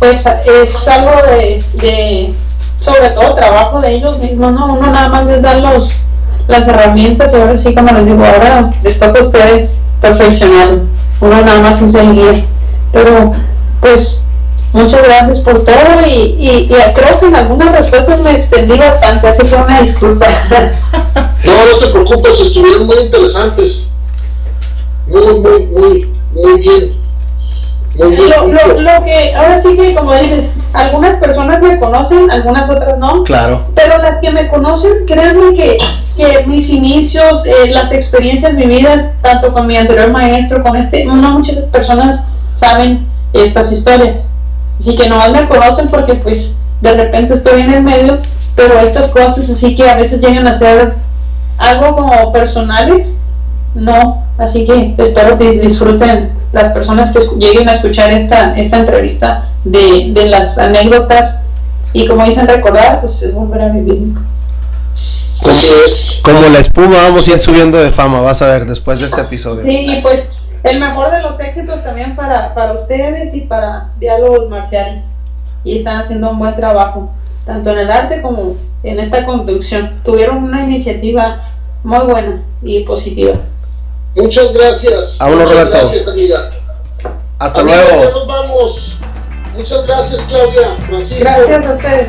pues 0.00 0.16
es 0.46 0.88
algo 0.88 1.12
de, 1.30 1.64
de, 1.74 2.34
sobre 2.78 3.10
todo 3.10 3.34
trabajo 3.34 3.80
de 3.80 3.92
ellos 3.94 4.18
mismos, 4.18 4.52
¿no? 4.54 4.74
Uno 4.74 4.90
nada 4.90 5.08
más 5.08 5.26
les 5.26 5.42
da 5.42 5.54
los, 5.54 5.88
las 6.48 6.66
herramientas 6.66 7.32
y 7.32 7.36
ahora 7.36 7.56
sí, 7.58 7.74
como 7.74 7.92
les 7.92 8.06
digo, 8.06 8.24
ahora 8.24 8.72
les 8.82 8.98
toca 8.98 9.20
a 9.20 9.22
ustedes 9.22 9.70
perfeccionarlo. 10.00 10.84
Uno 11.20 11.42
nada 11.42 11.60
más 11.60 11.82
es 11.82 11.94
el 11.94 12.14
guía. 12.14 12.46
Pero, 12.92 13.32
pues, 13.80 14.20
muchas 14.72 15.02
gracias 15.02 15.40
por 15.40 15.64
todo 15.64 16.06
y, 16.06 16.10
y, 16.10 16.50
y 16.70 16.94
creo 16.94 17.20
que 17.20 17.26
en 17.26 17.36
algunas 17.36 17.78
respuestas 17.78 18.20
me 18.20 18.32
extendí 18.32 18.78
bastante, 18.78 19.28
así 19.28 19.46
que 19.48 19.54
una 19.54 19.80
disculpa. 19.82 20.26
No, 21.42 21.52
no 21.52 21.78
te 21.78 21.86
preocupes, 21.90 22.40
estuvieron 22.40 22.86
muy 22.86 22.96
interesantes. 22.98 23.90
Muy, 25.06 25.40
muy, 25.40 25.66
muy, 25.66 26.12
muy 26.32 26.60
bien. 26.60 27.00
Muy 27.96 28.14
bien. 28.14 28.30
lo, 28.30 28.46
dicho. 28.46 28.66
lo, 28.74 28.80
lo 28.80 29.04
que, 29.04 29.34
ahora 29.34 29.62
sí 29.62 29.76
que 29.76 29.94
como 29.94 30.14
dices, 30.14 30.58
algunas 30.74 31.16
personas 31.16 31.60
me 31.62 31.78
conocen, 31.78 32.30
algunas 32.30 32.68
otras 32.68 32.98
no. 32.98 33.24
Claro. 33.24 33.66
Pero 33.74 33.98
las 33.98 34.20
que 34.20 34.30
me 34.30 34.48
conocen, 34.48 35.06
créanme 35.06 35.54
que, 35.54 35.78
que 36.16 36.44
mis 36.46 36.68
inicios, 36.68 37.42
eh, 37.46 37.70
las 37.70 37.90
experiencias 37.90 38.54
vividas, 38.54 39.12
tanto 39.22 39.52
con 39.52 39.66
mi 39.66 39.76
anterior 39.76 40.10
maestro, 40.10 40.62
con 40.62 40.76
este, 40.76 41.04
no 41.04 41.14
muchas 41.14 41.56
personas 41.72 42.20
saben 42.60 43.06
estas 43.32 43.72
historias. 43.72 44.28
Así 44.78 44.96
que 44.96 45.08
no 45.08 45.16
me 45.30 45.48
conocen 45.48 45.88
porque 45.88 46.14
pues 46.14 46.52
de 46.80 46.94
repente 46.94 47.34
estoy 47.34 47.60
en 47.60 47.74
el 47.74 47.82
medio, 47.82 48.18
pero 48.54 48.78
estas 48.78 49.08
cosas 49.08 49.48
así 49.48 49.74
que 49.74 49.88
a 49.88 49.96
veces 49.96 50.20
llegan 50.20 50.46
a 50.46 50.58
ser 50.58 50.94
algo 51.58 51.96
como 51.96 52.32
personales, 52.32 53.14
no. 53.74 54.24
Así 54.38 54.64
que 54.64 54.94
espero 54.96 55.38
que 55.38 55.52
disfruten 55.60 56.32
las 56.52 56.72
personas 56.72 57.12
que 57.12 57.20
lleguen 57.38 57.68
a 57.68 57.74
escuchar 57.74 58.10
esta, 58.10 58.56
esta 58.56 58.78
entrevista 58.78 59.48
de, 59.64 60.12
de 60.12 60.26
las 60.26 60.56
anécdotas 60.56 61.40
y 61.92 62.06
como 62.06 62.24
dicen 62.24 62.48
recordar, 62.48 63.00
pues 63.00 63.20
es 63.22 63.34
volver 63.34 63.62
a 63.62 63.68
vivir. 63.68 64.14
Es. 65.44 66.20
Como 66.22 66.40
la 66.40 66.58
espuma 66.58 67.02
vamos 67.02 67.26
a 67.26 67.32
ir 67.32 67.40
subiendo 67.40 67.78
de 67.78 67.90
fama, 67.92 68.20
vas 68.20 68.40
a 68.42 68.46
ver 68.46 68.66
después 68.66 68.98
de 68.98 69.06
este 69.06 69.20
episodio. 69.20 69.62
Sí, 69.64 69.86
y 69.86 70.02
pues 70.02 70.22
el 70.64 70.80
mejor 70.80 71.10
de 71.10 71.22
los 71.22 71.38
éxitos 71.40 71.82
también 71.82 72.14
para, 72.16 72.54
para 72.54 72.72
ustedes 72.74 73.34
y 73.34 73.42
para 73.42 73.90
diálogos 73.98 74.48
marciales. 74.48 75.02
Y 75.64 75.78
están 75.78 75.98
haciendo 76.00 76.30
un 76.30 76.38
buen 76.38 76.56
trabajo, 76.56 77.10
tanto 77.44 77.70
en 77.70 77.78
el 77.78 77.90
arte 77.90 78.22
como 78.22 78.56
en 78.82 78.98
esta 78.98 79.24
conducción. 79.24 80.00
Tuvieron 80.04 80.44
una 80.44 80.62
iniciativa 80.62 81.42
muy 81.84 82.06
buena 82.06 82.42
y 82.62 82.84
positiva. 82.84 83.34
Muchas 84.16 84.52
gracias. 84.52 85.16
Vámonos, 85.18 85.44
Muchas 85.50 85.56
Roberto. 85.64 85.78
Gracias, 85.88 86.08
amiga. 86.08 86.50
Hasta 87.38 87.60
Amiga, 87.60 87.76
ya 87.76 87.96
luego. 87.96 88.18
nos 88.18 88.26
vamos. 88.26 88.96
Muchas 89.56 89.86
gracias, 89.86 90.22
Claudia. 90.28 90.76
Francisco. 90.86 91.20
Gracias 91.20 91.66
a 91.66 91.72
ustedes. 91.72 92.08